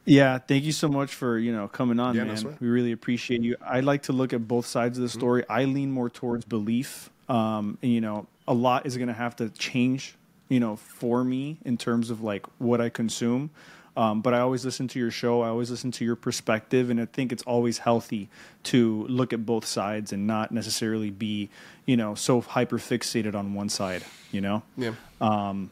Yeah, 0.05 0.39
thank 0.39 0.63
you 0.63 0.71
so 0.71 0.87
much 0.87 1.13
for 1.13 1.37
you 1.37 1.51
know 1.53 1.67
coming 1.67 1.99
on, 1.99 2.15
Yeah, 2.15 2.23
man. 2.23 2.37
sweat. 2.37 2.59
we 2.59 2.67
really 2.69 2.91
appreciate 2.91 3.41
you. 3.41 3.57
I 3.63 3.81
like 3.81 4.03
to 4.03 4.13
look 4.13 4.33
at 4.33 4.47
both 4.47 4.65
sides 4.65 4.97
of 4.97 5.03
the 5.03 5.09
story. 5.09 5.43
I 5.47 5.65
lean 5.65 5.91
more 5.91 6.09
towards 6.09 6.45
belief. 6.45 7.09
Um, 7.29 7.77
and 7.83 7.91
you 7.91 8.01
know, 8.01 8.25
a 8.47 8.53
lot 8.53 8.85
is 8.87 8.97
going 8.97 9.07
to 9.09 9.13
have 9.13 9.35
to 9.35 9.49
change, 9.49 10.15
you 10.49 10.59
know, 10.59 10.75
for 10.77 11.23
me 11.23 11.59
in 11.63 11.77
terms 11.77 12.09
of 12.09 12.23
like 12.23 12.45
what 12.57 12.81
I 12.81 12.89
consume. 12.89 13.51
Um, 13.97 14.21
but 14.21 14.33
I 14.33 14.39
always 14.39 14.63
listen 14.63 14.87
to 14.89 14.99
your 14.99 15.11
show. 15.11 15.41
I 15.41 15.49
always 15.49 15.69
listen 15.69 15.91
to 15.91 16.05
your 16.05 16.15
perspective, 16.15 16.89
and 16.89 16.99
I 17.01 17.05
think 17.05 17.31
it's 17.33 17.43
always 17.43 17.79
healthy 17.79 18.29
to 18.63 19.05
look 19.09 19.33
at 19.33 19.45
both 19.45 19.65
sides 19.65 20.13
and 20.13 20.25
not 20.25 20.51
necessarily 20.51 21.09
be, 21.09 21.49
you 21.85 21.97
know, 21.97 22.15
so 22.15 22.39
hyper 22.39 22.77
fixated 22.77 23.35
on 23.35 23.53
one 23.53 23.67
side. 23.69 24.03
You 24.31 24.39
know. 24.41 24.63
Yeah. 24.77 24.93
Um, 25.19 25.71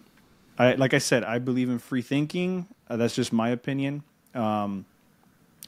I, 0.57 0.73
like 0.73 0.93
I 0.93 0.97
said, 0.97 1.23
I 1.23 1.39
believe 1.39 1.69
in 1.69 1.79
free 1.79 2.01
thinking. 2.01 2.67
Uh, 2.89 2.97
that's 2.97 3.15
just 3.15 3.31
my 3.31 3.49
opinion. 3.49 4.03
Um, 4.35 4.83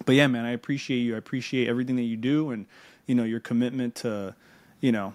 but 0.05 0.15
yeah, 0.15 0.27
man, 0.27 0.43
I 0.43 0.51
appreciate 0.51 0.99
you. 0.99 1.15
I 1.15 1.17
appreciate 1.17 1.69
everything 1.69 1.95
that 1.95 2.01
you 2.03 2.17
do, 2.17 2.49
and 2.51 2.65
you 3.05 3.15
know 3.15 3.23
your 3.23 3.39
commitment 3.39 3.95
to, 3.95 4.35
you 4.81 4.91
know, 4.91 5.13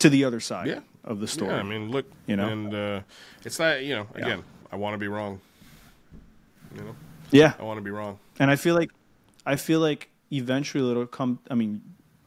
to 0.00 0.10
the 0.10 0.24
other 0.24 0.40
side 0.40 0.66
Yeah. 0.66 0.80
of 1.04 1.20
the 1.20 1.26
story. 1.28 1.52
Yeah, 1.52 1.60
I 1.60 1.62
mean, 1.62 1.90
look, 1.90 2.04
You 2.26 2.36
know? 2.36 2.48
and 2.48 2.74
uh, 2.74 3.00
it's 3.44 3.58
not, 3.58 3.82
you 3.82 3.94
know, 3.96 4.06
again, 4.14 4.42
I 4.70 4.76
want 4.76 4.94
to 4.94 4.98
be 4.98 5.08
wrong. 5.08 5.40
You 6.76 6.82
know, 6.82 6.96
yeah, 7.30 7.54
I 7.58 7.62
want 7.62 7.78
to 7.78 7.82
be 7.82 7.90
wrong. 7.90 8.18
and 8.38 8.50
I 8.50 8.56
feel 8.56 8.74
like, 8.74 8.90
I 9.46 9.56
feel 9.56 9.80
like 9.80 10.10
eventually 10.30 10.90
it'll 10.90 11.06
come. 11.06 11.38
I 11.50 11.54
mean, 11.54 11.80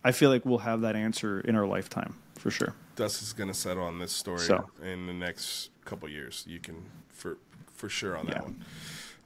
I 0.04 0.12
feel 0.12 0.30
like 0.30 0.46
we'll 0.46 0.58
have 0.60 0.82
that 0.82 0.96
answer 0.96 1.40
in 1.42 1.56
our 1.56 1.66
lifetime 1.68 2.16
for 2.38 2.50
sure. 2.52 2.74
Dust 2.96 3.22
is 3.22 3.34
going 3.34 3.48
to 3.50 3.54
settle 3.54 3.84
on 3.84 4.00
this 4.00 4.12
story 4.12 4.40
So. 4.40 4.70
in 4.84 5.08
the 5.08 5.14
next 5.14 5.70
couple 5.86 6.10
years. 6.10 6.44
You 6.48 6.60
can 6.60 6.84
for 7.10 7.38
for 7.74 7.88
sure 7.90 8.18
on 8.18 8.26
that 8.28 8.36
Yeah. 8.38 8.42
one. 8.42 8.56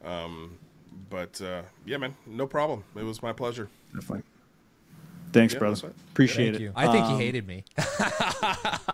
Um, 0.03 0.57
but 1.09 1.41
uh, 1.41 1.61
yeah, 1.85 1.97
man, 1.97 2.15
no 2.27 2.45
problem. 2.47 2.83
It 2.95 3.03
was 3.03 3.21
my 3.23 3.33
pleasure. 3.33 3.69
Definitely. 3.93 4.23
Thanks, 5.33 5.53
Yeah, 5.53 5.59
brother. 5.59 5.87
right. 5.87 5.95
Appreciate 6.13 6.45
Thank 6.51 6.55
it. 6.57 6.61
you. 6.61 6.71
I 6.75 6.87
think 6.91 7.05
he 7.07 7.13
Um, 7.13 7.19
hated 7.19 7.47
me. 7.47 7.63
Ah, 7.77 8.81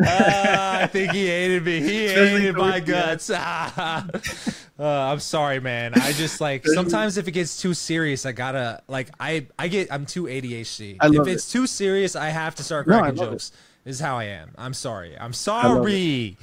I 0.82 0.86
think 0.86 1.12
he 1.12 1.26
hated 1.26 1.64
me. 1.64 1.80
He 1.80 2.08
hated 2.08 2.56
my 2.56 2.80
towards 2.80 3.26
the 3.26 3.38
end. 3.38 4.12
guts. 4.12 4.56
uh, 4.80 4.84
I'm 5.12 5.20
sorry, 5.20 5.60
man. 5.60 5.92
I 5.94 6.12
just 6.12 6.40
like 6.40 6.66
sometimes 6.74 7.18
if 7.18 7.28
it 7.28 7.32
gets 7.32 7.60
too 7.60 7.74
serious, 7.74 8.24
I 8.24 8.32
gotta 8.32 8.82
like 8.88 9.10
I 9.20 9.46
I 9.58 9.68
get 9.68 9.92
I'm 9.92 10.06
too 10.06 10.24
ADHD. 10.24 10.96
If 11.02 11.26
it's 11.28 11.48
it. 11.48 11.52
too 11.52 11.66
serious, 11.66 12.16
I 12.16 12.30
have 12.30 12.54
to 12.56 12.64
start 12.64 12.86
No, 12.88 12.98
cracking 12.98 13.22
it. 13.22 13.26
jokes. 13.30 13.52
This 13.84 13.96
is 13.96 14.00
how 14.00 14.18
I 14.18 14.24
am. 14.24 14.50
I'm 14.56 14.74
sorry. 14.74 15.16
I'm 15.18 15.32
sorry. 15.32 16.36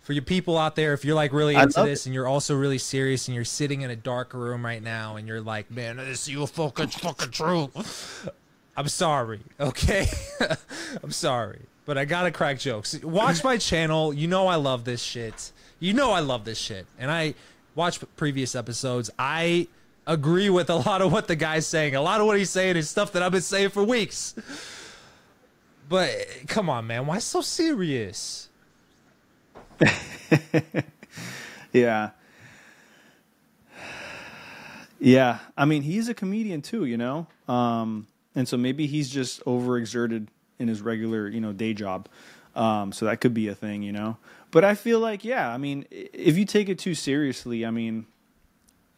For 0.00 0.14
you 0.14 0.20
people 0.22 0.58
out 0.58 0.74
there, 0.74 0.94
if 0.94 1.04
you're 1.04 1.14
like 1.14 1.32
really 1.32 1.54
into 1.54 1.82
this 1.84 2.06
and 2.06 2.14
you're 2.14 2.26
also 2.26 2.56
really 2.56 2.78
serious 2.78 3.28
and 3.28 3.36
you're 3.36 3.44
sitting 3.44 3.82
in 3.82 3.90
a 3.90 3.94
dark 3.96 4.34
room 4.34 4.64
right 4.64 4.82
now 4.82 5.14
and 5.14 5.28
you're 5.28 5.40
like, 5.40 5.70
man, 5.70 5.96
this 5.98 6.22
is 6.22 6.28
you 6.28 6.44
fucking 6.46 6.88
fucking 6.88 7.30
true. 7.30 7.70
I'm 8.76 8.88
sorry, 8.88 9.40
okay? 9.60 10.06
I'm 11.04 11.12
sorry, 11.12 11.60
but 11.86 11.98
I 11.98 12.04
gotta 12.04 12.32
crack 12.32 12.58
jokes. 12.58 13.00
Watch 13.02 13.44
my 13.44 13.58
channel. 13.58 14.12
You 14.12 14.26
know 14.26 14.48
I 14.48 14.56
love 14.56 14.84
this 14.84 15.02
shit. 15.02 15.52
You 15.78 15.92
know 15.92 16.10
I 16.10 16.20
love 16.20 16.44
this 16.44 16.58
shit. 16.58 16.86
And 16.98 17.10
I 17.10 17.34
watch 17.74 18.00
previous 18.16 18.54
episodes. 18.54 19.10
I 19.18 19.68
agree 20.06 20.50
with 20.50 20.70
a 20.70 20.76
lot 20.76 21.02
of 21.02 21.12
what 21.12 21.28
the 21.28 21.36
guy's 21.36 21.66
saying. 21.66 21.94
A 21.94 22.02
lot 22.02 22.20
of 22.20 22.26
what 22.26 22.38
he's 22.38 22.50
saying 22.50 22.76
is 22.76 22.90
stuff 22.90 23.12
that 23.12 23.22
I've 23.22 23.32
been 23.32 23.40
saying 23.40 23.70
for 23.70 23.84
weeks. 23.84 24.34
But 25.88 26.10
come 26.48 26.70
on, 26.70 26.86
man. 26.86 27.06
Why 27.06 27.18
so 27.18 27.40
serious? 27.40 28.48
Yeah. 31.72 32.10
Yeah. 35.00 35.38
I 35.56 35.64
mean, 35.64 35.82
he's 35.82 36.08
a 36.08 36.14
comedian 36.14 36.62
too, 36.62 36.84
you 36.84 36.96
know? 36.96 37.26
Um, 37.48 38.06
and 38.34 38.46
so 38.46 38.56
maybe 38.56 38.86
he's 38.86 39.10
just 39.10 39.44
overexerted 39.44 40.28
in 40.58 40.68
his 40.68 40.80
regular, 40.80 41.28
you 41.28 41.40
know, 41.40 41.52
day 41.52 41.74
job. 41.74 42.08
Um, 42.54 42.92
so 42.92 43.06
that 43.06 43.20
could 43.20 43.34
be 43.34 43.48
a 43.48 43.54
thing, 43.54 43.82
you 43.82 43.92
know? 43.92 44.16
But 44.52 44.64
I 44.64 44.74
feel 44.74 45.00
like, 45.00 45.24
yeah, 45.24 45.52
I 45.52 45.58
mean, 45.58 45.86
if 45.90 46.36
you 46.36 46.44
take 46.44 46.68
it 46.68 46.78
too 46.78 46.94
seriously, 46.94 47.66
I 47.66 47.70
mean, 47.70 48.06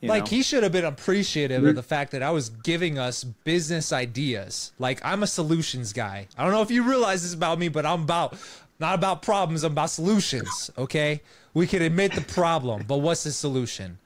you 0.00 0.08
like 0.08 0.24
know, 0.24 0.30
he 0.30 0.42
should 0.42 0.64
have 0.64 0.72
been 0.72 0.84
appreciative 0.84 1.64
of 1.64 1.76
the 1.76 1.82
fact 1.82 2.10
that 2.10 2.22
I 2.22 2.30
was 2.30 2.50
giving 2.50 2.98
us 2.98 3.24
business 3.24 3.92
ideas. 3.92 4.72
Like 4.78 5.00
I'm 5.02 5.22
a 5.22 5.26
solutions 5.26 5.94
guy. 5.94 6.26
I 6.36 6.42
don't 6.42 6.52
know 6.52 6.60
if 6.60 6.70
you 6.70 6.82
realize 6.82 7.22
this 7.22 7.32
about 7.32 7.58
me, 7.58 7.68
but 7.68 7.86
I'm 7.86 8.02
about 8.02 8.36
not 8.80 8.96
about 8.96 9.22
problems, 9.22 9.62
I'm 9.62 9.72
about 9.72 9.90
solutions, 9.90 10.70
okay? 10.76 11.22
We 11.54 11.68
can 11.68 11.80
admit 11.80 12.12
the 12.12 12.20
problem, 12.20 12.84
but 12.88 12.98
what's 12.98 13.22
the 13.22 13.30
solution? 13.30 13.98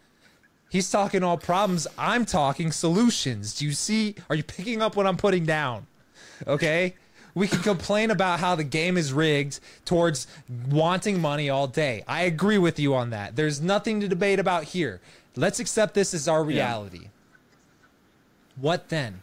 He's 0.70 0.90
talking 0.90 1.22
all 1.22 1.38
problems, 1.38 1.86
I'm 1.96 2.26
talking 2.26 2.70
solutions. 2.70 3.54
Do 3.54 3.64
you 3.64 3.72
see? 3.72 4.16
Are 4.28 4.36
you 4.36 4.44
picking 4.44 4.82
up 4.82 4.94
what 4.94 5.06
I'm 5.06 5.16
putting 5.16 5.46
down? 5.46 5.86
Okay? 6.46 6.94
We 7.38 7.46
can 7.46 7.60
complain 7.60 8.10
about 8.10 8.40
how 8.40 8.56
the 8.56 8.64
game 8.64 8.96
is 8.96 9.12
rigged 9.12 9.60
towards 9.84 10.26
wanting 10.68 11.20
money 11.20 11.48
all 11.48 11.68
day. 11.68 12.02
I 12.08 12.22
agree 12.22 12.58
with 12.58 12.80
you 12.80 12.96
on 12.96 13.10
that. 13.10 13.36
There's 13.36 13.60
nothing 13.60 14.00
to 14.00 14.08
debate 14.08 14.40
about 14.40 14.64
here. 14.64 15.00
Let's 15.36 15.60
accept 15.60 15.94
this 15.94 16.14
as 16.14 16.26
our 16.26 16.42
reality. 16.42 17.10
What 18.56 18.88
then? 18.88 19.20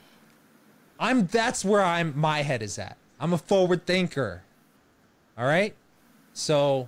I'm 0.97 1.27
that's 1.27 1.65
where 1.65 1.81
I'm 1.83 2.17
my 2.17 2.41
head 2.41 2.61
is 2.61 2.79
at. 2.79 2.95
I'm 3.19 3.33
a 3.33 3.37
forward 3.37 3.85
thinker. 3.85 4.43
All 5.37 5.45
right? 5.45 5.75
So 6.31 6.87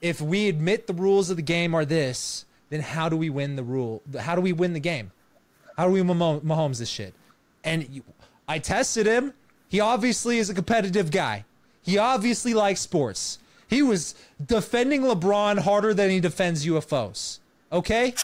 if 0.00 0.20
we 0.20 0.48
admit 0.48 0.88
the 0.88 0.94
rules 0.94 1.30
of 1.30 1.36
the 1.36 1.42
game 1.42 1.76
are 1.76 1.84
this, 1.84 2.44
then 2.70 2.80
how 2.80 3.08
do 3.08 3.16
we 3.16 3.30
win 3.30 3.54
the 3.54 3.62
rule? 3.62 4.02
How 4.18 4.34
do 4.34 4.40
we 4.40 4.52
win 4.52 4.72
the 4.72 4.80
game? 4.80 5.12
How 5.76 5.86
do 5.86 5.92
we 5.92 6.02
Mah- 6.02 6.40
Mahomes 6.40 6.80
this 6.80 6.88
shit? 6.88 7.14
And 7.62 7.88
you, 7.88 8.02
I 8.48 8.58
tested 8.58 9.06
him. 9.06 9.32
He 9.70 9.78
obviously 9.78 10.38
is 10.38 10.50
a 10.50 10.54
competitive 10.54 11.12
guy. 11.12 11.44
He 11.80 11.96
obviously 11.96 12.52
likes 12.52 12.80
sports. 12.80 13.38
He 13.68 13.82
was 13.82 14.16
defending 14.44 15.02
LeBron 15.02 15.60
harder 15.60 15.94
than 15.94 16.10
he 16.10 16.18
defends 16.18 16.66
UFOs. 16.66 17.38
Okay? 17.70 18.14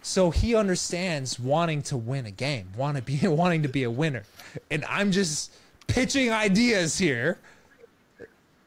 So 0.00 0.30
he 0.30 0.54
understands 0.54 1.38
wanting 1.38 1.82
to 1.82 1.98
win 1.98 2.24
a 2.24 2.30
game, 2.30 2.68
want 2.76 2.96
to 2.96 3.02
be 3.02 3.18
wanting 3.28 3.62
to 3.62 3.68
be 3.68 3.82
a 3.82 3.90
winner. 3.90 4.24
And 4.70 4.86
I'm 4.86 5.12
just 5.12 5.52
pitching 5.86 6.32
ideas 6.32 6.96
here. 6.96 7.38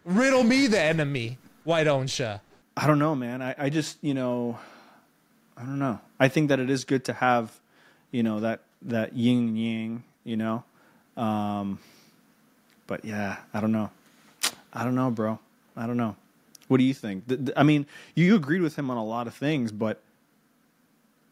Riddle 0.05 0.43
me 0.43 0.67
the 0.67 0.79
enemy, 0.79 1.39
why 1.63 1.83
don't 1.83 2.17
ya? 2.17 2.37
I 2.77 2.85
don't 2.85 2.99
know, 2.99 3.15
man. 3.15 3.41
I, 3.41 3.55
I 3.57 3.69
just, 3.69 3.97
you 4.03 4.13
know, 4.13 4.59
I 5.57 5.61
don't 5.61 5.79
know. 5.79 5.99
I 6.19 6.27
think 6.27 6.49
that 6.49 6.59
it 6.59 6.69
is 6.69 6.85
good 6.85 7.05
to 7.05 7.13
have, 7.13 7.59
you 8.11 8.21
know, 8.21 8.39
that 8.39 8.61
that 8.83 9.13
yin 9.13 9.55
yang, 9.55 10.03
you 10.27 10.35
know. 10.37 10.63
Um, 11.15 11.79
but 12.85 13.03
yeah, 13.05 13.37
I 13.53 13.61
don't 13.61 13.71
know. 13.71 13.89
I 14.73 14.83
don't 14.83 14.93
know, 14.93 15.09
bro. 15.09 15.39
I 15.75 15.87
don't 15.87 15.97
know. 15.97 16.15
What 16.67 16.77
do 16.77 16.83
you 16.83 16.93
think? 16.93 17.27
Th- 17.27 17.39
th- 17.39 17.53
I 17.57 17.63
mean, 17.63 17.87
you, 18.13 18.25
you 18.25 18.35
agreed 18.35 18.61
with 18.61 18.75
him 18.77 18.91
on 18.91 18.97
a 18.97 19.03
lot 19.05 19.25
of 19.25 19.33
things, 19.33 19.71
but 19.71 20.01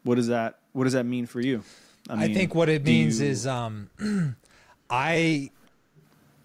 what 0.02 0.14
does 0.16 0.28
that 0.28 0.58
what 0.72 0.84
does 0.84 0.94
that 0.94 1.04
mean 1.04 1.26
for 1.26 1.40
you? 1.40 1.62
I 2.08 2.16
mean, 2.16 2.34
think 2.34 2.54
what 2.54 2.68
it 2.68 2.84
means 2.84 3.20
you- 3.20 3.26
is 3.28 3.46
um 3.46 3.90
I 4.90 5.50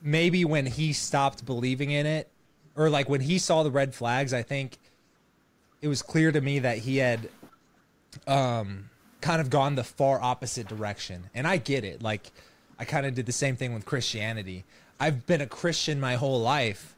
maybe 0.01 0.43
when 0.45 0.65
he 0.65 0.93
stopped 0.93 1.45
believing 1.45 1.91
in 1.91 2.05
it 2.05 2.27
or 2.75 2.89
like 2.89 3.07
when 3.07 3.21
he 3.21 3.37
saw 3.37 3.63
the 3.63 3.71
red 3.71 3.95
flags, 3.95 4.33
I 4.33 4.41
think 4.43 4.77
it 5.81 5.87
was 5.87 6.01
clear 6.01 6.31
to 6.31 6.41
me 6.41 6.59
that 6.59 6.79
he 6.79 6.97
had 6.97 7.29
um 8.27 8.89
kind 9.21 9.39
of 9.41 9.49
gone 9.49 9.75
the 9.75 9.83
far 9.83 10.21
opposite 10.21 10.67
direction. 10.67 11.29
And 11.33 11.47
I 11.47 11.57
get 11.57 11.83
it. 11.83 12.01
Like 12.01 12.31
I 12.79 12.85
kind 12.85 13.05
of 13.05 13.15
did 13.15 13.25
the 13.25 13.31
same 13.31 13.55
thing 13.55 13.73
with 13.73 13.85
Christianity. 13.85 14.65
I've 14.99 15.25
been 15.25 15.41
a 15.41 15.47
Christian 15.47 15.99
my 15.99 16.15
whole 16.15 16.41
life, 16.41 16.95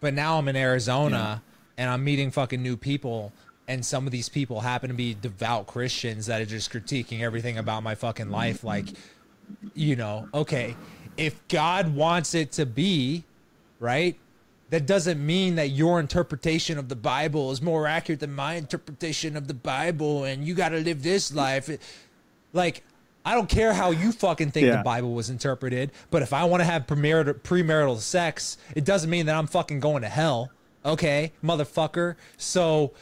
but 0.00 0.14
now 0.14 0.38
I'm 0.38 0.48
in 0.48 0.56
Arizona 0.56 1.42
and 1.76 1.90
I'm 1.90 2.02
meeting 2.02 2.30
fucking 2.30 2.62
new 2.62 2.76
people 2.76 3.32
and 3.68 3.84
some 3.84 4.06
of 4.06 4.12
these 4.12 4.28
people 4.28 4.60
happen 4.60 4.88
to 4.88 4.94
be 4.94 5.14
devout 5.14 5.66
Christians 5.66 6.26
that 6.26 6.40
are 6.40 6.46
just 6.46 6.72
critiquing 6.72 7.20
everything 7.20 7.58
about 7.58 7.82
my 7.82 7.94
fucking 7.94 8.30
life 8.30 8.58
mm-hmm. 8.58 8.68
like 8.68 8.86
you 9.74 9.96
know, 9.96 10.28
okay, 10.34 10.76
if 11.16 11.46
God 11.48 11.94
wants 11.94 12.34
it 12.34 12.52
to 12.52 12.66
be, 12.66 13.24
right? 13.78 14.16
That 14.70 14.86
doesn't 14.86 15.24
mean 15.24 15.54
that 15.56 15.68
your 15.68 16.00
interpretation 16.00 16.76
of 16.76 16.88
the 16.88 16.96
Bible 16.96 17.52
is 17.52 17.62
more 17.62 17.86
accurate 17.86 18.20
than 18.20 18.32
my 18.34 18.54
interpretation 18.54 19.36
of 19.36 19.46
the 19.46 19.54
Bible 19.54 20.24
and 20.24 20.44
you 20.44 20.54
got 20.54 20.70
to 20.70 20.78
live 20.78 21.02
this 21.02 21.32
life. 21.32 21.70
Like 22.52 22.82
I 23.24 23.34
don't 23.34 23.48
care 23.48 23.72
how 23.72 23.90
you 23.90 24.12
fucking 24.12 24.52
think 24.52 24.68
the 24.70 24.82
Bible 24.84 25.12
was 25.12 25.30
interpreted, 25.30 25.90
but 26.10 26.22
if 26.22 26.32
I 26.32 26.44
want 26.44 26.60
to 26.60 26.64
have 26.64 26.86
premarital, 26.86 27.34
premarital 27.40 27.98
sex, 27.98 28.56
it 28.74 28.84
doesn't 28.84 29.10
mean 29.10 29.26
that 29.26 29.34
I'm 29.36 29.48
fucking 29.48 29.80
going 29.80 30.02
to 30.02 30.08
hell. 30.08 30.50
Okay, 30.84 31.32
motherfucker. 31.44 32.14
So 32.36 32.92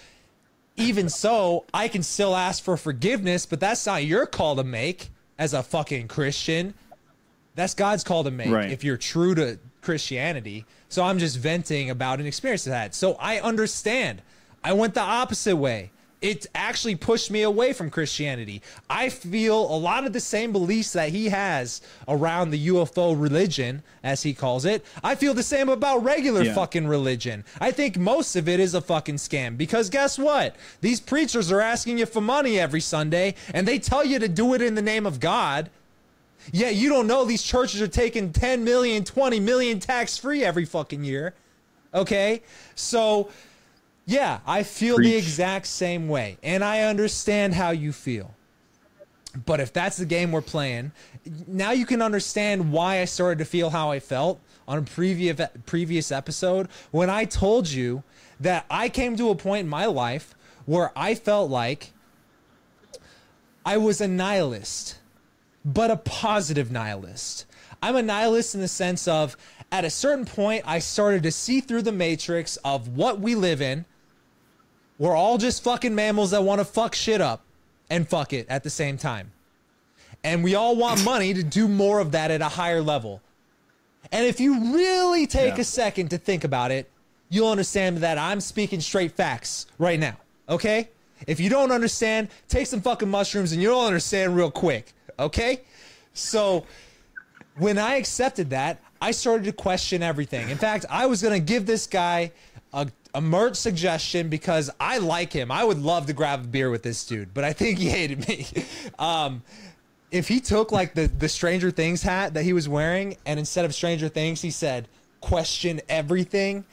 even 0.76 1.08
so, 1.10 1.66
I 1.74 1.88
can 1.88 2.02
still 2.02 2.34
ask 2.34 2.62
for 2.64 2.78
forgiveness, 2.78 3.44
but 3.46 3.60
that's 3.60 3.84
not 3.84 4.04
your 4.04 4.24
call 4.26 4.56
to 4.56 4.64
make 4.64 5.10
as 5.38 5.52
a 5.52 5.62
fucking 5.62 6.08
Christian. 6.08 6.72
That's 7.54 7.74
God's 7.74 8.02
call 8.02 8.24
to 8.24 8.30
make 8.30 8.50
Right. 8.50 8.72
if 8.72 8.82
you're 8.82 8.96
true 8.96 9.34
to 9.34 9.58
Christianity. 9.84 10.64
So 10.88 11.04
I'm 11.04 11.18
just 11.18 11.38
venting 11.38 11.90
about 11.90 12.20
an 12.20 12.26
experience 12.26 12.66
I 12.66 12.76
had. 12.76 12.94
So 12.94 13.14
I 13.20 13.38
understand. 13.40 14.22
I 14.62 14.72
went 14.72 14.94
the 14.94 15.00
opposite 15.02 15.56
way. 15.56 15.90
it 16.22 16.46
actually 16.54 16.94
pushed 16.94 17.30
me 17.30 17.42
away 17.42 17.74
from 17.74 17.90
Christianity. 17.90 18.62
I 18.88 19.10
feel 19.10 19.58
a 19.60 19.76
lot 19.76 20.06
of 20.06 20.14
the 20.14 20.20
same 20.20 20.52
beliefs 20.52 20.94
that 20.94 21.10
he 21.10 21.28
has 21.28 21.82
around 22.08 22.48
the 22.50 22.68
UFO 22.68 23.12
religion, 23.20 23.82
as 24.02 24.22
he 24.22 24.32
calls 24.32 24.64
it. 24.64 24.82
I 25.02 25.16
feel 25.16 25.34
the 25.34 25.42
same 25.42 25.68
about 25.68 26.02
regular 26.02 26.42
Yeah. 26.42 26.54
fucking 26.54 26.86
religion. 26.86 27.44
I 27.60 27.72
think 27.72 27.98
most 27.98 28.36
of 28.36 28.48
it 28.48 28.58
is 28.58 28.72
a 28.72 28.80
fucking 28.80 29.16
scam 29.16 29.58
because 29.58 29.90
guess 29.90 30.18
what? 30.18 30.56
These 30.80 31.00
preachers 31.00 31.52
are 31.52 31.60
asking 31.60 31.98
you 31.98 32.06
for 32.06 32.22
money 32.22 32.58
every 32.58 32.80
Sunday 32.80 33.34
and 33.52 33.68
they 33.68 33.78
tell 33.78 34.02
you 34.02 34.18
to 34.18 34.28
do 34.28 34.54
it 34.54 34.62
in 34.62 34.76
the 34.76 34.82
name 34.82 35.04
of 35.04 35.20
God. 35.20 35.68
Yeah, 36.52 36.70
you 36.70 36.88
don't 36.88 37.06
know 37.06 37.24
these 37.24 37.42
churches 37.42 37.80
are 37.80 37.88
taking 37.88 38.32
10 38.32 38.64
million, 38.64 39.04
20 39.04 39.40
million 39.40 39.80
tax 39.80 40.18
free 40.18 40.44
every 40.44 40.64
fucking 40.64 41.04
year. 41.04 41.34
Okay? 41.92 42.42
So, 42.74 43.30
yeah, 44.06 44.40
I 44.46 44.62
feel 44.62 44.98
the 44.98 45.14
exact 45.14 45.66
same 45.66 46.08
way. 46.08 46.38
And 46.42 46.62
I 46.62 46.82
understand 46.82 47.54
how 47.54 47.70
you 47.70 47.92
feel. 47.92 48.34
But 49.46 49.60
if 49.60 49.72
that's 49.72 49.96
the 49.96 50.06
game 50.06 50.30
we're 50.30 50.42
playing, 50.42 50.92
now 51.46 51.72
you 51.72 51.86
can 51.86 52.02
understand 52.02 52.70
why 52.70 53.00
I 53.00 53.04
started 53.04 53.38
to 53.38 53.44
feel 53.44 53.70
how 53.70 53.90
I 53.90 53.98
felt 53.98 54.40
on 54.66 54.78
a 54.78 54.82
previous 54.82 55.40
previous 55.66 56.12
episode 56.12 56.68
when 56.90 57.10
I 57.10 57.24
told 57.24 57.68
you 57.68 58.02
that 58.40 58.64
I 58.70 58.88
came 58.88 59.16
to 59.16 59.30
a 59.30 59.34
point 59.34 59.64
in 59.64 59.68
my 59.68 59.86
life 59.86 60.34
where 60.66 60.92
I 60.96 61.14
felt 61.14 61.50
like 61.50 61.92
I 63.66 63.76
was 63.76 64.00
a 64.00 64.08
nihilist, 64.08 64.98
but 65.64 65.90
a 65.90 65.96
positive 65.96 66.70
nihilist. 66.70 67.46
I'm 67.82 67.96
a 67.96 68.02
nihilist 68.02 68.54
in 68.54 68.60
the 68.60 68.68
sense 68.68 69.08
of 69.08 69.36
at 69.72 69.84
a 69.84 69.90
certain 69.90 70.24
point 70.24 70.64
I 70.66 70.78
started 70.78 71.22
to 71.24 71.32
see 71.32 71.60
through 71.60 71.82
the 71.82 71.92
matrix 71.92 72.56
of 72.58 72.88
what 72.96 73.20
we 73.20 73.34
live 73.34 73.60
in. 73.60 73.84
We're 74.98 75.16
all 75.16 75.38
just 75.38 75.64
fucking 75.64 75.94
mammals 75.94 76.30
that 76.30 76.42
want 76.42 76.60
to 76.60 76.64
fuck 76.64 76.94
shit 76.94 77.20
up 77.20 77.42
and 77.90 78.08
fuck 78.08 78.32
it 78.32 78.46
at 78.48 78.62
the 78.62 78.70
same 78.70 78.96
time. 78.96 79.32
And 80.22 80.42
we 80.44 80.54
all 80.54 80.76
want 80.76 81.04
money 81.04 81.34
to 81.34 81.42
do 81.42 81.68
more 81.68 81.98
of 81.98 82.12
that 82.12 82.30
at 82.30 82.40
a 82.40 82.48
higher 82.48 82.80
level. 82.80 83.20
And 84.12 84.24
if 84.26 84.40
you 84.40 84.74
really 84.74 85.26
take 85.26 85.56
Yeah. 85.56 85.62
a 85.62 85.64
second 85.64 86.08
to 86.10 86.18
think 86.18 86.44
about 86.44 86.70
it, 86.70 86.90
you'll 87.28 87.50
understand 87.50 87.98
that 87.98 88.16
I'm 88.16 88.40
speaking 88.40 88.80
straight 88.80 89.12
facts 89.12 89.66
right 89.78 89.98
now. 89.98 90.16
Okay? 90.48 90.88
If 91.26 91.40
you 91.40 91.50
don't 91.50 91.72
understand, 91.72 92.28
take 92.48 92.66
some 92.66 92.80
fucking 92.80 93.08
mushrooms 93.08 93.52
and 93.52 93.60
you'll 93.60 93.80
understand 93.80 94.36
real 94.36 94.50
quick. 94.50 94.92
Okay? 95.18 95.62
So 96.12 96.64
when 97.56 97.78
I 97.78 97.96
accepted 97.96 98.50
that, 98.50 98.80
I 99.00 99.10
started 99.10 99.44
to 99.44 99.52
question 99.52 100.02
everything. 100.02 100.48
In 100.50 100.56
fact, 100.56 100.86
I 100.88 101.06
was 101.06 101.22
going 101.22 101.34
to 101.34 101.44
give 101.44 101.66
this 101.66 101.86
guy 101.86 102.32
a, 102.72 102.88
a 103.14 103.20
merch 103.20 103.56
suggestion 103.56 104.28
because 104.28 104.70
I 104.80 104.98
like 104.98 105.32
him. 105.32 105.50
I 105.50 105.62
would 105.64 105.78
love 105.78 106.06
to 106.06 106.12
grab 106.12 106.44
a 106.44 106.46
beer 106.46 106.70
with 106.70 106.82
this 106.82 107.04
dude, 107.04 107.34
but 107.34 107.44
I 107.44 107.52
think 107.52 107.78
he 107.78 107.88
hated 107.88 108.26
me. 108.28 108.46
Um, 108.98 109.42
if 110.12 110.28
he 110.28 110.38
took 110.38 110.70
like 110.70 110.94
the, 110.94 111.08
the 111.08 111.28
Stranger 111.28 111.72
Things 111.72 112.00
hat 112.00 112.34
that 112.34 112.44
he 112.44 112.52
was 112.52 112.68
wearing, 112.68 113.16
and 113.26 113.40
instead 113.40 113.64
of 113.64 113.74
Stranger 113.74 114.08
Things, 114.08 114.40
he 114.40 114.52
said, 114.52 114.86
question 115.20 115.80
everything, 115.88 116.64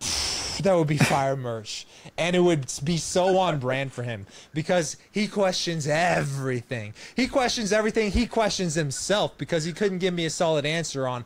that 0.62 0.74
would 0.74 0.86
be 0.86 0.96
fire 0.96 1.34
merch. 1.34 1.86
And 2.18 2.36
it 2.36 2.40
would 2.40 2.66
be 2.84 2.96
so 2.96 3.38
on 3.38 3.58
brand 3.58 3.92
for 3.92 4.02
him 4.02 4.26
because 4.52 4.96
he 5.10 5.26
questions 5.26 5.86
everything. 5.86 6.94
He 7.16 7.26
questions 7.26 7.72
everything. 7.72 8.10
He 8.10 8.26
questions 8.26 8.74
himself 8.74 9.36
because 9.38 9.64
he 9.64 9.72
couldn't 9.72 9.98
give 9.98 10.14
me 10.14 10.26
a 10.26 10.30
solid 10.30 10.66
answer 10.66 11.06
on 11.06 11.24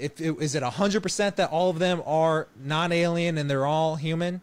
if 0.00 0.20
it, 0.20 0.36
is 0.40 0.54
it 0.54 0.62
100% 0.62 1.36
that 1.36 1.50
all 1.50 1.70
of 1.70 1.78
them 1.78 2.02
are 2.06 2.48
non-alien 2.62 3.38
and 3.38 3.50
they're 3.50 3.66
all 3.66 3.96
human? 3.96 4.40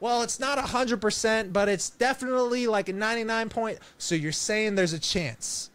Well, 0.00 0.22
it's 0.22 0.40
not 0.40 0.58
100%, 0.58 1.52
but 1.52 1.68
it's 1.68 1.90
definitely 1.90 2.66
like 2.66 2.88
a 2.88 2.92
99 2.92 3.48
point. 3.48 3.78
So 3.98 4.14
you're 4.14 4.32
saying 4.32 4.74
there's 4.74 4.92
a 4.92 4.98
chance. 4.98 5.70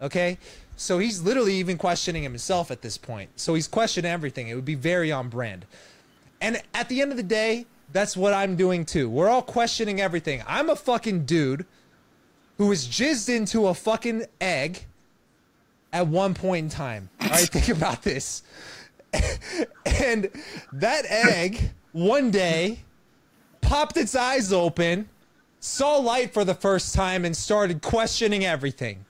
Okay? 0.00 0.38
So 0.76 0.98
he's 0.98 1.22
literally 1.22 1.54
even 1.54 1.78
questioning 1.78 2.22
himself 2.22 2.70
at 2.70 2.82
this 2.82 2.98
point. 2.98 3.30
So 3.36 3.54
he's 3.54 3.68
questioning 3.68 4.10
everything. 4.10 4.48
It 4.48 4.54
would 4.54 4.64
be 4.64 4.74
very 4.74 5.12
on 5.12 5.28
brand. 5.28 5.64
And 6.40 6.60
at 6.74 6.88
the 6.88 7.00
end 7.00 7.12
of 7.12 7.16
the 7.16 7.22
day, 7.22 7.66
that's 7.92 8.16
what 8.16 8.32
I'm 8.32 8.56
doing 8.56 8.84
too. 8.84 9.08
We're 9.08 9.28
all 9.28 9.42
questioning 9.42 10.00
everything. 10.00 10.42
I'm 10.46 10.70
a 10.70 10.76
fucking 10.76 11.24
dude 11.24 11.66
who 12.58 12.66
was 12.66 12.86
jizzed 12.86 13.28
into 13.28 13.66
a 13.66 13.74
fucking 13.74 14.24
egg 14.40 14.84
at 15.92 16.06
one 16.08 16.34
point 16.34 16.64
in 16.64 16.70
time. 16.70 17.10
All 17.20 17.28
right, 17.28 17.40
think 17.48 17.68
about 17.68 18.02
this. 18.02 18.42
and 20.00 20.30
that 20.72 21.04
egg 21.06 21.70
one 21.92 22.30
day 22.30 22.80
popped 23.60 23.96
its 23.96 24.14
eyes 24.14 24.52
open, 24.52 25.08
saw 25.60 25.96
light 25.96 26.32
for 26.32 26.44
the 26.44 26.54
first 26.54 26.94
time, 26.94 27.24
and 27.24 27.36
started 27.36 27.82
questioning 27.82 28.44
everything. 28.44 29.04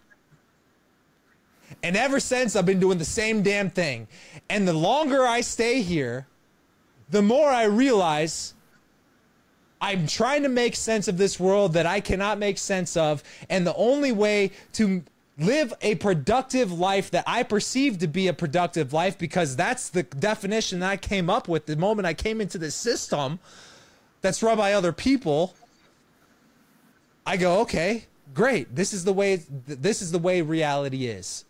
And 1.82 1.96
ever 1.96 2.20
since, 2.20 2.56
I've 2.56 2.66
been 2.66 2.80
doing 2.80 2.98
the 2.98 3.04
same 3.04 3.42
damn 3.42 3.70
thing. 3.70 4.08
And 4.48 4.66
the 4.66 4.72
longer 4.72 5.26
I 5.26 5.40
stay 5.40 5.82
here, 5.82 6.26
the 7.10 7.22
more 7.22 7.48
I 7.50 7.64
realize 7.64 8.54
I'm 9.86 10.08
trying 10.08 10.42
to 10.42 10.48
make 10.48 10.74
sense 10.74 11.06
of 11.06 11.16
this 11.16 11.38
world 11.38 11.74
that 11.74 11.86
I 11.86 12.00
cannot 12.00 12.40
make 12.40 12.58
sense 12.58 12.96
of. 12.96 13.22
And 13.48 13.64
the 13.64 13.74
only 13.76 14.10
way 14.10 14.50
to 14.72 15.04
live 15.38 15.72
a 15.80 15.94
productive 15.94 16.72
life 16.72 17.12
that 17.12 17.22
I 17.24 17.44
perceive 17.44 17.98
to 17.98 18.08
be 18.08 18.26
a 18.26 18.32
productive 18.32 18.92
life, 18.92 19.16
because 19.16 19.54
that's 19.54 19.90
the 19.90 20.02
definition 20.02 20.80
that 20.80 20.90
I 20.90 20.96
came 20.96 21.30
up 21.30 21.46
with 21.46 21.66
the 21.66 21.76
moment 21.76 22.04
I 22.04 22.14
came 22.14 22.40
into 22.40 22.58
this 22.58 22.74
system 22.74 23.38
that's 24.22 24.42
run 24.42 24.58
by 24.58 24.72
other 24.72 24.90
people. 24.90 25.54
I 27.24 27.36
go, 27.36 27.60
okay, 27.60 28.06
great. 28.34 28.74
This 28.74 28.92
is 28.92 29.04
the 29.04 29.12
way 29.12 29.36
this 29.66 30.02
is 30.02 30.10
the 30.10 30.18
way 30.18 30.42
reality 30.42 31.06
is. 31.06 31.44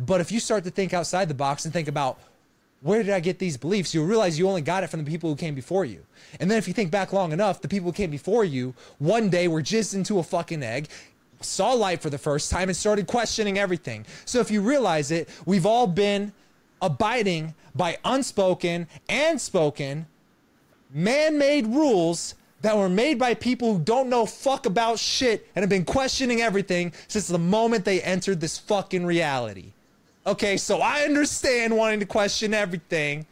But 0.00 0.22
if 0.22 0.32
you 0.32 0.40
start 0.40 0.64
to 0.64 0.70
think 0.70 0.94
outside 0.94 1.28
the 1.28 1.34
box 1.34 1.66
and 1.66 1.74
think 1.74 1.88
about 1.88 2.18
where 2.84 3.02
did 3.02 3.14
I 3.14 3.20
get 3.20 3.38
these 3.38 3.56
beliefs? 3.56 3.94
You'll 3.94 4.04
realize 4.04 4.38
you 4.38 4.46
only 4.46 4.60
got 4.60 4.84
it 4.84 4.88
from 4.88 5.02
the 5.02 5.10
people 5.10 5.30
who 5.30 5.36
came 5.36 5.54
before 5.54 5.86
you. 5.86 6.04
And 6.38 6.50
then 6.50 6.58
if 6.58 6.68
you 6.68 6.74
think 6.74 6.90
back 6.90 7.14
long 7.14 7.32
enough, 7.32 7.62
the 7.62 7.68
people 7.68 7.86
who 7.86 7.94
came 7.94 8.10
before 8.10 8.44
you 8.44 8.74
one 8.98 9.30
day 9.30 9.48
were 9.48 9.62
jizzed 9.62 9.94
into 9.94 10.18
a 10.18 10.22
fucking 10.22 10.62
egg, 10.62 10.88
saw 11.40 11.72
light 11.72 12.02
for 12.02 12.10
the 12.10 12.18
first 12.18 12.50
time, 12.50 12.68
and 12.68 12.76
started 12.76 13.06
questioning 13.06 13.58
everything. 13.58 14.04
So 14.26 14.38
if 14.40 14.50
you 14.50 14.60
realize 14.60 15.10
it, 15.10 15.30
we've 15.46 15.64
all 15.64 15.86
been 15.86 16.34
abiding 16.82 17.54
by 17.74 17.96
unspoken 18.04 18.86
and 19.08 19.40
spoken 19.40 20.06
man 20.92 21.38
made 21.38 21.66
rules 21.66 22.34
that 22.60 22.76
were 22.76 22.90
made 22.90 23.18
by 23.18 23.32
people 23.32 23.72
who 23.72 23.82
don't 23.82 24.10
know 24.10 24.26
fuck 24.26 24.66
about 24.66 24.98
shit 24.98 25.48
and 25.56 25.62
have 25.62 25.70
been 25.70 25.86
questioning 25.86 26.42
everything 26.42 26.92
since 27.08 27.28
the 27.28 27.38
moment 27.38 27.86
they 27.86 28.02
entered 28.02 28.42
this 28.42 28.58
fucking 28.58 29.06
reality. 29.06 29.72
Okay, 30.26 30.56
so 30.56 30.80
I 30.80 31.02
understand 31.02 31.76
wanting 31.76 32.00
to 32.00 32.06
question 32.06 32.54
everything, 32.54 33.26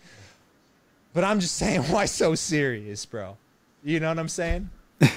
but 1.14 1.24
I'm 1.24 1.40
just 1.40 1.56
saying, 1.56 1.82
why 1.90 2.04
so 2.04 2.34
serious, 2.34 3.06
bro? 3.06 3.36
You 3.82 4.00
know 4.00 4.08
what 4.08 4.18
I'm 4.18 4.28
saying? 4.28 4.70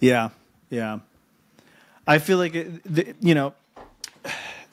Yeah, 0.00 0.30
yeah. 0.70 1.00
I 2.06 2.18
feel 2.18 2.38
like 2.38 2.54
it, 2.54 3.16
you 3.20 3.34
know, 3.34 3.54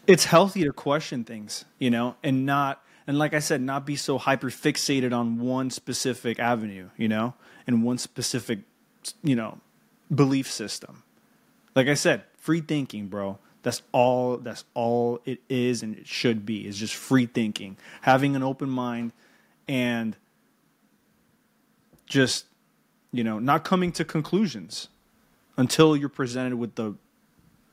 it's 0.07 0.25
healthy 0.25 0.63
to 0.63 0.71
question 0.71 1.23
things, 1.25 1.65
you 1.77 1.91
know, 1.91 2.15
and 2.23 2.45
not 2.45 2.81
and 3.05 3.19
like 3.19 3.33
I 3.33 3.39
said, 3.39 3.61
not 3.61 3.85
be 3.85 3.95
so 3.95 4.17
hyper 4.17 4.49
fixated 4.49 5.13
on 5.13 5.39
one 5.39 5.69
specific 5.69 6.39
avenue, 6.39 6.89
you 6.97 7.07
know, 7.07 7.35
and 7.65 7.83
one 7.83 7.97
specific, 7.97 8.59
you 9.23 9.35
know, 9.35 9.59
belief 10.13 10.49
system. 10.49 11.03
Like 11.75 11.87
I 11.87 11.93
said, 11.93 12.23
free 12.37 12.61
thinking, 12.61 13.07
bro. 13.07 13.37
That's 13.67 13.81
all. 13.91 14.37
That's 14.37 14.63
all 14.75 15.19
it 15.25 15.41
is, 15.49 15.83
and 15.83 15.97
it 15.97 16.07
should 16.07 16.45
be. 16.45 16.65
Is 16.65 16.77
just 16.77 16.95
free 16.95 17.25
thinking, 17.25 17.75
having 17.99 18.37
an 18.37 18.43
open 18.43 18.69
mind, 18.69 19.11
and 19.67 20.15
just 22.05 22.45
you 23.11 23.25
know, 23.25 23.39
not 23.39 23.65
coming 23.65 23.91
to 23.91 24.05
conclusions 24.05 24.87
until 25.57 25.97
you're 25.97 26.07
presented 26.07 26.55
with 26.55 26.75
the 26.75 26.95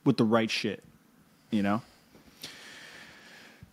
with 0.04 0.16
the 0.16 0.24
right 0.24 0.50
shit, 0.50 0.82
you 1.52 1.62
know? 1.62 1.82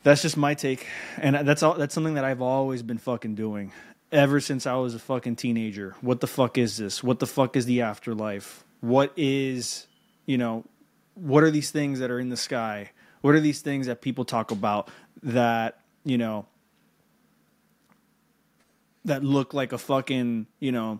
That's 0.04 0.22
just 0.22 0.38
my 0.38 0.54
take. 0.54 0.86
And 1.18 1.36
that's 1.48 1.64
all 1.64 1.74
that's 1.74 1.96
something 1.96 2.14
that 2.14 2.24
I've 2.24 2.42
always 2.44 2.84
been 2.84 3.00
fucking 3.00 3.34
doing 3.34 3.72
ever 4.12 4.40
since 4.40 4.68
I 4.68 4.76
was 4.76 4.94
a 4.94 5.00
fucking 5.00 5.38
teenager. 5.38 5.96
What 6.02 6.20
the 6.20 6.28
fuck 6.28 6.60
is 6.60 6.78
this? 6.78 7.04
What 7.04 7.18
the 7.18 7.26
fuck 7.26 7.56
is 7.56 7.66
the 7.66 7.82
afterlife? 7.82 8.64
What 8.82 9.12
is, 9.16 9.88
you 10.28 10.38
know, 10.38 10.66
what 11.16 11.44
are 11.44 11.52
these 11.52 11.72
things 11.72 12.00
that 12.00 12.12
are 12.12 12.20
in 12.20 12.30
the 12.30 12.38
sky? 12.38 12.92
What 13.22 13.36
are 13.36 13.40
these 13.40 13.62
things 13.62 13.88
that 13.88 14.02
people 14.02 14.26
talk 14.26 14.52
about 14.52 14.90
that, 15.24 15.80
you 16.04 16.18
know, 16.18 16.48
that 19.06 19.24
look 19.24 19.54
like 19.54 19.74
a 19.74 19.78
fucking, 19.78 20.48
you 20.60 20.72
know, 20.72 21.00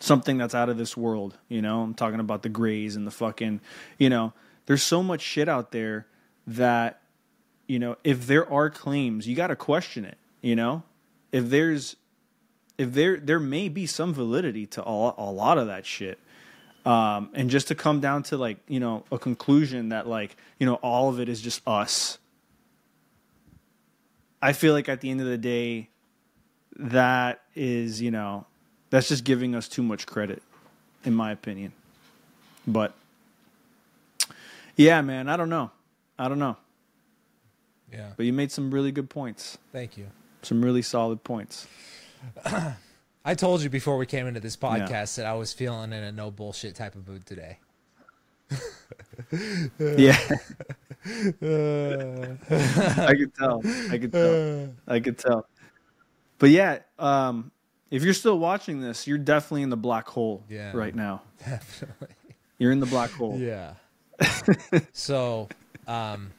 something 0.00 0.38
that's 0.38 0.54
out 0.54 0.68
of 0.68 0.78
this 0.78 0.96
world. 0.96 1.36
You 1.48 1.62
know, 1.62 1.82
I'm 1.82 1.94
talking 1.94 2.20
about 2.20 2.42
the 2.42 2.48
Greys 2.48 2.96
and 2.96 3.06
the 3.06 3.10
fucking, 3.10 3.60
you 3.98 4.10
know, 4.10 4.32
there's 4.66 4.82
so 4.82 5.02
much 5.02 5.20
shit 5.20 5.48
out 5.48 5.72
there 5.72 6.06
that, 6.46 7.00
you 7.66 7.78
know, 7.78 7.96
if 8.02 8.26
there 8.26 8.50
are 8.50 8.70
claims, 8.70 9.28
you 9.28 9.36
got 9.36 9.48
to 9.48 9.56
question 9.56 10.04
it. 10.04 10.18
You 10.42 10.56
know, 10.56 10.82
if 11.32 11.50
there's, 11.50 11.96
if 12.78 12.94
there 12.94 13.18
there 13.18 13.38
may 13.38 13.68
be 13.68 13.86
some 13.86 14.14
validity 14.14 14.66
to 14.66 14.82
all, 14.82 15.14
a 15.18 15.30
lot 15.30 15.58
of 15.58 15.66
that 15.66 15.84
shit. 15.84 16.18
Um, 16.84 17.28
and 17.34 17.50
just 17.50 17.68
to 17.68 17.74
come 17.74 18.00
down 18.00 18.22
to 18.24 18.38
like 18.38 18.58
you 18.66 18.80
know 18.80 19.04
a 19.12 19.18
conclusion 19.18 19.90
that 19.90 20.06
like 20.06 20.36
you 20.58 20.66
know 20.66 20.74
all 20.76 21.08
of 21.08 21.20
it 21.20 21.28
is 21.28 21.40
just 21.40 21.66
us. 21.66 22.18
I 24.42 24.54
feel 24.54 24.72
like 24.72 24.88
at 24.88 25.02
the 25.02 25.10
end 25.10 25.20
of 25.20 25.26
the 25.26 25.36
day, 25.36 25.90
that 26.76 27.42
is 27.54 28.00
you 28.00 28.10
know 28.10 28.46
that's 28.88 29.08
just 29.08 29.24
giving 29.24 29.54
us 29.54 29.68
too 29.68 29.82
much 29.82 30.06
credit, 30.06 30.42
in 31.04 31.14
my 31.14 31.32
opinion. 31.32 31.72
But 32.66 32.94
yeah, 34.76 35.02
man, 35.02 35.28
I 35.28 35.36
don't 35.36 35.50
know. 35.50 35.70
I 36.18 36.28
don't 36.28 36.38
know. 36.38 36.56
Yeah. 37.92 38.10
But 38.16 38.26
you 38.26 38.32
made 38.32 38.52
some 38.52 38.70
really 38.70 38.92
good 38.92 39.10
points. 39.10 39.58
Thank 39.72 39.98
you. 39.98 40.06
Some 40.42 40.64
really 40.64 40.82
solid 40.82 41.24
points. 41.24 41.66
I 43.24 43.34
told 43.34 43.62
you 43.62 43.68
before 43.68 43.98
we 43.98 44.06
came 44.06 44.26
into 44.26 44.40
this 44.40 44.56
podcast 44.56 45.16
that 45.16 45.26
I 45.26 45.34
was 45.34 45.52
feeling 45.52 45.92
in 45.92 46.02
a 46.02 46.12
no 46.12 46.30
bullshit 46.30 46.74
type 46.74 46.94
of 46.94 47.06
mood 47.06 47.26
today. 47.26 47.58
yeah. 49.78 50.18
I 51.06 52.34
could 53.14 53.34
tell. 53.34 53.60
I 53.90 53.98
could 53.98 54.12
tell. 54.12 54.68
I 54.88 55.00
could 55.00 55.18
tell. 55.18 55.46
But 56.38 56.50
yeah, 56.50 56.78
um, 56.98 57.50
if 57.90 58.02
you're 58.02 58.14
still 58.14 58.38
watching 58.38 58.80
this, 58.80 59.06
you're 59.06 59.18
definitely 59.18 59.62
in 59.62 59.70
the 59.70 59.76
black 59.76 60.08
hole 60.08 60.42
Yeah. 60.48 60.72
right 60.74 60.94
now. 60.94 61.22
Definitely. 61.38 62.08
You're 62.58 62.72
in 62.72 62.80
the 62.80 62.86
black 62.86 63.10
hole. 63.10 63.38
Yeah. 63.38 63.74
so, 64.92 65.48
um, 65.86 66.32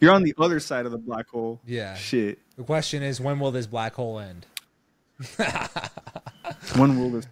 You're 0.00 0.12
on 0.12 0.22
the 0.22 0.34
other 0.38 0.60
side 0.60 0.86
of 0.86 0.92
the 0.92 0.98
black 0.98 1.28
hole. 1.28 1.60
Yeah. 1.66 1.94
Shit. 1.94 2.38
the 2.56 2.64
question 2.64 3.02
is, 3.02 3.20
when 3.20 3.38
will 3.40 3.50
this 3.50 3.66
black 3.66 3.94
hole 3.94 4.18
end? 4.18 4.46
When 6.76 6.98
will 6.98 7.10
this 7.10 7.26